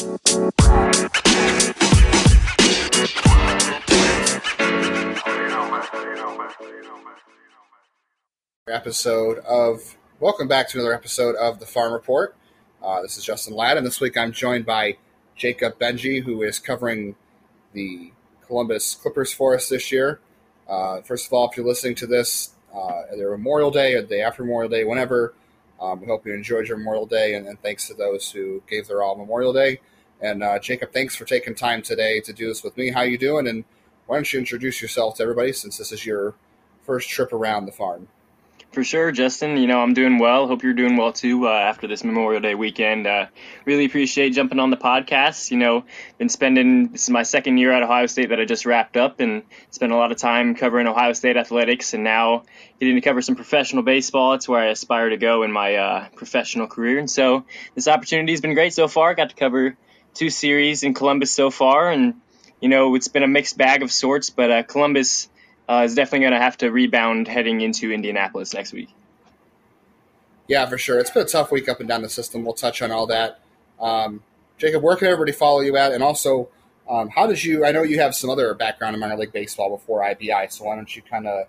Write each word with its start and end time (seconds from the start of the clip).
Episode 0.00 0.16
of 9.40 9.98
welcome 10.18 10.48
back 10.48 10.70
to 10.70 10.78
another 10.78 10.94
episode 10.94 11.36
of 11.36 11.60
the 11.60 11.66
Farm 11.66 11.92
Report. 11.92 12.34
Uh, 12.82 13.02
this 13.02 13.18
is 13.18 13.24
Justin 13.24 13.52
Lada, 13.52 13.76
and 13.76 13.86
this 13.86 14.00
week 14.00 14.16
I'm 14.16 14.32
joined 14.32 14.64
by 14.64 14.96
Jacob 15.36 15.78
Benji, 15.78 16.22
who 16.22 16.44
is 16.44 16.58
covering 16.58 17.14
the 17.74 18.10
Columbus 18.46 18.94
Clippers 18.94 19.34
for 19.34 19.54
us 19.54 19.68
this 19.68 19.92
year. 19.92 20.18
Uh, 20.66 21.02
first 21.02 21.26
of 21.26 21.34
all, 21.34 21.50
if 21.50 21.58
you're 21.58 21.66
listening 21.66 21.96
to 21.96 22.06
this 22.06 22.54
uh, 22.74 23.02
either 23.12 23.30
Memorial 23.32 23.70
Day 23.70 23.92
or 23.92 24.00
the 24.00 24.08
day 24.08 24.22
after 24.22 24.44
Memorial 24.44 24.70
Day, 24.70 24.82
whenever, 24.82 25.34
um, 25.80 26.00
we 26.00 26.06
hope 26.06 26.26
you 26.26 26.34
enjoyed 26.34 26.68
your 26.68 26.76
Memorial 26.76 27.06
Day, 27.06 27.34
and, 27.34 27.46
and, 27.46 27.60
thanks 27.62 27.88
to 27.88 27.94
those 27.94 28.30
who 28.30 28.62
gave 28.68 28.86
their 28.86 29.02
all 29.02 29.16
Memorial 29.16 29.52
Day. 29.52 29.80
And 30.20 30.42
uh, 30.42 30.58
Jacob, 30.58 30.92
thanks 30.92 31.16
for 31.16 31.24
taking 31.24 31.54
time 31.54 31.80
today 31.80 32.20
to 32.20 32.32
do 32.32 32.46
this 32.46 32.62
with 32.62 32.76
me. 32.76 32.90
How 32.90 33.02
you 33.02 33.16
doing? 33.16 33.48
And 33.48 33.64
why 34.06 34.16
don't 34.16 34.30
you 34.32 34.38
introduce 34.38 34.82
yourself 34.82 35.16
to 35.16 35.22
everybody 35.22 35.52
since 35.52 35.78
this 35.78 35.92
is 35.92 36.04
your 36.04 36.34
first 36.82 37.08
trip 37.08 37.32
around 37.32 37.64
the 37.64 37.72
farm? 37.72 38.08
For 38.72 38.84
sure, 38.84 39.10
Justin. 39.10 39.56
You 39.56 39.66
know, 39.66 39.80
I'm 39.80 39.94
doing 39.94 40.18
well. 40.18 40.46
Hope 40.46 40.62
you're 40.62 40.74
doing 40.74 40.96
well 40.96 41.12
too 41.12 41.48
uh, 41.48 41.50
after 41.50 41.88
this 41.88 42.04
Memorial 42.04 42.40
Day 42.40 42.54
weekend. 42.54 43.04
Uh, 43.04 43.26
really 43.64 43.84
appreciate 43.84 44.30
jumping 44.30 44.60
on 44.60 44.70
the 44.70 44.76
podcast. 44.76 45.50
You 45.50 45.56
know, 45.56 45.84
been 46.18 46.28
spending, 46.28 46.92
this 46.92 47.02
is 47.02 47.10
my 47.10 47.24
second 47.24 47.58
year 47.58 47.72
at 47.72 47.82
Ohio 47.82 48.06
State 48.06 48.28
that 48.28 48.38
I 48.38 48.44
just 48.44 48.66
wrapped 48.66 48.96
up 48.96 49.18
and 49.18 49.42
spent 49.70 49.90
a 49.90 49.96
lot 49.96 50.12
of 50.12 50.18
time 50.18 50.54
covering 50.54 50.86
Ohio 50.86 51.14
State 51.14 51.36
athletics 51.36 51.94
and 51.94 52.04
now 52.04 52.44
getting 52.78 52.94
to 52.94 53.00
cover 53.00 53.22
some 53.22 53.34
professional 53.34 53.82
baseball. 53.82 54.34
It's 54.34 54.48
where 54.48 54.60
I 54.60 54.66
aspire 54.66 55.08
to 55.08 55.16
go 55.16 55.42
in 55.42 55.50
my 55.50 55.74
uh, 55.74 56.08
professional 56.14 56.68
career. 56.68 57.00
And 57.00 57.10
so 57.10 57.46
this 57.74 57.88
opportunity 57.88 58.32
has 58.32 58.40
been 58.40 58.54
great 58.54 58.72
so 58.72 58.86
far. 58.86 59.10
I 59.10 59.14
got 59.14 59.30
to 59.30 59.36
cover 59.36 59.76
two 60.14 60.30
series 60.30 60.84
in 60.84 60.94
Columbus 60.94 61.32
so 61.32 61.50
far. 61.50 61.90
And, 61.90 62.20
you 62.60 62.68
know, 62.68 62.94
it's 62.94 63.08
been 63.08 63.24
a 63.24 63.28
mixed 63.28 63.58
bag 63.58 63.82
of 63.82 63.90
sorts, 63.90 64.30
but 64.30 64.50
uh, 64.52 64.62
Columbus 64.62 65.28
uh, 65.70 65.82
is 65.84 65.94
definitely 65.94 66.20
going 66.20 66.32
to 66.32 66.40
have 66.40 66.56
to 66.58 66.70
rebound 66.70 67.28
heading 67.28 67.60
into 67.60 67.92
Indianapolis 67.92 68.52
next 68.52 68.72
week. 68.72 68.88
Yeah, 70.48 70.66
for 70.66 70.76
sure. 70.76 70.98
It's 70.98 71.10
been 71.10 71.22
a 71.22 71.28
tough 71.28 71.52
week 71.52 71.68
up 71.68 71.78
and 71.78 71.88
down 71.88 72.02
the 72.02 72.08
system. 72.08 72.44
We'll 72.44 72.54
touch 72.54 72.82
on 72.82 72.90
all 72.90 73.06
that. 73.06 73.40
Um, 73.80 74.24
Jacob, 74.58 74.82
where 74.82 74.96
can 74.96 75.06
everybody 75.06 75.30
follow 75.30 75.60
you 75.60 75.76
at? 75.76 75.92
And 75.92 76.02
also, 76.02 76.48
um, 76.88 77.08
how 77.08 77.28
did 77.28 77.44
you? 77.44 77.64
I 77.64 77.70
know 77.70 77.84
you 77.84 78.00
have 78.00 78.16
some 78.16 78.30
other 78.30 78.52
background 78.54 78.94
in 78.94 79.00
minor 79.00 79.16
league 79.16 79.32
baseball 79.32 79.70
before 79.70 80.02
IBI, 80.02 80.48
so 80.50 80.64
why 80.64 80.74
don't 80.74 80.94
you 80.94 81.02
kind 81.02 81.28
of 81.28 81.46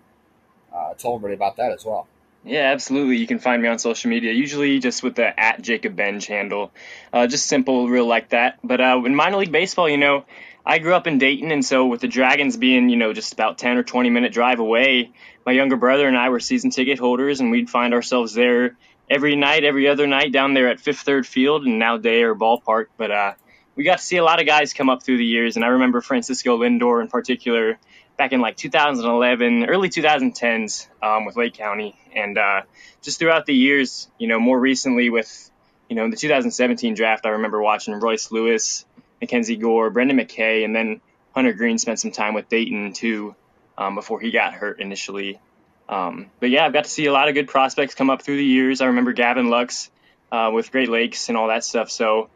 uh, 0.71 0.93
tell 0.93 1.15
everybody 1.15 1.33
about 1.33 1.57
that 1.57 1.71
as 1.71 1.83
well? 1.83 2.07
Yeah, 2.43 2.71
absolutely. 2.71 3.17
You 3.17 3.27
can 3.27 3.39
find 3.39 3.61
me 3.61 3.67
on 3.67 3.79
social 3.79 4.09
media, 4.09 4.33
usually 4.33 4.79
just 4.79 5.01
with 5.01 5.15
the 5.15 5.39
at 5.39 5.61
Jacob 5.63 5.95
Benj 5.95 6.27
handle. 6.27 6.71
Uh, 7.11 7.25
just 7.25 7.47
simple, 7.47 7.89
real 7.89 8.05
like 8.05 8.29
that. 8.29 8.59
But 8.63 8.81
uh, 8.81 9.01
in 9.03 9.15
minor 9.15 9.37
league 9.37 9.51
baseball, 9.51 9.89
you 9.89 9.97
know, 9.97 10.25
I 10.65 10.77
grew 10.77 10.93
up 10.93 11.07
in 11.07 11.17
Dayton, 11.17 11.51
and 11.51 11.65
so 11.65 11.87
with 11.87 12.01
the 12.01 12.07
Dragons 12.07 12.55
being, 12.55 12.89
you 12.89 12.95
know, 12.95 13.13
just 13.13 13.33
about 13.33 13.57
10 13.57 13.77
or 13.77 13.83
20 13.83 14.09
minute 14.11 14.31
drive 14.31 14.59
away, 14.59 15.11
my 15.45 15.53
younger 15.53 15.75
brother 15.75 16.07
and 16.07 16.15
I 16.15 16.29
were 16.29 16.39
season 16.39 16.69
ticket 16.69 16.99
holders, 16.99 17.39
and 17.39 17.49
we'd 17.49 17.69
find 17.69 17.93
ourselves 17.93 18.33
there 18.33 18.77
every 19.09 19.35
night, 19.35 19.63
every 19.63 19.87
other 19.87 20.05
night 20.05 20.31
down 20.31 20.53
there 20.53 20.69
at 20.69 20.79
Fifth 20.79 20.99
Third 20.99 21.25
Field 21.25 21.65
and 21.65 21.79
now 21.79 21.97
Day 21.97 22.21
Air 22.21 22.35
Ballpark. 22.35 22.85
But 22.95 23.11
uh, 23.11 23.33
we 23.75 23.83
got 23.83 23.97
to 23.97 24.03
see 24.03 24.17
a 24.17 24.23
lot 24.23 24.39
of 24.39 24.45
guys 24.45 24.73
come 24.73 24.89
up 24.89 25.01
through 25.01 25.17
the 25.17 25.25
years, 25.25 25.55
and 25.55 25.65
I 25.65 25.69
remember 25.69 25.99
Francisco 25.99 26.59
Lindor 26.59 27.01
in 27.01 27.07
particular 27.07 27.79
back 28.17 28.31
in 28.31 28.39
like 28.41 28.55
2011, 28.55 29.65
early 29.65 29.89
2010s 29.89 30.87
um, 31.01 31.25
with 31.25 31.35
Lake 31.37 31.55
County, 31.55 31.95
and 32.15 32.37
uh, 32.37 32.61
just 33.01 33.17
throughout 33.17 33.47
the 33.47 33.55
years, 33.55 34.09
you 34.19 34.27
know, 34.27 34.39
more 34.39 34.59
recently 34.59 35.09
with, 35.09 35.49
you 35.89 35.95
know, 35.95 36.07
the 36.07 36.15
2017 36.15 36.93
draft, 36.93 37.25
I 37.25 37.29
remember 37.29 37.59
watching 37.59 37.95
Royce 37.95 38.31
Lewis 38.31 38.85
Mackenzie 39.21 39.55
Gore, 39.55 39.89
Brendan 39.89 40.17
McKay, 40.17 40.65
and 40.65 40.75
then 40.75 40.99
Hunter 41.33 41.53
Greene 41.53 41.77
spent 41.77 41.99
some 41.99 42.11
time 42.11 42.33
with 42.33 42.49
Dayton 42.49 42.93
too 42.93 43.35
um, 43.77 43.95
before 43.95 44.19
he 44.19 44.31
got 44.31 44.53
hurt 44.53 44.81
initially. 44.81 45.39
Um, 45.87 46.31
but 46.39 46.49
yeah, 46.49 46.65
I've 46.65 46.73
got 46.73 46.85
to 46.85 46.89
see 46.89 47.05
a 47.05 47.13
lot 47.13 47.27
of 47.27 47.33
good 47.33 47.47
prospects 47.47 47.95
come 47.95 48.09
up 48.09 48.21
through 48.21 48.37
the 48.37 48.45
years. 48.45 48.81
I 48.81 48.87
remember 48.87 49.13
Gavin 49.13 49.49
Lux 49.49 49.91
uh, 50.31 50.49
with 50.53 50.71
Great 50.71 50.89
Lakes 50.89 51.29
and 51.29 51.37
all 51.37 51.49
that 51.49 51.63
stuff. 51.63 51.91
So 51.91 52.29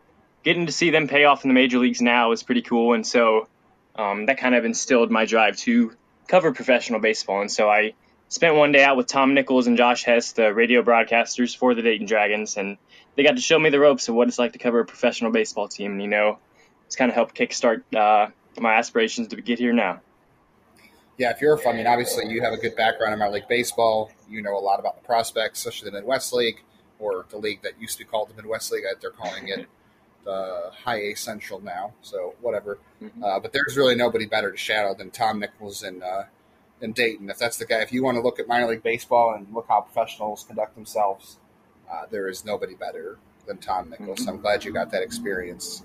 getting 0.44 0.66
to 0.66 0.72
see 0.72 0.92
them 0.92 1.08
pay 1.08 1.26
off 1.26 1.44
in 1.44 1.50
the 1.50 1.54
major 1.54 1.80
leagues 1.80 2.02
now 2.02 2.32
is 2.32 2.44
pretty 2.44 2.62
cool. 2.62 2.94
And 2.94 3.06
so 3.06 3.48
um, 3.96 4.26
that 4.26 4.38
kind 4.38 4.56
of 4.56 4.66
instilled 4.66 5.10
my 5.10 5.26
drive 5.26 5.58
to 5.58 5.94
cover 6.28 6.52
professional 6.52 7.00
baseball. 7.00 7.42
And 7.42 7.52
so 7.52 7.70
I 7.70 7.94
spent 8.28 8.56
one 8.56 8.72
day 8.72 8.84
out 8.84 8.98
with 8.98 9.08
Tom 9.08 9.34
Nichols 9.34 9.68
and 9.68 9.78
Josh 9.78 10.04
Hess, 10.04 10.34
the 10.34 10.54
radio 10.54 10.84
broadcasters 10.84 11.56
for 11.56 11.74
the 11.74 11.82
Dayton 11.82 12.08
Dragons, 12.08 12.58
and 12.58 12.78
they 13.16 13.24
got 13.24 13.36
to 13.36 13.42
show 13.42 13.58
me 13.58 13.70
the 13.70 13.80
ropes 13.80 14.10
of 14.10 14.16
what 14.16 14.28
it's 14.28 14.40
like 14.40 14.54
to 14.54 14.60
cover 14.60 14.82
a 14.82 14.86
professional 14.86 15.32
baseball 15.32 15.68
team. 15.68 15.94
And 15.94 16.02
you 16.02 16.08
know, 16.08 16.40
it's 16.86 16.96
kind 16.96 17.10
of 17.10 17.16
helped 17.16 17.36
kickstart 17.36 17.84
uh, 17.96 18.30
my 18.60 18.76
aspirations 18.76 19.28
to 19.30 19.42
get 19.42 19.60
here 19.60 19.74
now. 19.74 20.02
Yeah, 21.18 21.32
if 21.32 21.40
you're, 21.40 21.54
a 21.54 21.58
fan, 21.58 21.76
I 21.76 21.78
mean, 21.78 21.88
obviously 21.88 22.28
you 22.28 22.42
have 22.42 22.54
a 22.54 22.58
good 22.58 22.76
background 22.76 23.14
in 23.14 23.20
minor 23.20 23.32
league 23.32 23.48
baseball. 23.48 24.12
You 24.30 24.42
know 24.42 24.58
a 24.58 24.60
lot 24.60 24.80
about 24.80 25.02
the 25.02 25.06
prospects, 25.06 25.60
especially 25.60 25.90
the 25.92 25.98
Midwest 25.98 26.34
League 26.34 26.62
or 27.00 27.26
the 27.30 27.38
league 27.38 27.62
that 27.64 27.80
used 27.80 27.98
to 27.98 28.04
be 28.04 28.10
called 28.10 28.30
the 28.30 28.34
Midwest 28.34 28.72
League. 28.72 28.84
They're 29.02 29.12
calling 29.12 29.48
it 29.48 29.68
the 30.26 30.72
High 30.84 31.02
A 31.02 31.16
Central 31.16 31.62
now. 31.62 31.94
So 32.02 32.36
whatever. 32.42 32.80
Mm-hmm. 33.02 33.24
Uh, 33.24 33.40
but 33.40 33.54
there's 33.54 33.78
really 33.78 33.96
nobody 33.96 34.26
better 34.26 34.52
to 34.52 34.58
shadow 34.58 34.94
than 34.94 35.12
Tom 35.12 35.40
Nichols 35.40 35.84
and 35.84 36.04
uh, 36.04 36.24
in 36.82 36.92
Dayton. 36.92 37.30
If 37.30 37.38
that's 37.38 37.58
the 37.58 37.66
guy, 37.66 37.82
if 37.82 37.94
you 37.94 38.04
want 38.04 38.18
to 38.18 38.22
look 38.22 38.40
at 38.40 38.48
minor 38.48 38.68
league 38.68 38.84
baseball 38.84 39.34
and 39.34 39.48
look 39.54 39.68
how 39.70 39.82
professionals 39.82 40.44
conduct 40.44 40.76
themselves, 40.76 41.38
uh, 41.90 42.06
there 42.10 42.28
is 42.28 42.44
nobody 42.44 42.76
better 42.76 43.18
than 43.48 43.58
Tom 43.58 43.90
Nichols. 43.90 44.20
Mm-hmm. 44.20 44.30
I'm 44.30 44.42
glad 44.42 44.66
you 44.66 44.74
got 44.74 44.92
that 44.92 45.04
experience. 45.04 45.84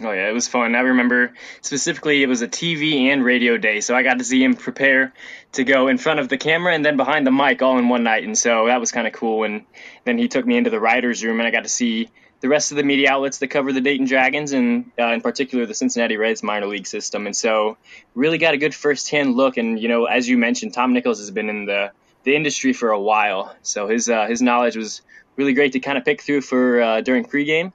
Oh 0.00 0.12
yeah, 0.12 0.28
it 0.28 0.32
was 0.32 0.46
fun. 0.46 0.76
I 0.76 0.80
remember 0.80 1.34
specifically 1.60 2.22
it 2.22 2.28
was 2.28 2.40
a 2.40 2.46
TV 2.46 3.06
and 3.06 3.24
radio 3.24 3.56
day, 3.56 3.80
so 3.80 3.96
I 3.96 4.04
got 4.04 4.18
to 4.18 4.24
see 4.24 4.42
him 4.42 4.54
prepare 4.54 5.12
to 5.52 5.64
go 5.64 5.88
in 5.88 5.98
front 5.98 6.20
of 6.20 6.28
the 6.28 6.38
camera 6.38 6.72
and 6.72 6.84
then 6.84 6.96
behind 6.96 7.26
the 7.26 7.32
mic 7.32 7.62
all 7.62 7.78
in 7.78 7.88
one 7.88 8.04
night, 8.04 8.22
and 8.22 8.38
so 8.38 8.66
that 8.66 8.78
was 8.78 8.92
kind 8.92 9.08
of 9.08 9.12
cool. 9.12 9.42
And 9.42 9.64
then 10.04 10.16
he 10.16 10.28
took 10.28 10.46
me 10.46 10.56
into 10.56 10.70
the 10.70 10.78
writers' 10.78 11.24
room, 11.24 11.40
and 11.40 11.48
I 11.48 11.50
got 11.50 11.64
to 11.64 11.68
see 11.68 12.10
the 12.40 12.48
rest 12.48 12.70
of 12.70 12.76
the 12.76 12.84
media 12.84 13.10
outlets 13.10 13.38
that 13.38 13.48
cover 13.48 13.72
the 13.72 13.80
Dayton 13.80 14.06
Dragons 14.06 14.52
and 14.52 14.92
uh, 14.96 15.08
in 15.08 15.20
particular 15.20 15.66
the 15.66 15.74
Cincinnati 15.74 16.16
Reds 16.16 16.44
minor 16.44 16.66
league 16.66 16.86
system. 16.86 17.26
And 17.26 17.34
so 17.34 17.76
really 18.14 18.38
got 18.38 18.54
a 18.54 18.58
good 18.58 18.76
firsthand 18.76 19.34
look. 19.34 19.56
And 19.56 19.80
you 19.80 19.88
know, 19.88 20.04
as 20.04 20.28
you 20.28 20.38
mentioned, 20.38 20.74
Tom 20.74 20.92
Nichols 20.92 21.18
has 21.18 21.32
been 21.32 21.48
in 21.48 21.64
the 21.64 21.90
the 22.22 22.36
industry 22.36 22.72
for 22.72 22.90
a 22.90 23.00
while, 23.00 23.56
so 23.62 23.88
his 23.88 24.08
uh, 24.08 24.26
his 24.26 24.42
knowledge 24.42 24.76
was 24.76 25.02
really 25.34 25.54
great 25.54 25.72
to 25.72 25.80
kind 25.80 25.98
of 25.98 26.04
pick 26.04 26.22
through 26.22 26.42
for 26.42 26.80
uh, 26.80 27.00
during 27.00 27.24
pregame 27.24 27.72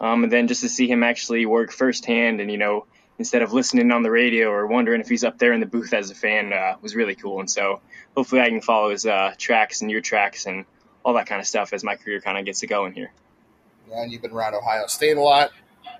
um, 0.00 0.24
and 0.24 0.32
then 0.32 0.48
just 0.48 0.62
to 0.62 0.68
see 0.68 0.88
him 0.88 1.02
actually 1.02 1.46
work 1.46 1.72
firsthand 1.72 2.40
and, 2.40 2.50
you 2.50 2.58
know, 2.58 2.86
instead 3.18 3.42
of 3.42 3.52
listening 3.52 3.90
on 3.90 4.02
the 4.02 4.10
radio 4.10 4.48
or 4.48 4.66
wondering 4.66 5.00
if 5.00 5.08
he's 5.08 5.24
up 5.24 5.38
there 5.38 5.52
in 5.52 5.60
the 5.60 5.66
booth 5.66 5.92
as 5.92 6.10
a 6.10 6.14
fan 6.14 6.52
uh, 6.52 6.76
was 6.80 6.94
really 6.94 7.14
cool. 7.14 7.40
And 7.40 7.50
so 7.50 7.80
hopefully 8.16 8.40
I 8.40 8.48
can 8.48 8.60
follow 8.60 8.90
his 8.90 9.06
uh, 9.06 9.34
tracks 9.36 9.82
and 9.82 9.90
your 9.90 10.00
tracks 10.00 10.46
and 10.46 10.64
all 11.04 11.14
that 11.14 11.26
kind 11.26 11.40
of 11.40 11.46
stuff 11.46 11.72
as 11.72 11.82
my 11.82 11.96
career 11.96 12.20
kind 12.20 12.38
of 12.38 12.44
gets 12.44 12.62
it 12.62 12.68
going 12.68 12.92
here. 12.92 13.10
Yeah, 13.88 14.02
and 14.02 14.12
you've 14.12 14.22
been 14.22 14.32
around 14.32 14.54
Ohio 14.54 14.86
State 14.86 15.16
a 15.16 15.20
lot. 15.20 15.50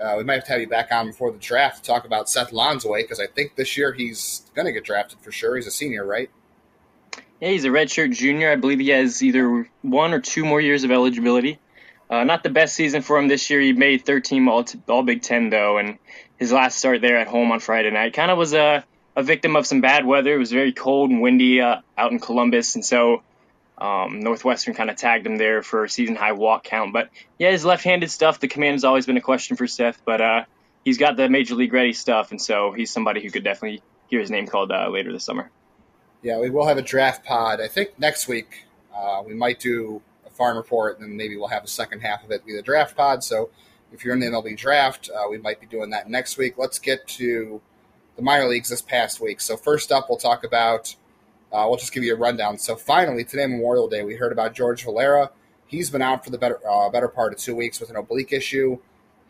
Uh, 0.01 0.15
we 0.17 0.23
might 0.23 0.35
have 0.35 0.45
to 0.45 0.53
have 0.53 0.61
you 0.61 0.69
back 0.69 0.93
on 0.93 1.09
before 1.09 1.33
the 1.33 1.39
draft 1.39 1.83
to 1.83 1.91
talk 1.91 2.05
about 2.05 2.29
Seth 2.29 2.53
Lonsway 2.53 3.03
because 3.03 3.19
I 3.19 3.27
think 3.27 3.57
this 3.57 3.77
year 3.77 3.93
he's 3.93 4.49
going 4.55 4.67
to 4.67 4.73
get 4.73 4.85
drafted 4.85 5.19
for 5.21 5.33
sure. 5.33 5.57
He's 5.57 5.67
a 5.67 5.73
senior, 5.73 6.05
right? 6.05 6.31
Yeah, 7.41 7.49
he's 7.49 7.65
a 7.65 7.69
redshirt 7.69 8.15
junior. 8.15 8.51
I 8.53 8.57
believe 8.57 8.79
he 8.79 8.91
has 8.91 9.23
either 9.23 9.69
one 9.83 10.13
or 10.13 10.21
two 10.21 10.45
more 10.45 10.61
years 10.61 10.85
of 10.85 10.91
eligibility. 10.91 11.59
Uh, 12.11 12.25
not 12.25 12.43
the 12.43 12.51
best 12.51 12.75
season 12.75 13.03
for 13.03 13.19
him 13.19 13.29
this 13.29 13.51
year. 13.51 13.61
He 13.61 13.73
made 13.73 14.05
13 14.05 14.49
all, 14.49 14.65
all 14.89 15.03
Big 15.03 15.23
Ten 15.23 15.51
though, 15.51 15.79
and 15.79 15.99
his 16.39 16.53
last 16.53 16.79
start 16.79 17.01
there 17.01 17.19
at 17.19 17.27
home 17.27 17.53
on 17.53 17.61
Friday 17.61 17.91
night 17.91 18.15
kind 18.15 18.31
of 18.31 18.39
was 18.39 18.55
a, 18.55 18.85
a 19.15 19.23
victim 19.23 19.57
of 19.57 19.67
some 19.67 19.81
bad 19.81 20.07
weather. 20.07 20.35
It 20.35 20.39
was 20.39 20.53
very 20.53 20.73
cold 20.73 21.11
and 21.11 21.21
windy 21.21 21.61
uh, 21.61 21.81
out 21.97 22.13
in 22.13 22.19
Columbus, 22.19 22.77
and 22.77 22.85
so 22.85 23.23
um, 23.77 24.21
Northwestern 24.21 24.75
kind 24.75 24.91
of 24.91 24.97
tagged 24.97 25.27
him 25.27 25.37
there 25.37 25.63
for 25.63 25.85
a 25.85 25.91
season 25.91 26.17
high 26.17 26.33
walk 26.33 26.65
count. 26.65 26.93
But 26.93 27.11
yeah, 27.39 27.51
his 27.51 27.65
left-handed 27.65 28.11
stuff, 28.11 28.41
the 28.41 28.49
command 28.49 28.75
has 28.75 28.85
always 28.85 29.07
been 29.07 29.17
a 29.17 29.23
question 29.23 29.57
for 29.57 29.67
Seth, 29.67 30.01
but 30.05 30.21
uh, 30.21 30.45
he's 30.85 30.99
got 30.99 31.17
the 31.17 31.29
major 31.29 31.55
league 31.55 31.73
ready 31.73 31.93
stuff, 31.93 32.31
and 32.31 32.41
so 32.41 32.73
he's 32.73 32.91
somebody 32.91 33.23
who 33.23 33.31
could 33.31 33.45
definitely 33.45 33.83
hear 34.09 34.21
his 34.21 34.31
name 34.31 34.47
called 34.47 34.73
uh, 34.73 34.89
later 34.89 35.13
this 35.13 35.25
summer. 35.25 35.51
Yeah, 36.23 36.41
we 36.41 36.51
will 36.51 36.67
have 36.67 36.79
a 36.79 36.83
draft 36.83 37.25
pod. 37.25 37.61
I 37.61 37.69
think 37.69 37.99
next 37.99 38.27
week 38.27 38.65
uh, 38.95 39.23
we 39.25 39.35
might 39.35 39.61
do 39.61 40.03
farm 40.39 40.57
report, 40.57 40.99
and 40.99 41.07
then 41.07 41.17
maybe 41.17 41.37
we'll 41.37 41.49
have 41.49 41.63
the 41.65 41.69
second 41.69 42.01
half 42.01 42.25
of 42.25 42.31
it 42.31 42.47
be 42.47 42.55
the 42.55 42.63
draft 42.63 42.97
pod. 42.97 43.23
So 43.23 43.51
if 43.93 44.05
you're 44.05 44.15
in 44.15 44.21
the 44.21 44.27
MLB 44.27 44.57
draft, 44.57 45.11
uh, 45.15 45.29
we 45.29 45.37
might 45.37 45.61
be 45.61 45.67
doing 45.67 45.91
that 45.91 46.09
next 46.09 46.39
week. 46.39 46.57
Let's 46.57 46.79
get 46.79 47.07
to 47.09 47.61
the 48.17 48.23
minor 48.23 48.47
leagues 48.47 48.71
this 48.71 48.81
past 48.81 49.21
week. 49.21 49.41
So 49.41 49.57
first 49.57 49.93
up, 49.93 50.07
we'll 50.09 50.19
talk 50.19 50.45
about. 50.45 50.95
Uh, 51.53 51.65
we'll 51.67 51.79
just 51.79 51.93
give 51.93 52.05
you 52.05 52.15
a 52.15 52.19
rundown. 52.19 52.59
So 52.59 52.77
finally, 52.77 53.25
today 53.25 53.47
Memorial 53.47 53.89
Day, 53.89 54.05
we 54.05 54.15
heard 54.15 54.33
about 54.33 54.55
George 54.55 54.85
Valera. 54.85 55.31
He's 55.67 55.91
been 55.91 56.03
out 56.03 56.25
for 56.25 56.31
the 56.31 56.39
better 56.39 56.61
uh, 56.69 56.89
better 56.89 57.09
part 57.09 57.33
of 57.33 57.39
two 57.39 57.57
weeks 57.57 57.81
with 57.81 57.91
an 57.91 57.97
oblique 57.97 58.33
issue. 58.33 58.79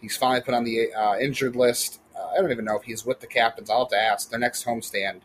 He's 0.00 0.16
finally 0.16 0.42
put 0.42 0.54
on 0.54 0.64
the 0.64 0.92
uh, 0.92 1.16
injured 1.18 1.56
list. 1.56 2.00
Uh, 2.16 2.26
I 2.28 2.40
don't 2.40 2.52
even 2.52 2.64
know 2.64 2.76
if 2.76 2.82
he's 2.82 3.06
with 3.06 3.20
the 3.20 3.26
captains. 3.26 3.70
I'll 3.70 3.80
have 3.80 3.88
to 3.90 4.00
ask 4.00 4.30
their 4.30 4.38
next 4.38 4.64
homestand. 4.64 5.20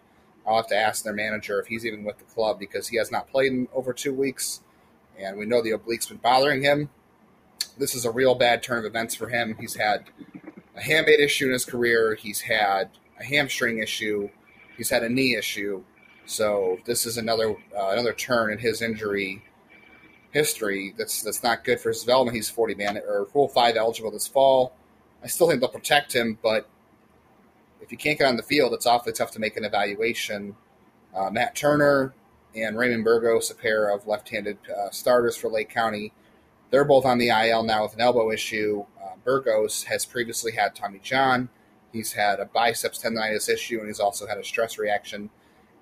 I'll 0.46 0.58
have 0.58 0.68
to 0.68 0.76
ask 0.76 1.04
their 1.04 1.14
manager 1.14 1.60
if 1.60 1.68
he's 1.68 1.86
even 1.86 2.04
with 2.04 2.18
the 2.18 2.26
club 2.26 2.60
because 2.60 2.88
he 2.90 2.98
has 2.98 3.12
not 3.12 3.30
played 3.30 3.52
in 3.52 3.68
over 3.74 3.94
two 3.94 4.14
weeks 4.14 4.62
and 5.20 5.38
we 5.38 5.46
know 5.46 5.62
the 5.62 5.72
oblique's 5.72 6.08
been 6.08 6.18
bothering 6.18 6.64
him. 6.64 6.90
this 7.78 7.96
is 7.96 8.06
a 8.06 8.12
real 8.12 8.36
bad 8.36 8.62
turn 8.62 8.80
of 8.80 8.86
events 8.86 9.16
for 9.16 9.30
him. 9.30 9.56
He's 9.60 9.76
had 9.76 10.06
a 10.76 10.82
hamate 10.82 11.20
issue 11.20 11.48
in 11.48 11.54
his 11.54 11.66
career. 11.66 12.16
He's 12.16 12.42
had 12.42 12.90
a 13.20 13.24
hamstring 13.24 13.80
issue. 13.80 14.30
He's 14.78 14.90
had 14.90 15.04
a 15.04 15.10
knee 15.10 15.36
issue. 15.36 15.84
So 16.26 16.80
this 16.86 17.06
is 17.06 17.18
another 17.18 17.52
uh, 17.78 17.90
another 17.90 18.14
turn 18.14 18.52
in 18.52 18.60
his 18.60 18.82
injury 18.82 19.44
history 20.32 20.94
that's 20.98 21.22
that's 21.22 21.44
not 21.44 21.64
good 21.64 21.80
for 21.80 21.90
his 21.90 22.02
development. 22.02 22.36
He's 22.36 22.50
40 22.50 22.76
man 22.76 22.98
or 22.98 23.28
Rule 23.34 23.48
5 23.48 23.76
eligible 23.76 24.12
this 24.12 24.28
fall. 24.28 24.76
I 25.24 25.28
still 25.28 25.48
think 25.48 25.62
they'll 25.62 25.70
protect 25.70 26.14
him, 26.14 26.38
but 26.42 26.68
if 27.82 27.92
you 27.92 27.98
can't 27.98 28.18
get 28.18 28.28
on 28.28 28.38
the 28.38 28.44
field, 28.44 28.74
it's 28.74 28.86
awfully 28.86 29.14
tough 29.14 29.32
to 29.32 29.40
make 29.40 29.58
an 29.58 29.64
evaluation. 29.64 30.56
Uh, 31.16 31.30
Matt 31.30 31.56
Turner 31.56 32.14
and 32.56 32.78
Raymond 32.78 33.04
Burgos, 33.04 33.50
a 33.50 33.56
pair 33.56 33.90
of 33.90 34.08
left-handed 34.08 34.58
uh, 34.70 34.90
starters 34.92 35.36
for 35.36 35.50
Lake 35.50 35.70
County, 35.70 36.14
they're 36.74 36.84
both 36.84 37.06
on 37.06 37.20
the 37.20 37.30
IL 37.30 37.62
now 37.62 37.84
with 37.84 37.94
an 37.94 38.02
elbow 38.02 38.32
issue. 38.32 38.86
Uh, 39.00 39.12
Burgos 39.24 39.84
has 39.84 40.06
previously 40.06 40.54
had 40.54 40.74
Tommy 40.74 41.00
John. 41.04 41.50
He's 41.92 42.14
had 42.14 42.40
a 42.40 42.46
biceps 42.46 43.04
tendonitis 43.04 43.48
issue, 43.48 43.78
and 43.78 43.88
he's 43.88 44.00
also 44.00 44.26
had 44.26 44.40
a 44.40 44.44
stress 44.44 44.80
reaction 44.80 45.30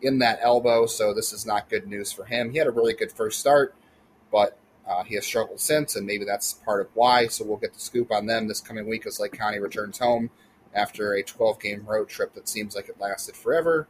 in 0.01 0.19
that 0.19 0.39
elbow. 0.41 0.85
So 0.87 1.13
this 1.13 1.31
is 1.31 1.45
not 1.45 1.69
good 1.69 1.87
news 1.87 2.11
for 2.11 2.25
him. 2.25 2.51
He 2.51 2.57
had 2.57 2.67
a 2.67 2.71
really 2.71 2.93
good 2.93 3.13
first 3.13 3.39
start, 3.39 3.73
but 4.33 4.57
uh, 4.85 5.03
he 5.03 5.15
has 5.15 5.25
struggled 5.25 5.61
since, 5.61 5.95
and 5.95 6.05
maybe 6.05 6.25
that's 6.25 6.53
part 6.53 6.81
of 6.81 6.89
why. 6.93 7.27
So 7.27 7.45
we'll 7.45 7.55
get 7.55 7.73
the 7.73 7.79
scoop 7.79 8.11
on 8.11 8.25
them 8.25 8.49
this 8.49 8.59
coming 8.59 8.89
week 8.89 9.05
as 9.05 9.17
Lake 9.17 9.31
County 9.31 9.59
returns 9.59 9.99
home 9.99 10.29
after 10.73 11.13
a 11.13 11.23
12 11.23 11.59
game 11.61 11.85
road 11.85 12.09
trip 12.09 12.33
that 12.33 12.49
seems 12.49 12.75
like 12.75 12.89
it 12.89 12.99
lasted 12.99 13.37
forever. 13.37 13.87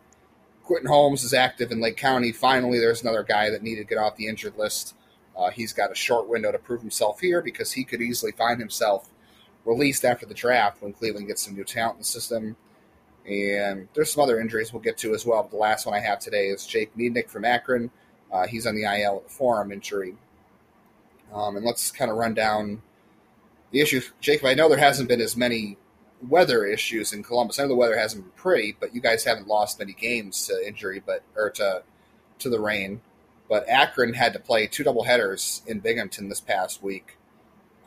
Quentin 0.63 0.89
Holmes 0.89 1.23
is 1.23 1.33
active 1.33 1.71
in 1.71 1.81
Lake 1.81 1.97
County. 1.97 2.31
Finally, 2.31 2.79
there's 2.79 3.01
another 3.01 3.23
guy 3.23 3.49
that 3.49 3.63
needed 3.63 3.87
to 3.87 3.95
get 3.95 3.97
off 3.97 4.15
the 4.15 4.27
injured 4.27 4.57
list. 4.57 4.95
Uh, 5.37 5.49
he's 5.49 5.73
got 5.73 5.91
a 5.91 5.95
short 5.95 6.27
window 6.27 6.51
to 6.51 6.59
prove 6.59 6.81
himself 6.81 7.19
here 7.19 7.41
because 7.41 7.71
he 7.71 7.83
could 7.83 8.01
easily 8.01 8.31
find 8.31 8.59
himself 8.59 9.09
released 9.65 10.05
after 10.05 10.25
the 10.25 10.33
draft 10.33 10.81
when 10.81 10.93
Cleveland 10.93 11.27
gets 11.27 11.43
some 11.43 11.55
new 11.55 11.63
talent 11.63 11.95
in 11.95 11.99
the 11.99 12.05
system. 12.05 12.55
And 13.25 13.87
there's 13.93 14.11
some 14.11 14.23
other 14.23 14.39
injuries 14.39 14.73
we'll 14.73 14.81
get 14.81 14.97
to 14.99 15.13
as 15.13 15.25
well. 15.25 15.43
But 15.43 15.51
the 15.51 15.57
last 15.57 15.85
one 15.85 15.95
I 15.95 15.99
have 15.99 16.19
today 16.19 16.47
is 16.47 16.65
Jake 16.65 16.95
Miednik 16.97 17.29
from 17.29 17.45
Akron. 17.45 17.91
Uh, 18.31 18.47
he's 18.47 18.65
on 18.65 18.75
the 18.75 18.83
IL 18.83 19.23
forearm 19.27 19.71
injury. 19.71 20.15
Um, 21.33 21.55
and 21.55 21.65
let's 21.65 21.91
kind 21.91 22.11
of 22.11 22.17
run 22.17 22.33
down 22.33 22.81
the 23.71 23.79
issue. 23.79 24.01
Jacob, 24.19 24.47
I 24.47 24.53
know 24.53 24.69
there 24.69 24.77
hasn't 24.77 25.07
been 25.07 25.21
as 25.21 25.37
many 25.37 25.77
weather 26.27 26.65
issues 26.65 27.13
in 27.13 27.23
Columbus. 27.23 27.59
I 27.59 27.63
know 27.63 27.69
the 27.69 27.75
weather 27.75 27.97
hasn't 27.97 28.23
been 28.23 28.31
pretty, 28.31 28.75
but 28.79 28.93
you 28.93 29.01
guys 29.01 29.23
haven't 29.23 29.47
lost 29.47 29.79
many 29.79 29.93
games 29.93 30.47
to 30.47 30.67
injury, 30.67 31.01
but 31.05 31.23
or 31.35 31.49
to 31.51 31.83
to 32.39 32.49
the 32.49 32.59
rain. 32.59 33.01
But 33.49 33.67
Akron 33.67 34.13
had 34.13 34.33
to 34.33 34.39
play 34.39 34.67
two 34.67 34.83
double 34.83 35.03
headers 35.03 35.61
in 35.67 35.79
Binghamton 35.79 36.29
this 36.29 36.41
past 36.41 36.81
week. 36.81 37.17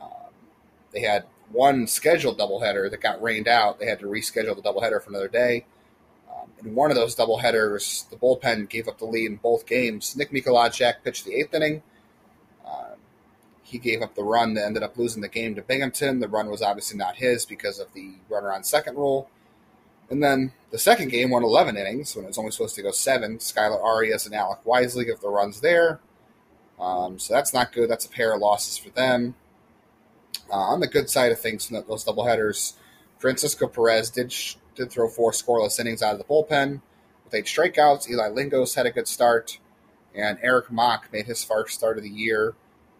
Um, 0.00 0.32
they 0.92 1.00
had 1.00 1.24
one 1.50 1.86
scheduled 1.86 2.38
doubleheader 2.38 2.90
that 2.90 3.00
got 3.00 3.22
rained 3.22 3.48
out. 3.48 3.78
They 3.78 3.86
had 3.86 4.00
to 4.00 4.06
reschedule 4.06 4.56
the 4.56 4.62
doubleheader 4.62 5.02
for 5.02 5.10
another 5.10 5.28
day. 5.28 5.64
Um, 6.28 6.50
in 6.62 6.74
one 6.74 6.90
of 6.90 6.96
those 6.96 7.16
doubleheaders, 7.16 8.08
the 8.10 8.16
bullpen 8.16 8.68
gave 8.68 8.88
up 8.88 8.98
the 8.98 9.06
lead 9.06 9.30
in 9.30 9.36
both 9.36 9.66
games. 9.66 10.16
Nick 10.16 10.32
Mikolajchak 10.32 11.02
pitched 11.02 11.24
the 11.24 11.34
eighth 11.34 11.54
inning. 11.54 11.82
He 13.74 13.80
gave 13.80 14.02
up 14.02 14.14
the 14.14 14.22
run 14.22 14.54
that 14.54 14.66
ended 14.66 14.84
up 14.84 14.96
losing 14.96 15.20
the 15.20 15.28
game 15.28 15.56
to 15.56 15.60
Binghamton. 15.60 16.20
The 16.20 16.28
run 16.28 16.48
was 16.48 16.62
obviously 16.62 16.96
not 16.96 17.16
his 17.16 17.44
because 17.44 17.80
of 17.80 17.92
the 17.92 18.12
runner 18.28 18.52
on 18.52 18.62
second 18.62 18.96
rule. 18.96 19.28
And 20.08 20.22
then 20.22 20.52
the 20.70 20.78
second 20.78 21.08
game 21.08 21.30
went 21.30 21.44
11 21.44 21.76
innings 21.76 22.14
when 22.14 22.24
it 22.24 22.28
was 22.28 22.38
only 22.38 22.52
supposed 22.52 22.76
to 22.76 22.82
go 22.82 22.92
seven. 22.92 23.38
Skylar 23.38 23.82
Arias 23.82 24.26
and 24.26 24.34
Alec 24.36 24.60
Wisely 24.64 25.04
give 25.04 25.18
the 25.18 25.28
runs 25.28 25.60
there. 25.60 25.98
Um, 26.78 27.18
so 27.18 27.34
that's 27.34 27.52
not 27.52 27.72
good. 27.72 27.90
That's 27.90 28.06
a 28.06 28.10
pair 28.10 28.32
of 28.32 28.40
losses 28.40 28.78
for 28.78 28.90
them. 28.90 29.34
Uh, 30.48 30.54
on 30.54 30.78
the 30.78 30.86
good 30.86 31.10
side 31.10 31.32
of 31.32 31.40
things, 31.40 31.68
those 31.68 32.04
doubleheaders, 32.04 32.74
Francisco 33.18 33.66
Perez 33.66 34.08
did 34.08 34.30
sh- 34.30 34.54
did 34.76 34.92
throw 34.92 35.08
four 35.08 35.32
scoreless 35.32 35.80
innings 35.80 36.00
out 36.00 36.12
of 36.12 36.18
the 36.18 36.24
bullpen 36.24 36.80
with 37.24 37.34
eight 37.34 37.46
strikeouts. 37.46 38.08
Eli 38.08 38.28
Lingos 38.28 38.76
had 38.76 38.86
a 38.86 38.92
good 38.92 39.08
start, 39.08 39.58
and 40.14 40.38
Eric 40.42 40.70
Mock 40.70 41.12
made 41.12 41.26
his 41.26 41.42
first 41.42 41.74
start 41.74 41.96
of 41.96 42.04
the 42.04 42.08
year 42.08 42.54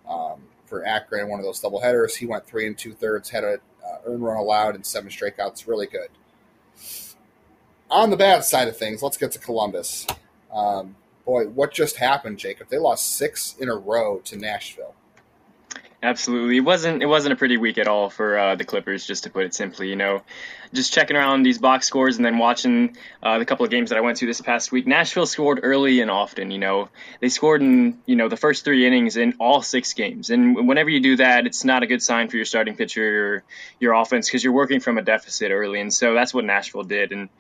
um, 0.09 0.49
for 0.67 0.85
Akron 0.85 1.25
in 1.25 1.29
one 1.29 1.41
of 1.41 1.45
those 1.45 1.61
doubleheaders. 1.61 2.17
He 2.17 2.27
went 2.27 2.47
three 2.47 2.67
and 2.67 2.77
two 2.77 2.93
thirds, 2.93 3.31
had 3.31 3.45
a 3.45 3.59
uh, 3.85 4.11
run 4.11 4.37
allowed, 4.37 4.75
and 4.75 4.85
seven 4.85 5.11
strikeouts. 5.11 5.67
Really 5.67 5.87
good. 5.87 6.09
On 7.91 8.11
the 8.11 8.17
bad 8.17 8.45
side 8.45 8.69
of 8.69 8.77
things, 8.77 9.03
let's 9.03 9.17
get 9.17 9.33
to 9.33 9.39
Columbus. 9.39 10.07
Um, 10.53 10.97
boy, 11.25 11.47
what 11.47 11.73
just 11.73 11.97
happened, 11.97 12.39
Jacob? 12.39 12.69
They 12.69 12.79
lost 12.79 13.17
six 13.17 13.57
in 13.59 13.69
a 13.69 13.77
row 13.77 14.21
to 14.25 14.37
Nashville. 14.37 14.95
Absolutely, 16.05 16.59
it 16.59 16.61
wasn't 16.61 17.03
it 17.03 17.07
wasn't 17.07 17.33
a 17.33 17.37
pretty 17.37 17.57
week 17.57 17.79
at 17.79 17.89
all 17.89 18.11
for 18.11 18.39
uh, 18.39 18.57
the 18.57 18.65
Clippers, 18.65 19.07
just 19.07 19.25
to 19.25 19.31
put 19.31 19.47
it 19.47 19.55
simply. 19.55 19.89
You 19.89 19.97
know, 19.97 20.21
just 20.75 20.93
checking 20.93 21.17
around 21.17 21.45
these 21.45 21.57
box 21.57 21.87
scores 21.87 22.19
and 22.19 22.27
then 22.27 22.37
watching 22.37 22.99
uh, 23.23 23.39
the 23.39 23.47
couple 23.47 23.65
of 23.65 23.71
games 23.71 23.89
that 23.89 23.97
I 23.97 24.03
went 24.03 24.19
to 24.19 24.27
this 24.27 24.43
past 24.43 24.71
week. 24.71 24.87
Nashville 24.87 25.25
scored 25.25 25.61
early 25.63 26.03
and 26.03 26.11
often. 26.11 26.51
You 26.51 26.59
know, 26.59 26.91
they 27.21 27.31
scored 27.31 27.63
in 27.63 28.03
you 28.05 28.17
know 28.17 28.29
the 28.29 28.37
first 28.37 28.67
three 28.67 28.87
innings 28.87 29.17
in 29.17 29.37
all 29.41 29.63
six 29.63 29.95
games, 29.95 30.29
and 30.29 30.69
whenever 30.69 30.91
you 30.91 31.01
do 31.01 31.17
that, 31.17 31.47
it's 31.47 31.65
not 31.65 31.83
a 31.83 31.87
good 31.87 32.03
sign 32.03 32.29
for 32.29 32.37
your 32.37 32.45
starting 32.45 32.77
pitcher 32.77 33.37
or 33.37 33.45
your 33.81 33.95
offense 33.95 34.29
because 34.29 34.45
you're 34.45 34.53
working 34.53 34.81
from 34.81 34.99
a 34.99 35.03
deficit 35.03 35.53
early, 35.53 35.81
and 35.81 35.91
so 35.91 36.13
that's 36.13 36.35
what 36.35 36.45
Nashville 36.45 36.83
did. 36.83 37.13
And 37.13 37.31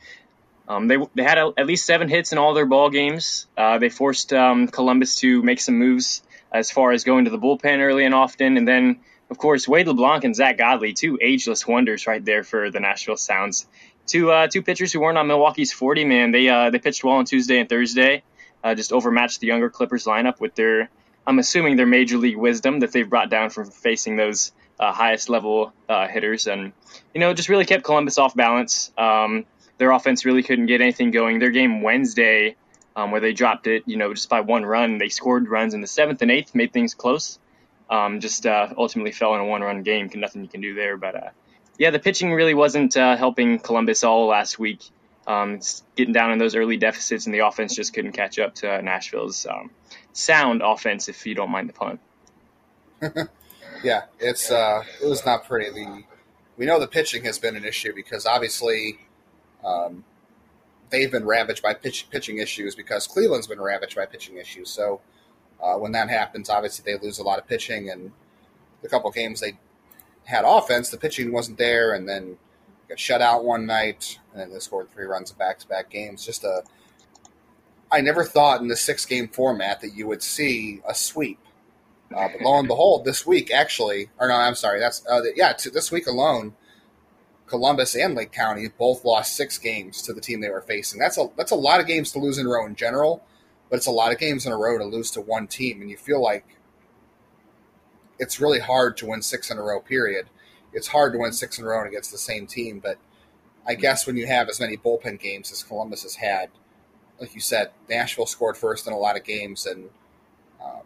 um, 0.69 0.88
they 0.88 0.96
they 1.14 1.22
had 1.22 1.37
a, 1.37 1.52
at 1.58 1.67
least 1.67 1.84
seven 1.84 2.08
hits 2.08 2.32
in 2.32 2.38
all 2.38 2.55
their 2.55 2.64
ball 2.64 2.88
games. 2.88 3.46
Uh, 3.58 3.76
they 3.76 3.90
forced 3.90 4.32
um, 4.32 4.69
Columbus 4.69 5.17
to 5.17 5.43
make 5.43 5.60
some 5.60 5.78
moves 5.78 6.22
as 6.55 6.71
far 6.71 6.93
as 6.93 7.03
going 7.03 7.25
to 7.25 7.31
the 7.33 7.39
bullpen 7.39 7.81
early 7.81 8.05
and 8.05 8.15
often. 8.15 8.56
And 8.56 8.67
then, 8.67 9.01
of 9.29 9.37
course, 9.37 9.67
Wade 9.67 9.89
LeBlanc 9.89 10.23
and 10.23 10.37
Zack 10.37 10.56
Godley, 10.56 10.93
two 10.93 11.19
ageless 11.21 11.67
wonders 11.67 12.06
right 12.06 12.25
there 12.25 12.45
for 12.45 12.71
the 12.71 12.79
Nashville 12.79 13.17
Sounds. 13.17 13.67
Two 14.06 14.31
uh, 14.31 14.47
two 14.47 14.62
pitchers 14.62 14.93
who 14.93 15.01
weren't 15.01 15.19
on 15.19 15.27
Milwaukee's 15.27 15.73
40 15.73 16.05
man. 16.05 16.31
They 16.31 16.49
uh, 16.49 16.71
they 16.71 16.79
pitched 16.79 17.03
well 17.03 17.17
on 17.17 17.25
Tuesday 17.25 17.59
and 17.59 17.69
Thursday. 17.69 18.23
Uh, 18.62 18.75
just 18.75 18.93
overmatched 18.93 19.41
the 19.41 19.47
younger 19.47 19.69
Clippers 19.69 20.05
lineup 20.05 20.41
with 20.41 20.55
their, 20.55 20.89
I'm 21.27 21.39
assuming 21.39 21.77
their 21.77 21.87
major 21.87 22.17
league 22.17 22.37
wisdom 22.37 22.81
that 22.81 22.93
they've 22.93 23.09
brought 23.09 23.29
down 23.29 23.51
from 23.51 23.71
facing 23.71 24.17
those 24.17 24.53
uh, 24.81 24.91
highest 24.91 25.29
level 25.29 25.73
uh, 25.89 26.06
hitters, 26.06 26.47
and 26.47 26.73
you 27.12 27.21
know 27.21 27.35
just 27.35 27.49
really 27.49 27.65
kept 27.65 27.83
Columbus 27.83 28.17
off 28.17 28.35
balance. 28.35 28.93
Um, 28.97 29.45
their 29.79 29.91
offense 29.91 30.25
really 30.25 30.43
couldn't 30.43 30.67
get 30.67 30.81
anything 30.81 31.11
going. 31.11 31.41
Their 31.41 31.51
game 31.51 31.83
Wednesday 31.83 32.56
um, 32.96 33.11
where 33.11 33.20
they 33.20 33.32
dropped 33.32 33.67
it, 33.67 33.85
you 33.87 33.96
know, 33.96 34.12
just 34.14 34.29
by 34.29 34.41
one 34.41 34.64
run. 34.64 34.99
They 34.99 35.08
scored 35.08 35.49
runs 35.49 35.75
in 35.75 35.81
the 35.81 35.87
seventh 35.87 36.23
and 36.23 36.31
eighth, 36.31 36.55
made 36.55 36.73
things 36.73 36.94
close. 36.94 37.38
Um, 37.91 38.20
just 38.20 38.46
uh, 38.46 38.73
ultimately 38.76 39.12
fell 39.12 39.35
in 39.35 39.41
a 39.41 39.44
one-run 39.44 39.82
game. 39.82 40.11
Nothing 40.14 40.43
you 40.43 40.49
can 40.49 40.61
do 40.61 40.75
there. 40.75 40.96
But 40.96 41.14
uh, 41.14 41.31
yeah, 41.79 41.91
the 41.91 41.99
pitching 41.99 42.32
really 42.32 42.55
wasn't 42.55 42.96
uh, 42.96 43.17
helping 43.17 43.58
Columbus 43.58 44.05
all 44.05 44.27
last 44.27 44.58
week. 44.58 44.81
Um, 45.27 45.60
getting 45.96 46.13
down 46.13 46.32
in 46.32 46.39
those 46.39 46.55
early 46.55 46.77
deficits, 46.77 47.24
and 47.24 47.34
the 47.34 47.46
offense 47.46 47.74
just 47.74 47.94
couldn't 47.94 48.13
catch 48.13 48.39
up 48.39 48.56
to 48.56 48.82
Nashville's 48.82 49.46
um, 49.46 49.70
sound 50.13 50.60
offense, 50.63 51.08
if 51.08 51.24
you 51.27 51.34
don't 51.34 51.51
mind 51.51 51.70
the 51.70 51.72
pun. 51.72 51.98
yeah, 53.82 54.03
it's 54.20 54.51
uh, 54.51 54.82
it 55.03 55.06
was 55.06 55.24
not 55.24 55.46
pretty. 55.46 55.70
The 55.70 56.05
we 56.56 56.67
know 56.67 56.79
the 56.79 56.86
pitching 56.86 57.24
has 57.24 57.39
been 57.39 57.56
an 57.56 57.65
issue 57.65 57.94
because 57.94 58.27
obviously 58.27 58.98
um, 59.65 60.05
they've 60.91 61.10
been 61.10 61.24
ravaged 61.24 61.62
by 61.62 61.74
pitch, 61.74 62.08
pitching 62.10 62.38
issues 62.38 62.74
because 62.74 63.06
Cleveland's 63.06 63.46
been 63.46 63.60
ravaged 63.60 63.96
by 63.96 64.06
pitching 64.06 64.36
issues. 64.36 64.70
So 64.70 65.00
uh, 65.62 65.74
when 65.74 65.93
that 65.93 66.08
happens, 66.08 66.50
obviously 66.50 66.84
they 66.84 66.98
lose 67.05 67.19
a 67.19 67.22
lot 67.22 67.38
of 67.38 67.46
pitching. 67.46 67.91
And 67.91 68.12
the 68.82 68.88
couple 68.88 69.10
games 69.10 69.41
they 69.41 69.58
had 70.24 70.44
offense, 70.46 70.91
the 70.91 70.98
pitching 70.98 71.32
wasn't 71.32 71.58
there, 71.58 71.94
and 71.94 72.08
then 72.08 72.38
got 72.88 72.98
shut 72.98 73.20
out 73.20 73.44
one 73.44 73.67
night, 73.67 74.19
and 74.32 74.41
then 74.41 74.53
they 74.53 74.58
scored 74.58 74.91
three 74.91 75.05
runs 75.05 75.31
in 75.31 75.36
back-to-back 75.38 75.91
games. 75.91 76.24
Just 76.24 76.44
a, 76.44 76.62
I 77.91 78.00
never 78.00 78.24
thought 78.24 78.60
in 78.60 78.69
the 78.69 78.76
six-game 78.76 79.29
format 79.29 79.81
that 79.81 79.94
you 79.94 80.06
would 80.06 80.22
see 80.22 80.81
a 80.86 80.94
sweep. 80.94 81.38
Uh, 82.14 82.29
but 82.29 82.43
lo 82.43 82.58
and 82.58 82.69
behold, 82.69 83.05
this 83.05 83.26
week 83.26 83.50
actually, 83.50 84.10
or 84.19 84.29
no, 84.29 84.34
I'm 84.34 84.55
sorry, 84.55 84.79
that's 84.79 85.05
uh, 85.06 85.22
yeah, 85.34 85.55
this 85.72 85.91
week 85.91 86.06
alone 86.06 86.55
Columbus 87.46 87.94
and 87.94 88.15
Lake 88.15 88.32
County 88.32 88.69
both 88.69 89.05
lost 89.05 89.36
six 89.36 89.58
games 89.58 90.01
to 90.03 90.13
the 90.13 90.20
team 90.20 90.41
they 90.41 90.51
were 90.51 90.63
facing. 90.63 90.98
That's 90.98 91.19
a 91.19 91.29
that's 91.36 91.51
a 91.51 91.56
lot 91.56 91.81
of 91.81 91.86
games 91.86 92.13
to 92.13 92.19
lose 92.19 92.39
in 92.39 92.46
a 92.46 92.48
row 92.48 92.67
in 92.67 92.74
general, 92.74 93.24
but 93.69 93.77
it's 93.77 93.86
a 93.86 93.93
lot 93.93 94.13
of 94.13 94.19
games 94.19 94.46
in 94.46 94.53
a 94.53 94.56
row 94.56 94.79
to 94.79 94.84
lose 94.84 95.10
to 95.13 95.20
one 95.20 95.46
team, 95.46 95.81
and 95.81 95.91
you 95.91 95.96
feel 95.96 96.22
like 96.22 96.44
it's 98.19 98.41
really 98.41 98.60
hard 98.60 98.96
to 98.98 99.06
win 99.06 99.22
six 99.22 99.51
in 99.51 99.58
a 99.58 99.63
row. 99.63 99.81
Period. 99.81 100.27
It's 100.72 100.89
hard 100.89 101.13
to 101.13 101.19
win 101.19 101.32
six 101.32 101.58
in 101.58 101.65
a 101.65 101.69
row 101.69 101.86
against 101.86 102.10
the 102.10 102.19
same 102.19 102.46
team, 102.46 102.81
but 102.81 102.98
I 103.67 103.74
guess 103.74 104.06
when 104.06 104.17
you 104.17 104.27
have 104.27 104.48
as 104.48 104.60
many 104.60 104.77
bullpen 104.77 105.20
games 105.20 105.53
as 105.53 105.63
Columbus 105.63 106.03
has 106.03 106.17
had, 106.17 106.51
like 107.20 107.34
you 107.34 107.41
said, 107.41 107.70
Nashville 107.89 108.27
scored 108.27 108.56
first 108.56 108.86
in 108.86 108.93
a 108.93 108.98
lot 108.98 109.17
of 109.17 109.24
games, 109.24 109.67
and 109.67 109.91
um, 110.63 110.82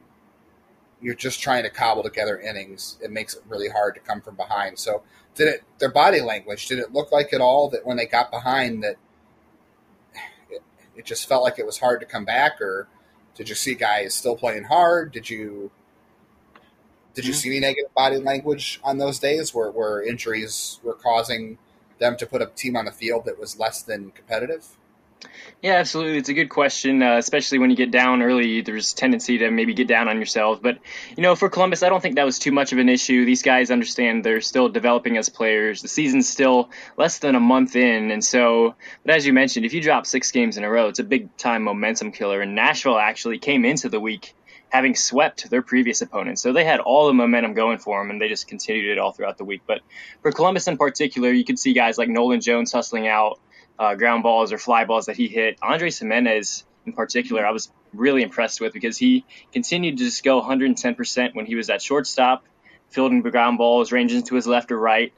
you're 1.00 1.14
just 1.14 1.40
trying 1.40 1.62
to 1.62 1.70
cobble 1.70 2.02
together 2.02 2.38
innings. 2.38 2.98
It 3.02 3.10
makes 3.10 3.34
it 3.34 3.42
really 3.48 3.68
hard 3.68 3.94
to 3.94 4.00
come 4.00 4.20
from 4.20 4.34
behind. 4.36 4.78
So 4.78 5.02
did 5.34 5.48
it 5.48 5.62
their 5.78 5.90
body 5.90 6.20
language 6.20 6.66
did 6.66 6.80
it 6.80 6.92
look 6.92 7.12
like 7.12 7.32
at 7.32 7.40
all 7.40 7.68
that 7.70 7.86
when 7.86 7.96
they 7.96 8.06
got 8.06 8.30
behind 8.30 8.82
that 8.82 8.96
it, 10.50 10.62
it 10.96 11.04
just 11.04 11.28
felt 11.28 11.44
like 11.44 11.58
it 11.60 11.66
was 11.66 11.78
hard 11.78 12.00
to 12.00 12.06
come 12.06 12.24
back 12.24 12.60
or 12.60 12.88
did 13.36 13.48
you 13.48 13.54
see 13.54 13.76
guys 13.76 14.14
still 14.14 14.34
playing 14.34 14.64
hard 14.64 15.12
did 15.12 15.30
you 15.30 15.70
Did 17.14 17.24
you 17.24 17.32
mm-hmm. 17.32 17.38
see 17.38 17.48
any 17.50 17.60
negative 17.60 17.92
body 17.94 18.18
language 18.18 18.80
on 18.84 18.98
those 18.98 19.18
days 19.18 19.54
where, 19.54 19.70
where 19.70 20.02
injuries 20.02 20.78
were 20.84 20.94
causing 20.94 21.58
them 21.98 22.16
to 22.16 22.26
put 22.26 22.42
a 22.42 22.46
team 22.46 22.76
on 22.76 22.84
the 22.84 22.92
field 22.92 23.24
that 23.24 23.38
was 23.38 23.58
less 23.58 23.82
than 23.82 24.12
competitive? 24.12 24.76
Yeah, 25.62 25.74
absolutely. 25.74 26.18
It's 26.18 26.28
a 26.28 26.34
good 26.34 26.50
question, 26.50 27.02
uh, 27.02 27.16
especially 27.16 27.58
when 27.58 27.70
you 27.70 27.76
get 27.76 27.90
down 27.90 28.22
early. 28.22 28.60
There's 28.60 28.92
a 28.92 28.96
tendency 28.96 29.38
to 29.38 29.50
maybe 29.50 29.74
get 29.74 29.88
down 29.88 30.06
on 30.08 30.20
yourself. 30.20 30.62
But, 30.62 30.78
you 31.16 31.22
know, 31.22 31.34
for 31.34 31.48
Columbus, 31.48 31.82
I 31.82 31.88
don't 31.88 32.00
think 32.00 32.14
that 32.14 32.24
was 32.24 32.38
too 32.38 32.52
much 32.52 32.72
of 32.72 32.78
an 32.78 32.88
issue. 32.88 33.24
These 33.24 33.42
guys 33.42 33.72
understand 33.72 34.22
they're 34.22 34.40
still 34.40 34.68
developing 34.68 35.16
as 35.16 35.28
players. 35.28 35.82
The 35.82 35.88
season's 35.88 36.28
still 36.28 36.70
less 36.96 37.18
than 37.18 37.34
a 37.34 37.40
month 37.40 37.74
in. 37.74 38.12
And 38.12 38.24
so, 38.24 38.76
but 39.04 39.16
as 39.16 39.26
you 39.26 39.32
mentioned, 39.32 39.66
if 39.66 39.72
you 39.74 39.80
drop 39.80 40.06
six 40.06 40.30
games 40.30 40.56
in 40.56 40.62
a 40.64 40.70
row, 40.70 40.88
it's 40.88 41.00
a 41.00 41.04
big 41.04 41.36
time 41.36 41.64
momentum 41.64 42.12
killer. 42.12 42.40
And 42.40 42.54
Nashville 42.54 42.98
actually 42.98 43.38
came 43.38 43.64
into 43.64 43.88
the 43.88 43.98
week 43.98 44.34
having 44.70 44.94
swept 44.94 45.48
their 45.50 45.62
previous 45.62 46.02
opponents. 46.02 46.42
So 46.42 46.52
they 46.52 46.64
had 46.64 46.78
all 46.78 47.06
the 47.06 47.14
momentum 47.14 47.54
going 47.54 47.78
for 47.78 48.00
them, 48.00 48.10
and 48.10 48.20
they 48.20 48.28
just 48.28 48.46
continued 48.46 48.92
it 48.92 48.98
all 48.98 49.12
throughout 49.12 49.38
the 49.38 49.44
week. 49.44 49.62
But 49.66 49.80
for 50.22 50.30
Columbus 50.30 50.68
in 50.68 50.76
particular, 50.76 51.32
you 51.32 51.44
could 51.44 51.58
see 51.58 51.72
guys 51.72 51.96
like 51.98 52.08
Nolan 52.08 52.40
Jones 52.40 52.70
hustling 52.70 53.08
out 53.08 53.40
uh, 53.78 53.94
ground 53.94 54.22
balls 54.22 54.52
or 54.52 54.58
fly 54.58 54.84
balls 54.84 55.06
that 55.06 55.16
he 55.16 55.28
hit. 55.28 55.58
Andres 55.62 55.98
Gimenez, 55.98 56.64
in 56.86 56.92
particular, 56.92 57.46
I 57.46 57.52
was 57.52 57.70
really 57.92 58.22
impressed 58.22 58.60
with 58.60 58.72
because 58.72 58.98
he 58.98 59.24
continued 59.52 59.98
to 59.98 60.04
just 60.04 60.24
go 60.24 60.42
110% 60.42 61.34
when 61.34 61.46
he 61.46 61.54
was 61.54 61.70
at 61.70 61.80
shortstop, 61.80 62.44
fielding 62.90 63.22
the 63.22 63.30
ground 63.30 63.58
balls, 63.58 63.92
ranging 63.92 64.22
to 64.24 64.34
his 64.34 64.46
left 64.46 64.72
or 64.72 64.78
right. 64.78 65.12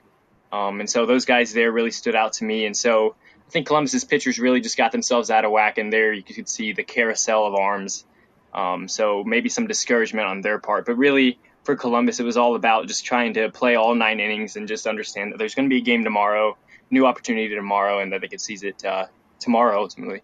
Um, 0.53 0.81
and 0.81 0.91
so 0.91 1.07
those 1.07 1.25
guys 1.25 1.53
there 1.53 1.71
really 1.71 1.91
stood 1.91 2.15
out 2.15 2.35
to 2.35 2.45
me. 2.45 2.67
And 2.67 2.77
so 2.77 3.15
I 3.47 3.51
think 3.51 3.67
Columbus's 3.67 4.05
pitchers 4.05 4.39
really 4.39 4.61
just 4.61 4.77
got 4.77 4.93
themselves 4.93 5.31
out 5.31 5.45
of 5.45 5.53
whack, 5.53 5.79
and 5.79 5.93
there 5.93 6.13
you 6.13 6.23
could 6.23 6.49
see 6.49 6.73
the 6.73 6.85
carousel 6.85 7.47
of 7.47 7.55
arms. 7.55 8.05
Um, 8.53 8.89
so 8.89 9.23
maybe 9.25 9.49
some 9.49 9.69
discouragement 9.69 10.27
on 10.27 10.41
their 10.41 10.59
part, 10.59 10.87
but 10.87 10.97
really 10.97 11.39
for 11.63 11.77
Columbus, 11.77 12.19
it 12.19 12.25
was 12.25 12.37
all 12.37 12.57
about 12.57 12.89
just 12.89 13.05
trying 13.05 13.35
to 13.35 13.49
play 13.51 13.77
all 13.77 13.95
nine 13.95 14.19
innings 14.19 14.57
and 14.57 14.67
just 14.67 14.87
understand 14.87 15.33
that 15.33 15.39
there's 15.39 15.55
going 15.55 15.69
to 15.69 15.73
be 15.73 15.79
a 15.79 15.85
game 15.85 16.05
tomorrow 16.05 16.57
new 16.91 17.07
opportunity 17.07 17.55
tomorrow 17.55 18.01
and 18.01 18.13
that 18.13 18.21
they 18.21 18.29
could 18.29 18.41
seize 18.41 18.63
it 18.63 18.85
uh, 18.85 19.07
tomorrow 19.39 19.81
ultimately. 19.81 20.23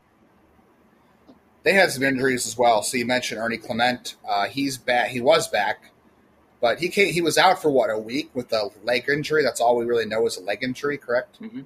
They 1.62 1.73
had 1.73 1.90
some 1.90 2.02
injuries 2.02 2.46
as 2.46 2.56
well. 2.56 2.82
So 2.82 2.96
you 2.96 3.06
mentioned 3.06 3.40
Ernie 3.40 3.56
Clement. 3.56 4.16
Uh, 4.28 4.46
he's 4.46 4.78
back. 4.78 5.08
He 5.08 5.20
was 5.20 5.49
back, 5.49 5.90
but 6.61 6.78
he 6.78 6.88
came, 6.88 7.12
he 7.12 7.20
was 7.20 7.37
out 7.38 7.61
for 7.61 7.70
what 7.70 7.90
a 7.90 7.99
week 7.99 8.30
with 8.35 8.52
a 8.52 8.70
leg 8.85 9.08
injury. 9.08 9.42
That's 9.42 9.61
all 9.61 9.76
we 9.76 9.85
really 9.85 10.06
know 10.06 10.26
is 10.26 10.37
a 10.37 10.42
leg 10.42 10.62
injury. 10.62 10.96
Correct. 10.96 11.40
Mm-hmm. 11.40 11.62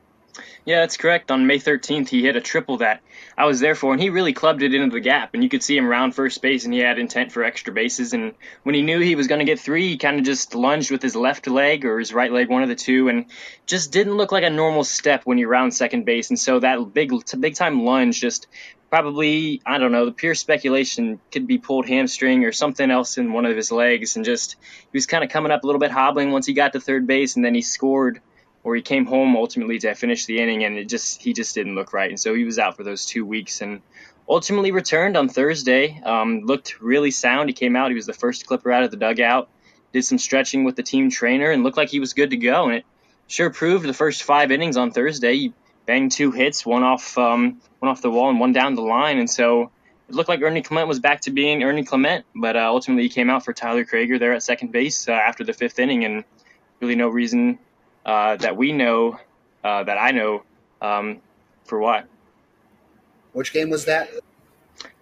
Yeah, 0.65 0.81
that's 0.81 0.97
correct. 0.97 1.31
On 1.31 1.47
May 1.47 1.59
13th, 1.59 2.09
he 2.09 2.23
hit 2.23 2.37
a 2.37 2.41
triple 2.41 2.79
that 2.79 3.01
I 3.37 3.47
was 3.47 3.61
there 3.61 3.75
for, 3.75 3.93
and 3.93 4.01
he 4.01 4.11
really 4.11 4.33
clubbed 4.33 4.63
it 4.63 4.75
into 4.75 4.95
the 4.95 5.01
gap. 5.01 5.35
And 5.35 5.43
you 5.43 5.49
could 5.49 5.63
see 5.63 5.77
him 5.77 5.87
round 5.87 6.15
first 6.15 6.43
base, 6.43 6.65
and 6.65 6.75
he 6.75 6.81
had 6.81 6.99
intent 6.99 7.33
for 7.33 7.43
extra 7.43 7.73
bases. 7.73 8.13
And 8.13 8.35
when 8.63 8.75
he 8.75 8.83
knew 8.83 8.99
he 9.01 9.15
was 9.15 9.27
going 9.27 9.39
to 9.39 9.45
get 9.45 9.61
three, 9.61 9.89
he 9.89 9.97
kind 9.99 10.19
of 10.19 10.25
just 10.25 10.55
lunged 10.55 10.91
with 10.91 11.03
his 11.03 11.17
left 11.17 11.47
leg 11.47 11.85
or 11.85 11.99
his 11.99 12.13
right 12.13 12.33
leg, 12.33 12.49
one 12.49 12.63
of 12.63 12.69
the 12.69 12.75
two, 12.75 13.09
and 13.09 13.27
just 13.67 13.93
didn't 13.93 14.17
look 14.17 14.33
like 14.33 14.45
a 14.45 14.51
normal 14.51 14.85
step 14.85 15.23
when 15.25 15.39
you 15.39 15.49
round 15.49 15.75
second 15.75 16.05
base. 16.05 16.31
And 16.31 16.39
so 16.39 16.61
that 16.61 16.93
big, 16.93 17.13
big 17.39 17.55
time 17.55 17.85
lunge 17.85 18.21
just 18.21 18.47
probably 18.91 19.63
I 19.65 19.79
don't 19.79 19.93
know. 19.93 20.05
The 20.05 20.13
pure 20.13 20.35
speculation 20.35 21.21
could 21.31 21.47
be 21.47 21.59
pulled 21.59 21.89
hamstring 21.89 22.45
or 22.45 22.53
something 22.53 22.91
else 22.91 23.17
in 23.17 23.33
one 23.33 23.47
of 23.47 23.57
his 23.57 23.73
legs, 23.73 24.17
and 24.17 24.25
just 24.25 24.57
he 24.61 24.97
was 24.97 25.07
kind 25.07 25.25
of 25.25 25.31
coming 25.31 25.53
up 25.53 25.63
a 25.63 25.67
little 25.67 25.81
bit 25.81 25.93
hobbling 25.93 26.33
once 26.33 26.47
he 26.47 26.53
got 26.53 26.73
to 26.75 26.81
third 26.81 27.07
base, 27.07 27.37
and 27.37 27.45
then 27.45 27.55
he 27.55 27.63
scored 27.63 28.21
or 28.63 28.75
he 28.75 28.83
came 28.83 29.07
home 29.07 29.37
ultimately 29.37 29.79
to 29.79 29.95
finish 29.95 30.27
the 30.27 30.39
inning 30.41 30.65
and 30.65 30.77
it 30.77 30.89
just 30.89 31.23
he 31.23 31.33
just 31.33 31.55
didn't 31.55 31.75
look 31.75 31.93
right. 31.93 32.11
And 32.11 32.21
so 32.21 32.35
he 32.35 32.45
was 32.45 32.59
out 32.59 32.77
for 32.77 32.85
those 32.85 33.07
two 33.07 33.25
weeks 33.25 33.61
and 33.61 33.81
ultimately 34.29 34.71
returned 34.71 35.17
on 35.17 35.29
thursday. 35.29 36.01
Um, 36.05 36.43
looked 36.45 36.81
really 36.81 37.11
sound. 37.11 37.49
He 37.49 37.55
came 37.55 37.77
out. 37.77 37.91
He 37.91 37.95
was 37.95 38.07
the 38.07 38.13
first 38.13 38.47
clipper 38.47 38.73
out 38.73 38.83
of 38.83 38.91
the 38.91 38.97
dugout. 38.97 39.49
Did 39.93 40.05
some 40.05 40.19
stretching 40.19 40.65
with 40.65 40.77
the 40.77 40.83
team 40.83 41.11
trainer 41.11 41.51
and 41.51 41.63
looked 41.63 41.77
like 41.77 41.89
he 41.89 42.01
was 42.01 42.13
good 42.13 42.31
to 42.31 42.37
go. 42.37 42.67
And 42.67 42.77
it 42.77 42.85
sure 43.27 43.51
proved 43.51 43.87
the 43.87 43.95
first 43.95 44.23
five 44.23 44.51
innings 44.51 44.77
on 44.77 44.91
thursday 44.91 45.37
he 45.37 45.53
banged 45.87 46.13
two 46.13 46.31
hits 46.31 46.65
one 46.65 46.83
off 46.85 47.17
um, 47.19 47.61
one 47.81 47.91
off 47.91 48.03
the 48.03 48.11
wall 48.11 48.31
and 48.31 48.39
one 48.39 48.53
down 48.53 48.75
the 48.75 48.83
line. 48.83 49.19
And 49.19 49.29
so 49.29 49.71
it 50.09 50.15
looked 50.15 50.29
like 50.29 50.43
Ernie 50.43 50.63
Clement 50.63 50.89
was 50.89 51.01
back 51.01 51.21
to 51.23 51.31
being 51.31 51.63
Ernie 51.63 51.85
Clement, 51.85 52.25
but 52.35 52.57
uh, 52.57 52.67
ultimately 52.67 53.05
he 53.05 53.09
came 53.09 53.31
out 53.31 53.45
for 53.45 53.53
Tyler 53.53 53.85
Krieger 53.85 54.19
there 54.19 54.33
at 54.33 54.43
second 54.43 54.73
base 54.73 55.09
uh, 55.09 55.13
after 55.13 55.45
the 55.45 55.53
fifth 55.53 55.79
inning, 55.79 56.05
and 56.05 56.25
really 56.81 56.97
no 56.97 57.09
reason 57.09 57.59
uh, 58.05 58.37
that 58.37 58.57
we 58.57 58.73
know, 58.73 59.19
uh, 59.65 59.85
that 59.85 59.99
I 59.99 60.11
know, 60.11 60.43
um, 60.81 61.21
for 61.65 61.79
what? 61.79 62.07
Which 63.33 63.53
game 63.53 63.71
was 63.71 63.85
that? 63.85 64.11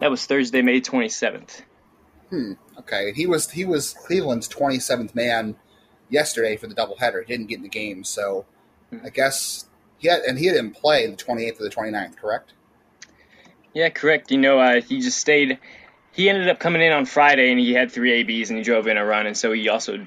That 0.01 0.11
was 0.11 0.27
Thursday, 0.27 0.63
May 0.63 0.81
twenty 0.81 1.09
seventh. 1.09 1.63
Hmm. 2.31 2.53
Okay. 2.79 3.13
He 3.13 3.27
was 3.27 3.51
he 3.51 3.65
was 3.65 3.95
Cleveland's 3.95 4.49
twenty 4.49 4.79
seventh 4.79 5.15
man 5.15 5.57
yesterday 6.09 6.57
for 6.57 6.67
the 6.67 6.75
doubleheader. 6.75 7.25
He 7.25 7.33
didn't 7.33 7.49
get 7.49 7.57
in 7.57 7.63
the 7.63 7.69
game, 7.69 8.05
so 8.05 8.45
hmm. 8.91 8.99
I 9.05 9.11
guess 9.11 9.67
he 9.99 10.09
had 10.09 10.23
and 10.23 10.39
he 10.39 10.49
didn't 10.49 10.73
play 10.73 11.07
the 11.07 11.17
twenty 11.17 11.47
eighth 11.47 11.61
or 11.61 11.65
the 11.65 11.71
29th, 11.71 12.17
correct? 12.17 12.53
Yeah, 13.73 13.91
correct. 13.91 14.31
You 14.31 14.39
know, 14.39 14.59
uh, 14.59 14.81
he 14.81 15.01
just 15.01 15.19
stayed. 15.19 15.59
He 16.13 16.29
ended 16.29 16.49
up 16.49 16.59
coming 16.59 16.83
in 16.83 16.93
on 16.93 17.07
Friday 17.07 17.51
and 17.51 17.61
he 17.61 17.73
had 17.73 17.93
three 17.93 18.13
ABs 18.13 18.51
and 18.51 18.59
he 18.59 18.65
drove 18.65 18.89
in 18.89 18.97
a 18.97 19.05
run, 19.05 19.27
and 19.27 19.37
so 19.37 19.53
he 19.53 19.69
also 19.69 20.07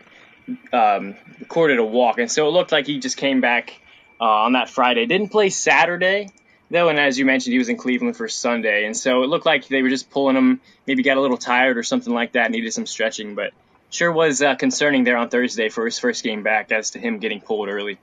um, 0.73 1.15
recorded 1.39 1.79
a 1.79 1.85
walk, 1.85 2.19
and 2.19 2.31
so 2.31 2.47
it 2.47 2.51
looked 2.51 2.71
like 2.71 2.87
he 2.87 2.99
just 2.99 3.17
came 3.17 3.41
back 3.41 3.79
uh, 4.19 4.25
on 4.25 4.53
that 4.53 4.69
Friday. 4.69 5.05
Didn't 5.05 5.29
play 5.29 5.49
Saturday 5.49 6.29
though, 6.71 6.89
and 6.89 6.99
as 6.99 7.19
you 7.19 7.25
mentioned, 7.25 7.51
he 7.51 7.59
was 7.59 7.69
in 7.69 7.77
Cleveland 7.77 8.17
for 8.17 8.27
Sunday, 8.27 8.85
and 8.85 8.95
so 8.95 9.23
it 9.23 9.27
looked 9.27 9.45
like 9.45 9.67
they 9.67 9.81
were 9.81 9.89
just 9.89 10.09
pulling 10.09 10.35
him. 10.35 10.61
Maybe 10.87 11.03
got 11.03 11.17
a 11.17 11.21
little 11.21 11.37
tired 11.37 11.77
or 11.77 11.83
something 11.83 12.13
like 12.13 12.33
that, 12.33 12.49
needed 12.49 12.73
some 12.73 12.85
stretching, 12.85 13.35
but 13.35 13.51
sure 13.89 14.11
was 14.11 14.41
uh, 14.41 14.55
concerning 14.55 15.03
there 15.03 15.17
on 15.17 15.29
Thursday 15.29 15.69
for 15.69 15.85
his 15.85 15.99
first 15.99 16.23
game 16.23 16.43
back 16.43 16.71
as 16.71 16.91
to 16.91 16.99
him 16.99 17.19
getting 17.19 17.41
pulled 17.41 17.69
early. 17.69 17.99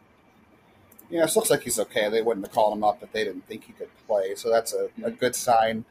Yeah, 1.10 1.24
it 1.24 1.34
looks 1.34 1.50
like 1.50 1.62
he's 1.62 1.78
okay. 1.80 2.10
They 2.10 2.20
wouldn't 2.20 2.44
have 2.46 2.54
called 2.54 2.76
him 2.76 2.84
up 2.84 3.02
if 3.02 3.10
they 3.12 3.24
didn't 3.24 3.46
think 3.46 3.64
he 3.64 3.72
could 3.72 3.88
play, 4.06 4.34
so 4.34 4.50
that's 4.50 4.74
a, 4.74 4.90
a 5.02 5.10
good 5.10 5.34
sign. 5.34 5.84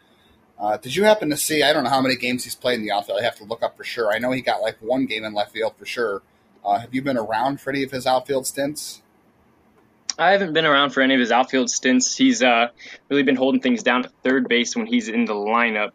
Uh, 0.59 0.77
did 0.77 0.95
you 0.95 1.03
happen 1.03 1.29
to 1.29 1.37
see? 1.37 1.63
I 1.63 1.73
don't 1.73 1.83
know 1.83 1.89
how 1.89 2.01
many 2.01 2.15
games 2.15 2.43
he's 2.43 2.55
played 2.55 2.75
in 2.75 2.81
the 2.83 2.91
outfield. 2.91 3.19
I 3.19 3.23
have 3.23 3.35
to 3.37 3.43
look 3.43 3.61
up 3.61 3.77
for 3.77 3.83
sure. 3.83 4.11
I 4.11 4.17
know 4.17 4.31
he 4.31 4.41
got 4.41 4.61
like 4.61 4.77
one 4.79 5.05
game 5.05 5.23
in 5.23 5.33
left 5.33 5.53
field 5.53 5.73
for 5.77 5.85
sure. 5.85 6.21
Uh, 6.67 6.79
have 6.79 6.93
you 6.93 7.01
been 7.01 7.17
around 7.17 7.61
for 7.61 7.69
any 7.69 7.83
of 7.83 7.91
his 7.91 8.05
outfield 8.05 8.45
stints? 8.45 9.01
I 10.19 10.31
haven't 10.31 10.51
been 10.51 10.65
around 10.65 10.89
for 10.89 11.01
any 11.01 11.13
of 11.13 11.19
his 11.21 11.31
outfield 11.31 11.69
stints. 11.69 12.17
He's 12.17 12.43
uh, 12.43 12.67
really 13.07 13.23
been 13.23 13.37
holding 13.37 13.61
things 13.61 13.83
down 13.83 14.03
at 14.03 14.11
third 14.21 14.49
base 14.49 14.75
when 14.75 14.85
he's 14.85 15.07
in 15.07 15.23
the 15.23 15.33
lineup. 15.33 15.91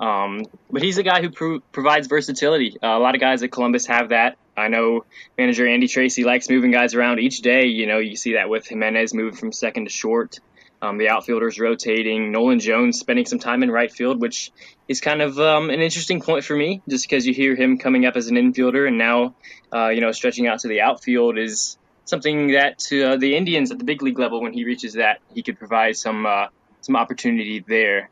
Um, 0.00 0.46
but 0.68 0.82
he's 0.82 0.98
a 0.98 1.04
guy 1.04 1.20
who 1.20 1.30
pro- 1.30 1.60
provides 1.60 2.08
versatility. 2.08 2.76
Uh, 2.82 2.88
a 2.88 2.98
lot 2.98 3.14
of 3.14 3.20
guys 3.20 3.44
at 3.44 3.52
Columbus 3.52 3.86
have 3.86 4.08
that. 4.08 4.36
I 4.56 4.66
know 4.66 5.04
manager 5.38 5.68
Andy 5.68 5.86
Tracy 5.86 6.24
likes 6.24 6.50
moving 6.50 6.72
guys 6.72 6.94
around 6.94 7.20
each 7.20 7.40
day. 7.42 7.66
You 7.66 7.86
know, 7.86 7.98
you 7.98 8.16
see 8.16 8.32
that 8.32 8.48
with 8.48 8.66
Gimenez 8.66 9.14
moving 9.14 9.38
from 9.38 9.52
second 9.52 9.84
to 9.84 9.90
short. 9.90 10.40
Um, 10.82 10.96
the 10.96 11.10
outfielders 11.10 11.60
rotating. 11.60 12.32
Nolan 12.32 12.58
Jones 12.58 12.98
spending 12.98 13.26
some 13.26 13.38
time 13.38 13.62
in 13.62 13.70
right 13.70 13.92
field, 13.92 14.18
which 14.18 14.50
is 14.88 15.00
kind 15.02 15.20
of 15.20 15.38
um, 15.38 15.68
an 15.68 15.80
interesting 15.80 16.22
point 16.22 16.42
for 16.42 16.56
me, 16.56 16.80
just 16.88 17.06
because 17.06 17.26
you 17.26 17.34
hear 17.34 17.54
him 17.54 17.76
coming 17.76 18.06
up 18.06 18.16
as 18.16 18.28
an 18.28 18.36
infielder 18.36 18.88
and 18.88 18.96
now, 18.96 19.34
uh, 19.74 19.88
you 19.88 20.00
know, 20.00 20.10
stretching 20.10 20.46
out 20.46 20.60
to 20.60 20.68
the 20.68 20.80
outfield 20.80 21.36
is 21.36 21.76
something 22.06 22.52
that 22.52 22.78
to 22.78 23.12
uh, 23.12 23.16
the 23.16 23.36
Indians 23.36 23.70
at 23.70 23.78
the 23.78 23.84
big 23.84 24.02
league 24.02 24.18
level, 24.18 24.40
when 24.40 24.52
he 24.52 24.64
reaches 24.64 24.94
that, 24.94 25.20
he 25.34 25.42
could 25.42 25.58
provide 25.58 25.96
some 25.96 26.26
uh, 26.26 26.46
some 26.80 26.96
opportunity 26.96 27.64
there. 27.66 28.10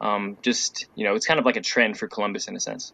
Um, 0.00 0.36
just 0.42 0.86
you 0.94 1.04
know, 1.04 1.14
it's 1.14 1.26
kind 1.26 1.40
of 1.40 1.46
like 1.46 1.56
a 1.56 1.62
trend 1.62 1.98
for 1.98 2.08
Columbus 2.08 2.48
in 2.48 2.56
a 2.56 2.60
sense. 2.60 2.92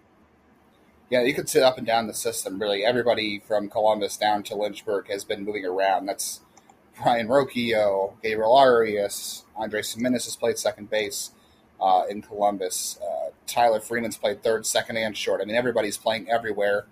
Yeah, 1.11 1.23
you 1.23 1.35
could 1.35 1.49
sit 1.49 1.62
up 1.62 1.79
and 1.79 1.87
down 1.87 2.07
the 2.07 2.14
system. 2.14 2.61
Really, 2.61 2.85
everybody 2.85 3.41
from 3.41 3.69
Columbus 3.69 4.17
down 4.17 4.43
to 4.45 4.55
Lynchburg 4.55 5.11
has 5.11 5.25
been 5.25 5.45
moving 5.45 5.64
around. 5.64 6.07
That's 6.07 6.41
Brayan 7.01 7.29
Rocchio, 7.29 8.15
Gabriel 8.23 8.55
Arias, 8.55 9.45
Andres 9.57 9.95
Gimenez 9.95 10.25
has 10.25 10.37
played 10.37 10.59
second 10.59 10.91
base 10.91 11.31
uh, 11.81 12.05
in 12.09 12.23
Columbus. 12.23 12.99
Uh, 13.03 13.31
Tyler 13.47 13.81
Freeman's 13.81 14.17
played 14.17 14.43
third, 14.43 14.67
second, 14.67 14.97
and 14.97 15.17
short. 15.17 15.41
I 15.41 15.45
mean, 15.45 15.57
everybody's 15.57 15.97
playing 15.97 16.31
everywhere. 16.31 16.87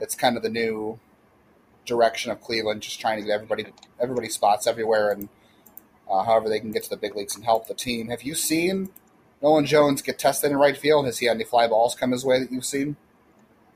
It's 0.00 0.14
kind 0.14 0.36
of 0.36 0.42
the 0.42 0.48
new 0.48 0.98
direction 1.84 2.30
of 2.30 2.40
Cleveland, 2.40 2.82
just 2.82 3.00
trying 3.00 3.20
to 3.20 3.26
get 3.26 3.34
everybody 3.34 3.66
everybody 4.00 4.28
spots 4.28 4.66
everywhere, 4.66 5.10
and 5.10 5.28
uh, 6.10 6.24
however 6.24 6.48
they 6.48 6.60
can 6.60 6.70
get 6.70 6.84
to 6.84 6.90
the 6.90 6.96
big 6.96 7.14
leagues 7.16 7.36
and 7.36 7.44
help 7.44 7.66
the 7.66 7.74
team. 7.74 8.08
Have 8.08 8.22
you 8.22 8.34
seen 8.34 8.90
Nolan 9.42 9.66
Jones 9.66 10.02
get 10.02 10.18
tested 10.18 10.50
in 10.50 10.56
right 10.56 10.76
field? 10.76 11.06
Has 11.06 11.18
he 11.18 11.26
had 11.26 11.36
any 11.36 11.44
fly 11.44 11.66
balls 11.66 11.94
come 11.94 12.12
his 12.12 12.24
way 12.24 12.38
that 12.38 12.52
you've 12.52 12.64
seen? 12.64 12.96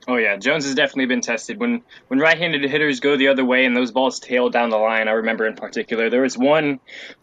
Oh 0.07 0.17
yeah, 0.17 0.37
Jones 0.37 0.65
has 0.65 0.75
definitely 0.75 1.07
been 1.07 1.21
tested. 1.21 1.59
When 1.59 1.81
when 2.07 2.19
right-handed 2.19 2.63
hitters 2.69 2.99
go 2.99 3.17
the 3.17 3.29
other 3.29 3.43
way 3.43 3.65
and 3.65 3.75
those 3.75 3.91
balls 3.91 4.19
tail 4.19 4.49
down 4.49 4.69
the 4.69 4.77
line, 4.77 5.07
I 5.07 5.13
remember 5.13 5.47
in 5.47 5.55
particular 5.55 6.09
there 6.09 6.21
was 6.21 6.37
one. 6.37 6.79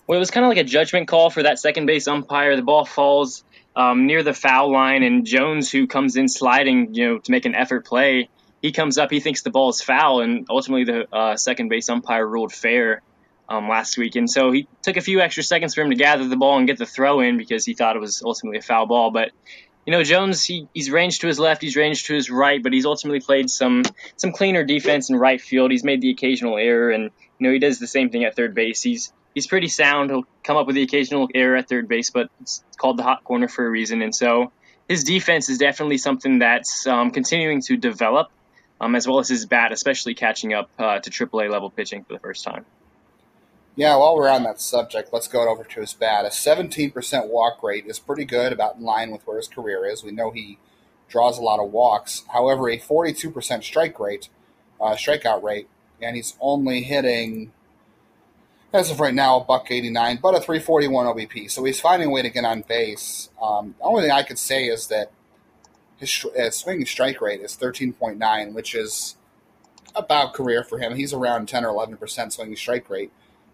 Well, 0.07 0.17
it 0.17 0.21
was 0.21 0.31
kind 0.31 0.45
of 0.45 0.49
like 0.49 0.59
a 0.59 0.65
judgment 0.65 1.07
call 1.07 1.31
for 1.31 1.45
that 1.45 1.59
second 1.59 1.87
base 1.87 2.09
umpire. 2.09 2.57
The 2.57 2.63
ball 2.63 2.85
falls 2.85 3.45
um, 3.77 4.07
near 4.07 4.23
the 4.23 4.35
foul 4.35 4.73
line, 4.73 5.03
and 5.05 5.25
Jones, 5.25 5.71
who 5.71 5.87
comes 5.87 6.17
in 6.17 6.29
sliding, 6.29 6.95
you 6.95 7.07
know, 7.07 7.19
to 7.19 7.31
make 7.31 7.45
an 7.45 7.55
effort 7.55 7.87
play, 7.87 8.29
he 8.61 8.73
comes 8.73 8.99
up. 8.99 9.11
He 9.11 9.21
thinks 9.21 9.43
the 9.43 9.51
ball 9.51 9.71
is 9.71 9.81
foul, 9.81 10.21
and 10.21 10.47
ultimately 10.51 10.85
the 10.85 11.15
uh, 11.15 11.37
second 11.37 11.69
base 11.69 11.89
umpire 11.89 12.27
ruled 12.27 12.53
fair 12.53 13.01
um, 13.49 13.69
last 13.69 13.97
week. 13.97 14.17
And 14.17 14.31
so 14.31 14.51
he 14.51 14.67
took 14.83 14.97
a 14.97 15.01
few 15.01 15.21
extra 15.21 15.43
seconds 15.43 15.75
for 15.75 15.83
him 15.83 15.91
to 15.91 15.97
gather 15.97 16.27
the 16.27 16.37
ball 16.37 16.59
and 16.59 16.67
get 16.67 16.79
the 16.79 16.87
throw 16.87 17.21
in 17.21 17.37
because 17.37 17.65
he 17.65 17.75
thought 17.75 17.97
it 17.97 18.01
was 18.01 18.23
ultimately 18.25 18.59
a 18.59 18.63
foul 18.63 18.87
ball. 18.87 19.11
But 19.11 19.31
you 19.87 19.93
know, 19.93 20.05
Jones, 20.05 20.45
he, 20.45 20.69
he's 20.73 20.91
ranged 20.91 21.23
to 21.23 21.27
his 21.27 21.39
left, 21.39 21.61
he's 21.61 21.77
ranged 21.77 22.07
to 22.07 22.15
his 22.15 22.31
right, 22.31 22.63
but 22.63 22.73
he's 22.73 22.87
ultimately 22.87 23.21
played 23.21 23.51
some 23.51 23.83
some 24.17 24.33
cleaner 24.33 24.65
defense 24.65 25.11
in 25.11 25.17
right 25.17 25.41
field. 25.41 25.71
He's 25.71 25.85
made 25.85 26.01
the 26.01 26.11
occasional 26.11 26.57
error, 26.57 26.91
and 26.91 27.05
you 27.39 27.47
know 27.47 27.53
he 27.53 27.59
does 27.59 27.79
the 27.79 27.87
same 27.87 28.11
thing 28.11 28.25
at 28.25 28.37
third 28.37 28.55
base. 28.55 28.83
He's 28.83 29.13
he's 29.35 29.47
pretty 29.47 29.69
sound. 29.69 30.11
He'll 30.11 30.27
come 30.45 30.57
up 30.57 30.67
with 30.67 30.77
the 30.77 30.83
occasional 30.83 31.29
error 31.35 31.57
at 31.57 31.69
third 31.69 31.89
base, 31.89 32.11
but 32.11 32.31
it's 32.41 32.63
called 32.77 32.97
the 32.97 33.03
hot 33.03 33.25
corner 33.25 33.49
for 33.49 33.67
a 33.67 33.71
reason. 33.71 34.03
And 34.03 34.15
so 34.15 34.53
his 34.89 35.05
defense 35.05 35.49
is 35.49 35.59
definitely 35.59 35.99
something 35.99 36.41
that's 36.41 36.87
um, 36.87 37.11
continuing 37.11 37.61
to 37.63 37.77
develop, 37.77 38.29
um, 38.81 38.95
as 38.95 39.07
well 39.09 39.19
as 39.19 39.29
his 39.29 39.47
bat, 39.47 39.73
especially 39.73 40.15
catching 40.15 40.53
up 40.55 40.71
uh, 40.79 41.01
to 41.01 41.11
AAA 41.11 41.51
level 41.51 41.71
pitching 41.71 42.05
for 42.05 42.13
the 42.13 42.21
first 42.21 42.45
time. 42.45 42.65
Yeah, 43.75 43.97
while 43.97 44.15
we're 44.15 44.29
on 44.29 44.43
that 44.43 44.61
subject, 44.61 45.13
let's 45.13 45.29
go 45.29 45.49
over 45.49 45.65
to 45.65 45.81
his 45.81 45.95
bat. 45.95 46.27
A 46.27 46.29
17% 46.29 47.29
walk 47.29 47.63
rate 47.63 47.87
is 47.87 47.99
pretty 47.99 48.27
good, 48.27 48.53
about 48.53 48.77
in 48.77 48.83
line 48.83 49.11
with 49.11 49.27
where 49.27 49.39
his 49.39 49.49
career 49.49 49.87
is. 49.87 50.05
We 50.05 50.13
know 50.13 50.31
he 50.31 50.59
draws 51.09 51.39
a 51.39 51.43
lot 51.43 51.59
of 51.59 51.73
walks. 51.73 52.25
However, 52.33 52.69
a 52.69 52.79
42% 52.79 53.63
strike 53.63 53.99
rate, 53.99 54.29
uh, 54.79 54.95
strikeout 54.95 55.43
rate, 55.43 55.69
and 56.03 56.17
he's 56.17 56.37
only 56.39 56.83
hitting, 56.83 57.53
as 58.75 58.91
of 58.91 59.01
right 59.01 59.15
now, 59.15 59.41
a 59.41 59.45
buck 59.45 59.71
89, 59.71 60.19
but 60.23 60.35
a 60.35 60.41
341 60.41 61.07
OBP. 61.07 61.51
So 61.51 61.65
he's 61.65 61.81
finding 61.81 62.09
a 62.09 62.13
way 62.13 62.21
to 62.21 62.31
get 62.31 62.45
on 62.45 62.63
base. 62.69 63.31
Um, 63.41 63.75
the 63.79 63.85
only 63.85 64.03
thing 64.03 64.11
I 64.11 64.23
could 64.23 64.39
say 64.39 64.67
is 64.67 64.89
that 64.89 65.11
his 65.97 66.27
uh, 66.39 66.51
swinging 66.51 66.85
strike 66.85 67.23
rate 67.23 67.41
is 67.41 67.57
13.9, 67.57 68.53
which 68.53 68.75
is 68.75 69.17
about 69.95 70.35
career 70.35 70.63
for 70.63 70.79
him. 70.79 70.97
He's 70.97 71.15
around 71.15 71.49
10 71.49 71.65
or 71.65 71.73
11% 71.73 72.33
swinging 72.33 72.57
strike 72.57 72.91
rate 72.91 73.13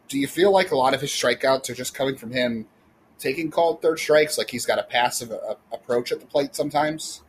do 0.09 0.19
you 0.19 0.27
feel 0.27 0.51
like 0.51 0.71
a 0.71 0.77
lot 0.77 0.95
of 0.95 1.01
his 1.01 1.11
strikeouts 1.11 1.71
are 1.71 1.75
just 1.75 1.95
coming 1.95 2.17
from 2.17 2.33
him 2.33 2.67
taking 3.19 3.51
called 3.51 3.83
third 3.83 3.99
strikes? 3.99 4.39
Like 4.39 4.51
he's 4.51 4.67
got 4.67 4.79
a 4.79 4.83
passive 4.83 5.31
uh, 5.31 5.55
approach 5.73 6.13
at 6.13 6.21
the 6.21 6.27
plate 6.27 6.57
sometimes? 6.57 7.23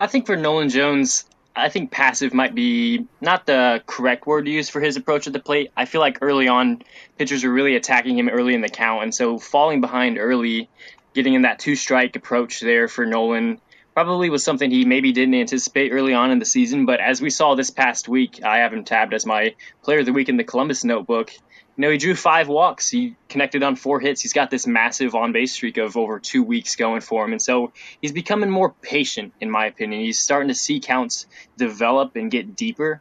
I 0.00 0.06
think 0.06 0.26
for 0.26 0.36
Nolan 0.36 0.68
Jones, 0.68 1.24
I 1.54 1.68
think 1.68 1.90
passive 1.90 2.32
might 2.32 2.54
be 2.54 3.06
not 3.20 3.46
the 3.46 3.82
correct 3.86 4.26
word 4.26 4.44
to 4.44 4.50
use 4.50 4.68
for 4.68 4.80
his 4.80 4.96
approach 4.96 5.26
at 5.26 5.32
the 5.32 5.40
plate. 5.40 5.72
I 5.76 5.84
feel 5.84 6.00
like 6.00 6.18
early 6.20 6.48
on, 6.48 6.82
pitchers 7.18 7.44
are 7.44 7.52
really 7.52 7.74
attacking 7.74 8.16
him 8.16 8.28
early 8.28 8.54
in 8.54 8.60
the 8.60 8.68
count, 8.68 9.02
and 9.02 9.14
so 9.14 9.38
falling 9.38 9.80
behind 9.80 10.18
early, 10.18 10.68
getting 11.14 11.34
in 11.34 11.42
that 11.42 11.58
two 11.58 11.74
strike 11.74 12.14
approach 12.14 12.60
there 12.60 12.86
for 12.86 13.04
Nolan 13.04 13.60
probably 13.92 14.30
was 14.30 14.44
something 14.44 14.70
he 14.70 14.84
maybe 14.84 15.10
didn't 15.10 15.34
anticipate 15.34 15.90
early 15.90 16.14
on 16.14 16.30
in 16.30 16.38
the 16.38 16.44
season. 16.44 16.86
But 16.86 17.00
as 17.00 17.20
we 17.20 17.30
saw 17.30 17.56
this 17.56 17.70
past 17.70 18.08
week, 18.08 18.44
I 18.44 18.58
have 18.58 18.72
him 18.72 18.84
tabbed 18.84 19.12
as 19.12 19.26
my 19.26 19.56
player 19.82 19.98
of 19.98 20.06
the 20.06 20.12
week 20.12 20.28
in 20.28 20.36
the 20.36 20.44
Columbus 20.44 20.84
notebook. 20.84 21.32
You 21.78 21.82
know, 21.82 21.90
he 21.90 21.96
drew 21.96 22.16
five 22.16 22.48
walks. 22.48 22.90
He 22.90 23.14
connected 23.28 23.62
on 23.62 23.76
four 23.76 24.00
hits. 24.00 24.20
He's 24.20 24.32
got 24.32 24.50
this 24.50 24.66
massive 24.66 25.14
on 25.14 25.30
base 25.30 25.52
streak 25.52 25.76
of 25.76 25.96
over 25.96 26.18
two 26.18 26.42
weeks 26.42 26.74
going 26.74 27.00
for 27.02 27.24
him. 27.24 27.30
And 27.30 27.40
so 27.40 27.72
he's 28.02 28.10
becoming 28.10 28.50
more 28.50 28.70
patient, 28.82 29.32
in 29.40 29.48
my 29.48 29.66
opinion. 29.66 30.00
He's 30.00 30.18
starting 30.18 30.48
to 30.48 30.56
see 30.56 30.80
counts 30.80 31.26
develop 31.56 32.16
and 32.16 32.32
get 32.32 32.56
deeper. 32.56 33.00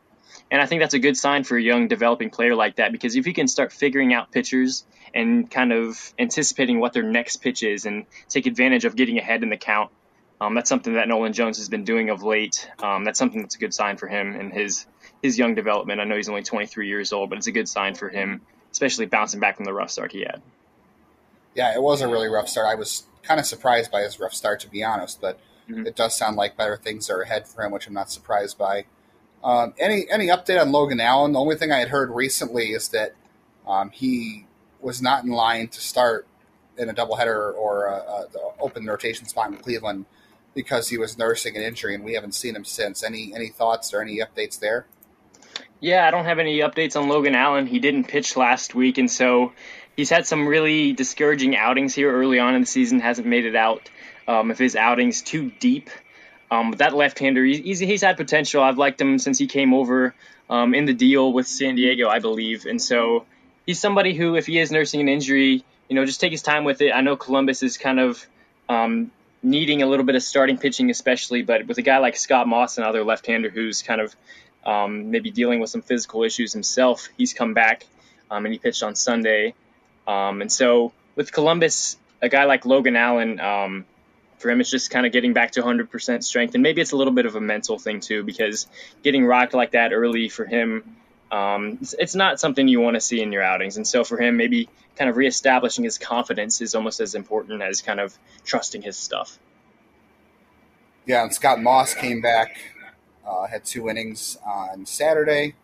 And 0.52 0.62
I 0.62 0.68
think 0.68 0.82
that's 0.82 0.94
a 0.94 1.00
good 1.00 1.18
sign 1.18 1.44
for 1.44 1.58
a 1.58 1.62
young 1.62 1.88
developing 1.88 2.30
player 2.30 2.54
like 2.54 2.76
that 2.76 2.92
because 2.92 3.16
if 3.16 3.26
he 3.26 3.34
can 3.34 3.48
start 3.48 3.74
figuring 3.74 4.14
out 4.14 4.32
pitchers 4.32 4.86
and 5.12 5.50
kind 5.50 5.74
of 5.74 6.14
anticipating 6.20 6.80
what 6.80 6.94
their 6.94 7.02
next 7.02 7.38
pitch 7.38 7.64
is 7.64 7.88
and 7.88 8.06
take 8.30 8.46
advantage 8.46 8.86
of 8.86 8.96
getting 8.96 9.18
ahead 9.18 9.42
in 9.42 9.50
the 9.50 9.58
count, 9.58 9.90
um, 10.40 10.54
that's 10.54 10.70
something 10.70 10.94
that 10.94 11.08
Nolan 11.08 11.34
Jones 11.34 11.58
has 11.58 11.68
been 11.68 11.84
doing 11.84 12.12
of 12.12 12.22
late. 12.22 12.70
Um, 12.78 13.06
that's 13.06 13.18
something 13.18 13.42
that's 13.42 13.56
a 13.56 13.60
good 13.60 13.74
sign 13.74 13.98
for 13.98 14.08
him 14.08 14.36
and 14.36 14.54
his 14.54 14.86
his 15.24 15.40
young 15.40 15.56
development. 15.56 16.00
I 16.00 16.04
know 16.04 16.16
he's 16.16 16.30
only 16.30 16.44
23 16.44 16.88
years 16.88 17.12
old, 17.12 17.32
but 17.32 17.40
it's 17.40 17.48
a 17.48 17.52
good 17.52 17.68
sign 17.68 17.96
for 17.96 18.08
him 18.08 18.42
especially 18.78 19.08
bouncing 19.08 19.40
back 19.40 19.56
from 19.56 19.66
the 19.66 19.74
rough 19.74 19.90
start 19.90 20.12
he 20.12 20.20
had. 20.20 20.40
Yeah, 21.56 21.74
it 21.74 21.82
was 21.82 22.02
a 22.02 22.08
really 22.08 22.28
rough 22.28 22.48
start. 22.48 22.68
I 22.68 22.76
was 22.76 23.08
kind 23.24 23.40
of 23.40 23.48
surprised 23.48 23.90
by 23.92 24.02
his 24.02 24.20
rough 24.20 24.36
start, 24.36 24.60
to 24.60 24.70
be 24.70 24.84
honest, 24.84 25.20
but 25.20 25.40
mm-hmm. 25.68 25.88
it 25.88 25.96
does 25.96 26.16
sound 26.16 26.36
like 26.36 26.56
better 26.56 26.78
things 26.78 27.10
are 27.10 27.22
ahead 27.22 27.48
for 27.48 27.64
him, 27.64 27.72
which 27.72 27.88
I'm 27.88 27.96
not 27.96 28.12
surprised 28.12 28.56
by. 28.60 28.86
Um, 29.44 29.74
any 29.80 30.06
any 30.12 30.28
update 30.28 30.62
on 30.62 30.72
Logan 30.72 31.02
Allen? 31.02 31.32
The 31.32 31.40
only 31.40 31.56
thing 31.56 31.72
I 31.72 31.80
had 31.80 31.88
heard 31.88 32.12
recently 32.12 32.66
is 32.74 32.90
that 32.90 33.16
um, 33.66 33.90
he 33.90 34.46
was 34.80 35.02
not 35.02 35.24
in 35.24 35.32
line 35.32 35.70
to 35.70 35.82
start 35.82 36.28
in 36.78 36.88
a 36.88 36.94
doubleheader 36.94 37.56
or 37.56 37.88
a, 37.88 37.96
a, 37.96 38.28
open 38.60 38.86
rotation 38.86 39.26
spot 39.26 39.50
in 39.50 39.58
Cleveland 39.58 40.06
because 40.54 40.90
he 40.90 41.00
was 41.00 41.18
nursing 41.18 41.56
an 41.56 41.64
injury, 41.64 41.96
and 41.96 42.04
we 42.04 42.14
haven't 42.14 42.36
seen 42.36 42.56
him 42.56 42.66
since. 42.66 43.04
Any 43.04 43.34
any 43.34 43.50
thoughts 43.50 43.92
or 43.92 44.04
any 44.04 44.20
updates 44.20 44.60
there? 44.60 44.86
Yeah, 45.80 46.08
I 46.08 46.12
don't 46.12 46.26
have 46.26 46.40
any 46.40 46.60
updates 46.60 47.00
on 47.00 47.08
Logan 47.08 47.36
Allen. 47.36 47.68
He 47.68 47.80
didn't 47.80 48.06
pitch 48.06 48.36
last 48.36 48.74
week, 48.74 48.98
and 48.98 49.12
so 49.12 49.54
he's 49.96 50.10
had 50.10 50.26
some 50.26 50.48
really 50.48 50.94
discouraging 50.94 51.56
outings 51.56 51.94
here 51.94 52.12
early 52.12 52.40
on 52.40 52.56
in 52.56 52.62
the 52.62 52.68
season. 52.68 53.00
Hasn't 53.00 53.28
made 53.28 53.46
it 53.46 53.56
out 53.56 53.90
um, 54.28 54.50
of 54.50 54.58
his 54.58 54.76
outings 54.76 55.22
too 55.22 55.52
deep. 55.60 55.90
Um, 56.50 56.72
but 56.72 56.80
that 56.80 56.96
left-hander, 56.96 57.44
he's, 57.44 57.80
he's 57.80 58.02
had 58.02 58.18
potential. 58.18 58.64
I've 58.64 58.78
liked 58.78 59.00
him 59.00 59.20
since 59.20 59.38
he 59.38 59.48
came 59.48 59.74
over 59.74 60.16
um, 60.50 60.74
in 60.74 60.86
the 60.86 60.94
deal 60.94 61.32
with 61.32 61.46
San 61.48 61.76
Diego, 61.76 62.08
I 62.08 62.20
believe. 62.20 62.66
And 62.66 62.82
so 62.82 63.26
he's 63.66 63.80
somebody 63.80 64.14
who, 64.14 64.36
if 64.36 64.48
he 64.48 64.58
is 64.58 64.72
nursing 64.72 65.02
an 65.02 65.10
injury, 65.10 65.64
you 65.90 65.96
know, 65.96 66.06
just 66.06 66.22
take 66.22 66.32
his 66.32 66.42
time 66.42 66.64
with 66.64 66.82
it. 66.82 66.92
I 66.92 67.02
know 67.02 67.18
Columbus 67.18 67.64
is 67.64 67.78
kind 67.78 68.00
of 68.00 68.26
um, 68.70 69.12
needing 69.44 69.82
a 69.84 69.88
little 69.88 70.06
bit 70.06 70.16
of 70.16 70.24
starting 70.24 70.58
pitching, 70.58 70.90
especially, 70.90 71.42
but 71.42 71.68
with 71.68 71.78
a 71.78 71.82
guy 71.82 71.98
like 71.98 72.16
Scott 72.16 72.48
Moss, 72.48 72.78
another 72.78 73.04
left-hander 73.04 73.50
who's 73.50 73.82
kind 73.82 74.02
of 74.02 74.16
um, 74.68 75.10
maybe 75.10 75.32
dealing 75.32 75.62
with 75.62 75.70
some 75.70 75.82
physical 75.82 76.24
issues 76.24 76.52
himself. 76.52 77.08
He's 77.18 77.34
come 77.34 77.54
back 77.54 77.86
um, 78.30 78.46
and 78.46 78.54
he 78.54 78.60
pitched 78.60 78.84
on 78.84 78.96
Sunday. 78.96 79.54
Um, 80.06 80.42
and 80.42 80.52
so 80.52 80.92
with 81.16 81.32
Columbus, 81.32 81.98
a 82.22 82.30
guy 82.30 82.44
like 82.44 82.66
Logan 82.66 82.98
Allen, 82.98 83.40
um, 83.40 83.86
for 84.40 84.52
him, 84.52 84.62
it's 84.62 84.70
just 84.70 84.92
kind 84.92 85.06
of 85.06 85.12
getting 85.12 85.34
back 85.34 85.52
to 85.52 85.64
100% 85.64 86.24
strength. 86.24 86.54
And 86.54 86.62
maybe 86.62 86.82
it's 86.82 86.92
a 86.92 86.98
little 86.98 87.14
bit 87.14 87.26
of 87.26 87.36
a 87.36 87.42
mental 87.42 87.80
thing 87.80 88.02
too, 88.02 88.24
because 88.24 88.68
getting 89.04 89.26
rocked 89.26 89.54
like 89.54 89.72
that 89.72 89.94
early 89.94 90.30
for 90.30 90.46
him, 90.46 90.98
um, 91.32 91.80
it's, 91.82 91.96
it's, 91.98 92.16
not 92.16 92.40
something 92.40 92.68
you 92.68 92.80
want 92.80 92.96
to 92.96 93.02
see 93.02 93.22
in 93.22 93.32
your 93.32 93.42
outings. 93.42 93.78
And 93.78 93.88
so 93.88 94.04
for 94.04 94.22
him, 94.22 94.38
maybe 94.38 94.70
kind 94.96 95.10
of 95.10 95.18
reestablishing 95.18 95.84
his 95.84 95.98
confidence 95.98 96.62
is 96.62 96.76
almost 96.76 97.00
as 97.00 97.16
important 97.16 97.62
as 97.62 97.82
kind 97.82 98.00
of 98.00 98.18
trusting 98.46 98.82
his 98.82 98.96
stuff. 98.96 99.38
Yeah, 101.06 101.24
and 101.24 101.34
Scott 101.34 101.62
Moss 101.62 101.94
came 101.94 102.22
back 102.22 102.58
uh, 103.28 103.48
had 103.48 103.66
two 103.66 103.90
innings 103.90 104.38
on 104.46 104.86
Saturday. 104.86 105.56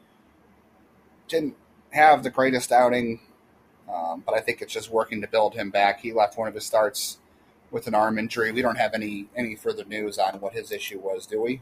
Didn't 1.27 1.55
have 1.91 2.23
the 2.23 2.29
greatest 2.29 2.71
outing, 2.71 3.21
um, 3.91 4.23
but 4.25 4.35
I 4.35 4.41
think 4.41 4.61
it's 4.61 4.73
just 4.73 4.91
working 4.91 5.21
to 5.21 5.27
build 5.27 5.55
him 5.55 5.69
back. 5.69 6.01
He 6.01 6.11
left 6.11 6.37
one 6.37 6.47
of 6.47 6.53
his 6.53 6.65
starts 6.65 7.17
with 7.71 7.87
an 7.87 7.95
arm 7.95 8.19
injury. 8.19 8.51
We 8.51 8.61
don't 8.61 8.77
have 8.77 8.93
any 8.93 9.27
any 9.35 9.55
further 9.55 9.85
news 9.85 10.17
on 10.17 10.39
what 10.39 10.53
his 10.53 10.71
issue 10.71 10.99
was, 10.99 11.25
do 11.25 11.41
we? 11.41 11.61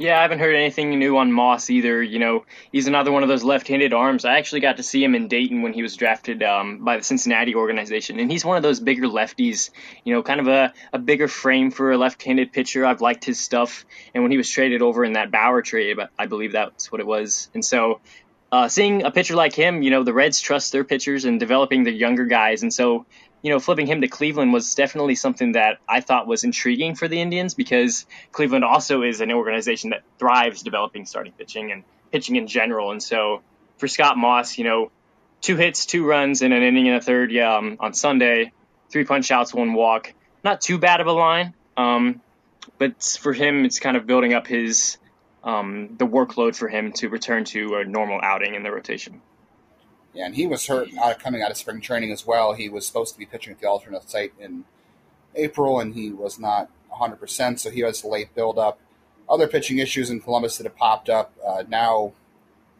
Yeah, 0.00 0.18
I 0.18 0.22
haven't 0.22 0.38
heard 0.38 0.54
anything 0.54 0.98
new 0.98 1.18
on 1.18 1.30
Moss 1.30 1.68
either. 1.68 2.02
You 2.02 2.18
know, 2.18 2.46
he's 2.72 2.86
another 2.86 3.12
one 3.12 3.22
of 3.22 3.28
those 3.28 3.44
left-handed 3.44 3.92
arms. 3.92 4.24
I 4.24 4.38
actually 4.38 4.62
got 4.62 4.78
to 4.78 4.82
see 4.82 5.04
him 5.04 5.14
in 5.14 5.28
Dayton 5.28 5.60
when 5.60 5.74
he 5.74 5.82
was 5.82 5.94
drafted 5.94 6.42
um, 6.42 6.82
by 6.82 6.96
the 6.96 7.02
Cincinnati 7.02 7.54
organization, 7.54 8.18
and 8.18 8.32
he's 8.32 8.42
one 8.42 8.56
of 8.56 8.62
those 8.62 8.80
bigger 8.80 9.08
lefties. 9.08 9.68
You 10.04 10.14
know, 10.14 10.22
kind 10.22 10.40
of 10.40 10.48
a, 10.48 10.72
a 10.94 10.98
bigger 10.98 11.28
frame 11.28 11.70
for 11.70 11.92
a 11.92 11.98
left-handed 11.98 12.50
pitcher. 12.50 12.86
I've 12.86 13.02
liked 13.02 13.26
his 13.26 13.38
stuff, 13.38 13.84
and 14.14 14.24
when 14.24 14.30
he 14.32 14.38
was 14.38 14.48
traded 14.48 14.80
over 14.80 15.04
in 15.04 15.12
that 15.12 15.30
Bauer 15.30 15.60
trade, 15.60 15.98
I 16.18 16.24
believe 16.24 16.52
that's 16.52 16.90
what 16.90 17.02
it 17.02 17.06
was. 17.06 17.50
And 17.52 17.62
so, 17.62 18.00
uh, 18.50 18.68
seeing 18.68 19.02
a 19.02 19.10
pitcher 19.10 19.34
like 19.34 19.54
him, 19.54 19.82
you 19.82 19.90
know, 19.90 20.02
the 20.02 20.14
Reds 20.14 20.40
trust 20.40 20.72
their 20.72 20.82
pitchers 20.82 21.26
and 21.26 21.38
developing 21.38 21.84
their 21.84 21.92
younger 21.92 22.24
guys, 22.24 22.62
and 22.62 22.72
so 22.72 23.04
you 23.42 23.50
know, 23.50 23.58
flipping 23.58 23.86
him 23.86 24.02
to 24.02 24.08
Cleveland 24.08 24.52
was 24.52 24.74
definitely 24.74 25.14
something 25.14 25.52
that 25.52 25.78
I 25.88 26.00
thought 26.00 26.26
was 26.26 26.44
intriguing 26.44 26.94
for 26.94 27.08
the 27.08 27.20
Indians 27.20 27.54
because 27.54 28.06
Cleveland 28.32 28.64
also 28.64 29.02
is 29.02 29.20
an 29.20 29.32
organization 29.32 29.90
that 29.90 30.02
thrives 30.18 30.62
developing 30.62 31.06
starting 31.06 31.32
pitching 31.32 31.72
and 31.72 31.84
pitching 32.12 32.36
in 32.36 32.46
general. 32.46 32.90
And 32.90 33.02
so 33.02 33.42
for 33.78 33.88
Scott 33.88 34.18
Moss, 34.18 34.58
you 34.58 34.64
know, 34.64 34.90
two 35.40 35.56
hits, 35.56 35.86
two 35.86 36.06
runs, 36.06 36.42
and 36.42 36.52
an 36.52 36.62
inning 36.62 36.88
and 36.88 36.98
a 36.98 37.00
third 37.00 37.32
yeah, 37.32 37.56
um, 37.56 37.76
on 37.80 37.94
Sunday, 37.94 38.52
three 38.90 39.04
punch 39.04 39.30
outs, 39.30 39.54
one 39.54 39.72
walk. 39.72 40.12
Not 40.44 40.60
too 40.60 40.78
bad 40.78 41.00
of 41.00 41.06
a 41.06 41.12
line, 41.12 41.54
um, 41.76 42.20
but 42.78 43.02
for 43.20 43.32
him, 43.32 43.64
it's 43.64 43.78
kind 43.78 43.96
of 43.96 44.06
building 44.06 44.32
up 44.32 44.46
his 44.46 44.98
um, 45.44 45.96
the 45.98 46.06
workload 46.06 46.56
for 46.56 46.68
him 46.68 46.92
to 46.92 47.08
return 47.08 47.44
to 47.46 47.76
a 47.76 47.84
normal 47.84 48.20
outing 48.22 48.54
in 48.54 48.62
the 48.62 48.70
rotation. 48.70 49.22
And 50.18 50.34
he 50.34 50.46
was 50.46 50.66
hurt 50.66 50.88
out 50.98 51.20
coming 51.20 51.42
out 51.42 51.50
of 51.50 51.56
spring 51.56 51.80
training 51.80 52.10
as 52.10 52.26
well. 52.26 52.54
He 52.54 52.68
was 52.68 52.86
supposed 52.86 53.12
to 53.14 53.18
be 53.18 53.26
pitching 53.26 53.52
at 53.52 53.60
the 53.60 53.68
alternate 53.68 54.08
site 54.10 54.32
in 54.38 54.64
April, 55.34 55.78
and 55.78 55.94
he 55.94 56.10
was 56.10 56.38
not 56.38 56.68
100%, 56.92 57.58
so 57.58 57.70
he 57.70 57.80
has 57.80 58.02
a 58.02 58.08
late 58.08 58.34
buildup. 58.34 58.78
Other 59.28 59.46
pitching 59.46 59.78
issues 59.78 60.10
in 60.10 60.20
Columbus 60.20 60.58
that 60.58 60.64
have 60.64 60.76
popped 60.76 61.08
up. 61.08 61.32
Uh, 61.46 61.62
now, 61.68 62.12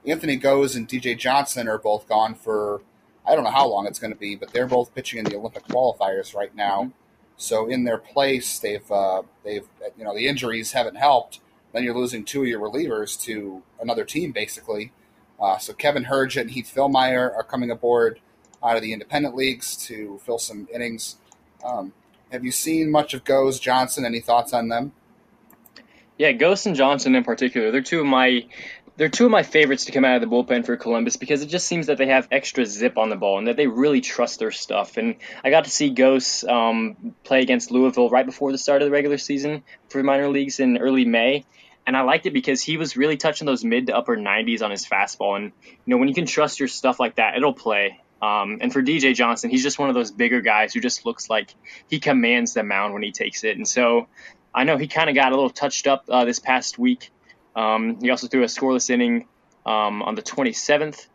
Anthony 0.05 0.39
Gose 0.39 0.77
and 0.77 0.89
DJ 0.89 1.17
Johnson 1.17 1.69
are 1.69 1.79
both 1.79 2.09
gone 2.09 2.35
for, 2.35 2.83
I 3.27 3.35
don't 3.35 3.45
know 3.45 3.51
how 3.51 3.69
long 3.69 3.87
it's 3.87 3.99
going 3.99 4.13
to 4.13 4.19
be, 4.19 4.35
but 4.35 4.53
they're 4.53 4.67
both 4.67 4.95
pitching 4.95 5.19
in 5.21 5.27
the 5.27 5.37
Olympic 5.37 5.67
qualifiers 5.69 6.35
right 6.35 6.55
now. 6.55 6.83
Mm-hmm. 6.83 6.91
So 7.37 7.69
in 7.69 7.85
their 7.85 7.99
place, 7.99 8.59
they've, 8.59 8.91
uh, 8.91 9.23
they've, 9.45 9.67
you 9.97 10.05
know, 10.05 10.15
the 10.15 10.27
injuries 10.27 10.73
haven't 10.73 10.97
helped. 10.97 11.41
Then 11.73 11.85
you're 11.85 11.97
losing 11.97 12.25
two 12.25 12.43
of 12.43 12.49
your 12.49 12.61
relievers 12.61 13.21
to 13.23 13.63
another 13.81 14.05
team, 14.05 14.33
basically. 14.33 14.93
Uh, 15.41 15.59
so 15.59 15.73
Kevin 15.73 16.05
Herget 16.05 16.43
and 16.43 16.51
Heath 16.51 16.73
Fillmyer 16.75 17.35
are 17.35 17.43
coming 17.43 17.71
aboard 17.71 18.21
out 18.63 18.77
of 18.77 18.83
the 18.83 18.93
independent 18.93 19.35
leagues 19.35 19.77
to 19.87 20.21
fill 20.25 20.39
some 20.39 20.69
innings. 20.73 21.17
Um, 21.65 21.93
have 22.31 22.45
you 22.45 22.53
seen 22.53 22.91
much 22.91 23.15
of 23.15 23.25
Gose 23.25 23.61
Johnson? 23.61 24.05
Any 24.05 24.21
thoughts 24.21 24.53
on 24.53 24.69
them? 24.69 24.93
Yeah, 26.19 26.33
Gose 26.33 26.67
and 26.67 26.77
Johnson 26.77 27.15
in 27.17 27.25
particular, 27.25 27.71
they're 27.71 27.81
two 27.81 28.01
of 28.01 28.07
my 28.07 28.47
they're 29.01 29.09
two 29.09 29.25
of 29.25 29.31
my 29.31 29.43
favorites 29.43 29.87
to 29.87 29.93
come 29.93 30.05
out 30.05 30.17
of 30.17 30.21
the 30.21 30.27
bullpen 30.27 30.67
for 30.67 30.77
Columbus 30.77 31.17
because 31.17 31.41
it 31.41 31.47
just 31.47 31.67
seems 31.67 31.87
that 31.87 31.97
they 31.97 32.09
have 32.09 32.29
extra 32.31 32.67
zip 32.67 32.99
on 32.99 33.09
the 33.09 33.17
ball 33.17 33.39
and 33.39 33.47
that 33.47 33.57
they 33.57 33.67
really 33.67 34.03
trust 34.03 34.39
their 34.39 34.51
stuff. 34.51 34.99
And 34.99 35.17
I 35.43 35.49
got 35.49 35.65
to 35.65 35.71
see 35.71 35.95
Gose 35.95 36.47
um, 36.47 37.15
play 37.25 37.41
against 37.41 37.71
Louisville 37.71 38.11
right 38.11 38.27
before 38.27 38.53
the 38.53 38.59
start 38.59 38.83
of 38.83 38.87
the 38.87 38.93
regular 38.93 39.17
season 39.17 39.63
for 39.89 40.03
minor 40.03 40.29
leagues 40.29 40.61
in 40.61 40.77
early 40.77 41.07
May. 41.07 41.47
And 41.87 41.97
I 41.97 42.03
liked 42.03 42.27
it 42.27 42.33
because 42.33 42.63
he 42.63 42.77
was 42.77 42.97
really 42.97 43.17
touching 43.17 43.47
those 43.47 43.65
mid 43.65 43.87
to 43.87 43.97
upper 43.97 44.17
90s 44.17 44.63
on 44.63 44.71
his 44.71 44.87
fastball. 44.87 45.37
And, 45.37 45.53
you 45.65 45.79
know, 45.87 45.97
when 45.97 46.09
you 46.09 46.15
can 46.15 46.27
trust 46.27 46.61
your 46.61 46.69
stuff 46.69 47.01
like 47.01 47.17
that, 47.17 47.37
it'll 47.37 47.55
play. 47.55 48.01
Um, 48.23 48.59
and 48.61 48.73
for 48.73 48.83
DJ 48.83 49.15
Johnson, 49.15 49.51
he's 49.51 49.63
just 49.63 49.79
one 49.79 49.89
of 49.89 49.95
those 49.95 50.11
bigger 50.11 50.43
guys 50.43 50.75
who 50.75 50.81
just 50.81 51.07
looks 51.07 51.31
like 51.31 51.55
he 51.89 51.99
commands 52.01 52.55
the 52.55 52.63
mound 52.63 52.93
when 52.93 53.03
he 53.03 53.13
takes 53.13 53.45
it. 53.45 53.57
And 53.57 53.67
so 53.67 54.09
I 54.55 54.65
know 54.65 54.77
he 54.77 54.89
kind 54.89 55.09
of 55.09 55.17
got 55.17 55.33
a 55.33 55.35
little 55.35 55.51
touched 55.51 55.87
up 55.87 56.05
uh, 56.09 56.27
this 56.27 56.39
past 56.39 56.79
week 56.79 57.11
um, 57.55 57.99
he 58.01 58.11
also 58.11 58.27
threw 58.27 58.43
a 58.43 58.47
scoreless 58.47 58.91
inning 58.91 59.27
um, 59.67 60.03
on 60.03 60.15
the 60.15 60.23
27th. 60.23 61.07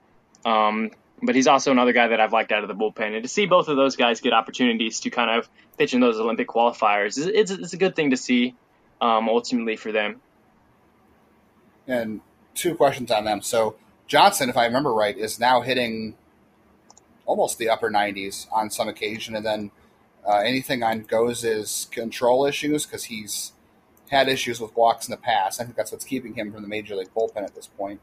Um, 0.43 0.91
but 1.21 1.35
he's 1.35 1.47
also 1.47 1.71
another 1.71 1.93
guy 1.93 2.09
that 2.09 2.19
I've 2.19 2.33
liked 2.33 2.51
out 2.51 2.63
of 2.63 2.67
the 2.67 2.75
bullpen. 2.75 3.13
And 3.13 3.23
to 3.23 3.29
see 3.29 3.45
both 3.45 3.67
of 3.67 3.77
those 3.77 3.95
guys 3.95 4.21
get 4.21 4.33
opportunities 4.33 4.99
to 5.01 5.09
kind 5.09 5.31
of 5.31 5.49
pitch 5.77 5.93
in 5.93 6.01
those 6.01 6.19
Olympic 6.19 6.47
qualifiers, 6.47 7.17
it's, 7.17 7.51
it's 7.51 7.73
a 7.73 7.77
good 7.77 7.95
thing 7.95 8.11
to 8.11 8.17
see 8.17 8.55
um, 9.01 9.29
ultimately 9.29 9.75
for 9.75 9.91
them. 9.91 10.21
And 11.87 12.21
two 12.53 12.75
questions 12.75 13.11
on 13.11 13.25
them. 13.25 13.41
So 13.41 13.75
Johnson, 14.07 14.49
if 14.49 14.57
I 14.57 14.65
remember 14.65 14.93
right, 14.93 15.17
is 15.17 15.39
now 15.39 15.61
hitting 15.61 16.15
almost 17.25 17.57
the 17.57 17.69
upper 17.69 17.89
90s 17.89 18.47
on 18.51 18.69
some 18.69 18.87
occasion. 18.87 19.35
And 19.35 19.45
then 19.45 19.71
uh, 20.27 20.37
anything 20.37 20.83
on 20.83 21.03
Gose 21.03 21.43
is 21.43 21.87
control 21.91 22.45
issues 22.45 22.85
because 22.85 23.05
he's 23.05 23.53
had 24.09 24.27
issues 24.27 24.59
with 24.59 24.75
walks 24.75 25.07
in 25.07 25.11
the 25.11 25.17
past. 25.17 25.59
I 25.59 25.63
think 25.63 25.75
that's 25.75 25.91
what's 25.91 26.05
keeping 26.05 26.35
him 26.35 26.51
from 26.51 26.61
the 26.61 26.67
major 26.67 26.95
league 26.95 27.13
bullpen 27.15 27.43
at 27.43 27.55
this 27.55 27.67
point. 27.67 27.99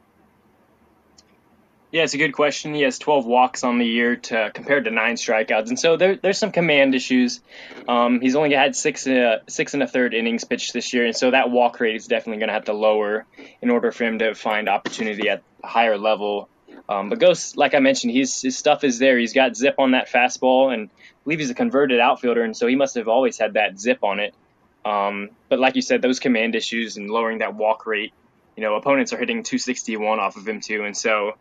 Yeah, 1.92 2.04
it's 2.04 2.14
a 2.14 2.18
good 2.18 2.32
question. 2.32 2.72
He 2.72 2.80
has 2.82 2.98
12 2.98 3.26
walks 3.26 3.64
on 3.64 3.76
the 3.76 3.84
year 3.84 4.16
to 4.16 4.50
compared 4.54 4.86
to 4.86 4.90
nine 4.90 5.16
strikeouts, 5.16 5.68
and 5.68 5.78
so 5.78 5.98
there, 5.98 6.16
there's 6.16 6.38
some 6.38 6.50
command 6.50 6.94
issues. 6.94 7.42
Um, 7.86 8.22
he's 8.22 8.34
only 8.34 8.54
had 8.54 8.74
six 8.74 9.06
uh, 9.06 9.40
six 9.46 9.74
and 9.74 9.82
a 9.82 9.86
third 9.86 10.14
innings 10.14 10.44
pitched 10.44 10.72
this 10.72 10.94
year, 10.94 11.04
and 11.04 11.14
so 11.14 11.30
that 11.30 11.50
walk 11.50 11.80
rate 11.80 11.96
is 11.96 12.06
definitely 12.06 12.38
going 12.38 12.48
to 12.48 12.54
have 12.54 12.64
to 12.64 12.72
lower 12.72 13.26
in 13.60 13.68
order 13.68 13.92
for 13.92 14.04
him 14.04 14.20
to 14.20 14.34
find 14.34 14.70
opportunity 14.70 15.28
at 15.28 15.42
a 15.62 15.66
higher 15.66 15.98
level. 15.98 16.48
Um, 16.88 17.10
but 17.10 17.18
Gose, 17.18 17.58
like 17.58 17.74
I 17.74 17.78
mentioned, 17.78 18.14
he's, 18.14 18.40
his 18.40 18.56
stuff 18.56 18.84
is 18.84 18.98
there. 18.98 19.18
He's 19.18 19.34
got 19.34 19.54
zip 19.54 19.74
on 19.78 19.90
that 19.90 20.08
fastball, 20.08 20.72
and 20.72 20.88
I 20.88 21.24
believe 21.24 21.40
he's 21.40 21.50
a 21.50 21.54
converted 21.54 22.00
outfielder, 22.00 22.42
and 22.42 22.56
so 22.56 22.66
he 22.66 22.74
must 22.74 22.94
have 22.94 23.06
always 23.06 23.36
had 23.36 23.52
that 23.54 23.78
zip 23.78 24.02
on 24.02 24.18
it. 24.18 24.34
Um, 24.82 25.28
but 25.50 25.58
like 25.58 25.76
you 25.76 25.82
said, 25.82 26.00
those 26.00 26.20
command 26.20 26.54
issues 26.54 26.96
and 26.96 27.10
lowering 27.10 27.38
that 27.40 27.54
walk 27.54 27.86
rate, 27.86 28.14
you 28.56 28.62
know, 28.62 28.76
opponents 28.76 29.12
are 29.12 29.18
hitting 29.18 29.42
261 29.42 30.20
off 30.20 30.36
of 30.36 30.48
him 30.48 30.60
too. 30.60 30.84
And 30.84 30.96
so 30.96 31.34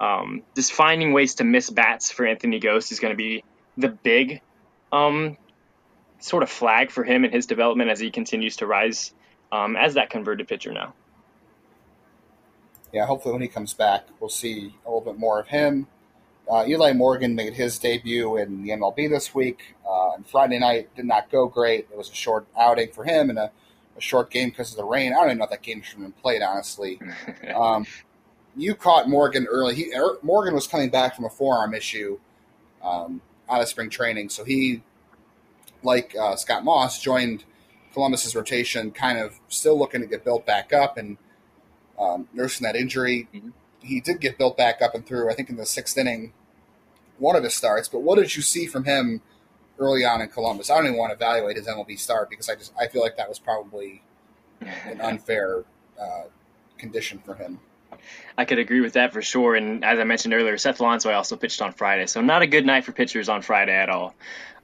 um, 0.00 0.42
just 0.56 0.72
finding 0.72 1.12
ways 1.12 1.36
to 1.36 1.44
miss 1.44 1.68
bats 1.70 2.10
for 2.10 2.26
Anthony 2.26 2.58
Gose 2.58 2.90
is 2.90 3.00
going 3.00 3.12
to 3.12 3.16
be 3.16 3.44
the 3.76 3.88
big 3.88 4.40
um, 4.92 5.36
sort 6.18 6.42
of 6.42 6.50
flag 6.50 6.90
for 6.90 7.04
him 7.04 7.24
and 7.24 7.32
his 7.32 7.46
development 7.46 7.90
as 7.90 8.00
he 8.00 8.10
continues 8.10 8.56
to 8.56 8.66
rise 8.66 9.12
um, 9.52 9.76
as 9.76 9.94
that 9.94 10.10
converted 10.10 10.48
pitcher 10.48 10.72
now. 10.72 10.94
Yeah, 12.92 13.06
hopefully 13.06 13.32
when 13.32 13.42
he 13.42 13.48
comes 13.48 13.74
back, 13.74 14.06
we'll 14.18 14.30
see 14.30 14.74
a 14.84 14.88
little 14.88 15.00
bit 15.00 15.18
more 15.18 15.38
of 15.38 15.48
him. 15.48 15.86
Uh, 16.50 16.64
Eli 16.66 16.92
Morgan 16.92 17.36
made 17.36 17.54
his 17.54 17.78
debut 17.78 18.36
in 18.36 18.62
the 18.62 18.70
MLB 18.70 19.08
this 19.08 19.32
week. 19.34 19.76
Uh, 19.88 20.14
and 20.14 20.26
Friday 20.26 20.58
night 20.58 20.94
did 20.96 21.04
not 21.04 21.30
go 21.30 21.46
great. 21.46 21.86
It 21.92 21.96
was 21.96 22.10
a 22.10 22.14
short 22.14 22.46
outing 22.58 22.90
for 22.90 23.04
him 23.04 23.30
and 23.30 23.38
a, 23.38 23.52
a 23.96 24.00
short 24.00 24.30
game 24.30 24.48
because 24.50 24.72
of 24.72 24.76
the 24.76 24.84
rain. 24.84 25.12
I 25.12 25.16
don't 25.16 25.26
even 25.26 25.38
know 25.38 25.44
if 25.44 25.50
that 25.50 25.62
game 25.62 25.82
should 25.82 25.98
have 25.98 26.02
been 26.02 26.12
played, 26.12 26.42
honestly. 26.42 27.00
um, 27.54 27.86
you 28.60 28.74
caught 28.74 29.08
Morgan 29.08 29.46
early. 29.46 29.74
He, 29.74 29.94
er, 29.94 30.18
Morgan 30.22 30.54
was 30.54 30.66
coming 30.66 30.90
back 30.90 31.16
from 31.16 31.24
a 31.24 31.30
forearm 31.30 31.74
issue 31.74 32.18
um, 32.82 33.20
out 33.48 33.60
of 33.60 33.68
spring 33.68 33.90
training, 33.90 34.28
so 34.28 34.44
he, 34.44 34.82
like 35.82 36.14
uh, 36.18 36.36
Scott 36.36 36.64
Moss, 36.64 37.00
joined 37.00 37.44
Columbus's 37.92 38.36
rotation, 38.36 38.90
kind 38.90 39.18
of 39.18 39.38
still 39.48 39.78
looking 39.78 40.00
to 40.00 40.06
get 40.06 40.24
built 40.24 40.46
back 40.46 40.72
up 40.72 40.96
and 40.96 41.16
um, 41.98 42.28
nursing 42.32 42.64
that 42.64 42.76
injury. 42.76 43.28
Mm-hmm. 43.34 43.50
He 43.80 44.00
did 44.00 44.20
get 44.20 44.36
built 44.36 44.56
back 44.56 44.82
up 44.82 44.94
and 44.94 45.06
through. 45.06 45.30
I 45.30 45.34
think 45.34 45.48
in 45.48 45.56
the 45.56 45.66
sixth 45.66 45.96
inning, 45.96 46.32
one 47.18 47.36
of 47.36 47.44
his 47.44 47.54
starts. 47.54 47.88
But 47.88 48.00
what 48.00 48.18
did 48.18 48.36
you 48.36 48.42
see 48.42 48.66
from 48.66 48.84
him 48.84 49.22
early 49.78 50.04
on 50.04 50.20
in 50.20 50.28
Columbus? 50.28 50.70
I 50.70 50.76
don't 50.76 50.86
even 50.86 50.98
want 50.98 51.10
to 51.10 51.14
evaluate 51.14 51.56
his 51.56 51.66
MLB 51.66 51.98
start 51.98 52.28
because 52.28 52.48
I 52.50 52.56
just 52.56 52.72
I 52.78 52.88
feel 52.88 53.00
like 53.00 53.16
that 53.16 53.28
was 53.28 53.38
probably 53.38 54.02
an 54.60 55.00
unfair 55.00 55.64
uh, 56.00 56.24
condition 56.76 57.20
for 57.24 57.34
him. 57.34 57.60
I 58.36 58.44
could 58.44 58.58
agree 58.58 58.80
with 58.80 58.94
that 58.94 59.12
for 59.12 59.22
sure. 59.22 59.54
And 59.54 59.84
as 59.84 59.98
I 59.98 60.04
mentioned 60.04 60.34
earlier, 60.34 60.56
Seth 60.58 60.78
Lonsway 60.78 61.14
also 61.14 61.36
pitched 61.36 61.62
on 61.62 61.72
Friday, 61.72 62.06
so 62.06 62.20
not 62.20 62.42
a 62.42 62.46
good 62.46 62.66
night 62.66 62.84
for 62.84 62.92
pitchers 62.92 63.28
on 63.28 63.42
Friday 63.42 63.74
at 63.74 63.88
all. 63.88 64.14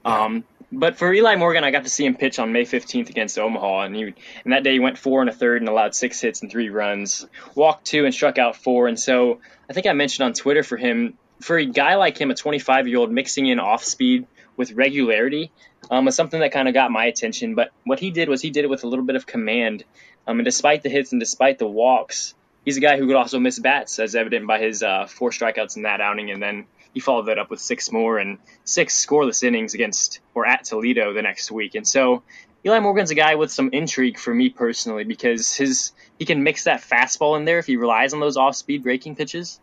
Yeah. 0.05 0.25
Um, 0.25 0.43
but 0.71 0.97
for 0.97 1.13
Eli 1.13 1.35
Morgan, 1.37 1.63
I 1.63 1.71
got 1.71 1.83
to 1.83 1.89
see 1.89 2.05
him 2.05 2.15
pitch 2.15 2.39
on 2.39 2.51
May 2.51 2.63
15th 2.63 3.09
against 3.09 3.39
Omaha, 3.39 3.83
and 3.83 3.95
he 3.95 4.03
and 4.43 4.53
that 4.53 4.63
day 4.63 4.73
he 4.73 4.79
went 4.79 4.97
four 4.97 5.21
and 5.21 5.29
a 5.29 5.33
third 5.33 5.61
and 5.61 5.69
allowed 5.69 5.95
six 5.95 6.19
hits 6.19 6.41
and 6.41 6.51
three 6.51 6.69
runs, 6.69 7.25
walked 7.55 7.85
two 7.85 8.03
and 8.03 8.13
struck 8.13 8.37
out 8.37 8.57
four. 8.57 8.87
And 8.87 8.99
so 8.99 9.39
I 9.69 9.73
think 9.73 9.87
I 9.87 9.93
mentioned 9.93 10.25
on 10.25 10.33
Twitter 10.33 10.63
for 10.63 10.75
him 10.75 11.17
for 11.39 11.57
a 11.57 11.65
guy 11.65 11.95
like 11.95 12.19
him, 12.19 12.31
a 12.31 12.35
25 12.35 12.87
year 12.87 12.97
old, 12.97 13.11
mixing 13.11 13.45
in 13.45 13.59
off 13.59 13.83
speed 13.83 14.27
with 14.55 14.71
regularity 14.71 15.51
um, 15.89 16.05
was 16.05 16.15
something 16.15 16.39
that 16.39 16.51
kind 16.51 16.67
of 16.67 16.73
got 16.73 16.91
my 16.91 17.05
attention. 17.05 17.55
But 17.55 17.71
what 17.83 17.99
he 17.99 18.11
did 18.11 18.29
was 18.29 18.41
he 18.41 18.49
did 18.49 18.65
it 18.65 18.69
with 18.69 18.83
a 18.83 18.87
little 18.87 19.05
bit 19.05 19.15
of 19.15 19.25
command. 19.25 19.83
Um, 20.25 20.39
and 20.39 20.45
despite 20.45 20.83
the 20.83 20.89
hits 20.89 21.11
and 21.11 21.21
despite 21.21 21.59
the 21.59 21.67
walks, 21.67 22.33
he's 22.67 22.75
a 22.75 22.81
guy 22.81 22.97
who 22.97 23.07
could 23.07 23.15
also 23.15 23.39
miss 23.39 23.57
bats, 23.57 23.97
as 23.97 24.13
evident 24.13 24.45
by 24.45 24.59
his 24.59 24.83
uh, 24.83 25.05
four 25.05 25.29
strikeouts 25.29 25.77
in 25.77 25.83
that 25.83 26.01
outing. 26.01 26.31
And 26.31 26.43
then 26.43 26.65
he 26.93 26.99
followed 26.99 27.27
that 27.27 27.39
up 27.39 27.49
with 27.49 27.61
six 27.61 27.93
more 27.93 28.17
and 28.17 28.39
six 28.65 29.05
scoreless 29.05 29.41
innings 29.41 29.73
against 29.73 30.19
or 30.35 30.45
at 30.45 30.65
Toledo 30.65 31.13
the 31.13 31.21
next 31.21 31.49
week. 31.49 31.75
And 31.75 31.87
so 31.87 32.23
Eli 32.65 32.81
Morgan's 32.81 33.09
a 33.09 33.15
guy 33.15 33.35
with 33.35 33.53
some 33.53 33.69
intrigue 33.71 34.19
for 34.19 34.33
me 34.33 34.49
personally 34.49 35.05
because 35.05 35.55
his 35.55 35.93
he 36.19 36.25
can 36.25 36.43
mix 36.43 36.65
that 36.65 36.81
fastball 36.81 37.37
in 37.37 37.45
there 37.45 37.57
if 37.57 37.67
he 37.67 37.77
relies 37.77 38.13
on 38.13 38.19
those 38.19 38.35
off 38.35 38.57
speed 38.57 38.83
breaking 38.83 39.15
pitches. 39.15 39.61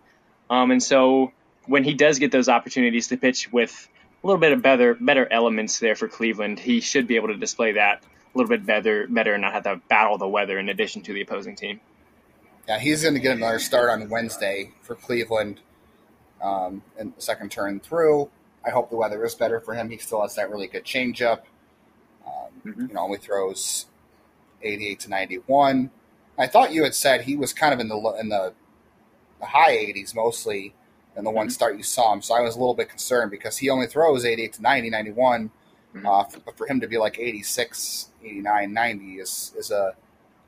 Um, 0.49 0.71
and 0.71 0.83
so 0.83 1.31
when 1.67 1.85
he 1.85 1.93
does 1.93 2.19
get 2.19 2.33
those 2.33 2.49
opportunities 2.49 3.09
to 3.09 3.19
pitch 3.19 3.53
with 3.53 3.87
a 4.23 4.27
little 4.27 4.41
bit 4.41 4.53
of 4.53 4.63
better 4.63 4.95
better 4.95 5.31
elements 5.31 5.79
there 5.79 5.95
for 5.95 6.09
Cleveland, 6.09 6.59
he 6.59 6.81
should 6.81 7.07
be 7.07 7.17
able 7.17 7.29
to 7.29 7.37
display 7.37 7.73
that 7.73 8.03
a 8.03 8.39
little 8.39 8.49
bit 8.49 8.65
better 8.65 9.07
better 9.11 9.35
and 9.35 9.43
not 9.43 9.53
have 9.53 9.65
to 9.65 9.79
battle 9.91 10.17
the 10.17 10.27
weather 10.27 10.59
in 10.59 10.71
addition 10.71 11.03
to 11.03 11.13
the 11.13 11.21
opposing 11.21 11.55
team. 11.55 11.81
Yeah, 12.69 12.79
he's 12.79 13.03
going 13.03 13.15
to 13.15 13.21
get 13.21 13.37
another 13.37 13.59
start 13.59 13.91
on 13.91 14.09
Wednesday 14.09 14.73
for 14.81 14.95
Cleveland 14.95 15.61
um, 16.43 16.83
in 16.99 17.13
the 17.15 17.21
second 17.21 17.51
turn 17.51 17.81
through. 17.81 18.31
I 18.65 18.71
hope 18.71 18.89
the 18.89 18.97
weather 18.97 19.25
is 19.25 19.35
better 19.35 19.61
for 19.61 19.75
him. 19.75 19.91
He 19.91 19.99
still 19.99 20.23
has 20.23 20.35
that 20.37 20.51
really 20.51 20.67
good 20.67 20.85
changeup. 20.85 21.43
Um, 22.27 22.63
mm-hmm. 22.65 22.87
You 22.87 22.95
know, 22.95 23.01
only 23.01 23.19
throws 23.19 23.87
88 24.63 25.01
to 25.01 25.11
91. 25.11 25.91
I 26.39 26.47
thought 26.47 26.73
you 26.73 26.85
had 26.85 26.95
said 26.95 27.23
he 27.23 27.37
was 27.37 27.53
kind 27.53 27.75
of 27.75 27.81
in 27.81 27.89
the 27.89 28.17
in 28.19 28.31
the, 28.31 28.55
the 29.41 29.47
high 29.47 29.77
80s 29.77 30.15
mostly 30.15 30.75
in 31.17 31.25
the 31.25 31.31
one 31.31 31.47
mm-hmm. 31.47 31.53
start 31.53 31.77
you 31.77 31.83
saw 31.83 32.13
him. 32.13 32.23
So 32.23 32.35
I 32.35 32.41
was 32.41 32.57
a 32.57 32.59
little 32.59 32.75
bit 32.75 32.89
concerned 32.89 33.31
because 33.31 33.59
he 33.59 33.69
only 33.69 33.87
throws 33.87 34.25
88 34.25 34.55
to 34.55 34.63
90, 34.63 34.91
91. 34.91 35.51
Mm-hmm. 35.95 36.07
Uh, 36.07 36.25
for, 36.25 36.41
but 36.41 36.57
for 36.57 36.67
him 36.67 36.81
to 36.81 36.89
be 36.89 36.97
like 36.97 37.19
86, 37.19 38.09
89, 38.25 38.73
90 38.73 39.05
is, 39.21 39.55
is 39.57 39.71
a 39.71 39.95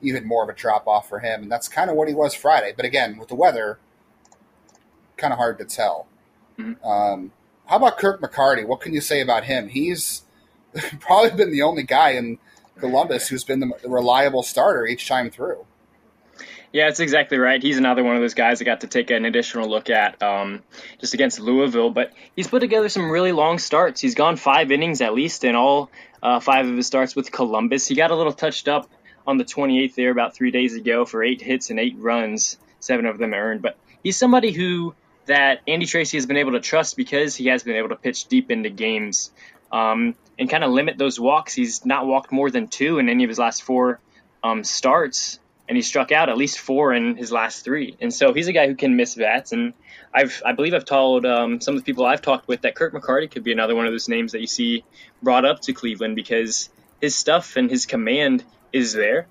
even 0.00 0.26
more 0.26 0.42
of 0.42 0.48
a 0.48 0.52
drop 0.52 0.86
off 0.86 1.08
for 1.08 1.20
him. 1.20 1.42
And 1.42 1.50
that's 1.50 1.68
kind 1.68 1.90
of 1.90 1.96
what 1.96 2.08
he 2.08 2.14
was 2.14 2.34
Friday. 2.34 2.72
But 2.76 2.84
again, 2.84 3.18
with 3.18 3.28
the 3.28 3.34
weather, 3.34 3.78
kind 5.16 5.32
of 5.32 5.38
hard 5.38 5.58
to 5.58 5.64
tell. 5.64 6.06
Mm-hmm. 6.58 6.84
Um, 6.86 7.32
how 7.66 7.76
about 7.76 7.98
Kirk 7.98 8.20
McCarty? 8.20 8.66
What 8.66 8.80
can 8.80 8.92
you 8.92 9.00
say 9.00 9.20
about 9.20 9.44
him? 9.44 9.68
He's 9.68 10.22
probably 11.00 11.30
been 11.36 11.50
the 11.50 11.62
only 11.62 11.82
guy 11.82 12.10
in 12.10 12.38
Columbus 12.78 13.28
who's 13.28 13.44
been 13.44 13.60
the, 13.60 13.72
reliable 13.84 14.42
starter 14.42 14.86
each 14.86 15.08
time 15.08 15.30
through. 15.30 15.66
Yeah, 16.72 16.88
it's 16.88 17.00
exactly 17.00 17.38
right. 17.38 17.62
He's 17.62 17.78
another 17.78 18.04
one 18.04 18.16
of 18.16 18.22
those 18.22 18.34
guys 18.34 18.60
I 18.60 18.64
got 18.64 18.82
to 18.82 18.86
take 18.86 19.10
an 19.10 19.24
additional 19.24 19.68
look 19.68 19.88
at 19.88 20.22
um, 20.22 20.62
just 21.00 21.14
against 21.14 21.40
Louisville. 21.40 21.90
But 21.90 22.12
he's 22.34 22.48
put 22.48 22.60
together 22.60 22.88
some 22.88 23.10
really 23.10 23.32
long 23.32 23.58
starts. 23.58 24.00
He's 24.00 24.14
gone 24.14 24.36
five 24.36 24.70
innings 24.70 25.00
at 25.00 25.14
least 25.14 25.44
in 25.44 25.56
all 25.56 25.90
uh, 26.22 26.40
five 26.40 26.66
of 26.66 26.76
his 26.76 26.86
starts 26.86 27.16
with 27.16 27.32
Columbus. 27.32 27.86
He 27.86 27.94
got 27.94 28.10
a 28.10 28.16
little 28.16 28.32
touched 28.32 28.68
up 28.68 28.90
on 29.26 29.38
the 29.38 29.44
28th 29.44 29.94
there 29.94 30.10
about 30.10 30.34
three 30.34 30.50
days 30.50 30.74
ago 30.74 31.04
for 31.04 31.22
eight 31.22 31.42
hits 31.42 31.70
and 31.70 31.80
eight 31.80 31.96
runs, 31.98 32.58
seven 32.80 33.06
of 33.06 33.18
them 33.18 33.34
earned. 33.34 33.62
But 33.62 33.76
he's 34.02 34.16
somebody 34.16 34.52
who 34.52 34.94
that 35.26 35.60
Andy 35.66 35.86
Tracy 35.86 36.16
has 36.16 36.26
been 36.26 36.36
able 36.36 36.52
to 36.52 36.60
trust 36.60 36.96
because 36.96 37.34
he 37.34 37.46
has 37.46 37.64
been 37.64 37.76
able 37.76 37.88
to 37.88 37.96
pitch 37.96 38.26
deep 38.26 38.50
into 38.50 38.70
games 38.70 39.32
um, 39.72 40.14
and 40.38 40.48
kind 40.48 40.62
of 40.62 40.70
limit 40.70 40.98
those 40.98 41.18
walks. 41.18 41.52
He's 41.52 41.84
not 41.84 42.06
walked 42.06 42.30
more 42.30 42.50
than 42.50 42.68
two 42.68 42.98
in 42.98 43.08
any 43.08 43.24
of 43.24 43.28
his 43.28 43.38
last 43.38 43.62
four 43.62 43.98
um, 44.44 44.62
starts 44.62 45.40
and 45.68 45.76
he 45.76 45.82
struck 45.82 46.12
out 46.12 46.28
at 46.28 46.36
least 46.36 46.58
four 46.58 46.92
in 46.94 47.16
his 47.16 47.32
last 47.32 47.64
three. 47.64 47.96
And 48.00 48.12
so 48.12 48.32
he's 48.32 48.48
a 48.48 48.52
guy 48.52 48.66
who 48.66 48.74
can 48.74 48.96
miss 48.96 49.14
bats. 49.14 49.52
And 49.52 49.74
I've, 50.14 50.40
I 50.44 50.52
believe 50.52 50.74
I've 50.74 50.84
told 50.84 51.26
um, 51.26 51.60
some 51.60 51.74
of 51.74 51.80
the 51.80 51.84
people 51.84 52.06
I've 52.06 52.22
talked 52.22 52.46
with 52.46 52.62
that 52.62 52.74
Kirk 52.74 52.92
McCarty 52.92 53.30
could 53.30 53.42
be 53.42 53.52
another 53.52 53.74
one 53.74 53.86
of 53.86 53.92
those 53.92 54.08
names 54.08 54.32
that 54.32 54.40
you 54.40 54.46
see 54.46 54.84
brought 55.22 55.44
up 55.44 55.60
to 55.62 55.72
Cleveland 55.72 56.14
because 56.14 56.68
his 57.00 57.16
stuff 57.16 57.56
and 57.56 57.70
his 57.70 57.86
command 57.86 58.44
is 58.76 58.92
there. 58.92 59.26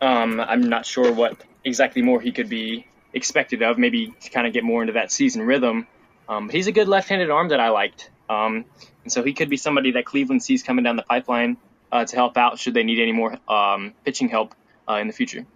Um, 0.00 0.40
I'm 0.40 0.68
not 0.68 0.86
sure 0.86 1.12
what 1.12 1.36
exactly 1.64 2.02
more 2.02 2.20
he 2.20 2.32
could 2.32 2.48
be 2.48 2.86
expected 3.12 3.62
of, 3.62 3.78
maybe 3.78 4.14
to 4.20 4.30
kind 4.30 4.46
of 4.46 4.52
get 4.52 4.64
more 4.64 4.80
into 4.82 4.94
that 4.94 5.12
season 5.12 5.42
rhythm. 5.42 5.86
Um, 6.28 6.46
but 6.46 6.54
he's 6.54 6.66
a 6.66 6.72
good 6.72 6.88
left-handed 6.88 7.30
arm 7.30 7.48
that 7.48 7.60
I 7.60 7.70
liked. 7.70 8.10
Um, 8.28 8.64
and 9.04 9.12
so 9.12 9.22
he 9.22 9.32
could 9.32 9.48
be 9.48 9.56
somebody 9.56 9.92
that 9.92 10.04
Cleveland 10.04 10.42
sees 10.42 10.62
coming 10.62 10.84
down 10.84 10.96
the 10.96 11.02
pipeline 11.02 11.56
uh, 11.90 12.04
to 12.04 12.16
help 12.16 12.36
out 12.36 12.58
should 12.58 12.74
they 12.74 12.82
need 12.82 13.00
any 13.00 13.12
more 13.12 13.38
um, 13.48 13.94
pitching 14.04 14.28
help 14.28 14.54
uh, 14.88 14.96
in 14.96 15.06
the 15.06 15.12
future. 15.12 15.46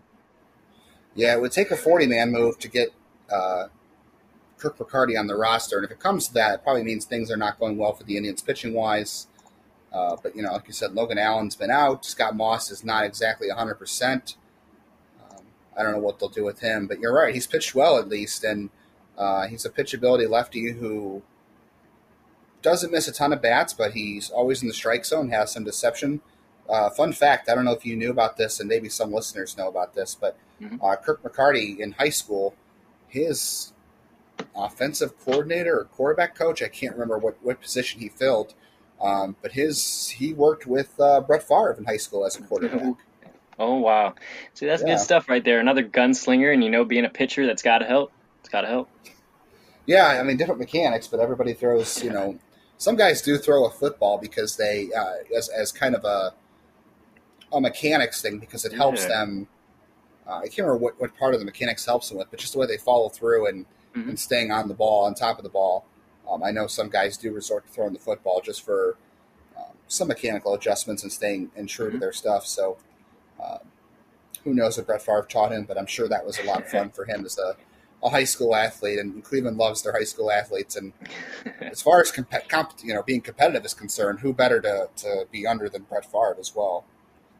Yeah, 1.14 1.34
it 1.34 1.40
would 1.40 1.52
take 1.52 1.70
a 1.70 1.76
40 1.76 2.06
man 2.06 2.32
move 2.32 2.58
to 2.60 2.68
get 2.68 2.88
uh, 3.30 3.68
Kirk 4.58 4.78
McCarty 4.78 5.18
on 5.18 5.26
the 5.26 5.36
roster. 5.36 5.76
And 5.76 5.84
if 5.84 5.90
it 5.90 6.00
comes 6.00 6.28
to 6.28 6.34
that, 6.34 6.54
it 6.54 6.62
probably 6.62 6.84
means 6.84 7.04
things 7.04 7.30
are 7.30 7.36
not 7.36 7.58
going 7.58 7.76
well 7.76 7.92
for 7.92 8.04
the 8.04 8.16
Indians 8.16 8.40
pitching 8.40 8.72
wise. 8.72 9.26
Uh, 9.92 10.16
but, 10.22 10.34
you 10.34 10.42
know, 10.42 10.52
like 10.52 10.66
you 10.66 10.72
said, 10.72 10.92
Logan 10.92 11.18
Allen's 11.18 11.56
been 11.56 11.70
out. 11.70 12.04
Scott 12.04 12.34
Moss 12.34 12.70
is 12.70 12.82
not 12.84 13.04
exactly 13.04 13.48
100%. 13.48 14.36
Um, 15.20 15.44
I 15.76 15.82
don't 15.82 15.92
know 15.92 15.98
what 15.98 16.18
they'll 16.18 16.28
do 16.28 16.44
with 16.44 16.60
him, 16.60 16.86
but 16.86 16.98
you're 16.98 17.12
right. 17.12 17.34
He's 17.34 17.46
pitched 17.46 17.74
well 17.74 17.98
at 17.98 18.08
least. 18.08 18.42
And 18.42 18.70
uh, 19.18 19.46
he's 19.46 19.66
a 19.66 19.70
pitchability 19.70 20.28
lefty 20.28 20.72
who 20.72 21.22
doesn't 22.62 22.92
miss 22.92 23.08
a 23.08 23.12
ton 23.12 23.32
of 23.32 23.42
bats, 23.42 23.74
but 23.74 23.92
he's 23.92 24.30
always 24.30 24.62
in 24.62 24.68
the 24.68 24.74
strike 24.74 25.04
zone, 25.04 25.30
has 25.30 25.52
some 25.52 25.64
deception. 25.64 26.20
Uh, 26.68 26.88
fun 26.90 27.12
fact 27.12 27.48
I 27.48 27.54
don't 27.54 27.64
know 27.64 27.72
if 27.72 27.84
you 27.84 27.96
knew 27.96 28.10
about 28.10 28.36
this, 28.36 28.60
and 28.60 28.68
maybe 28.68 28.88
some 28.88 29.12
listeners 29.12 29.58
know 29.58 29.68
about 29.68 29.94
this, 29.94 30.14
but 30.14 30.38
mm-hmm. 30.60 30.82
uh, 30.82 30.96
Kirk 30.96 31.22
McCarty 31.22 31.78
in 31.78 31.92
high 31.92 32.08
school, 32.08 32.54
his 33.08 33.72
offensive 34.56 35.18
coordinator 35.18 35.80
or 35.80 35.84
quarterback 35.84 36.34
coach, 36.34 36.62
I 36.62 36.68
can't 36.68 36.94
remember 36.94 37.18
what, 37.18 37.36
what 37.42 37.60
position 37.60 38.00
he 38.00 38.08
filled, 38.08 38.54
um, 39.02 39.36
but 39.42 39.52
his 39.52 40.08
he 40.08 40.32
worked 40.32 40.66
with 40.66 40.98
uh, 41.00 41.20
Brett 41.20 41.42
Favre 41.42 41.76
in 41.78 41.84
high 41.84 41.96
school 41.96 42.24
as 42.24 42.36
a 42.36 42.42
quarterback. 42.42 42.94
Oh 43.58 43.76
wow! 43.76 44.14
See, 44.54 44.66
that's 44.66 44.82
yeah. 44.82 44.94
good 44.94 45.00
stuff 45.00 45.28
right 45.28 45.44
there. 45.44 45.60
Another 45.60 45.84
gunslinger, 45.84 46.52
and 46.52 46.64
you 46.64 46.70
know, 46.70 46.86
being 46.86 47.04
a 47.04 47.10
pitcher, 47.10 47.46
that's 47.46 47.62
got 47.62 47.78
to 47.78 47.84
help. 47.84 48.10
It's 48.40 48.48
got 48.48 48.62
to 48.62 48.66
help. 48.66 48.88
Yeah, 49.86 50.06
I 50.06 50.22
mean, 50.22 50.38
different 50.38 50.58
mechanics, 50.58 51.06
but 51.06 51.20
everybody 51.20 51.52
throws. 51.52 52.02
You 52.02 52.10
know, 52.10 52.38
some 52.78 52.96
guys 52.96 53.20
do 53.20 53.36
throw 53.36 53.66
a 53.66 53.70
football 53.70 54.16
because 54.18 54.56
they, 54.56 54.88
uh, 54.96 55.36
as 55.36 55.50
as 55.50 55.70
kind 55.70 55.94
of 55.94 56.04
a 56.04 56.32
a 57.52 57.60
mechanics 57.60 58.22
thing 58.22 58.38
because 58.38 58.64
it 58.64 58.72
helps 58.72 59.02
yeah. 59.02 59.08
them. 59.08 59.48
Uh, 60.26 60.38
I 60.38 60.42
can't 60.44 60.58
remember 60.58 60.78
what, 60.78 61.00
what 61.00 61.16
part 61.16 61.34
of 61.34 61.40
the 61.40 61.46
mechanics 61.46 61.84
helps 61.84 62.08
them 62.08 62.18
with, 62.18 62.30
but 62.30 62.40
just 62.40 62.52
the 62.52 62.58
way 62.58 62.66
they 62.66 62.78
follow 62.78 63.08
through 63.08 63.48
and, 63.48 63.66
mm-hmm. 63.94 64.08
and 64.08 64.18
staying 64.18 64.52
on 64.52 64.68
the 64.68 64.74
ball, 64.74 65.04
on 65.04 65.14
top 65.14 65.38
of 65.38 65.42
the 65.42 65.50
ball. 65.50 65.84
Um, 66.30 66.42
I 66.42 66.50
know 66.50 66.66
some 66.66 66.88
guys 66.88 67.16
do 67.16 67.32
resort 67.32 67.66
to 67.66 67.72
throwing 67.72 67.92
the 67.92 67.98
football 67.98 68.40
just 68.40 68.62
for 68.64 68.96
um, 69.56 69.76
some 69.88 70.08
mechanical 70.08 70.54
adjustments 70.54 71.02
and 71.02 71.12
staying 71.12 71.50
and 71.56 71.68
true 71.68 71.86
mm-hmm. 71.86 71.96
to 71.96 72.00
their 72.00 72.12
stuff. 72.12 72.46
So, 72.46 72.78
uh, 73.42 73.58
who 74.44 74.54
knows 74.54 74.76
what 74.76 74.86
Brett 74.86 75.02
Favre 75.02 75.26
taught 75.28 75.52
him, 75.52 75.64
but 75.64 75.78
I'm 75.78 75.86
sure 75.86 76.08
that 76.08 76.26
was 76.26 76.38
a 76.38 76.44
lot 76.44 76.62
of 76.62 76.68
fun 76.68 76.90
for 76.90 77.04
him 77.04 77.24
as 77.24 77.38
a, 77.38 77.54
a 78.04 78.10
high 78.10 78.24
school 78.24 78.56
athlete. 78.56 78.98
And 78.98 79.22
Cleveland 79.22 79.56
loves 79.56 79.82
their 79.82 79.92
high 79.92 80.04
school 80.04 80.32
athletes. 80.32 80.74
And 80.76 80.92
as 81.60 81.80
far 81.80 82.00
as 82.00 82.10
comp- 82.10 82.48
comp- 82.48 82.72
you 82.82 82.94
know 82.94 83.02
being 83.02 83.20
competitive 83.20 83.64
is 83.64 83.74
concerned, 83.74 84.20
who 84.20 84.32
better 84.32 84.60
to, 84.60 84.88
to 84.96 85.26
be 85.30 85.46
under 85.46 85.68
than 85.68 85.82
Brett 85.82 86.04
Favre 86.04 86.36
as 86.40 86.54
well? 86.54 86.84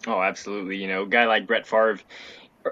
Oh, 0.06 0.20
absolutely. 0.20 0.76
You 0.76 0.88
know, 0.88 1.02
a 1.02 1.06
guy 1.06 1.26
like 1.26 1.46
Brett 1.46 1.66
Favre, 1.66 2.00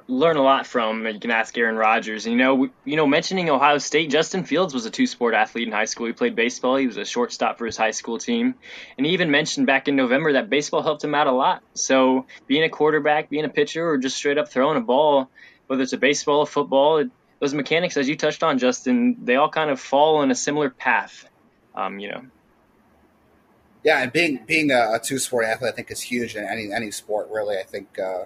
learn 0.07 0.37
a 0.37 0.43
lot 0.43 0.67
from. 0.67 1.07
You 1.07 1.21
can 1.21 1.31
ask 1.31 1.57
Aaron 1.57 1.77
Rodgers. 1.77 2.27
You 2.27 2.37
know, 2.37 2.69
you 2.85 2.97
know, 2.97 3.07
mentioning 3.07 3.51
Ohio 3.51 3.79
State, 3.79 4.11
Justin 4.11 4.45
Fields 4.45 4.75
was 4.75 4.87
a 4.87 4.91
two-sport 4.91 5.35
athlete 5.35 5.67
in 5.67 5.73
high 5.73 5.85
school. 5.85 6.07
He 6.07 6.13
played 6.13 6.35
baseball. 6.35 6.77
He 6.77 6.87
was 6.87 6.97
a 6.97 7.05
shortstop 7.05 7.59
for 7.59 7.67
his 7.67 7.77
high 7.77 7.91
school 7.91 8.19
team, 8.19 8.55
and 8.97 9.07
he 9.07 9.13
even 9.13 9.31
mentioned 9.31 9.67
back 9.67 9.89
in 9.89 9.97
November 9.97 10.35
that 10.35 10.51
baseball 10.51 10.83
helped 10.83 11.05
him 11.05 11.15
out 11.15 11.27
a 11.27 11.33
lot. 11.33 11.63
So, 11.75 12.27
being 12.47 12.65
a 12.65 12.69
quarterback, 12.69 13.31
being 13.31 13.45
a 13.45 13.49
pitcher, 13.49 13.89
or 13.89 13.99
just 13.99 14.17
straight 14.17 14.39
up 14.39 14.49
throwing 14.49 14.77
a 14.77 14.83
ball, 14.83 15.31
whether 15.67 15.83
it's 15.83 15.93
a 15.93 15.99
baseball 15.99 16.41
or 16.41 16.47
football, 16.47 16.99
it, 16.99 17.11
those 17.39 17.55
mechanics, 17.55 17.97
as 17.97 18.09
you 18.09 18.17
touched 18.17 18.43
on, 18.43 18.59
Justin, 18.59 19.17
they 19.25 19.37
all 19.37 19.49
kind 19.49 19.71
of 19.71 19.81
fall 19.81 20.23
in 20.23 20.31
a 20.31 20.35
similar 20.35 20.71
path. 20.71 21.25
Um, 21.75 21.99
you 21.99 22.11
know, 22.11 22.23
yeah, 23.83 24.03
and 24.03 24.13
being 24.13 24.41
being 24.47 24.71
a, 24.71 24.95
a 24.95 25.01
two 25.03 25.19
sport 25.19 25.47
athlete, 25.47 25.73
I 25.73 25.77
think 25.77 25.91
is 25.91 26.03
huge 26.03 26.37
in 26.37 26.45
any 26.45 26.73
any 26.73 26.91
sport. 26.91 27.29
Really, 27.31 27.57
I 27.57 27.63
think 27.63 27.99
uh, 27.99 28.25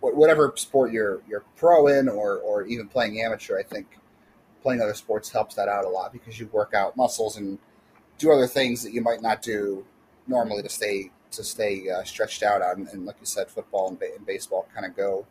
whatever 0.00 0.52
sport 0.56 0.92
you're 0.92 1.20
you're 1.28 1.44
pro 1.56 1.86
in, 1.86 2.08
or 2.08 2.38
or 2.38 2.64
even 2.64 2.88
playing 2.88 3.20
amateur, 3.20 3.58
I 3.58 3.62
think 3.62 3.98
playing 4.62 4.80
other 4.80 4.94
sports 4.94 5.30
helps 5.30 5.54
that 5.54 5.68
out 5.68 5.84
a 5.84 5.88
lot 5.88 6.12
because 6.12 6.38
you 6.38 6.46
work 6.48 6.74
out 6.74 6.96
muscles 6.96 7.36
and 7.36 7.58
do 8.18 8.30
other 8.30 8.46
things 8.46 8.82
that 8.82 8.92
you 8.92 9.00
might 9.00 9.22
not 9.22 9.42
do 9.42 9.84
normally 10.26 10.62
to 10.62 10.68
stay 10.68 11.10
to 11.32 11.44
stay 11.44 11.88
uh, 11.88 12.04
stretched 12.04 12.42
out 12.42 12.62
on. 12.62 12.88
And 12.92 13.06
like 13.06 13.16
you 13.20 13.26
said, 13.26 13.50
football 13.50 13.88
and, 13.88 13.98
ba- 13.98 14.14
and 14.16 14.26
baseball 14.26 14.68
kind 14.74 14.86
of 14.86 14.96
go 14.96 15.26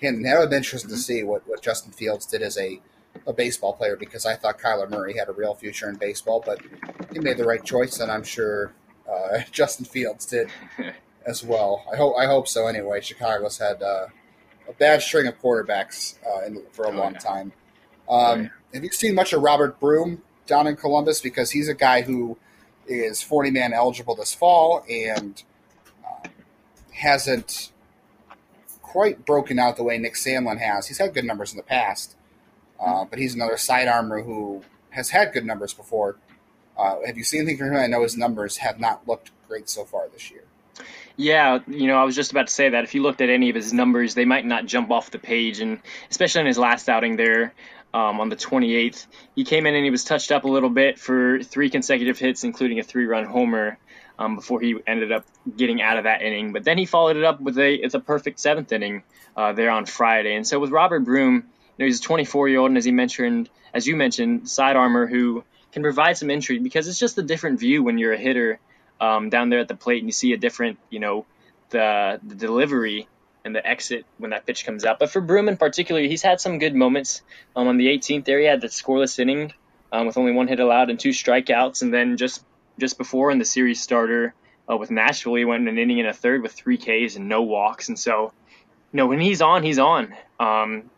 hand 0.00 0.16
in 0.16 0.24
hand. 0.24 0.50
Be 0.50 0.56
interesting 0.56 0.90
mm-hmm. 0.90 0.96
to 0.96 1.02
see 1.02 1.22
what, 1.22 1.46
what 1.46 1.62
Justin 1.62 1.92
Fields 1.92 2.26
did 2.26 2.42
as 2.42 2.58
a 2.58 2.80
a 3.26 3.32
baseball 3.32 3.72
player 3.72 3.96
because 3.96 4.26
I 4.26 4.34
thought 4.34 4.58
Kyler 4.58 4.90
Murray 4.90 5.16
had 5.16 5.28
a 5.28 5.32
real 5.32 5.54
future 5.54 5.88
in 5.88 5.96
baseball, 5.96 6.42
but 6.44 6.60
he 7.12 7.18
made 7.18 7.38
the 7.38 7.44
right 7.44 7.64
choice, 7.64 7.98
and 8.00 8.10
I'm 8.10 8.24
sure 8.24 8.74
uh, 9.10 9.38
Justin 9.50 9.86
Fields 9.86 10.26
did 10.26 10.50
as 11.26 11.42
well. 11.44 11.84
I 11.92 11.96
hope 11.96 12.14
I 12.18 12.26
hope 12.26 12.48
so. 12.48 12.66
Anyway, 12.66 13.00
Chicago's 13.00 13.58
had 13.58 13.82
uh, 13.82 14.06
a 14.68 14.72
bad 14.78 15.02
string 15.02 15.26
of 15.26 15.40
quarterbacks 15.40 16.16
uh, 16.26 16.46
in, 16.46 16.62
for 16.72 16.84
a 16.84 16.88
oh, 16.88 16.92
long 16.92 17.12
yeah. 17.14 17.18
time. 17.18 17.52
Um, 18.08 18.18
oh, 18.18 18.34
yeah. 18.36 18.48
Have 18.74 18.84
you 18.84 18.90
seen 18.92 19.14
much 19.14 19.32
of 19.32 19.42
Robert 19.42 19.80
Broom 19.80 20.22
down 20.46 20.66
in 20.66 20.76
Columbus? 20.76 21.20
Because 21.20 21.50
he's 21.50 21.68
a 21.68 21.74
guy 21.74 22.02
who 22.02 22.38
is 22.86 23.22
40 23.22 23.50
man 23.50 23.72
eligible 23.72 24.14
this 24.14 24.34
fall 24.34 24.84
and 24.88 25.42
uh, 26.04 26.28
hasn't 26.92 27.72
quite 28.82 29.26
broken 29.26 29.58
out 29.58 29.76
the 29.76 29.82
way 29.82 29.98
Nick 29.98 30.14
Sandlin 30.14 30.58
has. 30.58 30.86
He's 30.86 30.98
had 30.98 31.12
good 31.12 31.24
numbers 31.24 31.52
in 31.52 31.56
the 31.56 31.62
past, 31.62 32.16
uh, 32.80 33.04
but 33.04 33.18
he's 33.18 33.34
another 33.34 33.56
side 33.56 33.88
armor 33.88 34.22
who 34.22 34.62
has 34.90 35.10
had 35.10 35.32
good 35.32 35.44
numbers 35.44 35.74
before. 35.74 36.16
Uh, 36.78 36.96
have 37.06 37.16
you 37.16 37.24
seen 37.24 37.40
anything 37.40 37.58
from 37.58 37.68
him? 37.68 37.76
I 37.76 37.86
know 37.86 38.02
his 38.02 38.16
numbers 38.16 38.58
have 38.58 38.78
not 38.78 39.06
looked 39.08 39.30
great 39.48 39.68
so 39.68 39.84
far 39.84 40.08
this 40.08 40.30
year. 40.30 40.44
Yeah, 41.16 41.60
you 41.66 41.86
know, 41.86 41.96
I 41.96 42.04
was 42.04 42.14
just 42.14 42.30
about 42.30 42.48
to 42.48 42.52
say 42.52 42.70
that 42.70 42.84
if 42.84 42.94
you 42.94 43.02
looked 43.02 43.22
at 43.22 43.30
any 43.30 43.48
of 43.48 43.56
his 43.56 43.72
numbers, 43.72 44.14
they 44.14 44.26
might 44.26 44.44
not 44.44 44.66
jump 44.66 44.90
off 44.90 45.10
the 45.10 45.18
page, 45.18 45.60
and 45.60 45.80
especially 46.10 46.42
in 46.42 46.46
his 46.46 46.58
last 46.58 46.88
outing 46.90 47.16
there 47.16 47.54
um, 47.94 48.20
on 48.20 48.28
the 48.28 48.36
28th, 48.36 49.06
he 49.34 49.44
came 49.44 49.64
in 49.64 49.74
and 49.74 49.84
he 49.84 49.90
was 49.90 50.04
touched 50.04 50.30
up 50.30 50.44
a 50.44 50.48
little 50.48 50.68
bit 50.68 50.98
for 50.98 51.42
three 51.42 51.70
consecutive 51.70 52.18
hits, 52.18 52.44
including 52.44 52.78
a 52.78 52.82
three-run 52.82 53.24
homer. 53.24 53.78
Um, 54.18 54.36
before 54.36 54.62
he 54.62 54.74
ended 54.86 55.12
up 55.12 55.26
getting 55.58 55.82
out 55.82 55.98
of 55.98 56.04
that 56.04 56.22
inning, 56.22 56.54
but 56.54 56.64
then 56.64 56.78
he 56.78 56.86
followed 56.86 57.18
it 57.18 57.24
up 57.24 57.38
with 57.38 57.58
a 57.58 57.74
it's 57.74 57.92
a 57.92 58.00
perfect 58.00 58.40
seventh 58.40 58.72
inning 58.72 59.02
uh, 59.36 59.52
there 59.52 59.68
on 59.68 59.84
Friday. 59.84 60.34
And 60.36 60.46
so 60.46 60.58
with 60.58 60.70
Robert 60.70 61.00
Broom, 61.00 61.34
you 61.34 61.42
know, 61.78 61.84
he's 61.84 62.00
a 62.00 62.02
24 62.02 62.48
year 62.48 62.60
old, 62.60 62.70
and 62.70 62.78
as 62.78 62.86
he 62.86 62.92
mentioned, 62.92 63.50
as 63.74 63.86
you 63.86 63.94
mentioned, 63.94 64.48
side 64.48 64.74
armor 64.74 65.06
who 65.06 65.44
can 65.72 65.82
provide 65.82 66.16
some 66.16 66.30
intrigue 66.30 66.62
because 66.62 66.88
it's 66.88 66.98
just 66.98 67.18
a 67.18 67.22
different 67.22 67.60
view 67.60 67.82
when 67.82 67.98
you're 67.98 68.14
a 68.14 68.18
hitter 68.18 68.58
um, 69.00 69.30
down 69.30 69.48
there 69.50 69.60
at 69.60 69.68
the 69.68 69.76
plate 69.76 69.98
and 69.98 70.08
you 70.08 70.12
see 70.12 70.32
a 70.32 70.36
different, 70.36 70.78
you 70.90 71.00
know, 71.00 71.26
the 71.70 72.20
the 72.24 72.34
delivery 72.34 73.08
and 73.44 73.54
the 73.54 73.66
exit 73.66 74.04
when 74.18 74.30
that 74.30 74.46
pitch 74.46 74.64
comes 74.64 74.84
out. 74.84 74.98
But 74.98 75.10
for 75.10 75.20
Broom 75.20 75.48
in 75.48 75.56
particular, 75.56 76.02
he's 76.02 76.22
had 76.22 76.40
some 76.40 76.58
good 76.58 76.74
moments. 76.74 77.22
Um, 77.54 77.68
on 77.68 77.76
the 77.76 77.86
18th 77.86 78.24
there, 78.24 78.40
he 78.40 78.46
had 78.46 78.60
the 78.60 78.68
scoreless 78.68 79.18
inning 79.18 79.52
um, 79.92 80.06
with 80.06 80.16
only 80.18 80.32
one 80.32 80.48
hit 80.48 80.60
allowed 80.60 80.90
and 80.90 80.98
two 80.98 81.10
strikeouts, 81.10 81.82
and 81.82 81.92
then 81.92 82.16
just 82.16 82.44
just 82.78 82.98
before 82.98 83.30
in 83.30 83.38
the 83.38 83.44
series 83.44 83.80
starter 83.80 84.34
uh, 84.70 84.76
with 84.76 84.90
Nashville, 84.90 85.36
he 85.36 85.44
went 85.44 85.68
an 85.68 85.78
inning 85.78 86.00
and 86.00 86.08
a 86.08 86.12
third 86.12 86.42
with 86.42 86.52
three 86.52 86.76
Ks 86.76 87.16
and 87.16 87.28
no 87.28 87.42
walks, 87.42 87.88
and 87.88 87.98
so. 87.98 88.32
You 88.92 88.98
know, 88.98 89.08
when 89.08 89.20
he's 89.20 89.42
on, 89.42 89.62
he's 89.62 89.80
on. 89.80 90.14
Um, 90.40 90.88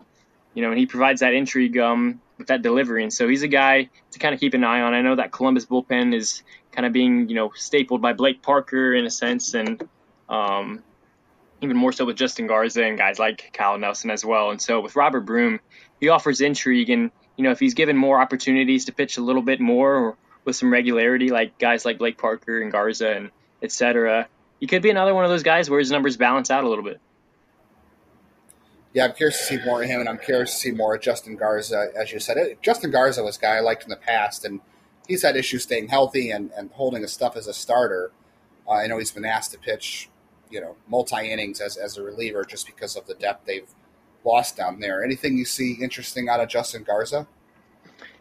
you 0.55 0.63
know, 0.63 0.71
and 0.71 0.79
he 0.79 0.87
provides 0.87 1.21
that 1.21 1.35
intrigue 1.35 1.79
um, 1.79 2.21
with 2.37 2.49
that 2.49 2.63
delivery. 2.63 3.03
And 3.03 3.13
so 3.13 3.29
he's 3.29 3.43
a 3.43 3.49
guy 3.49 3.89
to 4.13 4.19
kind 4.19 4.35
of 4.35 4.41
keep 4.41 4.55
an 4.55 4.65
eye 4.65 4.81
on. 4.81 4.95
I 4.95 5.03
know 5.03 5.17
that 5.17 5.31
Columbus 5.31 5.67
bullpen 5.67 6.15
is 6.15 6.43
kind 6.73 6.87
of 6.87 6.93
being, 6.93 7.29
you 7.29 7.35
know, 7.35 7.53
stapled 7.55 8.03
by 8.03 8.13
Blake 8.13 8.43
Parker 8.43 8.95
in 8.95 9.07
a 9.07 9.11
sense, 9.11 9.55
and 9.55 9.87
um, 10.29 10.83
even 11.61 11.77
more 11.77 11.93
so 11.93 12.05
with 12.05 12.17
Justin 12.17 12.47
Garza 12.47 12.83
and 12.83 12.99
guys 12.99 13.19
like 13.19 13.51
Kyle 13.53 13.79
Nelson 13.79 14.11
as 14.11 14.25
well. 14.25 14.51
And 14.51 14.61
so 14.61 14.81
with 14.81 14.97
Robert 14.97 15.23
Broom, 15.23 15.61
he 16.01 16.09
offers 16.09 16.41
intrigue, 16.41 16.91
and 16.91 17.11
you 17.37 17.45
know, 17.45 17.51
if 17.51 17.61
he's 17.61 17.75
given 17.75 17.97
more 17.97 18.21
opportunities 18.21 18.87
to 18.87 18.93
pitch 18.93 19.17
a 19.17 19.23
little 19.23 19.43
bit 19.43 19.61
more 19.61 19.95
or 19.95 20.17
with 20.45 20.57
some 20.57 20.73
regularity, 20.73 21.31
like 21.31 21.59
guys 21.59 21.85
like 21.85 21.99
Blake 21.99 22.19
Parker 22.19 22.61
and 22.61 22.73
Garza 22.73 23.11
and 23.11 23.31
etc., 23.63 24.29
he 24.61 24.67
could 24.67 24.83
be 24.83 24.91
another 24.91 25.15
one 25.15 25.25
of 25.25 25.31
those 25.31 25.43
guys 25.43 25.69
where 25.69 25.79
his 25.79 25.91
numbers 25.91 26.17
balance 26.17 26.51
out 26.51 26.65
a 26.65 26.69
little 26.69 26.85
bit 26.85 27.01
yeah, 28.99 29.05
I'm 29.05 29.13
curious 29.13 29.39
to 29.39 29.45
see 29.45 29.65
more 29.65 29.83
of 29.83 29.89
him, 29.89 30.01
and 30.01 30.09
I'm 30.09 30.19
curious 30.19 30.53
to 30.53 30.57
see 30.57 30.71
more 30.71 30.95
of 30.95 31.01
Justin 31.01 31.37
Garza. 31.37 31.89
As 31.97 32.13
you 32.13 32.19
said, 32.19 32.57
Justin 32.63 32.91
Garza 32.91 33.23
was 33.23 33.37
a 33.37 33.41
guy 33.41 33.57
I 33.57 33.61
liked 33.61 33.85
in 33.85 33.91
the 33.91 33.97
past, 33.97 34.45
and 34.45 34.61
he's 35.09 35.23
had 35.23 35.37
issues 35.37 35.65
staying 35.65 35.89
healthy 35.89 36.31
and, 36.31 36.51
and 36.57 36.71
holding 36.73 37.03
his 37.03 37.13
stuff 37.13 37.37
as 37.37 37.49
a 37.49 37.55
starter. 37.55 38.13
Uh, 38.69 38.73
I 38.73 38.87
know 38.87 38.99
he's 38.99 39.11
been 39.11 39.25
asked 39.25 39.53
to 39.53 39.59
pitch 39.59 40.09
you 40.51 40.61
know 40.61 40.77
multi 40.89 41.31
innings 41.31 41.61
as 41.61 41.77
as 41.77 41.97
a 41.97 42.03
reliever 42.03 42.45
just 42.45 42.67
because 42.67 42.97
of 42.97 43.07
the 43.07 43.15
depth 43.15 43.47
they've 43.47 43.69
lost 44.25 44.57
down 44.57 44.81
there. 44.81 45.05
Anything 45.05 45.37
you 45.37 45.45
see 45.45 45.77
interesting 45.81 46.29
out 46.29 46.41
of 46.41 46.49
Justin 46.49 46.85
Garza? 46.85 47.27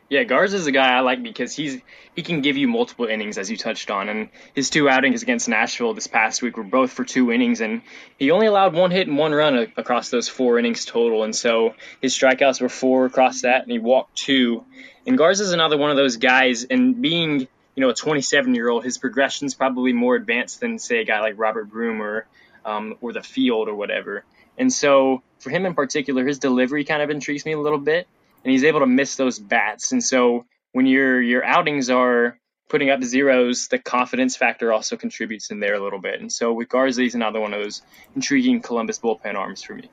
Yeah, 0.10 0.24
Garza 0.24 0.56
is 0.56 0.68
a 0.68 0.72
guy 0.72 0.96
I 0.96 1.02
like 1.02 1.22
because 1.22 1.54
he's 1.54 1.82
he 2.16 2.24
can 2.24 2.42
give 2.42 2.56
you 2.56 2.68
multiple 2.68 3.06
innings 3.08 3.38
as 3.38 3.52
you 3.52 3.58
touched 3.58 3.92
on, 3.92 4.08
and 4.08 4.30
his 4.56 4.70
two 4.70 4.88
outings 4.88 5.22
against 5.22 5.50
Nashville 5.50 5.94
this 5.94 6.08
past 6.08 6.42
week 6.42 6.56
were 6.56 6.64
both 6.64 6.92
for 6.92 7.04
two 7.04 7.32
innings, 7.32 7.60
and 7.60 7.82
he 8.18 8.32
only 8.32 8.48
allowed 8.48 8.74
one 8.74 8.90
hit 8.90 9.08
and 9.08 9.18
one 9.18 9.34
run 9.34 9.58
a- 9.58 9.68
across 9.76 10.10
those 10.10 10.30
four 10.30 10.58
innings 10.60 10.86
total, 10.86 11.24
and 11.24 11.36
so 11.36 11.76
his 12.02 12.18
strikeouts 12.18 12.62
were 12.62 12.70
four 12.70 13.06
across 13.06 13.42
that, 13.42 13.64
and 13.64 13.72
he 13.72 13.80
walked 13.80 14.16
two. 14.16 14.64
And 15.06 15.18
Garza 15.18 15.44
is 15.44 15.52
another 15.52 15.78
one 15.78 15.92
of 15.92 15.98
those 15.98 16.16
guys, 16.16 16.64
and 16.64 17.02
being 17.02 17.42
you 17.76 17.82
know 17.82 17.90
a 17.90 17.94
27 17.94 18.56
year 18.56 18.70
old, 18.70 18.86
his 18.86 18.98
progression's 18.98 19.56
probably 19.56 19.92
more 19.92 20.16
advanced 20.16 20.62
than 20.62 20.80
say 20.80 21.02
a 21.02 21.06
guy 21.06 21.20
like 21.20 21.34
Robert 21.38 21.70
Broom 21.70 22.02
or 22.02 22.28
um, 22.64 22.96
or 23.02 23.12
the 23.12 23.24
field 23.24 23.68
or 23.68 23.76
whatever. 23.76 24.24
And 24.58 24.72
so 24.72 25.22
for 25.40 25.50
him 25.50 25.66
in 25.66 25.76
particular, 25.76 26.26
his 26.26 26.40
delivery 26.40 26.86
kind 26.86 27.02
of 27.02 27.10
intrigues 27.10 27.46
me 27.46 27.52
a 27.52 27.60
little 27.60 27.78
bit 27.78 28.08
and 28.44 28.52
he's 28.52 28.64
able 28.64 28.80
to 28.82 28.88
miss 28.88 29.16
those 29.16 29.40
bats. 29.40 29.92
And 29.92 30.04
so 30.04 30.46
when 30.72 30.86
your 30.86 31.22
your 31.22 31.44
outings 31.44 31.90
are 31.90 32.40
putting 32.70 32.90
up 32.90 33.02
zeros, 33.04 33.68
the 33.68 33.80
confidence 33.80 34.36
factor 34.36 34.74
also 34.74 34.98
contributes 34.98 35.52
in 35.52 35.60
there 35.60 35.76
a 35.76 35.84
little 35.84 36.00
bit. 36.00 36.20
And 36.20 36.32
so 36.32 36.54
with 36.54 36.70
Garza, 36.70 37.02
he's 37.02 37.16
another 37.16 37.40
one 37.40 37.54
of 37.54 37.62
those 37.62 37.82
intriguing 38.16 38.62
Columbus 38.62 39.00
bullpen 39.00 39.36
arms 39.36 39.64
for 39.64 39.76
me. 39.76 39.90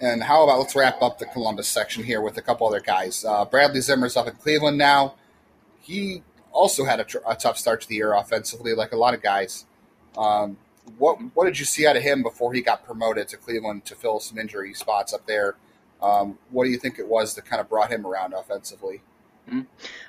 And 0.00 0.22
how 0.22 0.44
about 0.44 0.58
let's 0.58 0.76
wrap 0.76 1.00
up 1.00 1.18
the 1.18 1.26
Columbus 1.26 1.68
section 1.68 2.04
here 2.04 2.20
with 2.20 2.36
a 2.36 2.42
couple 2.42 2.66
other 2.66 2.80
guys. 2.80 3.24
Uh, 3.24 3.44
Bradley 3.44 3.80
Zimmer's 3.80 4.16
up 4.16 4.26
in 4.26 4.34
Cleveland 4.34 4.76
now. 4.76 5.14
He 5.80 6.22
also 6.52 6.84
had 6.84 7.00
a, 7.00 7.04
tr- 7.04 7.18
a, 7.26 7.34
tough 7.34 7.56
start 7.56 7.80
to 7.82 7.88
the 7.88 7.94
year 7.94 8.12
offensively, 8.12 8.74
like 8.74 8.92
a 8.92 8.96
lot 8.96 9.14
of 9.14 9.22
guys. 9.22 9.64
Um, 10.16 10.58
what 10.98 11.18
what 11.34 11.44
did 11.44 11.58
you 11.58 11.64
see 11.64 11.86
out 11.86 11.96
of 11.96 12.02
him 12.02 12.22
before 12.22 12.52
he 12.52 12.60
got 12.60 12.84
promoted 12.84 13.28
to 13.28 13.36
Cleveland 13.36 13.84
to 13.86 13.94
fill 13.94 14.20
some 14.20 14.38
injury 14.38 14.72
spots 14.74 15.12
up 15.12 15.26
there? 15.26 15.56
Um, 16.02 16.38
what 16.50 16.64
do 16.64 16.70
you 16.70 16.78
think 16.78 16.98
it 16.98 17.08
was 17.08 17.34
that 17.34 17.46
kind 17.46 17.60
of 17.60 17.68
brought 17.68 17.90
him 17.90 18.06
around 18.06 18.34
offensively? 18.34 19.02
Mm-hmm. 19.48 19.62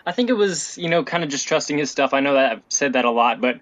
I 0.06 0.12
think 0.12 0.30
it 0.30 0.34
was, 0.34 0.78
you 0.78 0.90
know, 0.90 1.04
kind 1.04 1.24
of 1.24 1.30
just 1.30 1.48
trusting 1.48 1.78
his 1.78 1.92
stuff. 1.92 2.14
I 2.14 2.20
know 2.20 2.34
that 2.34 2.52
I've 2.52 2.62
said 2.70 2.94
that 2.94 3.06
a 3.06 3.12
lot, 3.12 3.40
but 3.40 3.60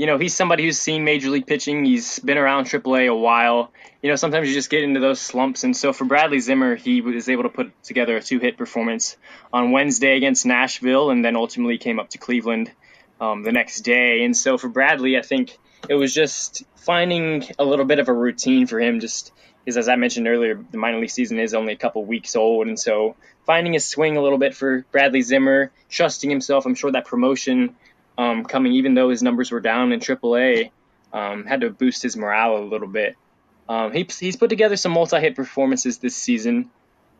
you 0.00 0.06
know, 0.06 0.16
he's 0.16 0.34
somebody 0.34 0.64
who's 0.64 0.78
seen 0.78 1.04
major 1.04 1.28
league 1.28 1.46
pitching. 1.46 1.84
He's 1.84 2.18
been 2.20 2.38
around 2.38 2.64
AAA 2.64 3.10
a 3.10 3.14
while. 3.14 3.70
You 4.02 4.08
know, 4.08 4.16
sometimes 4.16 4.48
you 4.48 4.54
just 4.54 4.70
get 4.70 4.82
into 4.82 4.98
those 4.98 5.20
slumps. 5.20 5.62
And 5.62 5.76
so 5.76 5.92
for 5.92 6.06
Bradley 6.06 6.40
Zimmer, 6.40 6.74
he 6.74 7.02
was 7.02 7.28
able 7.28 7.42
to 7.42 7.50
put 7.50 7.82
together 7.82 8.16
a 8.16 8.22
two 8.22 8.38
hit 8.38 8.56
performance 8.56 9.18
on 9.52 9.72
Wednesday 9.72 10.16
against 10.16 10.46
Nashville 10.46 11.10
and 11.10 11.22
then 11.22 11.36
ultimately 11.36 11.76
came 11.76 12.00
up 12.00 12.08
to 12.10 12.18
Cleveland 12.18 12.72
um, 13.20 13.42
the 13.42 13.52
next 13.52 13.82
day. 13.82 14.24
And 14.24 14.34
so 14.34 14.56
for 14.56 14.68
Bradley, 14.68 15.18
I 15.18 15.22
think 15.22 15.58
it 15.86 15.96
was 15.96 16.14
just 16.14 16.64
finding 16.76 17.44
a 17.58 17.64
little 17.66 17.84
bit 17.84 17.98
of 17.98 18.08
a 18.08 18.12
routine 18.14 18.66
for 18.66 18.80
him, 18.80 19.00
just 19.00 19.32
because 19.70 19.86
as 19.86 19.88
I 19.88 19.94
mentioned 19.94 20.26
earlier, 20.26 20.60
the 20.72 20.78
minor 20.78 20.98
league 20.98 21.10
season 21.10 21.38
is 21.38 21.54
only 21.54 21.72
a 21.72 21.76
couple 21.76 22.04
weeks 22.04 22.34
old, 22.34 22.66
and 22.66 22.76
so 22.76 23.14
finding 23.46 23.74
his 23.74 23.86
swing 23.86 24.16
a 24.16 24.20
little 24.20 24.36
bit 24.36 24.52
for 24.52 24.84
Bradley 24.90 25.22
Zimmer, 25.22 25.70
trusting 25.88 26.28
himself. 26.28 26.66
I'm 26.66 26.74
sure 26.74 26.90
that 26.90 27.04
promotion 27.04 27.76
um, 28.18 28.44
coming, 28.44 28.72
even 28.72 28.94
though 28.94 29.10
his 29.10 29.22
numbers 29.22 29.52
were 29.52 29.60
down 29.60 29.92
in 29.92 30.00
AAA, 30.00 30.72
um, 31.12 31.44
had 31.46 31.60
to 31.60 31.70
boost 31.70 32.02
his 32.02 32.16
morale 32.16 32.56
a 32.56 32.66
little 32.66 32.88
bit. 32.88 33.14
Um, 33.68 33.92
he, 33.92 34.08
he's 34.18 34.34
put 34.34 34.50
together 34.50 34.74
some 34.74 34.90
multi-hit 34.90 35.36
performances 35.36 35.98
this 35.98 36.16
season. 36.16 36.68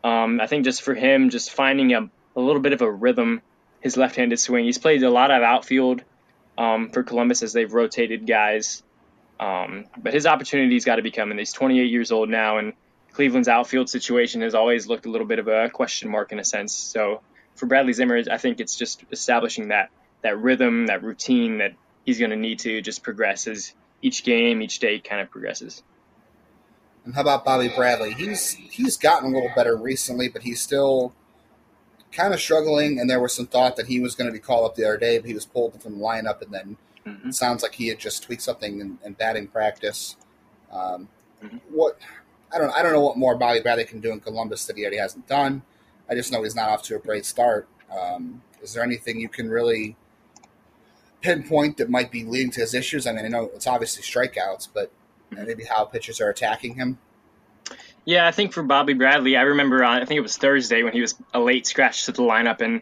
Um, 0.03 0.41
I 0.41 0.47
think 0.47 0.65
just 0.65 0.81
for 0.81 0.93
him, 0.93 1.29
just 1.29 1.51
finding 1.51 1.93
a, 1.93 2.09
a 2.35 2.41
little 2.41 2.61
bit 2.61 2.73
of 2.73 2.81
a 2.81 2.91
rhythm, 2.91 3.41
his 3.79 3.95
left-handed 3.95 4.41
swing. 4.41 4.65
He's 4.65 4.77
played 4.77 5.03
a 5.03 5.09
lot 5.09 5.31
of 5.31 5.41
outfield 5.41 6.03
um, 6.57 6.89
for 6.89 7.01
Columbus 7.01 7.43
as 7.43 7.53
they've 7.53 7.73
rotated 7.73 8.27
guys. 8.27 8.83
Um, 9.41 9.85
but 9.97 10.13
his 10.13 10.27
opportunity's 10.27 10.85
got 10.85 10.97
to 10.97 11.01
be 11.01 11.09
coming. 11.09 11.37
He's 11.39 11.51
28 11.51 11.89
years 11.89 12.11
old 12.11 12.29
now, 12.29 12.59
and 12.59 12.73
Cleveland's 13.11 13.47
outfield 13.47 13.89
situation 13.89 14.41
has 14.41 14.53
always 14.53 14.85
looked 14.85 15.07
a 15.07 15.09
little 15.09 15.25
bit 15.25 15.39
of 15.39 15.47
a 15.47 15.69
question 15.69 16.09
mark 16.09 16.31
in 16.31 16.37
a 16.37 16.45
sense. 16.45 16.73
So 16.73 17.21
for 17.55 17.65
Bradley 17.65 17.93
Zimmer, 17.93 18.21
I 18.31 18.37
think 18.37 18.59
it's 18.59 18.75
just 18.75 19.03
establishing 19.11 19.69
that 19.69 19.89
that 20.21 20.37
rhythm, 20.37 20.85
that 20.85 21.01
routine 21.01 21.57
that 21.57 21.73
he's 22.05 22.19
going 22.19 22.29
to 22.29 22.37
need 22.37 22.59
to 22.59 22.81
just 22.81 23.01
progress 23.01 23.47
as 23.47 23.73
each 24.03 24.23
game, 24.23 24.61
each 24.61 24.77
day 24.77 24.99
kind 24.99 25.19
of 25.19 25.31
progresses. 25.31 25.81
And 27.03 27.15
how 27.15 27.21
about 27.21 27.43
Bobby 27.43 27.71
Bradley? 27.75 28.13
He's 28.13 28.51
he's 28.51 28.95
gotten 28.95 29.31
a 29.31 29.33
little 29.33 29.51
better 29.55 29.75
recently, 29.75 30.29
but 30.29 30.43
he's 30.43 30.61
still 30.61 31.13
kind 32.11 32.31
of 32.31 32.39
struggling. 32.39 32.99
And 32.99 33.09
there 33.09 33.19
was 33.19 33.33
some 33.33 33.47
thought 33.47 33.75
that 33.77 33.87
he 33.87 33.99
was 33.99 34.13
going 34.13 34.27
to 34.27 34.31
be 34.33 34.39
called 34.39 34.65
up 34.65 34.75
the 34.75 34.85
other 34.85 34.97
day, 34.97 35.17
but 35.17 35.27
he 35.27 35.33
was 35.33 35.45
pulled 35.45 35.81
from 35.81 35.97
the 35.97 36.03
lineup, 36.03 36.43
and 36.43 36.53
then 36.53 36.77
Mm-hmm. 37.05 37.29
It 37.29 37.35
sounds 37.35 37.63
like 37.63 37.75
he 37.75 37.87
had 37.87 37.99
just 37.99 38.23
tweaked 38.23 38.41
something 38.41 38.79
in, 38.79 38.99
in 39.03 39.13
batting 39.13 39.47
practice. 39.47 40.15
Um, 40.71 41.07
mm-hmm. 41.43 41.57
What 41.71 41.97
I 42.53 42.57
don't 42.57 42.71
I 42.71 42.83
don't 42.83 42.93
know 42.93 43.01
what 43.01 43.17
more 43.17 43.35
Bobby 43.35 43.59
Bradley 43.59 43.85
can 43.85 43.99
do 43.99 44.11
in 44.11 44.19
Columbus 44.19 44.65
that 44.65 44.77
he 44.77 44.83
already 44.83 44.97
hasn't 44.97 45.27
done. 45.27 45.63
I 46.09 46.15
just 46.15 46.31
know 46.31 46.43
he's 46.43 46.55
not 46.55 46.69
off 46.69 46.83
to 46.83 46.95
a 46.95 46.99
great 46.99 47.25
start. 47.25 47.67
Um, 47.89 48.41
is 48.61 48.73
there 48.73 48.83
anything 48.83 49.19
you 49.19 49.29
can 49.29 49.49
really 49.49 49.95
pinpoint 51.21 51.77
that 51.77 51.89
might 51.89 52.11
be 52.11 52.23
leading 52.23 52.51
to 52.51 52.61
his 52.61 52.73
issues? 52.73 53.07
I 53.07 53.13
mean, 53.13 53.25
I 53.25 53.29
know 53.29 53.51
it's 53.53 53.67
obviously 53.67 54.03
strikeouts, 54.03 54.69
but 54.73 54.91
mm-hmm. 55.31 55.45
maybe 55.45 55.63
how 55.63 55.85
pitchers 55.85 56.19
are 56.21 56.29
attacking 56.29 56.75
him. 56.75 56.99
Yeah, 58.03 58.27
I 58.27 58.31
think 58.31 58.51
for 58.51 58.63
Bobby 58.63 58.93
Bradley, 58.93 59.37
I 59.37 59.43
remember 59.43 59.83
uh, 59.83 60.01
I 60.01 60.05
think 60.05 60.17
it 60.17 60.21
was 60.21 60.37
Thursday 60.37 60.83
when 60.83 60.93
he 60.93 61.01
was 61.01 61.15
a 61.33 61.39
late 61.39 61.67
scratch 61.67 62.05
to 62.05 62.11
the 62.11 62.23
lineup, 62.23 62.61
and 62.61 62.81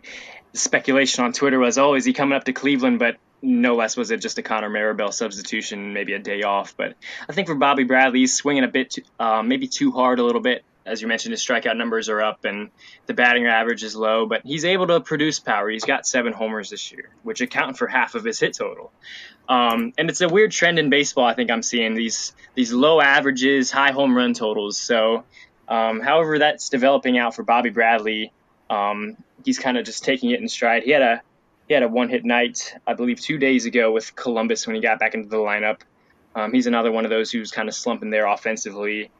speculation 0.53 1.23
on 1.23 1.34
Twitter 1.34 1.60
was, 1.60 1.77
"Oh, 1.77 1.93
is 1.95 2.05
he 2.05 2.13
coming 2.13 2.36
up 2.36 2.45
to 2.45 2.53
Cleveland?" 2.53 2.99
But 2.99 3.17
no 3.41 3.75
less 3.75 3.95
was 3.95 4.12
it 4.12 4.21
just 4.21 4.38
a 4.38 4.41
Connor 4.41 4.69
Marabell 4.69 5.13
substitution, 5.13 5.93
maybe 5.93 6.13
a 6.13 6.19
day 6.19 6.43
off. 6.43 6.75
But 6.75 6.95
I 7.28 7.34
think 7.34 7.47
for 7.47 7.56
Bobby 7.56 7.84
Bradley, 7.84 8.19
he's 8.19 8.36
swinging 8.36 8.63
a 8.63 8.67
bit, 8.67 8.91
too, 8.91 9.02
uh, 9.19 9.41
maybe 9.41 9.67
too 9.67 9.91
hard 9.91 10.19
a 10.19 10.23
little 10.23 10.41
bit. 10.41 10.63
As 10.86 11.02
you 11.02 11.08
mentioned, 11.08 11.34
his 11.34 11.45
strikeout 11.45 11.78
numbers 11.78 12.10
are 12.10 12.21
up 12.21 12.45
and 12.45 12.71
the 13.06 13.13
batting 13.13 13.45
average 13.45 13.84
is 13.84 13.95
low, 13.95 14.25
but 14.25 14.41
he's 14.43 14.65
able 14.65 14.88
to 14.88 14.99
produce 14.99 15.39
power. 15.39 15.69
He's 15.69 15.86
got 15.86 16.08
seven 16.08 16.34
homers 16.34 16.71
this 16.71 16.91
year, 16.91 17.10
which 17.21 17.41
account 17.41 17.78
for 17.78 17.88
half 17.88 18.15
of 18.15 18.23
his 18.23 18.39
hit 18.39 18.56
total. 18.56 18.91
Um, 19.47 19.93
and 19.97 20.10
it's 20.10 20.21
a 20.21 20.30
weird 20.30 20.52
trend 20.52 20.80
in 20.80 20.89
baseball. 20.89 21.25
I 21.25 21.36
think 21.36 21.52
I'm 21.52 21.63
seeing 21.63 21.93
these 21.93 22.34
these 22.56 22.73
low 22.73 23.02
averages, 23.02 23.71
high 23.71 23.91
home 23.91 24.15
run 24.15 24.34
totals. 24.34 24.78
So, 24.78 25.25
um, 25.67 25.99
however, 25.99 26.39
that's 26.39 26.69
developing 26.69 27.17
out 27.19 27.36
for 27.36 27.43
Bobby 27.43 27.69
Bradley. 27.69 28.32
Um, 28.69 29.17
he's 29.45 29.60
kind 29.60 29.78
of 29.78 29.86
just 29.86 30.04
taking 30.04 30.32
it 30.32 30.39
in 30.39 30.47
stride. 30.47 30.84
He 30.84 30.91
had 30.91 31.02
a 31.02 31.21
he 31.69 31.75
had 31.75 31.84
a 31.84 31.88
one 31.88 32.10
hit 32.10 32.25
night, 32.25 32.75
I 32.86 32.95
believe, 32.95 33.21
two 33.21 33.38
days 33.38 33.65
ago 33.65 33.91
with 33.91 34.15
Columbus 34.15 34.65
when 34.65 34.75
he 34.75 34.82
got 34.82 34.99
back 34.99 35.13
into 35.13 35.29
the 35.29 35.38
lineup. 35.38 35.82
Um, 36.36 36.51
he's 36.51 36.65
another 36.65 36.91
one 36.91 37.05
of 37.05 37.12
those 37.12 37.32
who's 37.32 37.51
kind 37.51 37.69
of 37.69 37.75
slumping 37.75 38.10
there 38.10 38.25
offensively. 38.25 39.12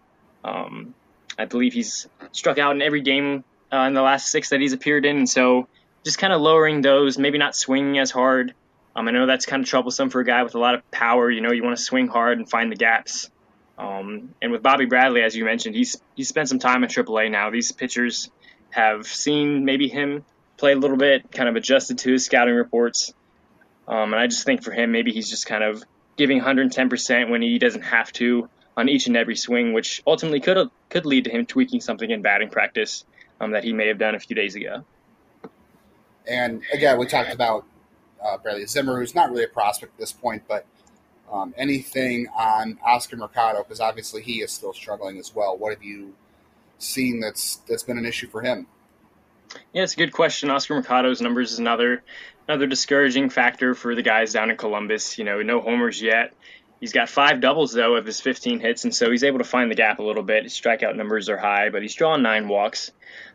Um, 0.44 0.96
I 1.38 1.46
believe 1.46 1.74
he's 1.74 2.08
struck 2.32 2.58
out 2.58 2.76
in 2.76 2.82
every 2.82 3.02
game 3.02 3.44
uh, 3.72 3.82
in 3.82 3.94
the 3.94 4.02
last 4.02 4.32
six 4.32 4.50
that 4.50 4.60
he's 4.60 4.74
appeared 4.74 5.06
in, 5.06 5.18
and 5.18 5.30
so 5.30 5.68
just 6.04 6.18
kind 6.18 6.34
of 6.34 6.42
lowering 6.42 6.82
those, 6.82 7.20
maybe 7.20 7.38
not 7.38 7.56
swinging 7.56 8.00
as 8.00 8.10
hard. 8.10 8.56
Um, 8.96 9.08
I 9.08 9.12
know 9.12 9.28
that's 9.28 9.46
kind 9.46 9.62
of 9.62 9.70
troublesome 9.70 10.10
for 10.10 10.20
a 10.20 10.26
guy 10.26 10.42
with 10.42 10.56
a 10.56 10.60
lot 10.60 10.74
of 10.74 10.90
power. 10.90 11.30
You 11.30 11.42
know, 11.42 11.52
you 11.52 11.64
want 11.64 11.78
to 11.78 11.84
swing 11.84 12.08
hard 12.08 12.40
and 12.40 12.50
find 12.50 12.72
the 12.72 12.76
gaps. 12.76 13.30
Um, 13.78 14.34
and 14.42 14.52
with 14.52 14.64
Bobby 14.64 14.86
Bradley, 14.86 15.22
as 15.22 15.36
you 15.36 15.46
mentioned, 15.46 15.76
he's 15.76 16.02
he's 16.16 16.28
spent 16.28 16.50
some 16.50 16.58
time 16.58 16.84
in 16.84 16.90
AAA 16.90 17.30
now. 17.30 17.52
These 17.52 17.72
pitchers 17.74 18.32
have 18.72 19.06
seen 19.06 19.66
maybe 19.66 19.88
him 19.88 20.26
played 20.60 20.78
a 20.78 20.80
little 20.80 20.98
bit, 20.98 21.32
kind 21.32 21.50
of 21.50 21.56
adjusted 21.56 22.00
to 22.00 22.12
his 22.12 22.26
scouting 22.26 22.54
reports. 22.54 23.14
Um, 23.88 24.14
and 24.14 24.22
I 24.22 24.28
just 24.28 24.46
think 24.46 24.64
for 24.64 24.72
him, 24.72 24.92
maybe 24.92 25.12
he's 25.12 25.30
just 25.30 25.48
kind 25.48 25.64
of 25.64 25.84
giving 26.18 26.40
110% 26.40 27.30
when 27.30 27.42
he 27.42 27.58
doesn't 27.58 27.82
have 27.82 28.12
to 28.14 28.50
on 28.78 28.90
each 28.90 29.08
and 29.08 29.18
every 29.18 29.36
swing, 29.36 29.74
which 29.74 30.04
ultimately 30.06 30.40
could 30.40 30.70
could 30.90 31.06
lead 31.06 31.26
to 31.26 31.32
him 31.32 31.46
tweaking 31.46 31.82
something 31.82 32.10
in 32.10 32.22
batting 32.22 32.50
practice 32.50 33.06
um, 33.40 33.52
that 33.52 33.64
he 33.64 33.74
may 33.74 33.88
have 33.88 33.98
done 33.98 34.16
a 34.16 34.20
few 34.20 34.36
days 34.36 34.56
ago. 34.56 34.84
And 36.28 36.62
again, 36.72 37.00
we 37.00 37.08
talked 37.08 37.34
about 37.34 37.66
uh, 38.24 38.38
Bradley 38.38 38.66
Zimmer, 38.68 39.00
who's 39.00 39.16
not 39.16 39.32
really 39.32 39.46
a 39.46 39.48
prospect 39.48 39.94
at 39.94 40.00
this 40.00 40.12
point, 40.12 40.44
but 40.48 40.66
um, 41.32 41.54
anything 41.58 42.28
on 42.38 42.78
Oscar 42.86 43.18
Mercado 43.18 43.64
because 43.64 43.80
obviously 43.80 44.22
he 44.22 44.42
is 44.42 44.52
still 44.52 44.74
struggling 44.74 45.18
as 45.18 45.34
well. 45.34 45.58
What 45.58 45.74
have 45.74 45.84
you 45.84 46.16
seen 46.78 47.20
that's 47.20 47.58
that's 47.68 47.84
been 47.84 47.98
an 47.98 48.06
issue 48.06 48.28
for 48.28 48.42
him? 48.42 48.68
Yeah, 49.74 49.84
it's 49.84 49.94
a 49.94 49.98
good 49.98 50.12
question. 50.12 50.50
Oscar 50.50 50.76
Mercado's 50.76 51.22
numbers 51.22 51.54
is 51.54 51.60
another 51.60 52.04
another 52.48 52.68
discouraging 52.68 53.30
factor 53.30 53.76
for 53.76 53.96
the 53.96 54.02
guys 54.02 54.34
down 54.34 54.50
in 54.50 54.58
Columbus. 54.58 55.18
You 55.18 55.24
know, 55.24 55.42
no 55.42 55.62
homers 55.62 56.02
yet. 56.02 56.34
He's 56.80 56.94
got 56.94 57.10
five 57.10 57.42
doubles 57.42 57.74
though 57.74 57.96
of 57.96 58.06
his 58.06 58.22
15 58.22 58.60
hits, 58.60 58.86
and 58.86 58.96
so 58.96 59.12
he's 59.12 59.24
able 59.24 59.40
to 59.40 59.44
find 59.44 59.70
the 59.70 59.76
gap 59.76 60.00
a 60.00 60.04
little 60.04 60.24
bit. 60.24 60.44
His 60.44 60.54
strikeout 60.54 60.96
numbers 60.96 61.30
are 61.30 61.38
high, 61.38 61.70
but 61.70 61.82
he's 61.82 61.94
drawn 61.94 62.22
nine 62.24 62.48
walks. 62.48 62.92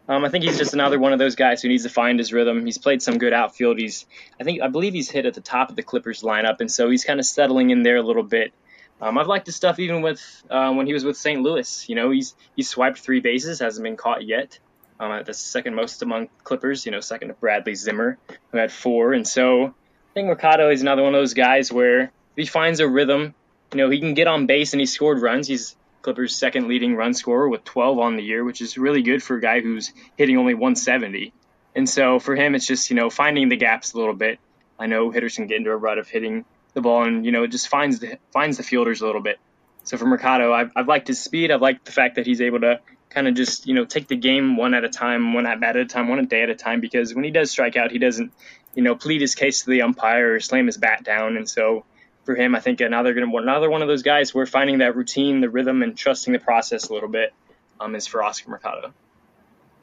Um, 0.08 0.24
I 0.24 0.28
think 0.28 0.44
he's 0.44 0.58
just 0.58 0.74
another 0.74 0.98
one 0.98 1.12
of 1.12 1.18
those 1.18 1.34
guys 1.34 1.62
who 1.62 1.68
needs 1.68 1.82
to 1.84 1.88
find 1.88 2.18
his 2.18 2.32
rhythm. 2.32 2.64
He's 2.64 2.78
played 2.78 3.02
some 3.02 3.18
good 3.18 3.32
outfield. 3.32 3.78
He's, 3.78 4.06
I 4.38 4.44
think, 4.44 4.62
I 4.62 4.68
believe 4.68 4.92
he's 4.92 5.10
hit 5.10 5.24
at 5.26 5.34
the 5.34 5.40
top 5.40 5.70
of 5.70 5.76
the 5.76 5.82
Clippers 5.82 6.22
lineup, 6.22 6.60
and 6.60 6.70
so 6.70 6.90
he's 6.90 7.04
kind 7.04 7.20
of 7.20 7.26
settling 7.26 7.70
in 7.70 7.82
there 7.82 7.96
a 7.96 8.02
little 8.02 8.22
bit. 8.22 8.52
Um, 9.00 9.18
I've 9.18 9.26
liked 9.26 9.46
his 9.46 9.56
stuff 9.56 9.78
even 9.78 10.02
with 10.02 10.20
uh, 10.48 10.72
when 10.72 10.86
he 10.86 10.92
was 10.92 11.04
with 11.04 11.16
St. 11.16 11.42
Louis. 11.42 11.88
You 11.88 11.96
know, 11.96 12.10
he's 12.10 12.34
he's 12.54 12.68
swiped 12.68 12.98
three 12.98 13.20
bases, 13.20 13.58
hasn't 13.58 13.82
been 13.82 13.96
caught 13.96 14.24
yet. 14.24 14.58
Um, 15.00 15.22
that's 15.26 15.38
second 15.38 15.74
most 15.74 16.02
among 16.02 16.28
Clippers, 16.44 16.86
you 16.86 16.92
know, 16.92 17.00
second 17.00 17.28
to 17.28 17.34
Bradley 17.34 17.74
Zimmer, 17.74 18.18
who 18.52 18.58
had 18.58 18.70
four. 18.70 19.12
And 19.12 19.26
so 19.26 19.66
I 19.66 19.72
think 20.14 20.28
Mercado 20.28 20.70
is 20.70 20.82
another 20.82 21.02
one 21.02 21.14
of 21.14 21.20
those 21.20 21.34
guys 21.34 21.72
where 21.72 22.12
he 22.36 22.46
finds 22.46 22.80
a 22.80 22.88
rhythm, 22.88 23.34
you 23.72 23.78
know, 23.78 23.90
he 23.90 23.98
can 23.98 24.14
get 24.14 24.28
on 24.28 24.46
base 24.46 24.72
and 24.72 24.80
he 24.80 24.86
scored 24.86 25.20
runs. 25.20 25.48
He's 25.48 25.76
Clippers' 26.02 26.36
second 26.36 26.68
leading 26.68 26.94
run 26.94 27.14
scorer 27.14 27.48
with 27.48 27.64
12 27.64 27.98
on 27.98 28.16
the 28.16 28.22
year, 28.22 28.44
which 28.44 28.60
is 28.60 28.78
really 28.78 29.02
good 29.02 29.22
for 29.22 29.36
a 29.36 29.40
guy 29.40 29.60
who's 29.60 29.92
hitting 30.16 30.36
only 30.36 30.54
170. 30.54 31.32
And 31.74 31.88
so 31.88 32.20
for 32.20 32.36
him, 32.36 32.54
it's 32.54 32.66
just, 32.66 32.90
you 32.90 32.96
know, 32.96 33.10
finding 33.10 33.48
the 33.48 33.56
gaps 33.56 33.94
a 33.94 33.98
little 33.98 34.14
bit. 34.14 34.38
I 34.78 34.86
know 34.86 35.10
hitters 35.10 35.36
can 35.36 35.46
get 35.46 35.56
into 35.56 35.70
a 35.70 35.76
rut 35.76 35.98
of 35.98 36.08
hitting 36.08 36.44
the 36.74 36.80
ball 36.80 37.04
and, 37.04 37.24
you 37.24 37.32
know, 37.32 37.42
it 37.42 37.48
just 37.50 37.68
finds 37.68 38.00
the, 38.00 38.18
finds 38.32 38.58
the 38.58 38.62
fielders 38.62 39.00
a 39.00 39.06
little 39.06 39.22
bit. 39.22 39.38
So 39.84 39.96
for 39.96 40.06
Mercado, 40.06 40.52
I've, 40.52 40.70
I've 40.76 40.88
liked 40.88 41.08
his 41.08 41.20
speed. 41.20 41.50
I've 41.50 41.60
liked 41.60 41.84
the 41.84 41.92
fact 41.92 42.16
that 42.16 42.26
he's 42.26 42.40
able 42.40 42.60
to 42.60 42.80
kind 43.14 43.28
of 43.28 43.34
just, 43.34 43.66
you 43.66 43.74
know, 43.74 43.84
take 43.84 44.08
the 44.08 44.16
game 44.16 44.56
one 44.56 44.74
at 44.74 44.84
a 44.84 44.88
time, 44.88 45.32
one 45.32 45.46
at 45.46 45.60
bat 45.60 45.76
at 45.76 45.82
a 45.82 45.86
time, 45.86 46.08
one 46.08 46.18
a 46.18 46.26
day 46.26 46.42
at 46.42 46.50
a 46.50 46.54
time, 46.54 46.80
because 46.80 47.14
when 47.14 47.24
he 47.24 47.30
does 47.30 47.50
strike 47.50 47.76
out, 47.76 47.92
he 47.92 47.98
doesn't, 47.98 48.32
you 48.74 48.82
know, 48.82 48.96
plead 48.96 49.20
his 49.20 49.34
case 49.34 49.62
to 49.62 49.70
the 49.70 49.82
umpire 49.82 50.34
or 50.34 50.40
slam 50.40 50.66
his 50.66 50.76
bat 50.76 51.04
down. 51.04 51.36
And 51.36 51.48
so 51.48 51.84
for 52.24 52.34
him, 52.34 52.54
I 52.54 52.60
think 52.60 52.80
another 52.80 53.16
another 53.16 53.70
one 53.70 53.82
of 53.82 53.88
those 53.88 54.02
guys 54.02 54.34
We're 54.34 54.46
finding 54.46 54.78
that 54.78 54.96
routine, 54.96 55.40
the 55.40 55.50
rhythm, 55.50 55.82
and 55.82 55.96
trusting 55.96 56.32
the 56.32 56.38
process 56.38 56.88
a 56.88 56.92
little 56.92 57.08
bit 57.08 57.32
um, 57.80 57.94
is 57.94 58.06
for 58.06 58.22
Oscar 58.22 58.50
Mercado. 58.50 58.92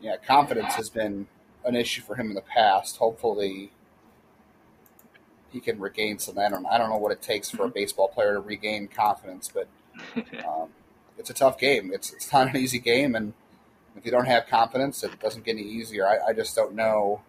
Yeah, 0.01 0.17
confidence 0.17 0.73
has 0.75 0.89
been 0.89 1.27
an 1.63 1.75
issue 1.75 2.01
for 2.01 2.15
him 2.15 2.29
in 2.29 2.33
the 2.33 2.41
past. 2.41 2.97
Hopefully, 2.97 3.71
he 5.51 5.59
can 5.59 5.79
regain 5.79 6.19
some. 6.19 6.39
I 6.39 6.49
don't, 6.49 6.65
I 6.65 6.77
don't 6.77 6.89
know 6.89 6.97
what 6.97 7.11
it 7.11 7.21
takes 7.21 7.49
for 7.49 7.63
a 7.63 7.65
mm-hmm. 7.67 7.73
baseball 7.73 8.07
player 8.07 8.33
to 8.33 8.39
regain 8.39 8.87
confidence, 8.87 9.49
but 9.53 9.67
um, 10.45 10.69
it's 11.17 11.29
a 11.29 11.33
tough 11.33 11.57
game. 11.57 11.91
It's 11.93 12.13
it's 12.13 12.31
not 12.31 12.49
an 12.49 12.57
easy 12.57 12.79
game, 12.79 13.15
and 13.15 13.33
if 13.95 14.05
you 14.05 14.11
don't 14.11 14.25
have 14.25 14.47
confidence, 14.47 15.03
it 15.03 15.19
doesn't 15.19 15.45
get 15.45 15.51
any 15.51 15.63
easier. 15.63 16.07
I, 16.07 16.29
I 16.29 16.33
just 16.33 16.55
don't 16.55 16.73
know 16.73 17.21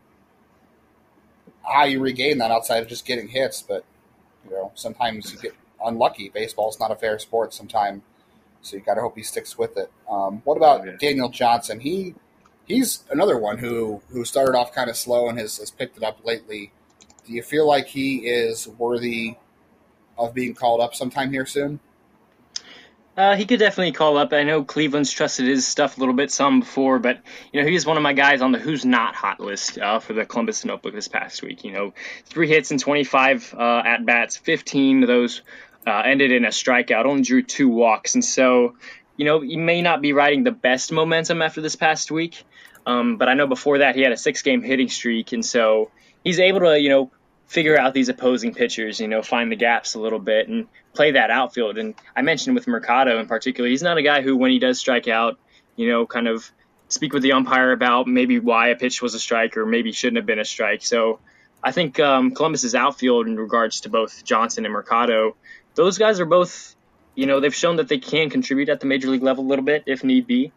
how 1.62 1.85
you 1.85 2.01
regain 2.01 2.39
that 2.39 2.51
outside 2.51 2.83
of 2.83 2.89
just 2.89 3.07
getting 3.07 3.28
hits, 3.28 3.62
but 3.62 3.85
you 4.45 4.51
know, 4.51 4.72
sometimes 4.74 5.33
you 5.33 5.39
get 5.39 5.55
unlucky. 5.85 6.28
Baseball's 6.28 6.80
not 6.80 6.91
a 6.91 6.97
fair 6.97 7.18
sport 7.18 7.55
sometimes, 7.55 8.03
so 8.62 8.76
you 8.76 8.83
got 8.83 8.95
to 8.95 9.01
hope 9.01 9.16
he 9.16 9.22
sticks 9.22 9.59
with 9.59 9.76
it. 9.76 9.91
Um, 10.11 10.43
what 10.45 10.57
about 10.57 10.87
okay. 10.87 10.97
Daniel 10.99 11.28
Johnson? 11.28 11.80
He 11.80 12.14
he's 12.64 13.05
another 13.11 13.39
one 13.39 13.59
who 13.59 14.01
who 14.11 14.24
started 14.24 14.57
off 14.57 14.72
kind 14.72 14.91
of 14.91 14.97
slow 14.97 15.28
and 15.28 15.39
has, 15.39 15.59
has 15.59 15.70
picked 15.70 15.97
it 15.97 16.03
up 16.03 16.24
lately. 16.24 16.72
Do 17.26 17.33
you 17.33 17.43
feel 17.43 17.66
like 17.66 17.87
he 17.87 18.26
is 18.28 18.66
worthy 18.66 19.37
of 20.18 20.35
being 20.35 20.55
called 20.55 20.80
up 20.80 20.95
sometime 20.95 21.33
here 21.33 21.47
soon? 21.47 21.80
Uh, 23.14 23.36
he 23.36 23.44
could 23.44 23.58
definitely 23.58 23.92
call 23.92 24.16
up. 24.16 24.32
I 24.32 24.42
know 24.42 24.64
Cleveland's 24.64 25.10
trusted 25.10 25.46
his 25.46 25.66
stuff 25.66 25.98
a 25.98 26.00
little 26.00 26.14
bit 26.14 26.30
some 26.30 26.60
before, 26.60 26.98
but 26.98 27.20
you 27.52 27.60
know 27.60 27.68
he's 27.68 27.84
one 27.84 27.98
of 27.98 28.02
my 28.02 28.14
guys 28.14 28.40
on 28.40 28.52
the 28.52 28.58
who's 28.58 28.86
not 28.86 29.14
hot 29.14 29.38
list 29.38 29.78
uh, 29.78 29.98
for 29.98 30.14
the 30.14 30.24
Columbus 30.24 30.64
Notebook 30.64 30.94
this 30.94 31.08
past 31.08 31.42
week. 31.42 31.62
You 31.62 31.72
know, 31.72 31.94
three 32.24 32.48
hits 32.48 32.70
and 32.70 32.80
25 32.80 33.54
uh, 33.54 33.82
at 33.84 34.06
bats, 34.06 34.38
15 34.38 35.02
of 35.02 35.08
those 35.08 35.42
uh, 35.86 36.02
ended 36.06 36.32
in 36.32 36.46
a 36.46 36.48
strikeout. 36.48 37.04
Only 37.04 37.22
drew 37.22 37.42
two 37.42 37.68
walks, 37.68 38.14
and 38.14 38.24
so 38.24 38.76
you 39.18 39.26
know 39.26 39.40
he 39.40 39.58
may 39.58 39.82
not 39.82 40.00
be 40.00 40.14
riding 40.14 40.44
the 40.44 40.50
best 40.50 40.90
momentum 40.90 41.42
after 41.42 41.60
this 41.60 41.76
past 41.76 42.10
week. 42.10 42.42
Um, 42.86 43.18
but 43.18 43.28
I 43.28 43.34
know 43.34 43.46
before 43.46 43.78
that 43.78 43.94
he 43.94 44.00
had 44.00 44.12
a 44.12 44.16
six-game 44.16 44.62
hitting 44.62 44.88
streak, 44.88 45.32
and 45.32 45.44
so 45.44 45.90
he's 46.24 46.40
able 46.40 46.60
to 46.60 46.80
you 46.80 46.88
know 46.88 47.10
figure 47.53 47.78
out 47.78 47.92
these 47.92 48.09
opposing 48.09 48.55
pitchers, 48.55 48.98
you 48.98 49.07
know, 49.07 49.20
find 49.20 49.53
the 49.53 49.57
gaps 49.57 49.94
a 49.94 50.00
little 50.00 50.18
bit 50.18 50.48
and 50.48 50.66
play 50.94 51.11
that 51.11 51.30
outfield. 51.30 51.76
And 51.76 51.94
I 52.16 52.22
mentioned 52.22 52.55
with 52.55 52.66
Mercado 52.66 53.20
in 53.20 53.26
particular, 53.26 53.68
he's 53.68 53.82
not 53.82 53.98
a 53.98 54.03
guy 54.03 54.22
who, 54.22 54.38
when 54.38 54.50
he 54.50 54.59
does 54.59 54.78
strike 54.78 55.07
out, 55.07 55.38
you 55.76 55.90
know, 55.90 56.07
kind 56.07 56.28
of 56.28 56.50
speak 56.88 57.12
with 57.12 57.22
the 57.22 57.32
umpire 57.32 57.72
about 57.72 58.07
maybe 58.09 58.38
why 58.38 58.68
a 58.68 58.76
pitch 58.76 59.03
was 59.03 59.12
a 59.12 59.20
strike 59.20 59.59
or 59.59 59.66
maybe 59.66 59.92
shouldn't 59.92 60.16
have 60.16 60.24
been 60.24 60.38
a 60.38 60.46
strike. 60.46 60.82
So 60.82 61.20
I 61.62 61.72
think 61.72 62.00
um, 62.00 62.30
Columbus's 62.30 62.74
outfield 62.74 63.26
in 63.26 63.36
regards 63.36 63.82
to 63.82 63.90
both 63.90 64.24
Johnson 64.24 64.64
and 64.64 64.72
Mercado, 64.72 65.36
those 65.74 65.98
guys 65.98 66.20
are 66.20 66.24
both, 66.24 66.74
you 67.14 67.26
know, 67.26 67.40
they've 67.40 67.55
shown 67.55 67.76
that 67.76 67.88
they 67.88 67.98
can 67.98 68.30
contribute 68.30 68.70
at 68.70 68.80
the 68.80 68.86
major 68.86 69.09
league 69.09 69.22
level 69.22 69.44
a 69.44 69.48
little 69.48 69.64
bit 69.64 69.82
if 69.84 70.05
need 70.05 70.26
be. 70.26 70.53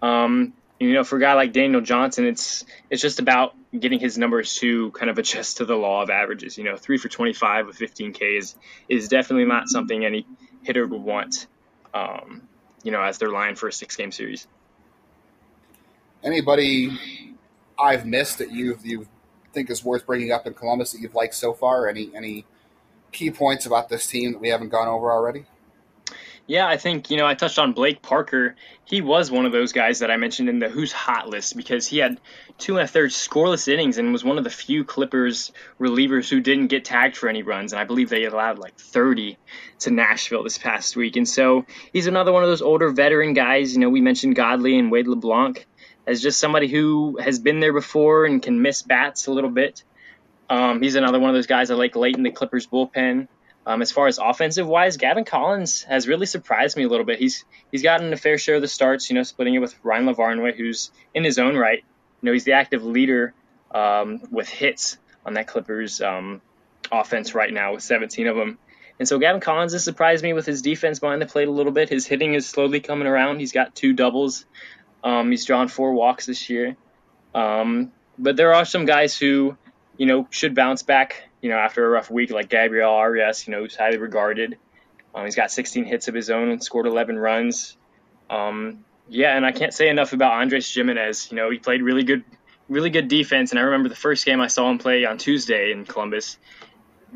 Um, 0.00 0.52
you 0.78 0.92
know, 0.92 1.04
for 1.04 1.16
a 1.16 1.20
guy 1.20 1.32
like 1.34 1.52
Daniel 1.52 1.80
Johnson, 1.80 2.26
it's 2.26 2.64
it's 2.90 3.00
just 3.00 3.18
about 3.18 3.54
getting 3.78 3.98
his 3.98 4.18
numbers 4.18 4.54
to 4.56 4.90
kind 4.92 5.10
of 5.10 5.18
adjust 5.22 5.58
to 5.58 5.64
the 5.64 5.76
law 5.76 6.02
of 6.02 6.10
averages. 6.10 6.58
You 6.58 6.64
know, 6.64 6.76
three 6.76 6.98
for 6.98 7.08
25 7.08 7.66
with 7.66 7.76
15 7.76 8.12
Ks 8.12 8.54
is 8.88 9.08
definitely 9.08 9.46
not 9.46 9.68
something 9.68 10.04
any 10.04 10.26
hitter 10.62 10.86
would 10.86 11.00
want. 11.00 11.46
Um, 11.94 12.42
you 12.82 12.92
know, 12.92 13.00
as 13.00 13.18
their 13.18 13.30
line 13.30 13.56
for 13.56 13.68
a 13.68 13.72
six 13.72 13.96
game 13.96 14.12
series. 14.12 14.46
Anybody 16.22 16.98
I've 17.78 18.06
missed 18.06 18.38
that 18.38 18.52
you 18.52 18.78
you 18.82 19.08
think 19.52 19.70
is 19.70 19.82
worth 19.84 20.06
bringing 20.06 20.32
up 20.32 20.46
in 20.46 20.54
Columbus 20.54 20.92
that 20.92 21.00
you've 21.00 21.14
liked 21.14 21.34
so 21.34 21.54
far? 21.54 21.88
Any 21.88 22.10
any 22.14 22.44
key 23.12 23.30
points 23.30 23.64
about 23.64 23.88
this 23.88 24.06
team 24.06 24.32
that 24.32 24.40
we 24.40 24.48
haven't 24.50 24.68
gone 24.68 24.88
over 24.88 25.10
already? 25.10 25.46
Yeah, 26.48 26.68
I 26.68 26.76
think, 26.76 27.10
you 27.10 27.16
know, 27.16 27.26
I 27.26 27.34
touched 27.34 27.58
on 27.58 27.72
Blake 27.72 28.02
Parker. 28.02 28.54
He 28.84 29.00
was 29.00 29.32
one 29.32 29.46
of 29.46 29.52
those 29.52 29.72
guys 29.72 29.98
that 29.98 30.12
I 30.12 30.16
mentioned 30.16 30.48
in 30.48 30.60
the 30.60 30.68
Who's 30.68 30.92
Hot 30.92 31.28
list 31.28 31.56
because 31.56 31.88
he 31.88 31.98
had 31.98 32.20
two 32.56 32.76
and 32.76 32.84
a 32.84 32.86
third 32.86 33.10
scoreless 33.10 33.66
innings 33.66 33.98
and 33.98 34.12
was 34.12 34.22
one 34.22 34.38
of 34.38 34.44
the 34.44 34.50
few 34.50 34.84
Clippers 34.84 35.50
relievers 35.80 36.28
who 36.28 36.40
didn't 36.40 36.68
get 36.68 36.84
tagged 36.84 37.16
for 37.16 37.28
any 37.28 37.42
runs. 37.42 37.72
And 37.72 37.80
I 37.80 37.84
believe 37.84 38.10
they 38.10 38.24
allowed 38.24 38.60
like 38.60 38.78
30 38.78 39.38
to 39.80 39.90
Nashville 39.90 40.44
this 40.44 40.56
past 40.56 40.94
week. 40.94 41.16
And 41.16 41.28
so 41.28 41.66
he's 41.92 42.06
another 42.06 42.32
one 42.32 42.44
of 42.44 42.48
those 42.48 42.62
older 42.62 42.90
veteran 42.90 43.32
guys. 43.34 43.74
You 43.74 43.80
know, 43.80 43.90
we 43.90 44.00
mentioned 44.00 44.36
Godley 44.36 44.78
and 44.78 44.92
Wade 44.92 45.08
LeBlanc 45.08 45.66
as 46.06 46.22
just 46.22 46.38
somebody 46.38 46.68
who 46.68 47.18
has 47.20 47.40
been 47.40 47.58
there 47.58 47.72
before 47.72 48.24
and 48.24 48.40
can 48.40 48.62
miss 48.62 48.82
bats 48.82 49.26
a 49.26 49.32
little 49.32 49.50
bit. 49.50 49.82
Um, 50.48 50.80
he's 50.80 50.94
another 50.94 51.18
one 51.18 51.30
of 51.30 51.34
those 51.34 51.48
guys 51.48 51.72
I 51.72 51.74
like 51.74 51.96
late 51.96 52.16
in 52.16 52.22
the 52.22 52.30
Clippers 52.30 52.68
bullpen. 52.68 53.26
Um, 53.66 53.82
as 53.82 53.90
far 53.90 54.06
as 54.06 54.18
offensive 54.18 54.66
wise, 54.68 54.96
Gavin 54.96 55.24
Collins 55.24 55.82
has 55.82 56.06
really 56.06 56.26
surprised 56.26 56.76
me 56.76 56.84
a 56.84 56.88
little 56.88 57.04
bit. 57.04 57.18
He's 57.18 57.44
he's 57.72 57.82
gotten 57.82 58.12
a 58.12 58.16
fair 58.16 58.38
share 58.38 58.56
of 58.56 58.62
the 58.62 58.68
starts, 58.68 59.10
you 59.10 59.14
know, 59.14 59.24
splitting 59.24 59.54
it 59.54 59.58
with 59.58 59.74
Ryan 59.82 60.06
LaVarnway, 60.06 60.56
who's 60.56 60.92
in 61.12 61.24
his 61.24 61.38
own 61.40 61.56
right. 61.56 61.84
You 62.22 62.26
know, 62.26 62.32
he's 62.32 62.44
the 62.44 62.52
active 62.52 62.84
leader 62.84 63.34
um, 63.72 64.22
with 64.30 64.48
hits 64.48 64.98
on 65.24 65.34
that 65.34 65.48
Clippers 65.48 66.00
um, 66.00 66.40
offense 66.92 67.34
right 67.34 67.52
now 67.52 67.74
with 67.74 67.82
17 67.82 68.28
of 68.28 68.36
them. 68.36 68.58
And 68.98 69.06
so 69.06 69.18
Gavin 69.18 69.40
Collins 69.40 69.72
has 69.72 69.84
surprised 69.84 70.22
me 70.22 70.32
with 70.32 70.46
his 70.46 70.62
defense 70.62 71.00
behind 71.00 71.20
the 71.20 71.26
plate 71.26 71.48
a 71.48 71.50
little 71.50 71.72
bit. 71.72 71.88
His 71.88 72.06
hitting 72.06 72.34
is 72.34 72.48
slowly 72.48 72.80
coming 72.80 73.06
around. 73.06 73.40
He's 73.40 73.52
got 73.52 73.74
two 73.74 73.92
doubles. 73.92 74.46
Um, 75.04 75.30
he's 75.30 75.44
drawn 75.44 75.68
four 75.68 75.92
walks 75.92 76.26
this 76.26 76.48
year. 76.48 76.76
Um, 77.34 77.92
but 78.18 78.36
there 78.36 78.54
are 78.54 78.64
some 78.64 78.86
guys 78.86 79.16
who, 79.16 79.56
you 79.96 80.06
know, 80.06 80.26
should 80.30 80.54
bounce 80.54 80.82
back 80.82 81.26
you 81.46 81.52
know, 81.52 81.58
after 81.58 81.86
a 81.86 81.88
rough 81.88 82.10
week 82.10 82.32
like 82.32 82.48
Gabriel 82.48 82.90
Arias, 82.90 83.46
you 83.46 83.52
know, 83.52 83.60
who's 83.60 83.76
highly 83.76 83.98
regarded. 83.98 84.58
Um, 85.14 85.24
he's 85.24 85.36
got 85.36 85.52
16 85.52 85.84
hits 85.84 86.08
of 86.08 86.14
his 86.14 86.28
own 86.28 86.50
and 86.50 86.60
scored 86.60 86.86
11 86.86 87.16
runs. 87.16 87.76
Um, 88.28 88.84
yeah, 89.08 89.36
and 89.36 89.46
I 89.46 89.52
can't 89.52 89.72
say 89.72 89.88
enough 89.88 90.12
about 90.12 90.32
Andres 90.32 90.72
Gimenez. 90.74 91.30
You 91.30 91.36
know, 91.36 91.48
he 91.48 91.58
played 91.58 91.82
really 91.82 92.02
good, 92.02 92.24
really 92.68 92.90
good 92.90 93.06
defense. 93.06 93.52
And 93.52 93.60
I 93.60 93.62
remember 93.62 93.88
the 93.88 93.94
first 93.94 94.26
game 94.26 94.40
I 94.40 94.48
saw 94.48 94.68
him 94.68 94.78
play 94.78 95.04
on 95.04 95.18
Tuesday 95.18 95.70
in 95.70 95.84
Columbus. 95.84 96.36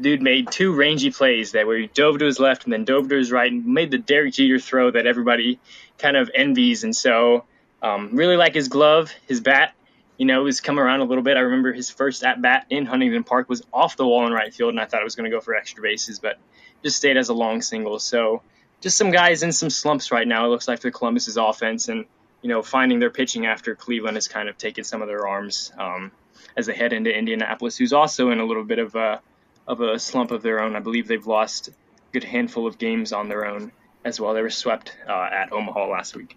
Dude 0.00 0.22
made 0.22 0.52
two 0.52 0.72
rangy 0.76 1.10
plays 1.10 1.50
that 1.50 1.66
where 1.66 1.76
he 1.76 1.88
dove 1.88 2.20
to 2.20 2.24
his 2.24 2.38
left 2.38 2.62
and 2.62 2.72
then 2.72 2.84
dove 2.84 3.08
to 3.08 3.16
his 3.16 3.32
right 3.32 3.50
and 3.50 3.66
made 3.66 3.90
the 3.90 3.98
Derek 3.98 4.34
Jeter 4.34 4.60
throw 4.60 4.92
that 4.92 5.08
everybody 5.08 5.58
kind 5.98 6.16
of 6.16 6.30
envies. 6.32 6.84
And 6.84 6.94
so, 6.94 7.46
um, 7.82 8.10
really 8.14 8.36
like 8.36 8.54
his 8.54 8.68
glove, 8.68 9.12
his 9.26 9.40
bat 9.40 9.74
you 10.20 10.26
know, 10.26 10.44
has 10.44 10.60
come 10.60 10.78
around 10.78 11.00
a 11.00 11.04
little 11.04 11.24
bit. 11.24 11.38
I 11.38 11.40
remember 11.40 11.72
his 11.72 11.88
first 11.88 12.22
at 12.24 12.42
bat 12.42 12.66
in 12.68 12.84
Huntington 12.84 13.24
Park 13.24 13.48
was 13.48 13.62
off 13.72 13.96
the 13.96 14.06
wall 14.06 14.26
in 14.26 14.34
right 14.34 14.52
field, 14.52 14.68
and 14.68 14.78
I 14.78 14.84
thought 14.84 15.00
it 15.00 15.04
was 15.04 15.16
going 15.16 15.24
to 15.24 15.34
go 15.34 15.40
for 15.40 15.54
extra 15.54 15.82
bases, 15.82 16.18
but 16.18 16.38
just 16.82 16.98
stayed 16.98 17.16
as 17.16 17.30
a 17.30 17.32
long 17.32 17.62
single. 17.62 17.98
So 17.98 18.42
just 18.82 18.98
some 18.98 19.12
guys 19.12 19.42
in 19.42 19.50
some 19.50 19.70
slumps 19.70 20.12
right 20.12 20.28
now. 20.28 20.44
It 20.44 20.48
looks 20.48 20.68
like 20.68 20.82
for 20.82 20.90
Columbus's 20.90 21.38
offense, 21.38 21.88
and 21.88 22.04
you 22.42 22.50
know, 22.50 22.60
finding 22.60 22.98
their 22.98 23.08
pitching 23.08 23.46
after 23.46 23.74
Cleveland 23.74 24.18
has 24.18 24.28
kind 24.28 24.50
of 24.50 24.58
taken 24.58 24.84
some 24.84 25.00
of 25.00 25.08
their 25.08 25.26
arms 25.26 25.72
um, 25.78 26.12
as 26.54 26.66
they 26.66 26.74
head 26.74 26.92
into 26.92 27.10
Indianapolis, 27.10 27.78
who's 27.78 27.94
also 27.94 28.28
in 28.28 28.40
a 28.40 28.44
little 28.44 28.64
bit 28.64 28.78
of 28.78 28.94
a 28.96 29.22
of 29.66 29.80
a 29.80 29.98
slump 29.98 30.32
of 30.32 30.42
their 30.42 30.60
own. 30.60 30.76
I 30.76 30.80
believe 30.80 31.08
they've 31.08 31.26
lost 31.26 31.68
a 31.68 31.72
good 32.12 32.24
handful 32.24 32.66
of 32.66 32.76
games 32.76 33.14
on 33.14 33.30
their 33.30 33.46
own 33.46 33.72
as 34.04 34.20
well. 34.20 34.34
They 34.34 34.42
were 34.42 34.50
swept 34.50 34.94
uh, 35.08 35.30
at 35.32 35.50
Omaha 35.50 35.86
last 35.86 36.14
week. 36.14 36.36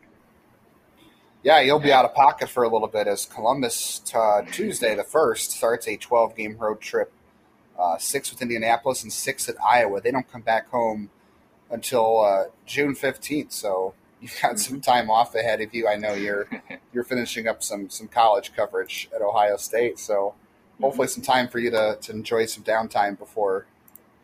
Yeah, 1.43 1.59
you'll 1.59 1.79
be 1.79 1.91
out 1.91 2.05
of 2.05 2.13
pocket 2.13 2.47
for 2.47 2.63
a 2.63 2.69
little 2.69 2.87
bit 2.87 3.05
as 3.05 3.25
Columbus 3.25 4.01
uh, 4.15 4.43
Tuesday 4.49 4.95
the 4.95 5.03
first 5.03 5.51
starts 5.51 5.89
a 5.89 5.97
12 5.97 6.37
game 6.37 6.55
road 6.57 6.79
trip, 6.79 7.11
uh, 7.77 7.97
six 7.97 8.31
with 8.31 8.41
Indianapolis 8.41 9.03
and 9.03 9.11
six 9.11 9.49
at 9.49 9.55
Iowa. 9.61 9.99
They 9.99 10.11
don't 10.11 10.31
come 10.31 10.39
back 10.39 10.69
home 10.69 11.09
until 11.69 12.21
uh, 12.21 12.43
June 12.65 12.95
15th, 12.95 13.51
so 13.51 13.93
you've 14.21 14.39
got 14.41 14.57
some 14.57 14.75
mm-hmm. 14.75 14.89
time 14.89 15.11
off 15.11 15.35
ahead 15.35 15.59
of 15.59 15.73
you. 15.73 15.85
I 15.85 15.97
know 15.97 16.13
you're 16.13 16.47
you're 16.93 17.03
finishing 17.03 17.45
up 17.49 17.61
some 17.61 17.89
some 17.89 18.07
college 18.07 18.53
coverage 18.55 19.09
at 19.13 19.21
Ohio 19.21 19.57
State, 19.57 19.99
so 19.99 20.35
hopefully 20.79 21.09
some 21.09 21.23
time 21.23 21.49
for 21.49 21.59
you 21.59 21.71
to, 21.71 21.97
to 21.99 22.13
enjoy 22.13 22.45
some 22.45 22.63
downtime 22.63 23.17
before 23.17 23.65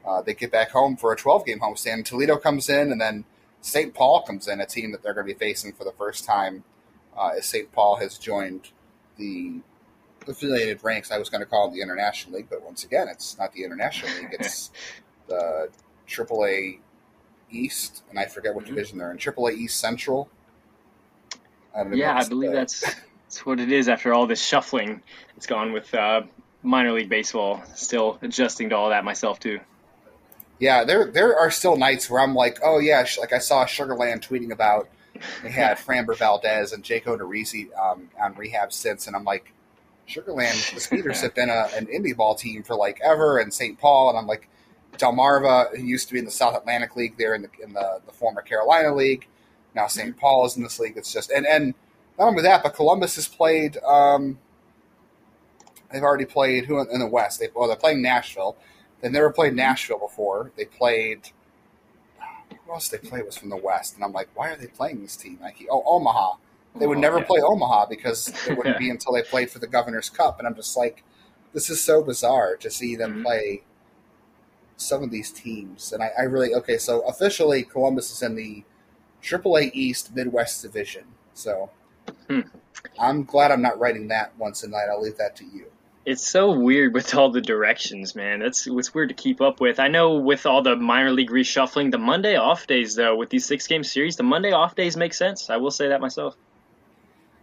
uh, 0.07 0.21
they 0.21 0.33
get 0.33 0.53
back 0.53 0.69
home 0.69 0.95
for 0.95 1.11
a 1.11 1.17
12 1.17 1.45
game 1.45 1.59
homestand. 1.59 2.05
Toledo 2.05 2.37
comes 2.37 2.69
in, 2.69 2.93
and 2.93 3.01
then 3.01 3.25
St. 3.59 3.93
Paul 3.93 4.21
comes 4.21 4.47
in, 4.47 4.61
a 4.61 4.65
team 4.65 4.93
that 4.93 5.03
they're 5.03 5.13
going 5.13 5.27
to 5.27 5.33
be 5.33 5.37
facing 5.37 5.73
for 5.73 5.83
the 5.83 5.91
first 5.91 6.23
time 6.23 6.63
uh, 7.19 7.33
as 7.37 7.45
St. 7.45 7.71
Paul 7.71 7.97
has 7.97 8.17
joined 8.17 8.69
the 9.17 9.59
affiliated 10.27 10.83
ranks. 10.83 11.11
I 11.11 11.17
was 11.17 11.29
going 11.29 11.41
to 11.41 11.45
call 11.45 11.67
it 11.67 11.73
the 11.73 11.81
International 11.81 12.37
League, 12.37 12.47
but 12.49 12.63
once 12.63 12.83
again, 12.83 13.07
it's 13.09 13.37
not 13.37 13.53
the 13.53 13.63
International 13.63 14.11
League. 14.17 14.35
It's 14.39 14.71
the 15.27 15.69
AAA 16.07 16.79
East, 17.51 18.03
and 18.09 18.17
I 18.17 18.25
forget 18.25 18.55
what 18.55 18.65
mm-hmm. 18.65 18.75
division 18.75 18.97
they're 18.97 19.11
in. 19.11 19.17
AAA 19.17 19.57
East 19.57 19.79
Central. 19.79 20.29
I 21.75 21.83
yeah, 21.93 22.17
I 22.17 22.27
believe 22.27 22.51
that's 22.51 22.81
that's 23.25 23.45
what 23.45 23.59
it 23.59 23.71
is. 23.71 23.89
After 23.89 24.13
all 24.13 24.25
this 24.25 24.41
shuffling, 24.41 25.01
it's 25.37 25.45
gone 25.45 25.71
with 25.71 25.93
uh, 25.93 26.21
minor 26.63 26.91
league 26.91 27.09
baseball. 27.09 27.61
Still 27.75 28.17
adjusting 28.21 28.69
to 28.69 28.75
all 28.75 28.89
that 28.89 29.03
myself 29.03 29.39
too. 29.39 29.59
Yeah, 30.59 30.83
there 30.83 31.05
there 31.05 31.37
are 31.37 31.51
still 31.51 31.77
nights 31.77 32.09
where 32.09 32.21
I'm 32.21 32.33
like, 32.33 32.59
oh 32.63 32.79
yeah, 32.79 33.05
like 33.19 33.33
I 33.33 33.37
saw 33.37 33.65
Sugarland 33.65 34.27
tweeting 34.27 34.51
about 34.51 34.89
they 35.43 35.51
had 35.51 35.77
Framber 35.77 36.17
Valdez 36.17 36.73
and 36.73 36.83
Jake 36.83 37.05
Odorizzi 37.05 37.69
um, 37.77 38.09
on 38.21 38.33
rehab 38.35 38.71
since, 38.73 39.07
and 39.07 39.15
I'm 39.15 39.23
like, 39.23 39.53
Sugarland, 40.07 40.73
the 40.73 40.79
Skeeters 40.79 41.21
have 41.21 41.35
been 41.35 41.49
a, 41.49 41.67
an 41.75 41.85
indie 41.87 42.15
ball 42.15 42.35
team 42.35 42.63
for 42.63 42.75
like 42.75 42.99
ever, 43.03 43.37
and 43.37 43.53
St. 43.53 43.79
Paul, 43.79 44.09
and 44.09 44.17
I'm 44.17 44.27
like, 44.27 44.49
Delmarva, 44.97 45.75
who 45.77 45.83
used 45.83 46.07
to 46.07 46.13
be 46.13 46.19
in 46.19 46.25
the 46.25 46.31
South 46.31 46.55
Atlantic 46.55 46.95
League, 46.95 47.17
there 47.17 47.35
in 47.35 47.43
the 47.43 47.49
in 47.63 47.73
the, 47.73 48.01
the 48.05 48.11
former 48.11 48.41
Carolina 48.41 48.93
League. 48.93 49.27
Now 49.75 49.87
St. 49.87 50.09
Mm-hmm. 50.09 50.19
Paul 50.19 50.45
is 50.45 50.57
in 50.57 50.63
this 50.63 50.79
league. 50.79 50.97
It's 50.97 51.13
just 51.13 51.31
and 51.31 51.45
and 51.45 51.73
not 52.17 52.27
only 52.27 52.43
that, 52.43 52.63
but 52.63 52.73
Columbus 52.75 53.15
has 53.15 53.27
played. 53.27 53.77
Um, 53.77 54.39
they've 55.91 56.03
already 56.03 56.25
played 56.25 56.65
who 56.65 56.79
in 56.79 56.99
the 56.99 57.07
West? 57.07 57.39
They 57.39 57.47
well, 57.55 57.67
they're 57.67 57.77
playing 57.77 58.01
Nashville. 58.01 58.57
They 59.01 59.09
never 59.09 59.31
played. 59.31 59.55
Nashville 59.55 59.99
before. 59.99 60.51
They 60.57 60.65
played. 60.65 61.29
Who 62.69 62.75
else 62.75 62.87
they 62.87 62.99
play 62.99 63.23
was 63.23 63.35
from 63.35 63.49
the 63.49 63.57
West, 63.57 63.95
and 63.95 64.03
I'm 64.03 64.13
like, 64.13 64.29
why 64.35 64.51
are 64.51 64.55
they 64.55 64.67
playing 64.67 65.01
this 65.01 65.17
team? 65.17 65.39
Like, 65.41 65.57
oh, 65.71 65.81
Omaha. 65.87 66.35
They 66.75 66.85
would 66.85 66.99
oh, 66.99 67.01
never 67.01 67.17
yeah. 67.17 67.25
play 67.25 67.41
Omaha 67.41 67.87
because 67.87 68.31
it 68.47 68.55
wouldn't 68.55 68.77
be 68.79 68.91
until 68.91 69.13
they 69.13 69.23
played 69.23 69.49
for 69.49 69.57
the 69.57 69.65
Governor's 69.65 70.11
Cup, 70.11 70.37
and 70.37 70.47
I'm 70.47 70.53
just 70.53 70.77
like, 70.77 71.03
this 71.51 71.71
is 71.71 71.81
so 71.81 72.03
bizarre 72.03 72.55
to 72.57 72.69
see 72.69 72.95
them 72.95 73.13
mm-hmm. 73.13 73.23
play 73.23 73.63
some 74.77 75.01
of 75.01 75.09
these 75.09 75.31
teams. 75.31 75.91
And 75.91 76.03
I, 76.03 76.11
I, 76.15 76.21
really 76.25 76.53
okay. 76.53 76.77
So 76.77 77.01
officially, 77.07 77.63
Columbus 77.63 78.11
is 78.11 78.21
in 78.21 78.35
the 78.35 78.63
AAA 79.23 79.71
East 79.73 80.15
Midwest 80.15 80.61
Division. 80.61 81.05
So 81.33 81.71
hmm. 82.27 82.41
I'm 82.99 83.23
glad 83.23 83.49
I'm 83.49 83.63
not 83.63 83.79
writing 83.79 84.09
that 84.09 84.37
once 84.37 84.63
a 84.63 84.69
night. 84.69 84.89
I'll 84.91 85.01
leave 85.01 85.17
that 85.17 85.35
to 85.37 85.43
you. 85.43 85.71
It's 86.09 86.25
so 86.25 86.51
weird 86.51 86.95
with 86.95 87.13
all 87.13 87.29
the 87.29 87.39
directions, 87.39 88.15
man. 88.15 88.39
That's 88.39 88.65
it's 88.65 88.95
weird 88.95 89.09
to 89.09 89.13
keep 89.15 89.41
up 89.41 89.61
with. 89.61 89.79
I 89.79 89.89
know 89.89 90.15
with 90.15 90.47
all 90.47 90.63
the 90.63 90.75
minor 90.75 91.11
league 91.11 91.29
reshuffling, 91.29 91.91
the 91.91 91.99
Monday 91.99 92.35
off 92.35 92.65
days 92.65 92.95
though, 92.95 93.15
with 93.15 93.29
these 93.29 93.45
six 93.45 93.67
game 93.67 93.83
series, 93.83 94.15
the 94.15 94.23
Monday 94.23 94.51
off 94.51 94.73
days 94.73 94.97
make 94.97 95.13
sense. 95.13 95.51
I 95.51 95.57
will 95.57 95.69
say 95.69 95.89
that 95.89 96.01
myself. 96.01 96.35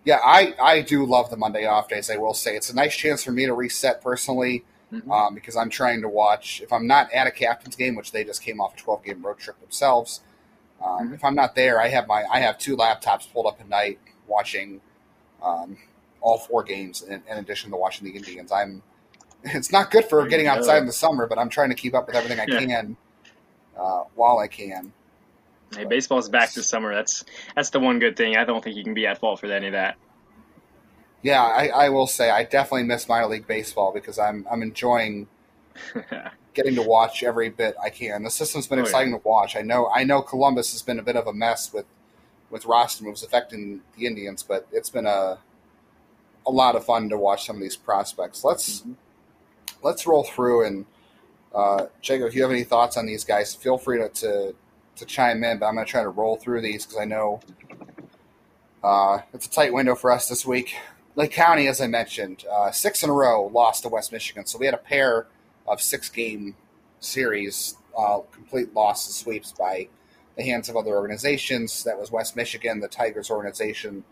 Yeah, 0.04 0.18
I, 0.20 0.56
I 0.60 0.80
do 0.80 1.06
love 1.06 1.30
the 1.30 1.36
Monday 1.36 1.64
off 1.64 1.88
days. 1.88 2.10
I 2.10 2.16
will 2.16 2.34
say 2.34 2.56
it's 2.56 2.68
a 2.68 2.74
nice 2.74 2.96
chance 2.96 3.22
for 3.22 3.30
me 3.30 3.46
to 3.46 3.54
reset 3.54 4.02
personally 4.02 4.64
mm-hmm. 4.92 5.12
um, 5.12 5.36
because 5.36 5.54
I'm 5.54 5.70
trying 5.70 6.02
to 6.02 6.08
watch. 6.08 6.60
If 6.60 6.72
I'm 6.72 6.88
not 6.88 7.12
at 7.12 7.28
a 7.28 7.30
captain's 7.30 7.76
game, 7.76 7.94
which 7.94 8.10
they 8.10 8.24
just 8.24 8.42
came 8.42 8.60
off 8.60 8.74
a 8.74 8.78
12 8.78 9.04
game 9.04 9.24
road 9.24 9.38
trip 9.38 9.60
themselves, 9.60 10.22
um, 10.84 11.04
mm-hmm. 11.04 11.14
if 11.14 11.24
I'm 11.24 11.36
not 11.36 11.54
there, 11.54 11.80
I 11.80 11.86
have 11.90 12.08
my 12.08 12.24
I 12.24 12.40
have 12.40 12.58
two 12.58 12.76
laptops 12.76 13.32
pulled 13.32 13.46
up 13.46 13.60
at 13.60 13.68
night 13.68 14.00
watching 14.26 14.80
um, 15.40 15.76
all 16.20 16.38
four 16.38 16.62
games 16.62 17.02
in, 17.02 17.22
in, 17.30 17.38
addition 17.38 17.70
to 17.70 17.76
watching 17.76 18.06
the 18.06 18.16
Indians. 18.16 18.52
I'm 18.52 18.82
it's 19.44 19.72
not 19.72 19.90
good 19.90 20.04
for 20.04 20.26
getting 20.26 20.46
outside 20.46 20.78
in 20.78 20.86
the 20.86 20.92
summer, 20.92 21.26
but 21.26 21.38
I'm 21.38 21.48
trying 21.48 21.70
to 21.70 21.74
keep 21.74 21.94
up 21.94 22.06
with 22.06 22.16
everything 22.16 22.40
I 22.40 22.46
yeah. 22.48 22.58
can 22.58 22.96
uh, 23.78 24.04
while 24.14 24.38
I 24.38 24.48
can. 24.48 24.92
Hey, 25.74 25.84
baseball's 25.84 26.28
back 26.28 26.52
this 26.52 26.68
summer. 26.68 26.94
That's 26.94 27.24
that's 27.54 27.70
the 27.70 27.80
one 27.80 27.98
good 27.98 28.16
thing. 28.16 28.36
I 28.36 28.44
don't 28.44 28.62
think 28.62 28.76
you 28.76 28.84
can 28.84 28.94
be 28.94 29.06
at 29.06 29.18
fault 29.18 29.40
for 29.40 29.46
any 29.46 29.66
of 29.66 29.72
that 29.72 29.96
yeah, 31.26 31.42
I, 31.42 31.66
I, 31.66 31.88
will 31.88 32.06
say 32.06 32.30
I 32.30 32.44
definitely 32.44 32.84
miss 32.84 33.08
minor 33.08 33.26
league 33.26 33.48
baseball 33.48 33.92
because 33.92 34.16
I'm 34.16 34.46
I'm 34.48 34.62
enjoying 34.62 35.26
getting 36.54 36.76
to 36.76 36.82
watch 36.82 37.24
every 37.24 37.48
bit 37.48 37.74
I 37.82 37.90
can. 37.90 38.22
The 38.22 38.30
system's 38.30 38.68
been 38.68 38.78
oh, 38.78 38.82
exciting 38.82 39.12
yeah. 39.12 39.18
to 39.18 39.28
watch. 39.28 39.56
I 39.56 39.62
know 39.62 39.90
I 39.92 40.04
know 40.04 40.22
Columbus 40.22 40.70
has 40.70 40.82
been 40.82 41.00
a 41.00 41.02
bit 41.02 41.16
of 41.16 41.26
a 41.26 41.32
mess 41.32 41.72
with 41.72 41.86
with 42.48 42.64
roster 42.64 43.02
moves 43.02 43.24
affecting 43.24 43.80
the 43.96 44.06
Indians, 44.06 44.44
but 44.44 44.68
it's 44.70 44.88
been 44.88 45.06
a 45.06 45.38
a 46.46 46.50
lot 46.50 46.76
of 46.76 46.84
fun 46.84 47.08
to 47.08 47.18
watch 47.18 47.46
some 47.46 47.56
of 47.56 47.62
these 47.62 47.76
prospects. 47.76 48.44
Let's 48.44 48.80
mm-hmm. 48.80 48.92
let's 49.82 50.06
roll 50.06 50.24
through 50.24 50.66
and 50.66 50.86
uh, 51.54 51.86
Jacob, 52.02 52.28
if 52.28 52.34
you 52.34 52.42
have 52.42 52.50
any 52.50 52.64
thoughts 52.64 52.98
on 52.98 53.06
these 53.06 53.24
guys, 53.24 53.54
feel 53.54 53.78
free 53.78 53.98
to 53.98 54.08
to, 54.08 54.54
to 54.96 55.04
chime 55.06 55.42
in. 55.42 55.58
But 55.58 55.66
I'm 55.66 55.74
going 55.74 55.86
to 55.86 55.90
try 55.90 56.02
to 56.02 56.08
roll 56.10 56.36
through 56.36 56.60
these 56.60 56.84
because 56.84 57.00
I 57.00 57.06
know 57.06 57.40
uh, 58.84 59.20
it's 59.32 59.46
a 59.46 59.50
tight 59.50 59.72
window 59.72 59.94
for 59.94 60.12
us 60.12 60.28
this 60.28 60.44
week. 60.44 60.74
Lake 61.14 61.32
County, 61.32 61.66
as 61.66 61.80
I 61.80 61.86
mentioned, 61.86 62.44
uh, 62.52 62.70
six 62.70 63.02
in 63.02 63.08
a 63.08 63.12
row 63.12 63.46
lost 63.46 63.82
to 63.82 63.88
West 63.88 64.12
Michigan. 64.12 64.44
So 64.44 64.58
we 64.58 64.66
had 64.66 64.74
a 64.74 64.78
pair 64.78 65.26
of 65.66 65.80
six 65.80 66.10
game 66.10 66.54
series, 67.00 67.76
uh, 67.96 68.18
complete 68.32 68.74
loss 68.74 69.08
sweeps 69.14 69.52
by 69.52 69.88
the 70.36 70.42
hands 70.42 70.68
of 70.68 70.76
other 70.76 70.90
organizations. 70.90 71.84
That 71.84 71.98
was 71.98 72.10
West 72.12 72.36
Michigan, 72.36 72.80
the 72.80 72.88
Tigers 72.88 73.30
organization. 73.30 74.04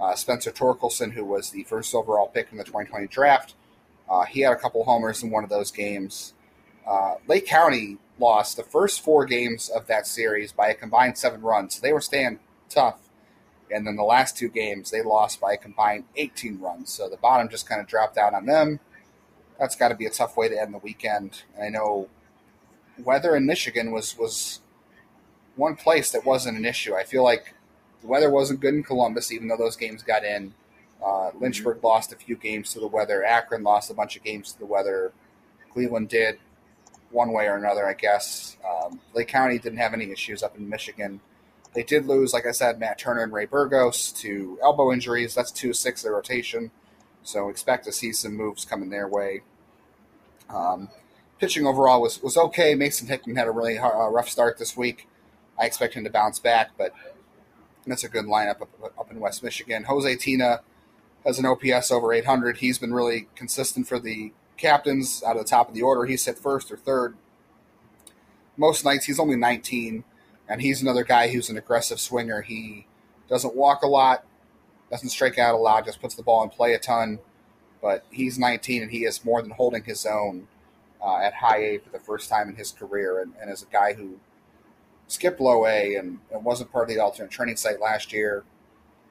Uh, 0.00 0.14
Spencer 0.14 0.50
Torkelson, 0.50 1.12
who 1.12 1.24
was 1.24 1.50
the 1.50 1.64
first 1.64 1.94
overall 1.94 2.28
pick 2.28 2.48
in 2.50 2.58
the 2.58 2.64
2020 2.64 3.06
draft, 3.06 3.54
uh, 4.08 4.24
he 4.24 4.40
had 4.40 4.52
a 4.52 4.56
couple 4.56 4.84
homers 4.84 5.22
in 5.22 5.30
one 5.30 5.44
of 5.44 5.50
those 5.50 5.70
games. 5.70 6.34
Uh, 6.86 7.14
Lake 7.26 7.46
County 7.46 7.98
lost 8.18 8.56
the 8.56 8.62
first 8.62 9.00
four 9.00 9.24
games 9.24 9.68
of 9.68 9.86
that 9.86 10.06
series 10.06 10.52
by 10.52 10.68
a 10.68 10.74
combined 10.74 11.16
seven 11.16 11.40
runs. 11.40 11.76
So 11.76 11.80
they 11.80 11.92
were 11.92 12.00
staying 12.00 12.40
tough 12.68 12.98
and 13.70 13.86
then 13.86 13.96
the 13.96 14.04
last 14.04 14.36
two 14.36 14.48
games, 14.48 14.90
they 14.90 15.02
lost 15.02 15.40
by 15.40 15.54
a 15.54 15.56
combined 15.56 16.04
18 16.16 16.60
runs. 16.60 16.92
So 16.92 17.08
the 17.08 17.16
bottom 17.16 17.48
just 17.48 17.68
kind 17.68 17.80
of 17.80 17.86
dropped 17.86 18.18
out 18.18 18.34
on 18.34 18.46
them. 18.46 18.80
That's 19.58 19.76
got 19.76 19.88
to 19.88 19.94
be 19.94 20.06
a 20.06 20.10
tough 20.10 20.36
way 20.36 20.48
to 20.48 20.60
end 20.60 20.74
the 20.74 20.78
weekend. 20.78 21.42
And 21.56 21.64
I 21.64 21.68
know 21.70 22.08
weather 22.98 23.34
in 23.34 23.46
Michigan 23.46 23.90
was, 23.90 24.18
was 24.18 24.60
one 25.56 25.76
place 25.76 26.10
that 26.10 26.24
wasn't 26.24 26.58
an 26.58 26.64
issue. 26.64 26.94
I 26.94 27.04
feel 27.04 27.24
like 27.24 27.54
the 28.04 28.10
weather 28.10 28.30
wasn't 28.30 28.60
good 28.60 28.74
in 28.74 28.82
Columbus, 28.82 29.32
even 29.32 29.48
though 29.48 29.56
those 29.56 29.76
games 29.76 30.02
got 30.02 30.24
in. 30.24 30.52
Uh, 31.04 31.30
Lynchburg 31.40 31.78
mm-hmm. 31.78 31.86
lost 31.86 32.12
a 32.12 32.16
few 32.16 32.36
games 32.36 32.70
to 32.74 32.80
the 32.80 32.86
weather. 32.86 33.24
Akron 33.24 33.62
lost 33.62 33.90
a 33.90 33.94
bunch 33.94 34.14
of 34.14 34.22
games 34.22 34.52
to 34.52 34.58
the 34.58 34.66
weather. 34.66 35.12
Cleveland 35.72 36.10
did 36.10 36.38
one 37.10 37.32
way 37.32 37.46
or 37.46 37.56
another, 37.56 37.86
I 37.86 37.94
guess. 37.94 38.58
Um, 38.62 39.00
Lake 39.14 39.28
County 39.28 39.58
didn't 39.58 39.78
have 39.78 39.94
any 39.94 40.10
issues 40.10 40.42
up 40.42 40.54
in 40.58 40.68
Michigan. 40.68 41.20
They 41.72 41.82
did 41.82 42.06
lose, 42.06 42.34
like 42.34 42.46
I 42.46 42.52
said, 42.52 42.78
Matt 42.78 42.98
Turner 42.98 43.22
and 43.22 43.32
Ray 43.32 43.46
Burgos 43.46 44.12
to 44.12 44.58
elbow 44.62 44.92
injuries. 44.92 45.34
That's 45.34 45.50
two 45.50 45.72
six 45.72 46.02
their 46.02 46.12
rotation. 46.12 46.70
So 47.22 47.48
expect 47.48 47.86
to 47.86 47.92
see 47.92 48.12
some 48.12 48.34
moves 48.34 48.66
coming 48.66 48.90
their 48.90 49.08
way. 49.08 49.40
Um, 50.50 50.90
pitching 51.38 51.66
overall 51.66 52.02
was, 52.02 52.22
was 52.22 52.36
okay. 52.36 52.74
Mason 52.74 53.08
Hickman 53.08 53.36
had 53.36 53.48
a 53.48 53.50
really 53.50 53.76
hard, 53.76 53.94
uh, 53.94 54.10
rough 54.10 54.28
start 54.28 54.58
this 54.58 54.76
week. 54.76 55.08
I 55.58 55.64
expect 55.64 55.94
him 55.94 56.04
to 56.04 56.10
bounce 56.10 56.38
back, 56.38 56.72
but 56.76 56.92
that's 57.92 58.04
a 58.04 58.08
good 58.08 58.26
lineup 58.26 58.62
up, 58.62 58.92
up 58.98 59.10
in 59.10 59.20
West 59.20 59.42
Michigan. 59.42 59.84
Jose 59.84 60.16
Tena 60.16 60.60
has 61.24 61.38
an 61.38 61.46
OPS 61.46 61.90
over 61.90 62.12
800. 62.12 62.58
He's 62.58 62.78
been 62.78 62.94
really 62.94 63.28
consistent 63.34 63.86
for 63.86 63.98
the 63.98 64.32
captains 64.56 65.22
out 65.26 65.36
of 65.36 65.42
the 65.42 65.48
top 65.48 65.68
of 65.68 65.74
the 65.74 65.82
order. 65.82 66.04
He's 66.04 66.24
hit 66.24 66.38
first 66.38 66.70
or 66.70 66.76
third. 66.76 67.16
Most 68.56 68.84
nights 68.84 69.06
he's 69.06 69.18
only 69.18 69.36
19 69.36 70.04
and 70.48 70.60
he's 70.60 70.82
another 70.82 71.04
guy 71.04 71.28
who's 71.28 71.48
an 71.48 71.56
aggressive 71.56 71.98
swinger. 71.98 72.42
He 72.42 72.86
doesn't 73.28 73.56
walk 73.56 73.82
a 73.82 73.86
lot, 73.86 74.24
doesn't 74.90 75.08
strike 75.08 75.38
out 75.38 75.54
a 75.54 75.58
lot, 75.58 75.86
just 75.86 76.00
puts 76.00 76.14
the 76.14 76.22
ball 76.22 76.42
in 76.42 76.50
play 76.50 76.74
a 76.74 76.78
ton. 76.78 77.18
But 77.82 78.04
he's 78.10 78.38
19 78.38 78.82
and 78.82 78.90
he 78.90 79.04
is 79.04 79.24
more 79.24 79.42
than 79.42 79.50
holding 79.50 79.84
his 79.84 80.06
own 80.06 80.48
uh, 81.04 81.18
at 81.18 81.34
high 81.34 81.58
A 81.58 81.78
for 81.78 81.90
the 81.90 81.98
first 81.98 82.30
time 82.30 82.48
in 82.48 82.56
his 82.56 82.72
career, 82.72 83.20
and, 83.20 83.34
and 83.40 83.50
as 83.50 83.62
a 83.62 83.66
guy 83.66 83.92
who 83.92 84.18
skipped 85.08 85.40
low 85.40 85.66
A 85.66 85.94
and, 85.96 86.18
and, 86.32 86.44
wasn't 86.44 86.72
part 86.72 86.88
of 86.88 86.94
the 86.94 87.00
alternate 87.00 87.30
training 87.30 87.56
site 87.56 87.80
last 87.80 88.12
year. 88.12 88.44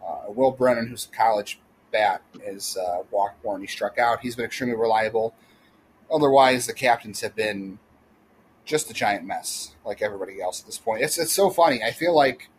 Uh, 0.05 0.29
Will 0.31 0.51
Brennan, 0.51 0.87
who's 0.87 1.05
a 1.05 1.15
college 1.15 1.59
bat, 1.91 2.21
is 2.45 2.77
uh, 2.77 3.03
walked 3.11 3.43
more 3.43 3.55
and 3.55 3.63
he 3.63 3.67
struck 3.67 3.97
out. 3.97 4.21
He's 4.21 4.35
been 4.35 4.45
extremely 4.45 4.75
reliable. 4.75 5.33
Otherwise, 6.11 6.67
the 6.67 6.73
captains 6.73 7.21
have 7.21 7.35
been 7.35 7.79
just 8.65 8.89
a 8.89 8.93
giant 8.93 9.25
mess, 9.25 9.75
like 9.85 10.01
everybody 10.01 10.41
else 10.41 10.61
at 10.61 10.65
this 10.65 10.77
point. 10.77 11.03
It's 11.03 11.17
it's 11.17 11.33
so 11.33 11.49
funny. 11.49 11.83
I 11.83 11.91
feel 11.91 12.15
like 12.15 12.49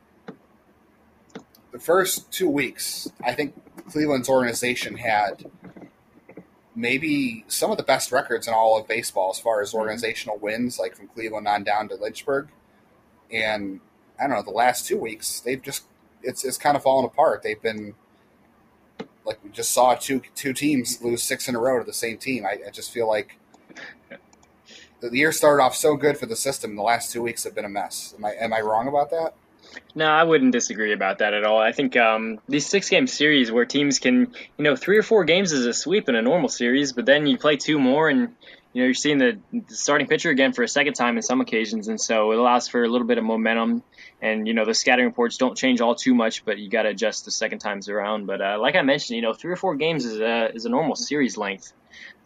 the 1.73 1.79
first 1.79 2.31
two 2.31 2.49
weeks, 2.49 3.11
I 3.23 3.35
think 3.35 3.55
Cleveland's 3.91 4.29
organization 4.29 4.97
had 4.97 5.51
maybe 6.75 7.45
some 7.49 7.71
of 7.71 7.77
the 7.77 7.83
best 7.83 8.13
records 8.13 8.49
in 8.49 8.55
all 8.55 8.79
of 8.79 8.89
baseball 8.89 9.31
as 9.31 9.39
far 9.39 9.61
as 9.61 9.71
mm-hmm. 9.71 9.79
organizational 9.79 10.39
wins, 10.39 10.79
like 10.79 10.97
from 10.97 11.09
Cleveland 11.09 11.49
on 11.49 11.65
down 11.65 11.89
to 11.89 11.97
Lynchburg. 11.97 12.49
And 13.35 13.81
I 14.19 14.27
don't 14.27 14.37
know, 14.37 14.43
the 14.43 14.51
last 14.51 14.87
two 14.87 14.97
weeks 14.97 15.41
they've 15.41 15.61
just 15.61 15.85
it's 16.23 16.45
it's 16.45 16.59
kind 16.59 16.77
of 16.77 16.83
fallen 16.83 17.05
apart. 17.05 17.43
They've 17.43 17.61
been 17.61 17.95
like 19.25 19.43
we 19.43 19.51
just 19.51 19.73
saw 19.73 19.95
two 19.95 20.23
two 20.35 20.53
teams 20.53 21.03
lose 21.03 21.23
six 21.23 21.49
in 21.49 21.55
a 21.55 21.59
row 21.59 21.79
to 21.79 21.85
the 21.85 21.93
same 21.93 22.19
team. 22.19 22.47
I, 22.47 22.59
I 22.67 22.71
just 22.71 22.93
feel 22.93 23.09
like 23.09 23.39
the 25.01 25.19
year 25.19 25.33
started 25.33 25.63
off 25.63 25.75
so 25.75 25.97
good 25.97 26.17
for 26.17 26.27
the 26.27 26.37
system. 26.37 26.77
The 26.77 26.83
last 26.83 27.13
two 27.13 27.23
weeks 27.23 27.45
have 27.45 27.55
been 27.55 27.65
a 27.65 27.69
mess. 27.71 28.15
Am 28.17 28.25
I 28.25 28.33
am 28.33 28.53
I 28.53 28.61
wrong 28.61 28.89
about 28.89 29.11
that? 29.11 29.35
No, 29.95 30.07
I 30.07 30.23
wouldn't 30.25 30.53
disagree 30.53 30.93
about 30.93 31.19
that 31.19 31.35
at 31.35 31.45
all. 31.45 31.59
I 31.59 31.73
think 31.73 31.97
um, 31.97 32.39
these 32.49 32.67
six 32.67 32.89
game 32.89 33.07
series 33.07 33.51
where 33.51 33.65
teams 33.65 33.99
can, 33.99 34.33
you 34.57 34.65
know, 34.65 34.77
three 34.77 34.99
or 34.99 35.03
four 35.03 35.25
games 35.25 35.53
is 35.53 35.67
a 35.67 35.73
sweep 35.73 36.09
in 36.09 36.15
a 36.15 36.23
normal 36.23 36.49
series, 36.49 36.93
but 36.93 37.07
then 37.07 37.27
you 37.27 37.39
play 37.39 37.57
two 37.57 37.79
more 37.79 38.09
and, 38.09 38.35
you 38.75 38.83
know, 38.83 38.87
you're 38.87 38.95
seeing 38.95 39.19
the, 39.19 39.39
starting 39.69 40.09
pitcher 40.09 40.31
again 40.31 40.53
for 40.53 40.65
a 40.65 40.69
second 40.69 40.95
time 40.95 41.17
in 41.17 41.23
some 41.23 41.41
occasions. 41.41 41.87
And 41.87 42.01
so 42.01 42.33
it 42.33 42.39
allows 42.39 42.67
for 42.67 42.83
a 42.83 42.89
little 42.89 43.07
bit 43.07 43.19
of 43.19 43.25
momentum. 43.25 43.85
And, 44.21 44.49
you 44.49 44.53
know, 44.53 44.65
the 44.65 44.75
scattering 44.75 45.07
reports 45.07 45.37
don't 45.39 45.57
change 45.57 45.81
all 45.81 45.95
too 45.95 46.13
much, 46.13 46.45
but 46.45 46.59
you 46.59 46.69
got 46.69 46.83
to 46.83 46.89
adjust 46.89 47.25
the 47.25 47.31
second 47.31 47.61
times 47.61 47.89
around. 47.89 48.27
But 48.27 48.43
uh, 48.43 48.59
like 48.61 48.75
I 48.75 48.83
mentioned, 48.83 49.15
you 49.15 49.23
know, 49.23 49.33
three 49.33 49.53
or 49.53 49.57
four 49.57 49.77
games 49.77 50.05
is 50.05 50.19
a, 50.19 50.53
is 50.53 50.65
a 50.65 50.69
normal 50.69 50.97
series 50.97 51.37
length. 51.37 51.73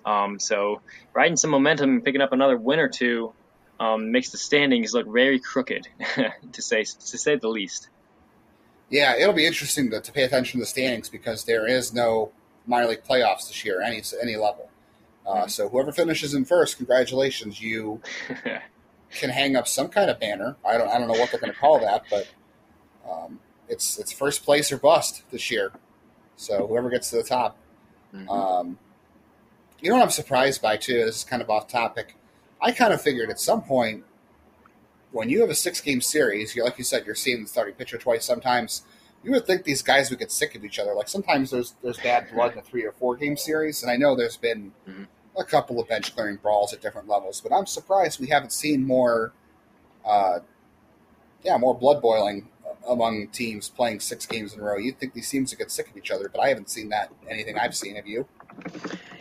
Um, 0.07 0.41
so 0.41 0.81
riding 1.13 1.37
some 1.37 1.51
momentum 1.51 1.91
and 1.91 2.05
picking 2.05 2.23
up 2.23 2.33
another 2.33 2.57
win 2.57 2.79
or 2.79 2.89
two 2.89 3.35
um, 3.79 4.11
makes 4.11 4.31
the 4.31 4.39
standings 4.39 4.95
look 4.95 5.07
very 5.07 5.39
crooked, 5.39 5.87
to 6.53 6.63
say 6.63 6.85
to 6.85 7.19
say 7.19 7.37
the 7.37 7.49
least. 7.49 7.91
Yeah, 8.91 9.17
it'll 9.17 9.35
be 9.35 9.47
interesting 9.47 9.91
to, 9.91 10.01
to 10.01 10.13
pay 10.13 10.23
attention 10.23 10.61
to 10.61 10.63
the 10.63 10.67
standings 10.67 11.11
because 11.11 11.45
there 11.45 11.67
is 11.67 11.93
no 11.93 12.33
minor 12.67 12.89
league 12.89 13.05
playoffs 13.05 13.49
this 13.49 13.65
year, 13.65 13.83
any 13.83 14.03
any 14.21 14.37
level. 14.37 14.71
Uh, 15.29 15.35
mm-hmm. 15.35 15.49
So 15.49 15.69
whoever 15.69 15.93
finishes 15.93 16.35
in 16.35 16.45
first, 16.45 16.79
congratulations, 16.79 17.61
you 17.61 18.01
can 19.11 19.31
hang 19.31 19.57
up 19.57 19.69
some 19.69 19.89
kind 19.89 20.11
of 20.11 20.19
banner. 20.19 20.57
I 20.67 20.79
don't 20.79 20.89
I 20.89 20.99
don't 20.99 21.09
know 21.09 21.19
what 21.19 21.31
they're 21.31 21.41
going 21.41 21.53
to 21.53 21.59
call 21.59 21.79
that, 21.81 22.05
but 22.11 22.29
um, 23.09 23.39
it's 23.69 23.99
it's 23.99 24.11
first 24.11 24.45
place 24.45 24.73
or 24.73 24.79
bust 24.79 25.23
this 25.31 25.51
year. 25.51 25.73
So 26.37 26.67
whoever 26.67 26.89
gets 26.89 27.11
to 27.11 27.17
the 27.17 27.23
top. 27.23 27.57
Mm-hmm. 28.15 28.31
Um, 28.31 28.79
you 29.81 29.91
know 29.91 29.97
what 29.97 30.03
I'm 30.03 30.11
surprised 30.11 30.63
by 30.63 30.77
too. 30.77 31.05
This 31.05 31.17
is 31.17 31.25
kind 31.25 31.43
of 31.43 31.51
off 31.51 31.69
topic. 31.69 32.17
I 32.61 32.73
kind 32.73 32.93
of 32.93 33.01
figured 33.03 33.31
at 33.31 33.39
some 33.39 33.63
point 33.63 34.05
when 35.13 35.29
you 35.29 35.41
have 35.43 35.51
a 35.51 35.55
six 35.55 35.81
game 35.81 36.01
series, 36.01 36.57
you 36.57 36.65
like 36.65 36.79
you 36.79 36.85
said, 36.85 37.05
you're 37.05 37.15
seeing 37.15 37.43
the 37.43 37.49
starting 37.49 37.75
pitcher 37.75 37.99
twice. 37.99 38.25
Sometimes 38.25 38.83
you 39.23 39.33
would 39.33 39.47
think 39.47 39.65
these 39.65 39.83
guys 39.83 40.11
would 40.11 40.19
get 40.19 40.31
sick 40.33 40.55
of 40.55 40.65
each 40.65 40.79
other. 40.79 40.95
Like 40.95 41.09
sometimes 41.09 41.51
there's 41.51 41.75
there's 41.83 41.99
bad 41.99 42.29
blood 42.33 42.53
in 42.53 42.59
a 42.59 42.63
three 42.63 42.85
or 42.85 42.93
four 42.93 43.17
game 43.17 43.37
series, 43.37 43.83
and 43.83 43.91
I 43.91 43.97
know 43.97 44.17
there's 44.17 44.37
been 44.37 44.73
mm-hmm. 44.89 45.05
A 45.39 45.45
couple 45.45 45.81
of 45.81 45.89
bench 45.89 46.15
clearing 46.15 46.37
brawls 46.37 46.73
at 46.73 46.81
different 46.81 47.09
levels, 47.09 47.41
but 47.41 47.53
I'm 47.53 47.67
surprised 47.67 48.21
we 48.21 48.27
haven't 48.27 48.53
seen 48.53 48.85
more, 48.85 49.33
uh, 50.05 50.41
yeah, 51.45 51.57
more 51.57 51.79
blood 51.79 52.03
boiling 52.03 52.49
among 52.89 53.29
teams 53.29 53.69
playing 53.69 54.01
six 54.01 54.27
games 54.27 54.55
in 54.55 54.61
a 54.61 54.63
row. 54.63 54.77
You'd 54.77 54.99
think 54.99 55.13
these 55.15 55.29
teams 55.29 55.53
would 55.53 55.59
get 55.59 55.71
sick 55.71 55.89
of 55.89 55.97
each 55.97 56.11
other, 56.11 56.29
but 56.29 56.41
I 56.41 56.49
haven't 56.49 56.71
seen 56.71 56.89
that 56.91 57.13
anything 57.29 57.59
I've 57.59 57.77
seen. 57.77 57.97
Have 57.97 58.07
you? 58.07 58.27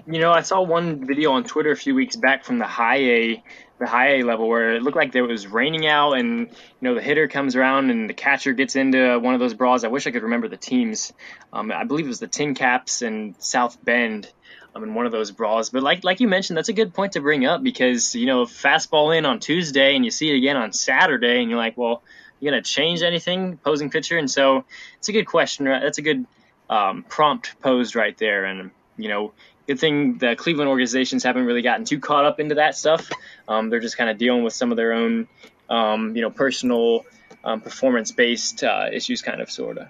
You 0.09 0.19
know, 0.19 0.31
I 0.31 0.41
saw 0.41 0.61
one 0.61 1.05
video 1.05 1.33
on 1.33 1.43
Twitter 1.43 1.71
a 1.71 1.75
few 1.75 1.93
weeks 1.93 2.15
back 2.15 2.45
from 2.45 2.59
the 2.59 2.65
high 2.65 2.97
A, 2.97 3.43
the 3.77 3.85
high 3.85 4.19
A 4.19 4.23
level, 4.23 4.47
where 4.47 4.75
it 4.75 4.81
looked 4.81 4.95
like 4.95 5.11
there 5.11 5.25
was 5.25 5.47
raining 5.47 5.85
out, 5.85 6.13
and 6.13 6.47
you 6.47 6.55
know 6.81 6.95
the 6.95 7.01
hitter 7.01 7.27
comes 7.27 7.57
around 7.57 7.91
and 7.91 8.09
the 8.09 8.13
catcher 8.13 8.53
gets 8.53 8.77
into 8.77 9.19
one 9.19 9.33
of 9.33 9.41
those 9.41 9.53
brawls. 9.53 9.83
I 9.83 9.89
wish 9.89 10.07
I 10.07 10.11
could 10.11 10.23
remember 10.23 10.47
the 10.47 10.57
teams. 10.57 11.11
Um, 11.51 11.71
I 11.71 11.83
believe 11.83 12.05
it 12.05 12.09
was 12.09 12.19
the 12.19 12.27
Tin 12.27 12.55
Caps 12.55 13.01
and 13.01 13.35
South 13.39 13.83
Bend. 13.83 14.31
Um, 14.77 14.83
in 14.83 14.93
one 14.93 15.07
of 15.07 15.11
those 15.11 15.31
brawls, 15.31 15.71
but 15.71 15.81
like 15.81 16.03
like 16.03 16.19
you 16.19 16.27
mentioned, 16.27 16.55
that's 16.55 16.69
a 16.69 16.73
good 16.73 16.93
point 16.93 17.13
to 17.13 17.21
bring 17.21 17.45
up 17.45 17.63
because 17.63 18.13
you 18.13 18.27
know 18.27 18.45
fastball 18.45 19.17
in 19.17 19.25
on 19.25 19.39
Tuesday 19.39 19.95
and 19.95 20.05
you 20.05 20.11
see 20.11 20.29
it 20.29 20.37
again 20.37 20.55
on 20.55 20.71
Saturday, 20.71 21.41
and 21.41 21.49
you're 21.49 21.57
like, 21.57 21.77
well, 21.77 22.03
you 22.39 22.51
gonna 22.51 22.61
change 22.61 23.01
anything, 23.01 23.57
posing 23.57 23.89
pitcher? 23.89 24.17
And 24.17 24.29
so 24.29 24.65
it's 24.99 25.09
a 25.09 25.13
good 25.13 25.25
question. 25.25 25.65
Right? 25.65 25.81
That's 25.81 25.97
a 25.97 26.03
good 26.03 26.27
um, 26.69 27.03
prompt 27.09 27.59
posed 27.59 27.95
right 27.95 28.15
there, 28.19 28.45
and 28.45 28.69
you 28.97 29.09
know 29.09 29.33
good 29.67 29.79
thing 29.79 30.17
the 30.19 30.35
Cleveland 30.35 30.69
organizations 30.69 31.23
haven't 31.23 31.45
really 31.45 31.63
gotten 31.63 31.85
too 31.85 31.99
caught 31.99 32.25
up 32.25 32.39
into 32.39 32.55
that 32.55 32.75
stuff. 32.75 33.09
Um, 33.47 33.69
they're 33.69 33.79
just 33.79 33.97
kind 33.97 34.09
of 34.09 34.17
dealing 34.17 34.43
with 34.43 34.53
some 34.53 34.71
of 34.71 34.77
their 34.77 34.93
own, 34.93 35.27
um, 35.69 36.15
you 36.15 36.21
know, 36.21 36.29
personal 36.29 37.05
um, 37.43 37.61
performance-based 37.61 38.63
uh, 38.63 38.89
issues, 38.93 39.21
kind 39.21 39.41
of, 39.41 39.49
sort 39.49 39.77
of. 39.77 39.87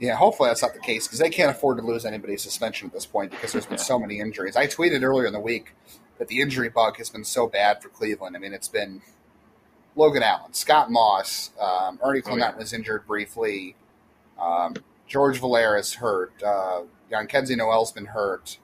Yeah, 0.00 0.16
hopefully 0.16 0.48
that's 0.50 0.62
not 0.62 0.74
the 0.74 0.80
case 0.80 1.06
because 1.06 1.20
they 1.20 1.30
can't 1.30 1.50
afford 1.50 1.78
to 1.78 1.84
lose 1.84 2.04
anybody's 2.04 2.42
suspension 2.42 2.88
at 2.88 2.92
this 2.92 3.06
point 3.06 3.30
because 3.30 3.52
there's 3.52 3.66
been 3.66 3.78
yeah. 3.78 3.84
so 3.84 3.98
many 3.98 4.18
injuries. 4.18 4.56
I 4.56 4.66
tweeted 4.66 5.02
earlier 5.02 5.26
in 5.26 5.32
the 5.32 5.40
week 5.40 5.72
that 6.18 6.28
the 6.28 6.40
injury 6.40 6.68
bug 6.68 6.96
has 6.96 7.10
been 7.10 7.24
so 7.24 7.46
bad 7.46 7.80
for 7.80 7.88
Cleveland. 7.88 8.36
I 8.36 8.40
mean, 8.40 8.52
it's 8.52 8.68
been 8.68 9.02
Logan 9.94 10.22
Allen, 10.22 10.52
Scott 10.52 10.90
Moss, 10.90 11.50
um, 11.60 12.00
Ernie 12.02 12.20
Clement 12.20 12.42
oh, 12.42 12.52
yeah. 12.54 12.58
was 12.58 12.72
injured 12.72 13.06
briefly, 13.06 13.76
um, 14.40 14.74
George 15.06 15.38
Valera 15.38 15.78
is 15.78 15.94
hurt. 15.94 16.32
Uh, 16.42 16.82
Kenzie 17.28 17.56
Noel's 17.56 17.92
been 17.92 18.06
hurt. 18.06 18.58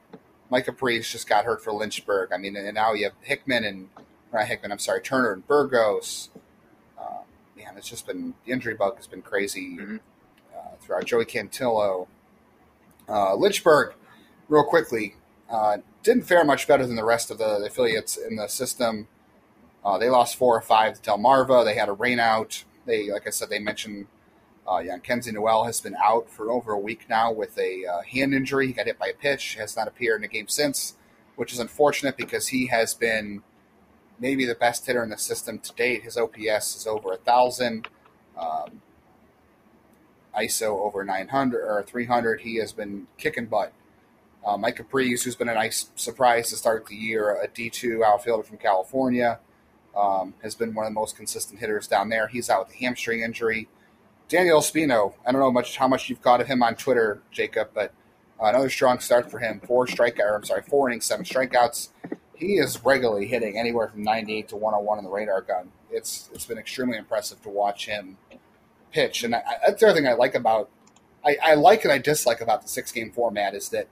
Micah 0.51 0.73
Pries 0.73 1.09
just 1.09 1.29
got 1.29 1.45
hurt 1.45 1.63
for 1.63 1.73
Lynchburg. 1.73 2.33
I 2.33 2.37
mean, 2.37 2.57
and 2.57 2.75
now 2.75 2.93
you 2.93 3.05
have 3.05 3.13
Hickman 3.21 3.65
and 3.65 3.89
not 4.33 4.47
Hickman. 4.47 4.73
I'm 4.73 4.79
sorry, 4.79 5.01
Turner 5.01 5.33
and 5.33 5.47
Burgos. 5.47 6.31
Uh, 6.99 7.21
man, 7.57 7.75
it's 7.77 7.89
just 7.89 8.07
been 8.07 8.35
the 8.45 8.53
injury 8.53 8.75
bug 8.75 8.97
has 8.97 9.07
been 9.07 9.23
crazy 9.23 9.77
mm-hmm. 9.79 9.97
Uh. 10.95 11.03
Joey 11.03 11.25
Cantillo, 11.25 12.07
uh, 13.09 13.35
Lynchburg, 13.35 13.95
real 14.49 14.65
quickly, 14.65 15.17
uh, 15.51 15.79
didn't 16.03 16.23
fare 16.23 16.45
much 16.45 16.67
better 16.67 16.87
than 16.87 16.97
the 16.97 17.05
rest 17.05 17.31
of 17.31 17.39
the 17.39 17.65
affiliates 17.65 18.17
in 18.17 18.37
the 18.37 18.49
system. 18.49 19.09
Uh, 19.85 19.99
they 19.99 20.11
lost 20.11 20.37
four 20.37 20.57
or 20.57 20.61
five 20.61 21.01
to 21.01 21.11
Delmarva. 21.11 21.65
They 21.65 21.75
had 21.75 21.89
a 21.89 21.95
rainout. 21.95 22.65
They, 22.87 23.11
like 23.11 23.27
I 23.27 23.31
said, 23.31 23.51
they 23.51 23.59
mentioned 23.59 24.07
uh, 24.67 24.75
Jhonkensy 24.75 25.33
Noel 25.33 25.65
has 25.65 25.81
been 25.81 25.97
out 25.97 26.31
for 26.31 26.51
over 26.51 26.73
a 26.73 26.79
week 26.79 27.07
now 27.09 27.33
with 27.33 27.59
a 27.59 27.85
uh, 27.87 28.03
hand 28.03 28.35
injury. 28.35 28.69
He 28.69 28.73
got 28.73 28.87
hit 28.87 28.99
by 28.99 29.09
a 29.09 29.15
pitch, 29.15 29.57
has 29.57 29.77
not 29.77 29.89
appeared 29.89 30.21
in 30.21 30.25
a 30.25 30.29
game 30.29 30.49
since, 30.49 30.95
which 31.37 31.53
is 31.53 31.59
unfortunate 31.59 32.17
because 32.17 32.49
he 32.49 32.67
has 32.67 32.95
been 32.95 33.43
maybe 34.19 34.45
the 34.45 34.55
best 34.55 34.87
hitter 34.87 35.03
in 35.03 35.11
the 35.11 35.19
system 35.19 35.59
to 35.59 35.73
date. 35.75 36.05
His 36.05 36.17
OPS 36.17 36.77
is 36.77 36.87
over 36.87 37.13
a 37.13 37.17
thousand, 37.17 37.89
um, 38.39 38.83
ISO 40.39 40.81
over 40.81 41.05
900 41.05 41.65
or 41.65 41.83
300. 41.83 42.41
He 42.41 42.57
has 42.57 42.73
been 42.73 43.07
kicking 43.19 43.47
butt. 43.47 43.73
Uh, 44.45 44.57
Micah 44.57 44.85
Pries, 44.85 45.23
who's 45.23 45.37
been 45.37 45.49
a 45.49 45.55
nice 45.55 45.91
surprise 45.97 46.49
to 46.51 46.57
start 46.57 46.87
the 46.87 46.97
year, 46.97 47.31
a 47.31 47.49
D2 47.49 48.03
outfielder 48.03 48.43
from 48.43 48.57
California, 48.57 49.39
um, 49.95 50.35
has 50.43 50.55
been 50.55 50.75
one 50.75 50.87
of 50.87 50.91
the 50.91 50.99
most 50.99 51.17
consistent 51.17 51.61
hitters 51.61 51.87
down 51.87 52.09
there. 52.09 52.27
He's 52.29 52.49
out 52.49 52.67
with 52.67 52.77
a 52.77 52.79
hamstring 52.79 53.21
injury. 53.21 53.69
Daniel 54.29 54.61
Espino, 54.61 55.15
I 55.27 55.33
don't 55.33 55.41
know 55.41 55.51
much 55.51 55.77
how 55.77 55.89
much 55.89 56.09
you've 56.09 56.23
caught 56.23 56.41
of 56.41 56.47
him 56.47 56.63
on 56.63 56.77
Twitter, 56.77 57.21
Jacob, 57.31 57.71
but 57.75 57.93
uh, 58.41 58.47
another 58.47 58.71
strong 58.71 59.01
start 59.01 59.31
for 59.31 59.41
him. 59.41 59.61
Four 59.61 59.87
strikeout, 59.87 60.35
I'm 60.35 60.45
sorry, 60.45 60.63
four 60.63 60.89
innings, 60.89 61.05
seven 61.05 61.25
strikeouts. 61.25 61.89
He 62.35 62.55
is 62.55 62.83
regularly 62.85 63.27
hitting 63.27 63.59
anywhere 63.59 63.89
from 63.89 64.03
98 64.03 64.49
to 64.49 64.57
101 64.57 64.99
in 64.99 65.05
the 65.05 65.11
radar 65.11 65.43
gun. 65.43 65.73
It's 65.91 66.31
it's 66.33 66.47
been 66.47 66.57
extremely 66.57 66.97
impressive 66.97 67.43
to 67.43 67.51
watch 67.51 67.87
him 67.87 68.17
pitch, 68.93 69.25
and 69.25 69.35
I, 69.35 69.43
that's 69.67 69.81
the 69.81 69.89
other 69.89 69.97
thing 69.97 70.09
I 70.09 70.15
like 70.15 70.35
about 70.35 70.71
I, 71.25 71.37
I 71.43 71.55
like 71.55 71.85
and 71.85 71.93
I 71.93 71.99
dislike 71.99 72.41
about 72.41 72.63
the 72.63 72.69
six 72.69 72.93
game 72.93 73.11
format 73.11 73.55
is 73.55 73.69
that 73.71 73.89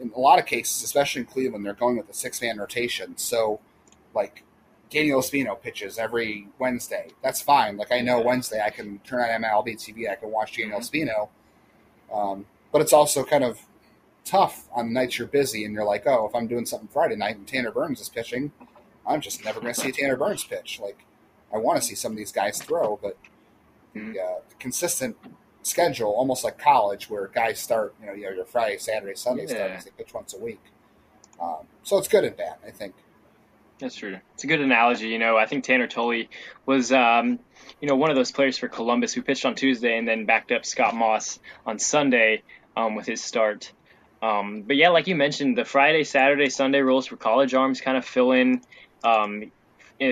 in 0.00 0.10
a 0.16 0.20
lot 0.20 0.38
of 0.38 0.46
cases, 0.46 0.82
especially 0.82 1.20
in 1.20 1.26
Cleveland, 1.26 1.64
they're 1.64 1.74
going 1.74 1.96
with 1.96 2.08
a 2.08 2.14
six 2.14 2.40
man 2.40 2.58
rotation. 2.58 3.16
So, 3.16 3.60
like 4.14 4.42
Daniel 4.90 5.20
Espino 5.20 5.60
pitches 5.60 5.98
every 5.98 6.48
Wednesday. 6.58 7.08
That's 7.22 7.40
fine. 7.40 7.76
Like 7.76 7.92
I 7.92 8.00
know 8.00 8.20
Wednesday 8.20 8.62
I 8.64 8.70
can 8.70 8.98
turn 9.00 9.20
on 9.20 9.42
MLB 9.42 9.76
TV, 9.76 10.10
I 10.10 10.16
can 10.16 10.30
watch 10.30 10.56
Daniel 10.56 10.80
mm-hmm. 10.80 10.96
Espino. 10.96 11.28
Um, 12.12 12.46
but 12.70 12.82
it's 12.82 12.92
also 12.92 13.24
kind 13.24 13.44
of 13.44 13.60
tough 14.24 14.68
on 14.72 14.92
nights 14.92 15.18
you're 15.18 15.28
busy 15.28 15.64
and 15.64 15.74
you're 15.74 15.84
like, 15.84 16.06
oh, 16.06 16.26
if 16.26 16.34
I'm 16.34 16.46
doing 16.46 16.66
something 16.66 16.88
Friday 16.88 17.16
night 17.16 17.36
and 17.36 17.46
Tanner 17.46 17.70
Burns 17.70 18.00
is 18.00 18.08
pitching, 18.08 18.52
I'm 19.06 19.20
just 19.20 19.44
never 19.44 19.60
going 19.60 19.74
to 19.74 19.80
see 19.80 19.88
a 19.88 19.92
Tanner 19.92 20.16
Burns 20.16 20.44
pitch. 20.44 20.80
Like 20.82 21.04
I 21.52 21.58
want 21.58 21.80
to 21.80 21.86
see 21.86 21.94
some 21.94 22.12
of 22.12 22.18
these 22.18 22.32
guys 22.32 22.60
throw, 22.60 22.98
but 23.02 23.16
mm-hmm. 23.94 24.12
the 24.12 24.20
uh, 24.20 24.40
consistent 24.58 25.16
schedule, 25.62 26.10
almost 26.10 26.44
like 26.44 26.58
college, 26.58 27.08
where 27.08 27.28
guys 27.28 27.58
start, 27.58 27.94
you 28.00 28.06
know, 28.06 28.12
you 28.12 28.26
have 28.26 28.34
your 28.34 28.44
Friday, 28.44 28.78
Saturday, 28.78 29.14
Sunday 29.14 29.46
yeah. 29.48 29.54
starts. 29.54 29.84
They 29.84 29.90
pitch 29.92 30.14
once 30.14 30.34
a 30.34 30.38
week. 30.38 30.60
Um, 31.40 31.66
so 31.82 31.98
it's 31.98 32.08
good 32.08 32.24
and 32.24 32.36
bad, 32.36 32.56
I 32.66 32.70
think. 32.70 32.94
That's 33.78 33.96
true. 33.96 34.16
It's 34.34 34.44
a 34.44 34.46
good 34.46 34.60
analogy. 34.60 35.08
You 35.08 35.18
know, 35.18 35.36
I 35.36 35.46
think 35.46 35.64
Tanner 35.64 35.88
Tully 35.88 36.30
was, 36.66 36.92
um, 36.92 37.40
you 37.80 37.88
know, 37.88 37.96
one 37.96 38.10
of 38.10 38.16
those 38.16 38.30
players 38.30 38.56
for 38.56 38.68
Columbus 38.68 39.12
who 39.12 39.22
pitched 39.22 39.44
on 39.44 39.56
Tuesday 39.56 39.98
and 39.98 40.06
then 40.06 40.24
backed 40.24 40.52
up 40.52 40.64
Scott 40.64 40.94
Moss 40.94 41.40
on 41.66 41.80
Sunday 41.80 42.42
um, 42.76 42.94
with 42.94 43.06
his 43.06 43.22
start. 43.22 43.72
Um, 44.22 44.62
but 44.62 44.76
yeah, 44.76 44.90
like 44.90 45.08
you 45.08 45.16
mentioned, 45.16 45.58
the 45.58 45.64
Friday, 45.64 46.04
Saturday, 46.04 46.48
Sunday 46.48 46.80
rules 46.80 47.08
for 47.08 47.16
college 47.16 47.54
arms 47.54 47.80
kind 47.80 47.96
of 47.96 48.04
fill 48.04 48.30
in 48.30 48.62
um, 49.02 49.50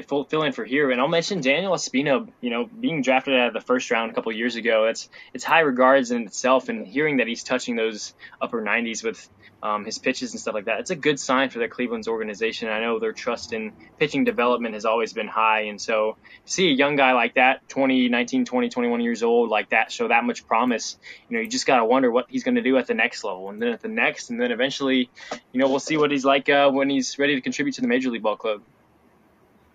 fill 0.02 0.42
in 0.42 0.52
for 0.52 0.64
here. 0.64 0.90
And 0.90 1.00
I'll 1.00 1.08
mention 1.08 1.40
Daniel 1.40 1.72
Espino, 1.72 2.28
you 2.40 2.50
know, 2.50 2.66
being 2.66 3.02
drafted 3.02 3.34
out 3.34 3.48
of 3.48 3.54
the 3.54 3.60
first 3.60 3.90
round 3.90 4.10
a 4.10 4.14
couple 4.14 4.32
years 4.32 4.56
ago. 4.56 4.86
It's 4.86 5.08
it's 5.34 5.44
high 5.44 5.60
regards 5.60 6.10
in 6.10 6.26
itself, 6.26 6.68
and 6.68 6.86
hearing 6.86 7.18
that 7.18 7.26
he's 7.26 7.44
touching 7.44 7.76
those 7.76 8.14
upper 8.40 8.62
90s 8.62 9.04
with 9.04 9.28
um, 9.62 9.84
his 9.84 9.98
pitches 9.98 10.32
and 10.32 10.40
stuff 10.40 10.54
like 10.54 10.64
that, 10.66 10.80
it's 10.80 10.90
a 10.90 10.96
good 10.96 11.20
sign 11.20 11.50
for 11.50 11.58
the 11.58 11.68
Cleveland's 11.68 12.08
organization. 12.08 12.68
I 12.68 12.80
know 12.80 12.98
their 12.98 13.12
trust 13.12 13.52
in 13.52 13.72
pitching 13.98 14.24
development 14.24 14.74
has 14.74 14.84
always 14.84 15.12
been 15.12 15.28
high, 15.28 15.62
and 15.62 15.80
so 15.80 16.16
see 16.46 16.68
a 16.68 16.72
young 16.72 16.96
guy 16.96 17.12
like 17.12 17.34
that, 17.34 17.68
20, 17.68 18.08
19, 18.08 18.44
20, 18.44 18.68
21 18.70 19.00
years 19.00 19.22
old, 19.22 19.50
like 19.50 19.70
that, 19.70 19.92
show 19.92 20.08
that 20.08 20.24
much 20.24 20.46
promise. 20.46 20.98
You 21.28 21.36
know, 21.36 21.42
you 21.42 21.48
just 21.48 21.66
gotta 21.66 21.84
wonder 21.84 22.10
what 22.10 22.26
he's 22.30 22.42
going 22.42 22.54
to 22.54 22.62
do 22.62 22.78
at 22.78 22.86
the 22.86 22.94
next 22.94 23.22
level, 23.22 23.50
and 23.50 23.60
then 23.60 23.70
at 23.70 23.82
the 23.82 23.88
next, 23.88 24.30
and 24.30 24.40
then 24.40 24.50
eventually, 24.50 25.10
you 25.52 25.60
know, 25.60 25.68
we'll 25.68 25.80
see 25.80 25.96
what 25.96 26.10
he's 26.10 26.24
like 26.24 26.48
uh, 26.48 26.70
when 26.70 26.88
he's 26.88 27.18
ready 27.18 27.34
to 27.34 27.40
contribute 27.40 27.74
to 27.74 27.82
the 27.82 27.88
Major 27.88 28.10
League 28.10 28.22
Ball 28.22 28.36
Club. 28.36 28.62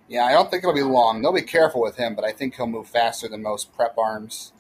Yeah, 0.08 0.26
I 0.26 0.34
don't 0.34 0.52
think 0.52 0.64
it'll 0.64 0.76
be 0.76 0.84
long. 0.84 1.22
They'll 1.22 1.34
be 1.34 1.42
careful 1.42 1.82
with 1.82 1.98
him, 1.98 2.16
but 2.16 2.24
I 2.24 2.32
think 2.32 2.56
he'll 2.56 2.68
move 2.68 2.88
faster 2.88 3.28
than 3.28 3.42
most 3.42 3.74
prep 3.76 3.98
arms, 3.98 4.54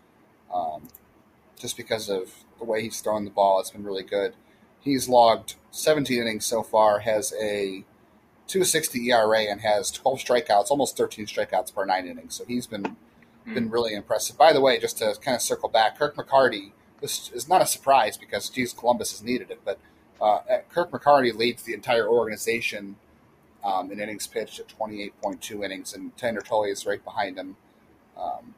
um, 0.53 0.87
just 1.59 1.77
because 1.77 2.09
of 2.09 2.31
the 2.57 2.65
way 2.65 2.81
he's 2.81 2.99
throwing 2.99 3.25
the 3.25 3.31
ball. 3.31 3.59
It's 3.59 3.69
been 3.69 3.83
really 3.83 4.03
good. 4.03 4.33
He's 4.79 5.07
logged 5.07 5.55
17 5.71 6.19
innings 6.19 6.45
so 6.45 6.63
far, 6.63 6.99
has 6.99 7.33
a 7.39 7.83
260 8.47 9.11
ERA, 9.11 9.41
and 9.41 9.61
has 9.61 9.91
12 9.91 10.19
strikeouts, 10.19 10.69
almost 10.69 10.97
13 10.97 11.27
strikeouts 11.27 11.73
per 11.73 11.85
nine 11.85 12.07
innings. 12.07 12.35
So 12.35 12.45
he's 12.45 12.65
been 12.65 12.95
mm. 13.47 13.53
been 13.53 13.69
really 13.69 13.93
impressive. 13.93 14.37
By 14.37 14.51
the 14.51 14.61
way, 14.61 14.79
just 14.79 14.97
to 14.99 15.15
kind 15.21 15.35
of 15.35 15.41
circle 15.41 15.69
back, 15.69 15.97
Kirk 15.97 16.15
McCarty. 16.15 16.71
This 17.01 17.29
is 17.33 17.47
not 17.47 17.61
a 17.61 17.67
surprise 17.67 18.17
because 18.17 18.49
geez, 18.49 18.73
Columbus 18.73 19.11
has 19.11 19.21
needed 19.21 19.51
it, 19.51 19.59
but 19.63 19.79
uh, 20.19 20.39
Kirk 20.69 20.91
McCarty 20.91 21.35
leads 21.35 21.63
the 21.63 21.73
entire 21.73 22.07
organization 22.07 22.95
um, 23.65 23.91
in 23.91 23.99
innings 23.99 24.27
pitched 24.27 24.59
at 24.59 24.67
28.2 24.67 25.65
innings, 25.65 25.93
and 25.93 26.15
Tanner 26.15 26.41
Tully 26.41 26.69
is 26.69 26.85
right 26.85 27.03
behind 27.03 27.37
him 27.37 27.57
um, 28.15 28.53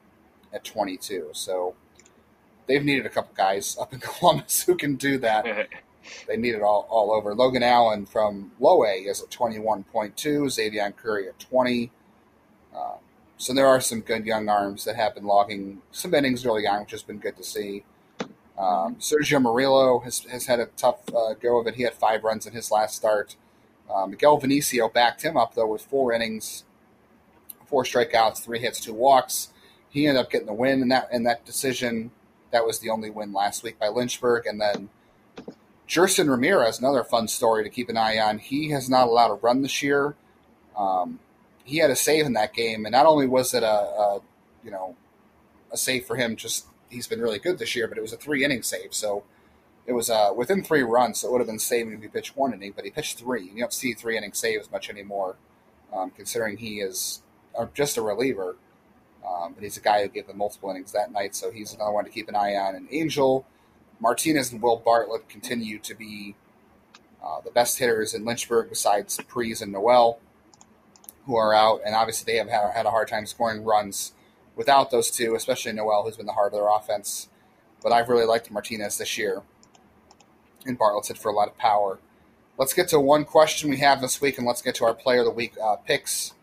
at 0.53 0.66
22. 0.66 1.30
So 1.32 1.76
they've 2.68 2.84
needed 2.84 3.05
a 3.05 3.10
couple 3.10 3.34
guys 3.36 3.78
up 3.80 3.93
in 3.93 3.99
Columbus 4.01 4.64
who 4.64 4.76
can 4.76 4.95
do 4.95 5.18
that. 5.20 5.70
they 6.28 6.38
need 6.38 6.55
it 6.55 6.62
all, 6.62 6.86
all 6.89 7.12
over. 7.12 7.34
Logan 7.34 7.64
Allen 7.64 8.05
from 8.05 8.51
Low 8.60 8.84
A 8.84 8.95
is 8.95 9.22
at 9.22 9.30
21.2, 9.30 10.14
Xzavion 10.14 10.95
Curry 10.95 11.30
at 11.30 11.39
20. 11.39 11.89
Um, 12.76 12.97
so 13.38 13.53
there 13.53 13.68
are 13.68 13.80
some 13.80 14.01
good 14.01 14.26
young 14.26 14.49
arms 14.49 14.84
that 14.86 14.97
have 14.97 15.16
been 15.16 15.26
logging 15.26 15.82
some 15.91 16.14
innings 16.14 16.45
early 16.45 16.68
on, 16.68 16.82
which 16.82 16.91
has 16.91 17.03
been 17.03 17.20
good 17.20 17.38
to 17.38 17.43
see. 17.43 17.84
Um, 18.58 18.95
Sergio 18.95 19.41
Murillo 19.41 19.99
has, 19.99 20.20
has 20.26 20.47
had 20.47 20.60
a 20.60 20.66
tough 20.66 21.01
uh, 21.16 21.34
go 21.36 21.60
of 21.60 21.68
it. 21.68 21.76
He 21.76 21.84
had 21.84 21.93
five 21.93 22.24
runs 22.24 22.47
in 22.47 22.53
his 22.53 22.72
last 22.72 22.95
start. 22.95 23.36
Uh, 23.94 24.06
Miguel 24.06 24.40
Vinicio 24.40 24.92
backed 24.92 25.24
him 25.24 25.38
up 25.38 25.56
though 25.56 25.68
with 25.68 25.82
four 25.82 26.14
innings, 26.14 26.64
four 27.66 27.84
strikeouts, 27.84 28.44
three 28.44 28.60
hits, 28.60 28.80
two 28.80 28.94
walks. 28.94 29.50
He 29.90 30.08
ended 30.08 30.22
up 30.24 30.32
getting 30.32 30.48
the 30.48 30.54
win 30.54 30.82
in 30.82 30.90
that 30.90 31.10
in 31.12 31.24
that 31.24 31.46
decision. 31.46 32.12
That 32.52 32.66
was 32.66 32.80
the 32.80 32.90
only 32.90 33.10
win 33.10 33.34
last 33.34 33.64
week 33.64 33.80
by 33.80 33.88
Lynchburg, 33.88 34.46
and 34.46 34.60
then 34.60 34.90
Jeurys 35.88 36.18
Ramirez, 36.28 36.80
another 36.80 37.04
fun 37.04 37.28
story 37.28 37.64
to 37.64 37.70
keep 37.70 37.90
an 37.90 37.98
eye 37.98 38.20
on. 38.20 38.40
He 38.40 38.72
has 38.72 38.90
not 38.90 39.08
allowed 39.08 39.32
a 39.32 39.36
run 39.36 39.62
this 39.62 39.82
year. 39.82 40.16
Um, 40.78 41.20
he 41.64 41.78
had 41.78 41.90
a 41.90 41.96
save 41.96 42.26
in 42.26 42.34
that 42.34 42.54
game, 42.54 42.86
and 42.86 42.94
not 42.94 43.06
only 43.06 43.28
was 43.28 43.54
it 43.54 43.64
a, 43.64 43.68
a 43.68 44.22
you 44.64 44.72
know 44.72 44.96
a 45.72 45.78
save 45.78 46.06
for 46.06 46.16
him, 46.16 46.36
just 46.36 46.66
he's 46.90 47.08
been 47.08 47.22
really 47.22 47.40
good 47.40 47.58
this 47.58 47.76
year, 47.76 47.88
but 47.88 47.98
it 47.98 48.02
was 48.02 48.14
a 48.14 48.18
three 48.18 48.44
inning 48.44 48.64
save, 48.64 48.94
so 48.94 49.24
it 49.88 49.94
was 49.94 50.10
uh, 50.10 50.32
within 50.36 50.64
three 50.64 50.84
runs, 50.84 51.20
so 51.20 51.30
it 51.30 51.32
would 51.32 51.40
have 51.40 51.48
been 51.48 51.58
saving 51.58 51.94
if 51.94 52.02
he 52.02 52.10
pitched 52.10 52.36
one 52.36 52.54
inning, 52.54 52.74
but 52.76 52.84
he 52.84 52.92
pitched 52.92 53.18
three. 53.18 53.44
You 53.46 53.60
don't 53.62 53.74
see 53.74 53.94
three 53.94 54.18
inning 54.18 54.34
saves 54.34 54.70
much 54.70 54.90
anymore, 54.90 55.38
um, 55.96 56.12
considering 56.12 56.58
he 56.58 56.82
is 56.82 57.22
uh, 57.58 57.68
just 57.74 57.96
a 57.96 58.02
reliever. 58.02 58.58
Um, 59.26 59.54
but 59.54 59.64
he's 59.64 59.78
a 59.78 59.82
guy 59.82 60.04
who 60.04 60.10
gave 60.10 60.28
them 60.28 60.38
multiple 60.38 60.70
innings 60.70 60.92
that 60.92 61.12
night, 61.12 61.36
so 61.36 61.52
he's 61.52 61.74
another 61.74 61.92
one 61.92 62.04
to 62.04 62.12
keep 62.12 62.28
an 62.28 62.36
eye 62.36 62.56
on. 62.56 62.76
And 62.76 62.88
Angel 62.92 63.46
Martinez 64.00 64.52
and 64.52 64.62
Will 64.62 64.78
Bartlett 64.78 65.30
continue 65.30 65.80
to 65.80 65.96
be 65.96 66.36
uh, 67.24 67.40
the 67.42 67.52
best 67.52 67.80
hitters 67.80 68.14
in 68.14 68.26
Lynchburg, 68.26 68.70
besides 68.70 69.18
Pries 69.28 69.62
and 69.62 69.72
Noel, 69.72 70.20
who 71.26 71.36
are 71.38 71.54
out. 71.54 71.80
And 71.86 71.96
obviously, 71.96 72.32
they 72.32 72.38
have 72.38 72.50
had 72.50 72.86
a 72.86 72.92
hard 72.92 73.08
time 73.08 73.26
scoring 73.26 73.64
runs 73.64 74.14
without 74.56 74.92
those 74.92 75.10
two, 75.10 75.34
especially 75.36 75.72
Noel, 75.72 76.04
who's 76.04 76.18
been 76.18 76.26
the 76.26 76.34
heart 76.34 76.54
of 76.54 76.60
their 76.60 76.70
offense. 76.70 77.30
But 77.82 77.94
I've 77.94 78.10
really 78.10 78.26
liked 78.26 78.52
Martinez 78.52 78.98
this 78.98 79.18
year 79.18 79.44
and 80.66 80.78
Bartlett's 80.78 81.18
for 81.20 81.30
a 81.30 81.34
lot 81.34 81.47
of 81.47 81.58
power. 81.58 81.99
Let's 82.58 82.74
get 82.74 82.88
to 82.89 82.99
one 82.99 83.26
question 83.26 83.70
we 83.70 83.78
have 83.78 84.01
this 84.01 84.20
week, 84.20 84.38
and 84.38 84.47
let's 84.47 84.62
get 84.62 84.76
to 84.76 84.86
our 84.86 84.93
Player 84.93 85.20
of 85.20 85.26
the 85.26 85.32
Week 85.32 85.53
uh, 85.64 85.76
picks. 85.76 86.34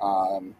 Um, 0.00 0.54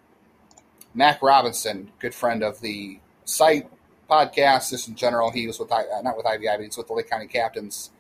Mac 0.95 1.23
Robinson, 1.23 1.93
good 2.01 2.15
friend 2.15 2.43
of 2.43 2.61
the 2.61 2.99
site 3.25 3.71
podcast, 4.11 4.71
just 4.71 4.89
in 4.89 4.97
general. 4.97 5.31
He 5.31 5.47
was 5.47 5.59
with 5.59 5.71
uh, 5.71 5.85
not 6.03 6.17
with 6.17 6.27
IVI, 6.27 6.57
but 6.57 6.61
he's 6.63 6.77
with 6.77 6.89
the 6.89 6.95
Lake 6.95 7.09
County 7.09 7.29
Captains 7.29 7.91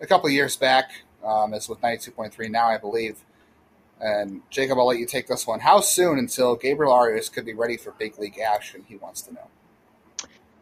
a 0.00 0.06
couple 0.06 0.26
of 0.26 0.32
years 0.32 0.56
back. 0.56 0.90
Um, 1.24 1.52
is 1.52 1.68
with 1.68 1.82
ninety 1.82 2.02
two 2.02 2.12
point 2.12 2.32
three 2.32 2.48
now, 2.48 2.68
I 2.68 2.78
believe. 2.78 3.22
And 4.00 4.40
Jacob, 4.48 4.78
I'll 4.78 4.86
let 4.86 4.98
you 4.98 5.04
take 5.04 5.26
this 5.26 5.46
one. 5.46 5.60
How 5.60 5.80
soon 5.80 6.18
until 6.18 6.56
Gabriel 6.56 6.90
Arias 6.90 7.28
could 7.28 7.44
be 7.44 7.52
ready 7.52 7.76
for 7.76 7.90
big 7.92 8.18
league 8.18 8.38
action? 8.38 8.84
He 8.88 8.96
wants 8.96 9.20
to 9.22 9.34
know. 9.34 9.48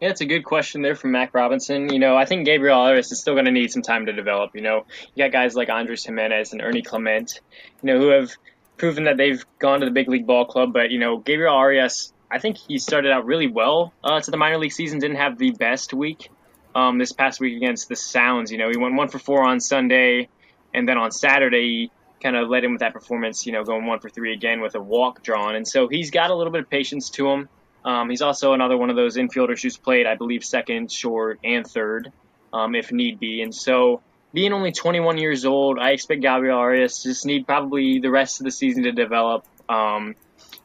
Yeah, 0.01 0.09
it's 0.09 0.21
a 0.21 0.25
good 0.25 0.45
question 0.45 0.81
there 0.81 0.95
from 0.95 1.11
Mac 1.11 1.33
Robinson. 1.33 1.91
You 1.91 1.99
know, 1.99 2.15
I 2.15 2.23
think 2.23 2.45
Gabriel 2.45 2.79
Arias 2.79 3.11
is 3.11 3.19
still 3.19 3.33
going 3.33 3.45
to 3.45 3.51
need 3.51 3.69
some 3.69 3.81
time 3.81 4.05
to 4.05 4.13
develop. 4.13 4.55
You 4.55 4.61
know, 4.61 4.85
you 5.13 5.25
got 5.25 5.33
guys 5.33 5.55
like 5.55 5.69
Andres 5.69 6.05
Gimenez 6.05 6.53
and 6.53 6.61
Ernie 6.61 6.81
Clement, 6.81 7.41
you 7.83 7.87
know, 7.87 7.99
who 7.99 8.07
have 8.09 8.31
proven 8.77 9.03
that 9.03 9.17
they've 9.17 9.43
gone 9.59 9.81
to 9.81 9.85
the 9.85 9.91
big 9.91 10.07
league 10.07 10.25
ball 10.25 10.45
club. 10.45 10.71
But, 10.71 10.91
you 10.91 10.99
know, 10.99 11.17
Gabriel 11.17 11.53
Arias, 11.53 12.13
I 12.31 12.39
think 12.39 12.57
he 12.57 12.77
started 12.77 13.11
out 13.11 13.25
really 13.25 13.47
well 13.47 13.91
uh, 14.01 14.21
to 14.21 14.31
the 14.31 14.37
minor 14.37 14.57
league 14.57 14.71
season, 14.71 14.99
didn't 14.99 15.17
have 15.17 15.37
the 15.37 15.51
best 15.51 15.93
week 15.93 16.29
um, 16.73 16.97
this 16.97 17.11
past 17.11 17.41
week 17.41 17.57
against 17.57 17.89
the 17.89 17.97
Sounds. 17.97 18.53
You 18.53 18.57
know, 18.57 18.69
he 18.69 18.77
went 18.77 18.95
one 18.95 19.09
for 19.09 19.19
four 19.19 19.43
on 19.43 19.59
Sunday, 19.59 20.29
and 20.73 20.87
then 20.87 20.97
on 20.97 21.11
Saturday, 21.11 21.61
he 21.67 21.91
kind 22.23 22.37
of 22.37 22.47
led 22.47 22.63
him 22.63 22.71
with 22.71 22.79
that 22.79 22.93
performance, 22.93 23.45
you 23.45 23.51
know, 23.51 23.65
going 23.65 23.85
one 23.85 23.99
for 23.99 24.09
three 24.09 24.33
again 24.33 24.61
with 24.61 24.75
a 24.75 24.81
walk 24.81 25.23
drawn. 25.23 25.55
And 25.55 25.67
so 25.67 25.89
he's 25.89 26.09
got 26.09 26.31
a 26.31 26.35
little 26.35 26.53
bit 26.53 26.61
of 26.61 26.69
patience 26.69 27.09
to 27.11 27.29
him. 27.29 27.49
Um, 27.83 28.09
he's 28.09 28.21
also 28.21 28.53
another 28.53 28.77
one 28.77 28.89
of 28.89 28.95
those 28.95 29.17
infielders 29.17 29.61
who's 29.61 29.77
played, 29.77 30.05
I 30.05 30.15
believe, 30.15 30.43
second, 30.43 30.91
short, 30.91 31.39
and 31.43 31.65
third, 31.65 32.11
um, 32.51 32.75
if 32.75 32.91
need 32.91 33.19
be. 33.19 33.41
And 33.41 33.53
so, 33.55 34.01
being 34.33 34.53
only 34.53 34.71
21 34.71 35.17
years 35.17 35.45
old, 35.45 35.79
I 35.79 35.91
expect 35.91 36.21
Gabriel 36.21 36.57
Arias 36.57 37.01
to 37.03 37.09
just 37.09 37.25
need 37.25 37.47
probably 37.47 37.99
the 37.99 38.11
rest 38.11 38.41
of 38.41 38.43
the 38.45 38.51
season 38.51 38.83
to 38.83 38.91
develop. 38.91 39.45
Um, 39.67 40.15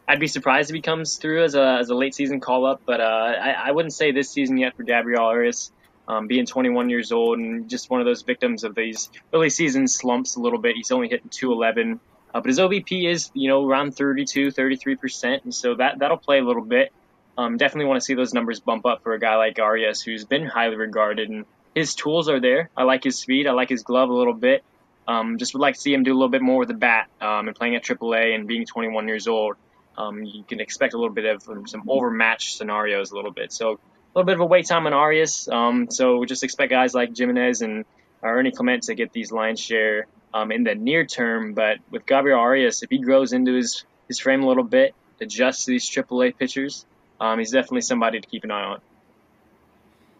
I'd 0.07 0.21
be 0.21 0.27
surprised 0.27 0.71
if 0.71 0.75
he 0.75 0.83
comes 0.83 1.17
through 1.17 1.45
as 1.45 1.55
a, 1.55 1.79
as 1.81 1.89
a 1.89 1.95
late 1.95 2.15
season 2.15 2.41
call 2.41 2.67
up, 2.67 2.83
but 2.85 3.01
uh, 3.01 3.05
I, 3.05 3.69
I 3.69 3.71
wouldn't 3.71 3.95
say 3.95 4.12
this 4.12 4.31
season 4.31 4.59
yet 4.59 4.77
for 4.77 4.83
Gabriel 4.83 5.23
Arias. 5.23 5.73
Um, 6.07 6.27
being 6.27 6.45
21 6.45 6.91
years 6.91 7.12
old 7.12 7.39
and 7.39 7.71
just 7.71 7.89
one 7.89 8.01
of 8.01 8.05
those 8.05 8.21
victims 8.21 8.62
of 8.62 8.75
these 8.75 9.09
early 9.33 9.49
season 9.49 9.89
slumps 9.89 10.37
a 10.37 10.41
little 10.41 10.59
bit. 10.59 10.77
He's 10.77 10.91
only 10.91 11.09
hitting 11.09 11.31
211, 11.31 11.99
uh, 12.35 12.41
but 12.41 12.47
his 12.47 12.59
OBP 12.59 13.09
is, 13.09 13.31
you 13.33 13.49
know, 13.49 13.67
around 13.67 13.97
32, 13.97 14.49
33%. 14.49 15.45
And 15.45 15.55
so 15.55 15.77
that, 15.77 16.01
that'll 16.01 16.19
play 16.19 16.41
a 16.41 16.45
little 16.45 16.62
bit. 16.62 16.93
Um, 17.37 17.57
definitely 17.57 17.87
want 17.87 18.01
to 18.01 18.05
see 18.05 18.14
those 18.14 18.32
numbers 18.32 18.61
bump 18.61 18.87
up 18.87 19.03
for 19.03 19.12
a 19.14 19.18
guy 19.18 19.37
like 19.37 19.59
Arias, 19.59 20.03
who's 20.03 20.24
been 20.24 20.47
highly 20.47 20.76
regarded, 20.76 21.30
and 21.30 21.45
his 21.74 21.95
tools 21.95 22.28
are 22.28 22.41
there. 22.41 22.70
I 22.76 22.85
like 22.85 23.03
his 23.03 23.18
speed. 23.18 23.47
I 23.47 23.53
like 23.53 23.68
his 23.68 23.82
glove 23.82 24.09
a 24.09 24.14
little 24.14 24.35
bit. 24.35 24.62
Um, 25.07 25.39
just 25.39 25.53
would 25.55 25.61
like 25.61 25.74
to 25.74 25.80
see 25.80 25.93
him 25.93 26.03
do 26.03 26.12
a 26.12 26.14
little 26.14 26.28
bit 26.28 26.43
more 26.43 26.59
with 26.59 26.68
the 26.68 26.74
bat 26.74 27.09
um, 27.20 27.49
and 27.49 27.57
playing 27.57 27.76
at 27.76 27.85
AAA 27.85 28.35
and 28.35 28.47
being 28.47 28.64
21 28.64 29.09
years 29.09 29.26
old. 29.26 29.57
Um, 29.99 30.22
you 30.24 30.45
can 30.45 30.61
expect 30.61 30.95
a 30.95 30.97
little 30.97 31.12
bit 31.12 31.24
of 31.24 31.68
some 31.68 31.85
overmatched 31.89 32.57
scenarios 32.57 33.11
a 33.11 33.16
little 33.16 33.30
bit. 33.30 33.53
So 33.53 33.72
a 33.72 33.78
little 34.14 34.26
bit 34.26 34.35
of 34.35 34.41
a 34.41 34.47
wait 34.47 34.66
time 34.66 34.87
on 34.87 34.93
Arias. 34.93 35.49
Um, 35.49 35.91
so 35.91 36.18
we 36.18 36.26
just 36.26 36.43
expect 36.43 36.70
guys 36.70 36.95
like 36.95 37.16
Gimenez 37.16 37.62
and 37.62 37.85
Ernie 38.22 38.53
Clement 38.53 38.85
to 38.85 38.95
get 38.95 39.12
these 39.12 39.30
line 39.30 39.57
share 39.57 40.07
um, 40.32 40.51
in 40.53 40.64
the 40.64 40.74
near 40.74 41.05
term. 41.05 41.55
But 41.55 41.78
with 41.91 42.07
Gabriel 42.07 42.39
Arias, 42.39 42.82
if 42.82 42.91
he 42.91 42.99
grows 42.99 43.32
into 43.32 43.55
his, 43.55 43.85
his 44.09 44.18
frame 44.18 44.43
a 44.43 44.49
little 44.49 44.64
bit, 44.64 44.95
adjusts 45.20 45.66
to 45.66 45.72
these 45.72 45.89
AAA 45.89 46.37
pitchers, 46.37 46.87
um, 47.21 47.39
he's 47.39 47.51
definitely 47.51 47.83
somebody 47.83 48.21
to 48.21 48.27
keep 48.27 48.45
an 48.45 48.51
eye 48.51 48.65
on. 48.65 48.81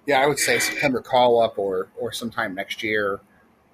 Yeah, 0.07 0.21
I 0.21 0.27
would 0.27 0.39
say 0.39 0.59
September 0.59 1.01
call 1.01 1.41
up 1.41 1.59
or 1.59 1.89
or 1.99 2.13
sometime 2.13 2.55
next 2.55 2.83
year. 2.83 3.21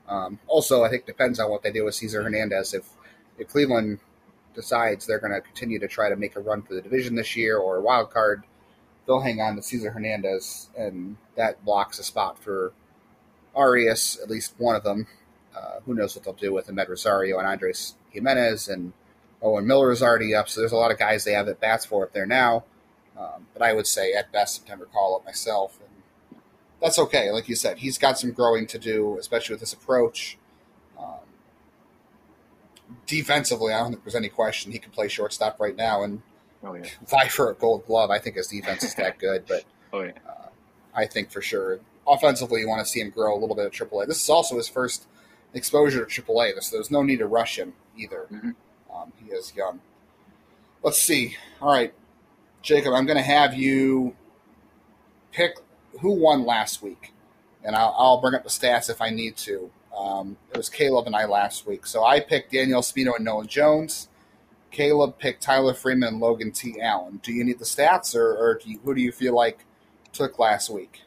Um, 0.08 0.38
also, 0.46 0.84
I 0.84 0.90
think 0.90 1.06
depends 1.06 1.38
on 1.38 1.50
what 1.50 1.62
they 1.62 1.72
do 1.72 1.84
with 1.84 1.94
Cesar 1.94 2.22
Hernandez. 2.22 2.74
If 2.74 2.88
if 3.38 3.48
Cleveland 3.48 3.98
decides 4.54 5.06
they're 5.06 5.18
going 5.18 5.32
to 5.32 5.40
continue 5.40 5.78
to 5.78 5.88
try 5.88 6.08
to 6.08 6.16
make 6.16 6.36
a 6.36 6.40
run 6.40 6.62
for 6.62 6.74
the 6.74 6.82
division 6.82 7.14
this 7.14 7.36
year 7.36 7.56
or 7.56 7.76
a 7.76 7.80
wild 7.80 8.10
card, 8.10 8.42
they'll 9.06 9.20
hang 9.20 9.40
on 9.40 9.56
to 9.56 9.62
Cesar 9.62 9.90
Hernandez, 9.90 10.68
and 10.76 11.16
that 11.36 11.64
blocks 11.64 11.98
a 11.98 12.02
spot 12.02 12.38
for 12.38 12.72
Arias, 13.54 14.18
at 14.22 14.30
least 14.30 14.54
one 14.58 14.76
of 14.76 14.84
them. 14.84 15.06
Uh, 15.56 15.80
who 15.84 15.94
knows 15.94 16.14
what 16.14 16.24
they'll 16.24 16.34
do 16.34 16.52
with 16.52 16.68
Amed 16.68 16.88
Rosario 16.88 17.38
and 17.38 17.46
Andres 17.46 17.96
Gimenez 18.12 18.68
and 18.68 18.92
Owen 19.42 19.66
Miller 19.66 19.90
is 19.90 20.00
already 20.02 20.32
up. 20.34 20.48
So 20.48 20.60
there's 20.60 20.72
a 20.72 20.76
lot 20.76 20.92
of 20.92 20.98
guys 20.98 21.24
they 21.24 21.32
have 21.32 21.48
at 21.48 21.60
bats 21.60 21.84
for 21.84 22.04
up 22.04 22.12
there 22.12 22.26
now. 22.26 22.64
Um, 23.20 23.46
but 23.52 23.62
I 23.62 23.72
would 23.72 23.86
say 23.86 24.12
at 24.12 24.32
best 24.32 24.54
September 24.54 24.86
call 24.86 25.16
up 25.16 25.24
myself, 25.24 25.78
and 25.80 26.40
that's 26.80 26.98
okay. 26.98 27.30
Like 27.30 27.48
you 27.48 27.54
said, 27.54 27.78
he's 27.78 27.98
got 27.98 28.18
some 28.18 28.32
growing 28.32 28.66
to 28.68 28.78
do, 28.78 29.18
especially 29.18 29.54
with 29.54 29.60
this 29.60 29.74
approach. 29.74 30.38
Um, 30.98 31.18
defensively, 33.06 33.74
I 33.74 33.80
don't 33.80 33.90
think 33.90 34.04
there's 34.04 34.14
any 34.14 34.30
question 34.30 34.72
he 34.72 34.78
can 34.78 34.90
play 34.90 35.08
shortstop 35.08 35.60
right 35.60 35.76
now 35.76 36.02
and 36.02 36.22
oh, 36.64 36.74
yeah. 36.74 36.86
vie 37.06 37.28
for 37.28 37.50
a 37.50 37.54
Gold 37.54 37.86
Glove. 37.86 38.10
I 38.10 38.18
think 38.18 38.36
his 38.36 38.48
defense 38.48 38.82
is 38.82 38.94
that 38.94 39.18
good, 39.18 39.44
but 39.46 39.64
oh, 39.92 40.02
yeah. 40.02 40.12
uh, 40.26 40.48
I 40.94 41.06
think 41.06 41.30
for 41.30 41.42
sure 41.42 41.80
offensively, 42.10 42.60
you 42.60 42.68
want 42.68 42.84
to 42.84 42.90
see 42.90 43.00
him 43.00 43.10
grow 43.10 43.34
a 43.34 43.38
little 43.38 43.54
bit 43.54 43.66
at 43.66 43.72
AAA. 43.72 44.06
This 44.06 44.22
is 44.22 44.30
also 44.30 44.56
his 44.56 44.68
first 44.68 45.06
exposure 45.54 46.04
to 46.04 46.22
AAA, 46.22 46.60
so 46.62 46.76
there's 46.76 46.90
no 46.90 47.02
need 47.02 47.18
to 47.18 47.26
rush 47.26 47.58
him 47.58 47.74
either. 47.96 48.26
Mm-hmm. 48.30 48.50
Um, 48.94 49.12
he 49.16 49.30
is 49.30 49.54
young. 49.54 49.80
Let's 50.82 50.98
see. 50.98 51.36
All 51.60 51.72
right, 51.72 51.92
Jacob, 52.62 52.92
I'm 52.92 53.06
going 53.06 53.16
to 53.16 53.22
have 53.22 53.54
you 53.54 54.14
pick 55.32 55.58
who 56.00 56.12
won 56.12 56.44
last 56.44 56.82
week, 56.82 57.12
and 57.64 57.74
I'll, 57.74 57.94
I'll 57.96 58.20
bring 58.20 58.34
up 58.34 58.44
the 58.44 58.50
stats 58.50 58.90
if 58.90 59.00
I 59.00 59.10
need 59.10 59.36
to. 59.38 59.70
Um, 59.96 60.36
it 60.50 60.56
was 60.56 60.68
Caleb 60.68 61.06
and 61.06 61.16
I 61.16 61.24
last 61.24 61.66
week. 61.66 61.86
So 61.86 62.04
I 62.04 62.20
picked 62.20 62.52
Daniel 62.52 62.80
Espino 62.80 63.16
and 63.16 63.24
Nolan 63.24 63.48
Jones. 63.48 64.08
Caleb 64.70 65.18
picked 65.18 65.42
Tyler 65.42 65.74
Freeman 65.74 66.08
and 66.08 66.20
Logan 66.20 66.52
T. 66.52 66.80
Allen. 66.80 67.20
Do 67.22 67.32
you 67.32 67.42
need 67.44 67.58
the 67.58 67.64
stats, 67.64 68.14
or, 68.14 68.36
or 68.36 68.60
do 68.62 68.70
you, 68.70 68.80
who 68.84 68.94
do 68.94 69.00
you 69.00 69.10
feel 69.10 69.34
like 69.34 69.64
took 70.12 70.38
last 70.38 70.70
week? 70.70 71.02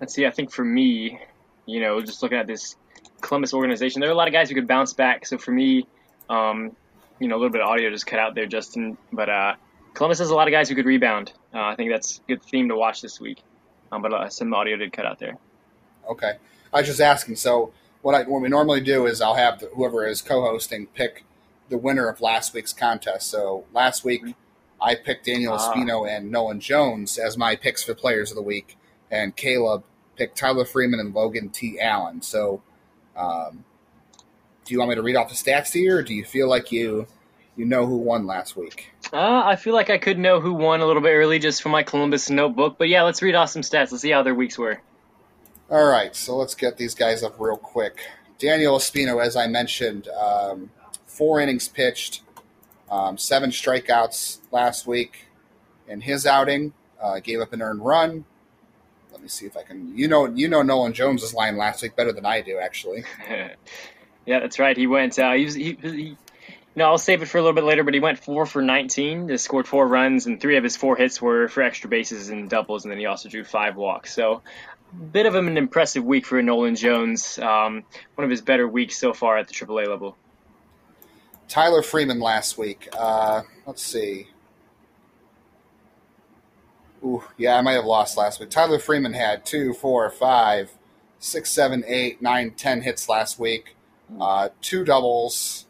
Let's 0.00 0.14
see. 0.14 0.26
I 0.26 0.30
think 0.30 0.50
for 0.50 0.64
me, 0.64 1.18
you 1.66 1.80
know, 1.80 2.00
just 2.00 2.22
looking 2.22 2.38
at 2.38 2.46
this 2.46 2.76
Columbus 3.20 3.54
organization, 3.54 4.00
there 4.00 4.10
are 4.10 4.12
a 4.12 4.16
lot 4.16 4.28
of 4.28 4.32
guys 4.32 4.48
who 4.48 4.54
could 4.54 4.68
bounce 4.68 4.92
back. 4.92 5.26
So 5.26 5.38
for 5.38 5.52
me, 5.52 5.86
um, 6.32 6.76
you 7.18 7.28
know, 7.28 7.36
a 7.36 7.38
little 7.38 7.50
bit 7.50 7.60
of 7.60 7.68
audio 7.68 7.90
just 7.90 8.06
cut 8.06 8.18
out 8.18 8.34
there, 8.34 8.46
Justin. 8.46 8.96
But 9.12 9.28
uh, 9.28 9.54
Columbus 9.94 10.18
has 10.18 10.30
a 10.30 10.34
lot 10.34 10.48
of 10.48 10.52
guys 10.52 10.68
who 10.68 10.74
could 10.74 10.86
rebound. 10.86 11.32
Uh, 11.54 11.60
I 11.60 11.76
think 11.76 11.90
that's 11.90 12.18
a 12.18 12.28
good 12.28 12.42
theme 12.42 12.68
to 12.68 12.76
watch 12.76 13.02
this 13.02 13.20
week. 13.20 13.42
Um, 13.90 14.02
but 14.02 14.12
uh, 14.12 14.28
some 14.30 14.52
audio 14.54 14.76
did 14.76 14.92
cut 14.92 15.04
out 15.04 15.18
there. 15.18 15.36
Okay, 16.08 16.32
I 16.72 16.78
was 16.78 16.86
just 16.86 17.00
asking. 17.00 17.36
So 17.36 17.72
what 18.00 18.14
I 18.14 18.22
what 18.22 18.40
we 18.40 18.48
normally 18.48 18.80
do 18.80 19.06
is 19.06 19.20
I'll 19.20 19.34
have 19.34 19.60
the, 19.60 19.66
whoever 19.66 20.06
is 20.06 20.22
co-hosting 20.22 20.86
pick 20.88 21.24
the 21.68 21.78
winner 21.78 22.08
of 22.08 22.20
last 22.20 22.54
week's 22.54 22.72
contest. 22.72 23.28
So 23.28 23.64
last 23.72 24.04
week 24.04 24.34
I 24.80 24.94
picked 24.94 25.26
Daniel 25.26 25.54
ah. 25.54 25.72
Espino 25.72 26.08
and 26.08 26.30
Nolan 26.30 26.60
Jones 26.60 27.18
as 27.18 27.36
my 27.36 27.54
picks 27.54 27.84
for 27.84 27.94
players 27.94 28.30
of 28.30 28.36
the 28.36 28.42
week, 28.42 28.76
and 29.10 29.36
Caleb 29.36 29.84
picked 30.16 30.36
Tyler 30.36 30.64
Freeman 30.64 31.00
and 31.00 31.14
Logan 31.14 31.50
T. 31.50 31.78
Allen. 31.80 32.22
So, 32.22 32.62
um, 33.16 33.64
do 34.64 34.74
you 34.74 34.78
want 34.78 34.90
me 34.90 34.94
to 34.94 35.02
read 35.02 35.16
off 35.16 35.28
the 35.28 35.34
stats 35.34 35.72
to 35.72 35.78
you, 35.78 35.96
or 35.96 36.02
do 36.02 36.14
you 36.14 36.24
feel 36.24 36.48
like 36.48 36.72
you 36.72 37.06
you 37.56 37.64
know 37.66 37.86
who 37.86 37.96
won 37.96 38.26
last 38.26 38.56
week? 38.56 38.92
Uh, 39.12 39.42
I 39.44 39.56
feel 39.56 39.74
like 39.74 39.90
I 39.90 39.98
could 39.98 40.18
know 40.18 40.40
who 40.40 40.54
won 40.54 40.80
a 40.80 40.86
little 40.86 41.02
bit 41.02 41.10
early 41.10 41.38
just 41.38 41.62
from 41.62 41.72
my 41.72 41.82
Columbus 41.82 42.30
notebook. 42.30 42.76
But 42.78 42.88
yeah, 42.88 43.02
let's 43.02 43.20
read 43.22 43.34
off 43.34 43.50
some 43.50 43.62
stats. 43.62 43.92
Let's 43.92 44.00
see 44.00 44.10
how 44.10 44.22
their 44.22 44.34
weeks 44.34 44.56
were. 44.56 44.80
All 45.70 45.86
right, 45.86 46.14
so 46.14 46.36
let's 46.36 46.54
get 46.54 46.76
these 46.76 46.94
guys 46.94 47.22
up 47.22 47.38
real 47.38 47.56
quick. 47.56 47.98
Daniel 48.38 48.76
Espino, 48.76 49.24
as 49.24 49.36
I 49.36 49.46
mentioned, 49.46 50.08
um, 50.08 50.70
four 51.06 51.40
innings 51.40 51.68
pitched, 51.68 52.22
um, 52.90 53.16
seven 53.16 53.50
strikeouts 53.50 54.38
last 54.50 54.86
week 54.86 55.26
in 55.88 56.02
his 56.02 56.26
outing. 56.26 56.72
Uh, 57.00 57.20
gave 57.20 57.40
up 57.40 57.52
an 57.52 57.62
earned 57.62 57.84
run. 57.84 58.24
Let 59.10 59.22
me 59.22 59.28
see 59.28 59.46
if 59.46 59.56
I 59.56 59.62
can. 59.62 59.96
You 59.96 60.08
know, 60.08 60.26
you 60.26 60.48
know 60.48 60.62
Nolan 60.62 60.92
Jones's 60.92 61.34
line 61.34 61.56
last 61.56 61.82
week 61.82 61.96
better 61.96 62.12
than 62.12 62.26
I 62.26 62.40
do, 62.40 62.58
actually. 62.58 63.04
yeah, 64.26 64.40
that's 64.40 64.58
right. 64.58 64.76
He 64.76 64.86
went. 64.86 65.18
Uh, 65.18 65.32
he 65.32 65.44
was. 65.44 65.54
He, 65.54 65.78
he, 65.80 66.16
no, 66.74 66.86
I'll 66.86 66.98
save 66.98 67.20
it 67.20 67.26
for 67.26 67.38
a 67.38 67.42
little 67.42 67.54
bit 67.54 67.64
later. 67.64 67.84
But 67.84 67.94
he 67.94 68.00
went 68.00 68.18
four 68.18 68.46
for 68.46 68.62
19. 68.62 69.28
He 69.28 69.36
scored 69.36 69.68
four 69.68 69.86
runs, 69.86 70.26
and 70.26 70.40
three 70.40 70.56
of 70.56 70.64
his 70.64 70.76
four 70.76 70.96
hits 70.96 71.20
were 71.20 71.48
for 71.48 71.62
extra 71.62 71.90
bases 71.90 72.30
and 72.30 72.48
doubles, 72.48 72.84
and 72.84 72.92
then 72.92 72.98
he 72.98 73.06
also 73.06 73.28
drew 73.28 73.44
five 73.44 73.76
walks. 73.76 74.14
So 74.14 74.42
a 74.92 75.04
bit 75.04 75.26
of 75.26 75.34
an 75.34 75.56
impressive 75.56 76.04
week 76.04 76.26
for 76.26 76.40
Nolan 76.42 76.76
Jones. 76.76 77.38
Um, 77.38 77.84
one 78.14 78.24
of 78.24 78.30
his 78.30 78.40
better 78.40 78.66
weeks 78.66 78.96
so 78.96 79.12
far 79.12 79.38
at 79.38 79.48
the 79.48 79.54
AAA 79.54 79.88
level. 79.88 80.16
Tyler 81.48 81.82
Freeman 81.82 82.20
last 82.20 82.56
week. 82.56 82.88
Uh, 82.98 83.42
let's 83.66 83.82
see. 83.82 84.28
Ooh, 87.04 87.24
yeah, 87.36 87.56
I 87.56 87.62
might 87.62 87.72
have 87.72 87.84
lost 87.84 88.16
last 88.16 88.38
week. 88.38 88.50
Tyler 88.50 88.78
Freeman 88.78 89.12
had 89.12 89.44
two, 89.44 89.74
four, 89.74 90.08
five, 90.08 90.70
six, 91.18 91.50
seven, 91.50 91.84
eight, 91.86 92.22
nine, 92.22 92.52
ten 92.52 92.82
hits 92.82 93.08
last 93.08 93.38
week. 93.38 93.76
Uh, 94.20 94.48
two 94.60 94.84
doubles, 94.84 95.66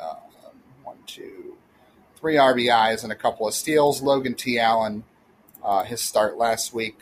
uh, 0.00 0.14
one, 0.84 0.96
two, 1.06 1.56
three 2.16 2.36
RBIs, 2.36 3.02
and 3.02 3.12
a 3.12 3.16
couple 3.16 3.46
of 3.48 3.54
steals. 3.54 4.02
Logan 4.02 4.34
T. 4.34 4.58
Allen, 4.58 5.04
uh, 5.62 5.84
his 5.84 6.00
start 6.00 6.36
last 6.36 6.72
week 6.74 6.98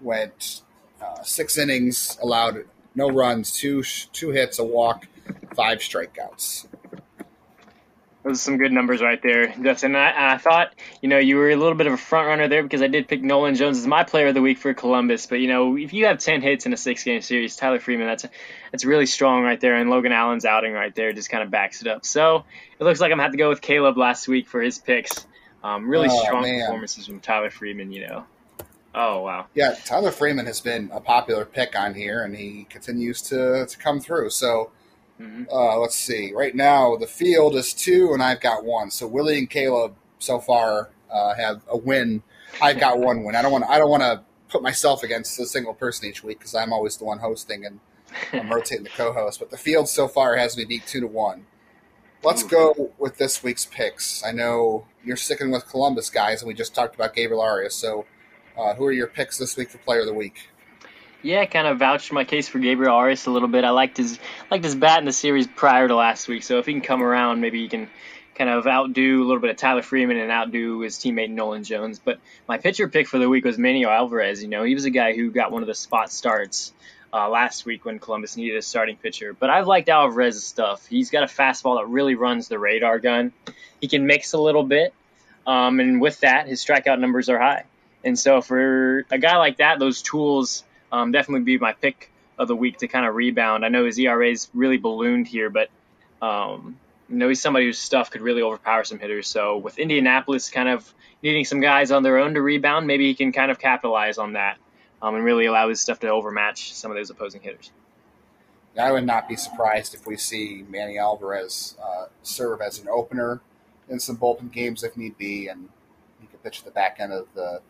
went 0.00 0.62
uh, 1.02 1.22
six 1.22 1.58
innings, 1.58 2.18
allowed 2.22 2.64
no 2.94 3.08
runs, 3.08 3.52
two 3.52 3.82
two 3.82 4.30
hits, 4.30 4.58
a 4.58 4.64
walk, 4.64 5.06
five 5.54 5.78
strikeouts. 5.78 6.66
Those 8.24 8.38
are 8.38 8.42
some 8.42 8.56
good 8.56 8.72
numbers 8.72 9.02
right 9.02 9.20
there, 9.22 9.48
Justin. 9.62 9.94
I, 9.94 10.32
I, 10.32 10.38
thought, 10.38 10.72
you 11.02 11.10
know, 11.10 11.18
you 11.18 11.36
were 11.36 11.50
a 11.50 11.56
little 11.56 11.74
bit 11.74 11.86
of 11.86 11.92
a 11.92 11.98
front 11.98 12.26
runner 12.26 12.48
there 12.48 12.62
because 12.62 12.80
I 12.80 12.86
did 12.86 13.06
pick 13.06 13.22
Nolan 13.22 13.54
Jones 13.54 13.78
as 13.78 13.86
my 13.86 14.02
player 14.02 14.28
of 14.28 14.34
the 14.34 14.40
week 14.40 14.56
for 14.56 14.72
Columbus. 14.72 15.26
But 15.26 15.40
you 15.40 15.48
know, 15.48 15.76
if 15.76 15.92
you 15.92 16.06
have 16.06 16.18
ten 16.18 16.40
hits 16.40 16.64
in 16.64 16.72
a 16.72 16.76
six 16.78 17.04
game 17.04 17.20
series, 17.20 17.54
Tyler 17.54 17.80
Freeman, 17.80 18.06
that's 18.06 18.24
that's 18.72 18.86
really 18.86 19.04
strong 19.04 19.42
right 19.42 19.60
there, 19.60 19.76
and 19.76 19.90
Logan 19.90 20.12
Allen's 20.12 20.46
outing 20.46 20.72
right 20.72 20.94
there 20.94 21.12
just 21.12 21.28
kind 21.28 21.42
of 21.42 21.50
backs 21.50 21.82
it 21.82 21.86
up. 21.86 22.06
So 22.06 22.46
it 22.80 22.82
looks 22.82 22.98
like 22.98 23.08
I'm 23.08 23.18
gonna 23.18 23.24
have 23.24 23.32
to 23.32 23.38
go 23.38 23.50
with 23.50 23.60
Caleb 23.60 23.98
last 23.98 24.26
week 24.26 24.48
for 24.48 24.62
his 24.62 24.78
picks. 24.78 25.26
Um, 25.62 25.86
really 25.86 26.08
oh, 26.10 26.24
strong 26.24 26.44
man. 26.44 26.60
performances 26.62 27.06
from 27.06 27.20
Tyler 27.20 27.50
Freeman. 27.50 27.92
You 27.92 28.06
know. 28.06 28.24
Oh 28.94 29.20
wow! 29.20 29.48
Yeah, 29.52 29.74
Tyler 29.84 30.12
Freeman 30.12 30.46
has 30.46 30.62
been 30.62 30.88
a 30.94 31.00
popular 31.00 31.44
pick 31.44 31.78
on 31.78 31.92
here, 31.92 32.22
and 32.22 32.34
he 32.34 32.66
continues 32.70 33.20
to 33.22 33.66
to 33.66 33.78
come 33.78 34.00
through. 34.00 34.30
So 34.30 34.70
mm-hmm. 35.20 35.44
uh, 35.50 35.76
let's 35.78 35.96
see. 35.96 36.32
Right 36.34 36.54
now, 36.54 36.96
the 36.96 37.06
field 37.06 37.56
is 37.56 37.72
two, 37.72 38.12
and 38.12 38.22
I've 38.22 38.40
got 38.40 38.64
one. 38.64 38.90
So 38.90 39.06
Willie 39.06 39.38
and 39.38 39.48
Caleb 39.48 39.94
so 40.18 40.38
far 40.38 40.90
uh, 41.12 41.34
have 41.34 41.62
a 41.68 41.76
win. 41.76 42.22
I've 42.62 42.78
got 42.78 42.98
one 42.98 43.24
win. 43.24 43.34
I 43.34 43.42
don't 43.42 43.52
want. 43.52 43.64
I 43.64 43.78
don't 43.78 43.90
want 43.90 44.02
to 44.02 44.22
put 44.48 44.62
myself 44.62 45.02
against 45.02 45.38
a 45.40 45.46
single 45.46 45.74
person 45.74 46.08
each 46.08 46.22
week 46.22 46.38
because 46.38 46.54
I'm 46.54 46.72
always 46.72 46.96
the 46.96 47.04
one 47.04 47.18
hosting 47.18 47.64
and 47.64 47.80
I'm 48.32 48.48
rotating 48.52 48.84
the 48.84 48.90
co-host. 48.90 49.40
But 49.40 49.50
the 49.50 49.56
field 49.56 49.88
so 49.88 50.06
far 50.06 50.36
has 50.36 50.56
me 50.56 50.64
beat 50.64 50.86
two 50.86 51.00
to 51.00 51.06
one. 51.06 51.46
Let's 52.22 52.42
go 52.42 52.92
with 52.98 53.18
this 53.18 53.42
week's 53.42 53.66
picks. 53.66 54.24
I 54.24 54.30
know 54.30 54.86
you're 55.04 55.16
sticking 55.16 55.50
with 55.50 55.68
Columbus 55.68 56.08
guys, 56.08 56.40
and 56.40 56.48
we 56.48 56.54
just 56.54 56.74
talked 56.74 56.94
about 56.94 57.14
Gabriel 57.14 57.42
Arias. 57.42 57.74
So 57.74 58.06
uh, 58.56 58.74
who 58.74 58.86
are 58.86 58.92
your 58.92 59.08
picks 59.08 59.36
this 59.36 59.56
week 59.56 59.70
for 59.70 59.78
Player 59.78 60.00
of 60.00 60.06
the 60.06 60.14
Week? 60.14 60.48
Yeah, 61.24 61.46
kind 61.46 61.66
of 61.66 61.78
vouched 61.78 62.12
my 62.12 62.24
case 62.24 62.48
for 62.48 62.58
Gabriel 62.58 62.94
Arias 62.94 63.24
a 63.24 63.30
little 63.30 63.48
bit. 63.48 63.64
I 63.64 63.70
liked 63.70 63.96
his 63.96 64.18
liked 64.50 64.62
his 64.62 64.74
bat 64.74 64.98
in 64.98 65.06
the 65.06 65.12
series 65.12 65.46
prior 65.46 65.88
to 65.88 65.96
last 65.96 66.28
week, 66.28 66.42
so 66.42 66.58
if 66.58 66.66
he 66.66 66.74
can 66.74 66.82
come 66.82 67.02
around, 67.02 67.40
maybe 67.40 67.62
he 67.62 67.68
can 67.68 67.88
kind 68.34 68.50
of 68.50 68.66
outdo 68.66 69.22
a 69.22 69.24
little 69.24 69.40
bit 69.40 69.48
of 69.48 69.56
Tyler 69.56 69.80
Freeman 69.80 70.18
and 70.18 70.30
outdo 70.30 70.80
his 70.80 70.98
teammate 70.98 71.30
Nolan 71.30 71.64
Jones. 71.64 71.98
But 71.98 72.20
my 72.46 72.58
pitcher 72.58 72.88
pick 72.88 73.08
for 73.08 73.18
the 73.18 73.26
week 73.26 73.46
was 73.46 73.56
Manny 73.56 73.86
Alvarez. 73.86 74.42
You 74.42 74.48
know, 74.48 74.64
he 74.64 74.74
was 74.74 74.84
a 74.84 74.90
guy 74.90 75.14
who 75.14 75.30
got 75.30 75.50
one 75.50 75.62
of 75.62 75.66
the 75.66 75.74
spot 75.74 76.12
starts 76.12 76.74
uh, 77.10 77.30
last 77.30 77.64
week 77.64 77.86
when 77.86 77.98
Columbus 78.00 78.36
needed 78.36 78.58
a 78.58 78.62
starting 78.62 78.98
pitcher. 78.98 79.32
But 79.32 79.48
I've 79.48 79.66
liked 79.66 79.88
Alvarez's 79.88 80.44
stuff. 80.44 80.86
He's 80.86 81.08
got 81.08 81.22
a 81.22 81.26
fastball 81.26 81.78
that 81.78 81.86
really 81.86 82.16
runs 82.16 82.48
the 82.48 82.58
radar 82.58 82.98
gun. 82.98 83.32
He 83.80 83.88
can 83.88 84.06
mix 84.06 84.34
a 84.34 84.38
little 84.38 84.64
bit, 84.64 84.92
um, 85.46 85.80
and 85.80 86.02
with 86.02 86.20
that, 86.20 86.48
his 86.48 86.62
strikeout 86.62 87.00
numbers 87.00 87.30
are 87.30 87.38
high. 87.38 87.64
And 88.04 88.18
so 88.18 88.42
for 88.42 89.06
a 89.10 89.16
guy 89.16 89.38
like 89.38 89.56
that, 89.56 89.78
those 89.78 90.02
tools 90.02 90.64
um, 90.94 91.10
definitely 91.10 91.42
be 91.42 91.58
my 91.58 91.72
pick 91.72 92.12
of 92.38 92.46
the 92.46 92.54
week 92.54 92.78
to 92.78 92.88
kind 92.88 93.04
of 93.04 93.16
rebound. 93.16 93.64
I 93.64 93.68
know 93.68 93.84
his 93.84 93.98
ERA 93.98 94.30
is 94.30 94.48
really 94.54 94.76
ballooned 94.76 95.26
here, 95.26 95.50
but 95.50 95.68
um, 96.22 96.78
you 97.08 97.16
know 97.16 97.28
he's 97.28 97.40
somebody 97.40 97.66
whose 97.66 97.78
stuff 97.78 98.10
could 98.10 98.20
really 98.20 98.42
overpower 98.42 98.84
some 98.84 99.00
hitters. 99.00 99.26
So 99.26 99.58
with 99.58 99.78
Indianapolis 99.78 100.50
kind 100.50 100.68
of 100.68 100.94
needing 101.20 101.44
some 101.44 101.60
guys 101.60 101.90
on 101.90 102.04
their 102.04 102.18
own 102.18 102.34
to 102.34 102.42
rebound, 102.42 102.86
maybe 102.86 103.08
he 103.08 103.14
can 103.14 103.32
kind 103.32 103.50
of 103.50 103.58
capitalize 103.58 104.18
on 104.18 104.34
that 104.34 104.58
um, 105.02 105.16
and 105.16 105.24
really 105.24 105.46
allow 105.46 105.68
his 105.68 105.80
stuff 105.80 105.98
to 106.00 106.08
overmatch 106.08 106.72
some 106.72 106.92
of 106.92 106.96
those 106.96 107.10
opposing 107.10 107.40
hitters. 107.42 107.72
I 108.80 108.92
would 108.92 109.06
not 109.06 109.28
be 109.28 109.36
surprised 109.36 109.94
if 109.94 110.06
we 110.06 110.16
see 110.16 110.64
Manny 110.68 110.98
Alvarez 110.98 111.76
uh, 111.82 112.06
serve 112.22 112.60
as 112.60 112.78
an 112.80 112.88
opener 112.88 113.40
in 113.88 113.98
some 113.98 114.16
bullpen 114.16 114.52
games 114.52 114.82
if 114.84 114.96
need 114.96 115.18
be, 115.18 115.48
and 115.48 115.68
he 116.20 116.26
could 116.26 116.42
pitch 116.42 116.62
the 116.62 116.70
back 116.70 116.96
end 116.98 117.12
of 117.12 117.26
the 117.34 117.60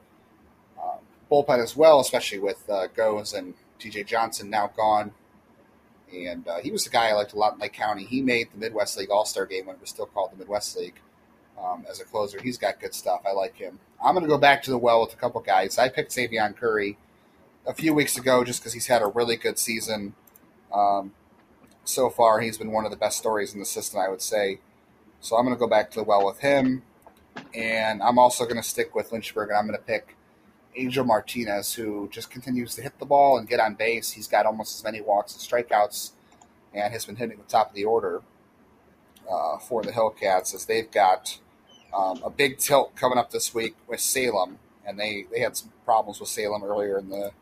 um, 0.82 0.98
bullpen 1.34 1.62
as 1.62 1.76
well, 1.76 2.00
especially 2.00 2.38
with 2.38 2.68
uh, 2.68 2.86
Gose 2.96 3.36
and 3.36 3.54
TJ 3.80 4.06
Johnson 4.06 4.50
now 4.50 4.70
gone. 4.76 5.12
And 6.12 6.46
uh, 6.46 6.58
he 6.58 6.70
was 6.70 6.84
the 6.84 6.90
guy 6.90 7.08
I 7.08 7.12
liked 7.14 7.32
a 7.32 7.38
lot 7.38 7.54
in 7.54 7.58
Lake 7.58 7.72
County. 7.72 8.04
He 8.04 8.22
made 8.22 8.52
the 8.52 8.58
Midwest 8.58 8.96
League 8.96 9.10
All 9.10 9.24
Star 9.24 9.46
game 9.46 9.66
when 9.66 9.76
it 9.76 9.80
was 9.80 9.90
still 9.90 10.06
called 10.06 10.32
the 10.32 10.36
Midwest 10.36 10.76
League 10.76 11.00
um, 11.60 11.84
as 11.90 12.00
a 12.00 12.04
closer. 12.04 12.40
He's 12.40 12.56
got 12.56 12.80
good 12.80 12.94
stuff. 12.94 13.22
I 13.26 13.32
like 13.32 13.56
him. 13.56 13.80
I'm 14.02 14.14
going 14.14 14.24
to 14.24 14.28
go 14.28 14.38
back 14.38 14.62
to 14.64 14.70
the 14.70 14.78
well 14.78 15.00
with 15.00 15.12
a 15.12 15.16
couple 15.16 15.40
guys. 15.40 15.78
I 15.78 15.88
picked 15.88 16.12
Xzavion 16.12 16.56
Curry 16.56 16.98
a 17.66 17.74
few 17.74 17.94
weeks 17.94 18.16
ago 18.16 18.44
just 18.44 18.60
because 18.60 18.74
he's 18.74 18.86
had 18.86 19.02
a 19.02 19.06
really 19.06 19.36
good 19.36 19.58
season 19.58 20.14
um, 20.72 21.12
so 21.84 22.10
far. 22.10 22.40
He's 22.40 22.58
been 22.58 22.70
one 22.70 22.84
of 22.84 22.90
the 22.90 22.96
best 22.96 23.18
stories 23.18 23.54
in 23.54 23.60
the 23.60 23.66
system, 23.66 23.98
I 23.98 24.08
would 24.08 24.22
say. 24.22 24.60
So 25.20 25.36
I'm 25.36 25.44
going 25.44 25.56
to 25.56 25.58
go 25.58 25.66
back 25.66 25.90
to 25.92 25.96
the 25.96 26.04
well 26.04 26.24
with 26.24 26.40
him. 26.40 26.82
And 27.54 28.02
I'm 28.02 28.18
also 28.18 28.44
going 28.44 28.56
to 28.56 28.62
stick 28.62 28.94
with 28.94 29.10
Lynchburg, 29.10 29.48
and 29.48 29.58
I'm 29.58 29.66
going 29.66 29.76
to 29.76 29.84
pick 29.84 30.16
Angel 30.76 31.04
Martinez, 31.04 31.74
who 31.74 32.08
just 32.10 32.30
continues 32.30 32.74
to 32.74 32.82
hit 32.82 32.98
the 32.98 33.06
ball 33.06 33.38
and 33.38 33.48
get 33.48 33.60
on 33.60 33.74
base. 33.74 34.12
He's 34.12 34.28
got 34.28 34.46
almost 34.46 34.78
as 34.78 34.84
many 34.84 35.00
walks 35.00 35.32
and 35.34 35.42
strikeouts, 35.42 36.12
and 36.72 36.92
has 36.92 37.04
been 37.04 37.16
hitting 37.16 37.38
the 37.38 37.44
top 37.44 37.70
of 37.70 37.74
the 37.74 37.84
order 37.84 38.22
uh, 39.30 39.58
for 39.58 39.82
the 39.82 39.92
Hillcats 39.92 40.54
as 40.54 40.64
they've 40.66 40.90
got 40.90 41.38
um, 41.96 42.20
a 42.24 42.30
big 42.30 42.58
tilt 42.58 42.94
coming 42.96 43.18
up 43.18 43.30
this 43.30 43.54
week 43.54 43.74
with 43.86 44.00
Salem, 44.00 44.58
and 44.86 44.98
they, 44.98 45.26
they 45.30 45.40
had 45.40 45.56
some 45.56 45.72
problems 45.84 46.20
with 46.20 46.28
Salem 46.28 46.64
earlier 46.64 46.98
in 46.98 47.08
the 47.08 47.32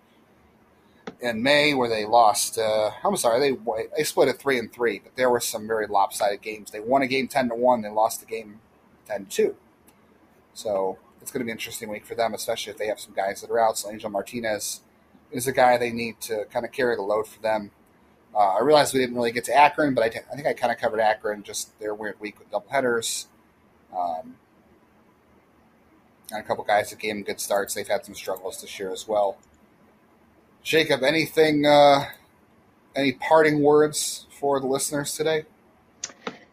in 1.20 1.42
May 1.42 1.74
where 1.74 1.88
they 1.88 2.04
lost. 2.04 2.58
Uh, 2.58 2.90
I'm 3.04 3.16
sorry, 3.16 3.40
they 3.40 3.56
they 3.96 4.04
split 4.04 4.28
it 4.28 4.38
three 4.38 4.58
and 4.58 4.72
three, 4.72 5.00
but 5.00 5.16
there 5.16 5.30
were 5.30 5.40
some 5.40 5.66
very 5.66 5.86
lopsided 5.86 6.42
games. 6.42 6.70
They 6.70 6.80
won 6.80 7.02
a 7.02 7.06
game 7.06 7.28
ten 7.28 7.48
to 7.48 7.54
one, 7.54 7.82
they 7.82 7.88
lost 7.88 8.20
the 8.20 8.26
game 8.26 8.60
ten 9.06 9.26
two. 9.26 9.56
So 10.54 10.98
it's 11.22 11.30
going 11.30 11.40
to 11.40 11.44
be 11.44 11.52
an 11.52 11.56
interesting 11.56 11.88
week 11.88 12.04
for 12.04 12.14
them, 12.14 12.34
especially 12.34 12.72
if 12.72 12.78
they 12.78 12.88
have 12.88 13.00
some 13.00 13.14
guys 13.14 13.40
that 13.40 13.50
are 13.50 13.58
out. 13.58 13.78
So 13.78 13.90
Angel 13.90 14.10
Martinez 14.10 14.80
is 15.30 15.46
a 15.46 15.52
guy 15.52 15.78
they 15.78 15.92
need 15.92 16.20
to 16.22 16.44
kind 16.52 16.66
of 16.66 16.72
carry 16.72 16.96
the 16.96 17.02
load 17.02 17.26
for 17.26 17.40
them. 17.40 17.70
Uh, 18.34 18.54
I 18.54 18.62
realized 18.62 18.92
we 18.92 19.00
didn't 19.00 19.14
really 19.14 19.30
get 19.32 19.44
to 19.44 19.56
Akron, 19.56 19.94
but 19.94 20.02
I, 20.04 20.08
t- 20.08 20.18
I 20.30 20.34
think 20.34 20.46
I 20.46 20.52
kind 20.52 20.72
of 20.72 20.78
covered 20.78 21.00
Akron, 21.00 21.42
just 21.42 21.78
their 21.78 21.94
weird 21.94 22.18
week 22.20 22.38
with 22.38 22.50
double 22.50 22.68
headers. 22.70 23.28
Um, 23.96 24.36
and 26.30 26.40
a 26.40 26.42
couple 26.42 26.64
guys 26.64 26.90
that 26.90 26.98
gave 26.98 27.14
them 27.14 27.22
good 27.22 27.40
starts. 27.40 27.74
They've 27.74 27.86
had 27.86 28.04
some 28.04 28.14
struggles 28.14 28.60
this 28.60 28.78
year 28.78 28.90
as 28.90 29.06
well. 29.06 29.36
Jacob, 30.62 31.02
anything, 31.02 31.66
uh, 31.66 32.06
any 32.96 33.12
parting 33.12 33.62
words 33.62 34.26
for 34.30 34.60
the 34.60 34.66
listeners 34.66 35.14
today? 35.14 35.44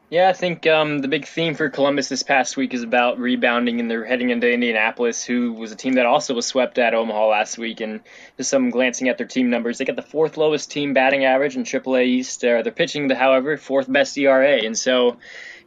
Yeah, 0.09 0.27
I 0.27 0.33
think 0.33 0.65
um, 0.65 0.99
the 0.99 1.07
big 1.07 1.27
theme 1.27 1.53
for 1.53 1.69
Columbus 1.69 2.09
this 2.09 2.23
past 2.23 2.57
week 2.57 2.73
is 2.73 2.81
about 2.81 3.19
rebounding, 3.19 3.79
and 3.79 3.91
they're 3.91 4.05
heading 4.05 4.31
into 4.31 4.51
Indianapolis, 4.51 5.23
who 5.23 5.53
was 5.53 5.71
a 5.71 5.75
team 5.75 5.93
that 5.93 6.07
also 6.07 6.33
was 6.33 6.47
swept 6.47 6.79
at 6.79 6.95
Omaha 6.95 7.27
last 7.27 7.59
week. 7.59 7.79
And 7.79 8.01
just 8.35 8.49
some 8.49 8.71
glancing 8.71 9.07
at 9.09 9.19
their 9.19 9.27
team 9.27 9.51
numbers, 9.51 9.77
they 9.77 9.85
got 9.85 9.95
the 9.95 10.01
fourth 10.01 10.35
lowest 10.35 10.71
team 10.71 10.95
batting 10.95 11.25
average 11.25 11.55
in 11.55 11.63
AAA 11.63 12.05
East. 12.05 12.43
Uh, 12.43 12.63
they're 12.63 12.71
pitching, 12.71 13.07
the, 13.07 13.13
however, 13.13 13.55
fourth 13.55 13.91
best 13.91 14.17
ERA. 14.17 14.63
And 14.63 14.75
so, 14.75 15.17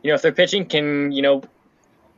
you 0.03 0.11
know, 0.11 0.17
if 0.17 0.23
their 0.23 0.33
pitching 0.33 0.67
can, 0.67 1.13
you 1.13 1.23
know, 1.23 1.43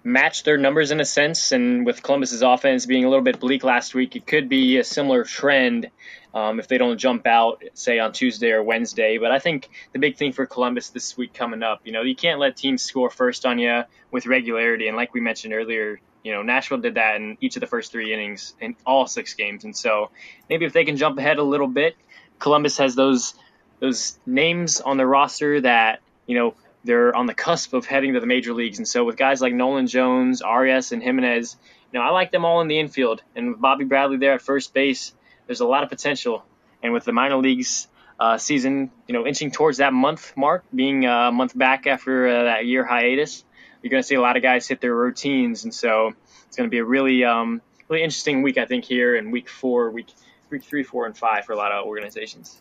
match 0.04 0.42
their 0.42 0.58
numbers 0.58 0.90
in 0.90 1.00
a 1.00 1.04
sense, 1.04 1.50
and 1.50 1.86
with 1.86 2.02
Columbus's 2.02 2.42
offense 2.42 2.84
being 2.84 3.04
a 3.04 3.08
little 3.08 3.24
bit 3.24 3.40
bleak 3.40 3.64
last 3.64 3.94
week, 3.94 4.14
it 4.14 4.26
could 4.26 4.50
be 4.50 4.76
a 4.76 4.84
similar 4.84 5.24
trend 5.24 5.90
um, 6.34 6.60
if 6.60 6.68
they 6.68 6.76
don't 6.76 6.98
jump 6.98 7.26
out, 7.26 7.64
say 7.72 7.98
on 7.98 8.12
Tuesday 8.12 8.50
or 8.50 8.62
Wednesday. 8.62 9.16
But 9.16 9.30
I 9.30 9.38
think 9.38 9.70
the 9.92 9.98
big 9.98 10.16
thing 10.16 10.32
for 10.32 10.44
Columbus 10.44 10.90
this 10.90 11.16
week 11.16 11.32
coming 11.32 11.62
up, 11.62 11.80
you 11.84 11.92
know, 11.92 12.02
you 12.02 12.14
can't 12.14 12.38
let 12.38 12.56
teams 12.56 12.82
score 12.82 13.08
first 13.08 13.46
on 13.46 13.58
you 13.58 13.84
with 14.10 14.26
regularity. 14.26 14.88
And 14.88 14.96
like 14.96 15.14
we 15.14 15.20
mentioned 15.20 15.54
earlier, 15.54 15.98
you 16.22 16.32
know, 16.32 16.42
Nashville 16.42 16.78
did 16.78 16.94
that 16.94 17.16
in 17.16 17.38
each 17.40 17.56
of 17.56 17.60
the 17.60 17.66
first 17.66 17.90
three 17.90 18.12
innings 18.12 18.54
in 18.60 18.76
all 18.84 19.06
six 19.06 19.34
games. 19.34 19.64
And 19.64 19.74
so 19.76 20.10
maybe 20.50 20.66
if 20.66 20.72
they 20.72 20.84
can 20.84 20.96
jump 20.96 21.18
ahead 21.18 21.38
a 21.38 21.42
little 21.42 21.68
bit, 21.68 21.96
Columbus 22.38 22.78
has 22.78 22.94
those 22.94 23.34
those 23.80 24.18
names 24.26 24.80
on 24.80 24.96
the 24.96 25.06
roster 25.06 25.60
that 25.60 26.00
you 26.26 26.36
know 26.36 26.54
they're 26.84 27.14
on 27.16 27.26
the 27.26 27.34
cusp 27.34 27.72
of 27.72 27.86
heading 27.86 28.14
to 28.14 28.20
the 28.20 28.26
major 28.26 28.52
leagues. 28.52 28.78
And 28.78 28.86
so 28.86 29.04
with 29.04 29.16
guys 29.16 29.40
like 29.40 29.54
Nolan 29.54 29.86
Jones, 29.86 30.42
Arias, 30.42 30.92
and 30.92 31.02
Gimenez, 31.02 31.56
you 31.92 31.98
know, 31.98 32.04
I 32.04 32.10
like 32.10 32.30
them 32.30 32.44
all 32.44 32.60
in 32.60 32.68
the 32.68 32.78
infield. 32.78 33.22
And 33.34 33.50
with 33.52 33.60
Bobby 33.60 33.84
Bradley 33.84 34.18
there 34.18 34.34
at 34.34 34.42
first 34.42 34.74
base, 34.74 35.14
there's 35.46 35.60
a 35.60 35.66
lot 35.66 35.82
of 35.82 35.88
potential. 35.88 36.44
And 36.82 36.92
with 36.92 37.04
the 37.04 37.12
minor 37.12 37.36
leagues 37.36 37.88
uh, 38.20 38.38
season, 38.38 38.90
you 39.06 39.14
know, 39.14 39.26
inching 39.26 39.50
towards 39.50 39.78
that 39.78 39.92
month 39.92 40.36
mark, 40.36 40.64
being 40.74 41.06
a 41.06 41.32
month 41.32 41.56
back 41.56 41.86
after 41.86 42.28
uh, 42.28 42.44
that 42.44 42.66
year 42.66 42.84
hiatus, 42.84 43.44
you're 43.82 43.90
going 43.90 44.02
to 44.02 44.06
see 44.06 44.14
a 44.14 44.20
lot 44.20 44.36
of 44.36 44.42
guys 44.42 44.66
hit 44.66 44.80
their 44.80 44.94
routines, 44.94 45.64
and 45.64 45.74
so 45.74 46.14
it's 46.46 46.56
going 46.56 46.68
to 46.68 46.70
be 46.70 46.78
a 46.78 46.84
really, 46.84 47.22
um, 47.24 47.60
really 47.88 48.02
interesting 48.02 48.40
week, 48.40 48.56
I 48.56 48.64
think, 48.64 48.84
here 48.84 49.14
in 49.14 49.30
week 49.30 49.48
four, 49.48 49.90
week 49.90 50.08
week 50.48 50.62
three, 50.62 50.84
four, 50.84 51.06
and 51.06 51.16
five 51.16 51.44
for 51.44 51.52
a 51.52 51.56
lot 51.56 51.72
of 51.72 51.84
organizations. 51.84 52.60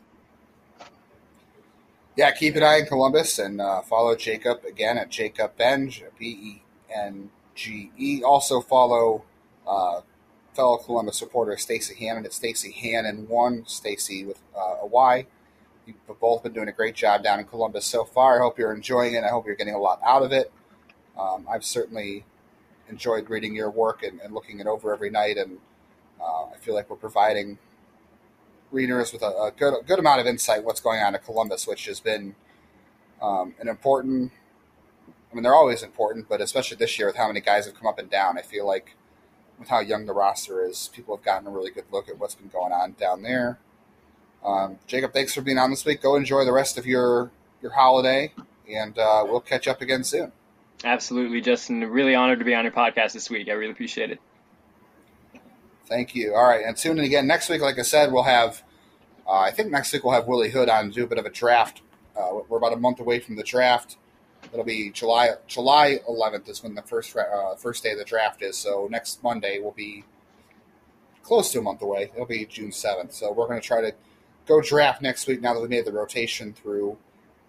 Yeah, 2.16 2.30
keep 2.32 2.56
an 2.56 2.62
eye 2.62 2.80
on 2.80 2.86
Columbus 2.86 3.40
and 3.40 3.60
uh, 3.60 3.82
follow 3.82 4.16
Jacob 4.16 4.64
again 4.66 5.00
at 5.00 5.10
Jacob 5.10 5.58
Benge, 5.58 6.04
B 6.20 6.28
E 6.28 6.62
N 6.94 7.32
G 7.56 7.92
E. 7.98 8.22
Also 8.24 8.62
follow 8.62 9.24
uh, 9.68 10.02
fellow 10.54 10.78
Columbus 10.78 11.18
supporter 11.18 11.58
Stacy 11.58 11.96
Hannon 11.96 12.24
at 12.24 12.34
Stacy 12.34 12.72
Hannon 12.72 13.28
one, 13.28 13.66
Stacy 13.66 14.24
with 14.26 14.38
uh, 14.56 14.76
a 14.82 14.86
Y. 14.86 15.26
You've 15.88 16.20
both 16.20 16.44
been 16.44 16.54
doing 16.54 16.68
a 16.68 16.72
great 16.72 16.94
job 16.94 17.24
down 17.24 17.40
in 17.40 17.46
Columbus 17.46 17.86
so 17.86 18.06
far. 18.06 18.40
I 18.40 18.44
hope 18.44 18.60
you're 18.60 18.74
enjoying 18.74 19.16
it. 19.16 19.24
I 19.24 19.30
hope 19.30 19.48
you're 19.48 19.56
getting 19.56 19.74
a 19.74 19.80
lot 19.80 20.00
out 20.06 20.22
of 20.22 20.32
it. 20.32 20.52
Um, 21.20 21.48
I've 21.52 21.66
certainly 21.66 22.26
enjoyed 22.90 23.28
reading 23.28 23.56
your 23.56 23.72
work 23.72 24.04
and, 24.04 24.20
and 24.22 24.36
looking 24.36 24.60
it 24.60 24.68
over 24.68 24.94
every 24.94 25.10
night, 25.10 25.38
and 25.38 25.58
uh, 26.22 26.46
I 26.46 26.58
feel 26.60 26.76
like 26.76 26.92
we're 26.92 26.96
providing 26.96 27.58
readers 28.74 29.14
with 29.14 29.22
a, 29.22 29.28
a 29.28 29.52
good 29.56 29.74
good 29.88 30.00
amount 30.00 30.20
of 30.20 30.28
insight 30.28 30.64
what's 30.64 30.82
going 30.82 31.02
on 31.02 31.16
in 31.16 31.22
Columbus, 31.22 31.68
which 31.68 31.86
has 31.86 32.00
been 32.00 32.36
um, 33.22 33.56
an 33.60 33.68
important. 33.68 34.32
I 35.32 35.36
mean, 35.36 35.44
they're 35.44 35.56
always 35.56 35.82
important, 35.82 36.28
but 36.30 36.42
especially 36.42 36.78
this 36.78 37.00
year 37.00 37.08
with 37.08 37.16
how 37.16 37.28
many 37.28 37.42
guys 37.42 37.66
have 37.66 37.76
come 37.76 37.88
up 37.88 37.98
and 37.98 38.10
down, 38.10 38.38
I 38.38 38.42
feel 38.42 38.68
like 38.68 38.96
with 39.58 39.70
how 39.70 39.80
young 39.80 40.06
the 40.06 40.14
roster 40.14 40.64
is, 40.64 40.90
people 40.94 41.16
have 41.16 41.26
gotten 41.26 41.48
a 41.48 41.52
really 41.52 41.72
good 41.72 41.86
look 41.92 42.10
at 42.10 42.20
what's 42.20 42.36
been 42.36 42.50
going 42.50 42.72
on 42.72 42.94
down 43.00 43.24
there. 43.24 43.58
Um, 44.46 44.78
Jacob, 44.88 45.14
thanks 45.14 45.34
for 45.34 45.42
being 45.42 45.58
on 45.58 45.70
this 45.70 45.86
week. 45.86 46.02
Go 46.02 46.16
enjoy 46.16 46.44
the 46.46 46.52
rest 46.52 46.78
of 46.78 46.86
your 46.86 47.32
your 47.62 47.72
holiday, 47.72 48.34
and 48.70 48.98
uh, 49.00 49.26
we'll 49.28 49.40
catch 49.40 49.68
up 49.68 49.82
again 49.82 50.04
soon. 50.04 50.32
Absolutely, 50.84 51.40
Justin. 51.40 51.84
Really 51.86 52.14
honored 52.14 52.40
to 52.40 52.46
be 52.46 52.54
on 52.54 52.66
your 52.66 52.74
podcast 52.74 53.14
this 53.14 53.30
week. 53.30 53.48
I 53.48 53.54
really 53.54 53.72
appreciate 53.72 54.12
it. 54.12 54.20
Thank 55.88 56.16
you. 56.16 56.34
All 56.34 56.48
right, 56.48 56.64
and 56.66 56.78
tune 56.78 56.98
in 57.00 57.06
again 57.06 57.28
next 57.28 57.50
week. 57.50 57.62
Like 57.62 57.78
I 57.78 57.84
said, 57.84 58.12
we'll 58.12 58.24
have. 58.24 58.64
Uh, 59.28 59.40
I 59.40 59.52
think 59.52 59.72
next 59.72 59.94
week 59.94 60.04
we'll 60.04 60.14
have 60.14 60.28
Willie 60.28 60.50
Hood 60.50 60.70
on 60.70 60.90
to 60.90 60.92
do 60.92 61.04
a 61.04 61.08
bit 61.08 61.18
of 61.18 61.26
a 61.26 61.30
draft. 61.30 61.82
Uh, 62.18 62.40
we're 62.48 62.58
about 62.58 62.74
a 62.74 62.78
month 62.78 63.00
away 63.00 63.20
from 63.20 63.36
the 63.36 63.44
draft. 63.44 63.98
It'll 64.52 64.66
be 64.66 64.92
July 64.92 65.32
July 65.48 66.00
11th 66.08 66.50
is 66.50 66.64
when 66.64 66.76
the 66.76 66.82
first 66.82 67.16
uh, 67.16 67.56
first 67.56 67.84
day 67.84 67.92
of 67.92 67.98
the 67.98 68.06
draft 68.06 68.42
is. 68.42 68.58
So 68.58 68.88
next 68.92 69.24
Monday 69.24 69.60
will 69.60 69.72
be 69.72 70.04
close 71.24 71.52
to 71.54 71.60
a 71.60 71.62
month 71.62 71.82
away. 71.82 72.12
It'll 72.14 72.26
be 72.26 72.46
June 72.46 72.72
7th. 72.72 73.14
So 73.14 73.32
we're 73.32 73.48
going 73.48 73.62
to 73.62 73.66
try 73.66 73.82
to 73.82 73.94
go 74.46 74.62
draft 74.62 75.02
next 75.02 75.28
week. 75.28 75.42
Now 75.42 75.54
that 75.54 75.62
we 75.62 75.70
made 75.70 75.86
the 75.86 75.92
rotation 75.92 76.54
through 76.54 76.98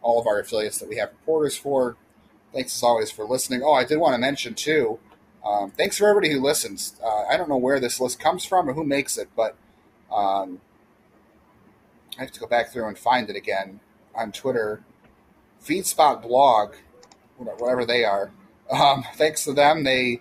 all 0.01 0.21
of 0.21 0.27
our 0.27 0.39
affiliates 0.39 0.79
that 0.79 0.89
we 0.89 0.97
have 0.97 1.11
reporters 1.11 1.57
for. 1.57 1.97
Thanks 2.53 2.77
as 2.77 2.83
always 2.83 3.11
for 3.11 3.25
listening. 3.25 3.63
Oh, 3.65 3.73
I 3.73 3.85
did 3.85 3.99
want 3.99 4.15
to 4.15 4.19
mention 4.19 4.55
too. 4.55 5.01
Um, 5.45 5.71
thanks 5.71 5.99
for 5.99 6.09
everybody 6.09 6.33
who 6.33 6.41
listens. 6.41 6.99
Uh, 7.05 7.25
I 7.25 7.37
don't 7.37 7.49
know 7.49 7.57
where 7.57 7.79
this 7.79 8.01
list 8.01 8.19
comes 8.19 8.45
from 8.45 8.69
or 8.69 8.73
who 8.73 8.85
makes 8.85 9.19
it, 9.19 9.29
but 9.37 9.57
um, 10.13 10.61
I 12.19 12.23
have 12.23 12.33
to 12.33 12.41
go 12.41 12.47
back 12.47 12.71
through 12.71 12.89
and 12.89 12.97
find 12.97 13.29
it 13.29 13.37
again 13.37 13.81
on 14.15 14.33
Twitter. 14.33 14.83
FeedSpot 15.63 16.23
blog, 16.23 16.75
whatever 17.37 17.85
they 17.85 18.05
are. 18.05 18.31
Um, 18.71 19.05
thanks 19.15 19.45
to 19.45 19.53
them, 19.53 19.85
they 19.85 20.21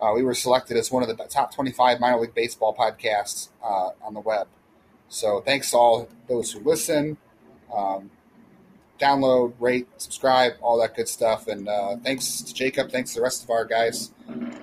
uh, 0.00 0.12
we 0.14 0.22
were 0.22 0.34
selected 0.34 0.76
as 0.76 0.90
one 0.90 1.02
of 1.02 1.08
the 1.08 1.24
top 1.24 1.54
25 1.54 2.00
minor 2.00 2.20
league 2.20 2.34
baseball 2.34 2.74
podcasts 2.74 3.48
uh, 3.62 3.90
on 4.02 4.14
the 4.14 4.20
web. 4.20 4.48
So 5.08 5.40
thanks 5.40 5.70
to 5.70 5.76
all 5.76 6.08
those 6.28 6.52
who 6.52 6.60
listen. 6.60 7.16
Um, 7.74 8.10
download, 8.98 9.54
rate, 9.58 9.88
subscribe, 9.96 10.52
all 10.60 10.80
that 10.80 10.94
good 10.94 11.08
stuff. 11.08 11.48
And 11.48 11.68
uh, 11.68 11.96
thanks 11.96 12.42
to 12.42 12.54
Jacob. 12.54 12.90
Thanks 12.90 13.12
to 13.12 13.20
the 13.20 13.22
rest 13.22 13.42
of 13.42 13.50
our 13.50 13.64
guys 13.64 14.12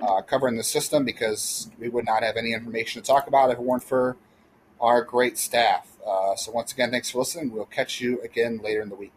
uh, 0.02 0.22
covering 0.22 0.56
the 0.56 0.64
system 0.64 1.04
because 1.04 1.70
we 1.78 1.88
would 1.88 2.04
not 2.04 2.22
have 2.22 2.36
any 2.36 2.52
information 2.52 3.02
to 3.02 3.06
talk 3.06 3.26
about 3.26 3.50
if 3.50 3.58
it 3.58 3.62
weren't 3.62 3.84
for 3.84 4.16
our 4.80 5.02
great 5.02 5.38
staff. 5.38 5.88
Uh, 6.06 6.34
so, 6.34 6.50
once 6.50 6.72
again, 6.72 6.90
thanks 6.90 7.10
for 7.10 7.18
listening. 7.18 7.52
We'll 7.52 7.64
catch 7.66 8.00
you 8.00 8.20
again 8.22 8.60
later 8.62 8.80
in 8.80 8.88
the 8.88 8.96
week. 8.96 9.12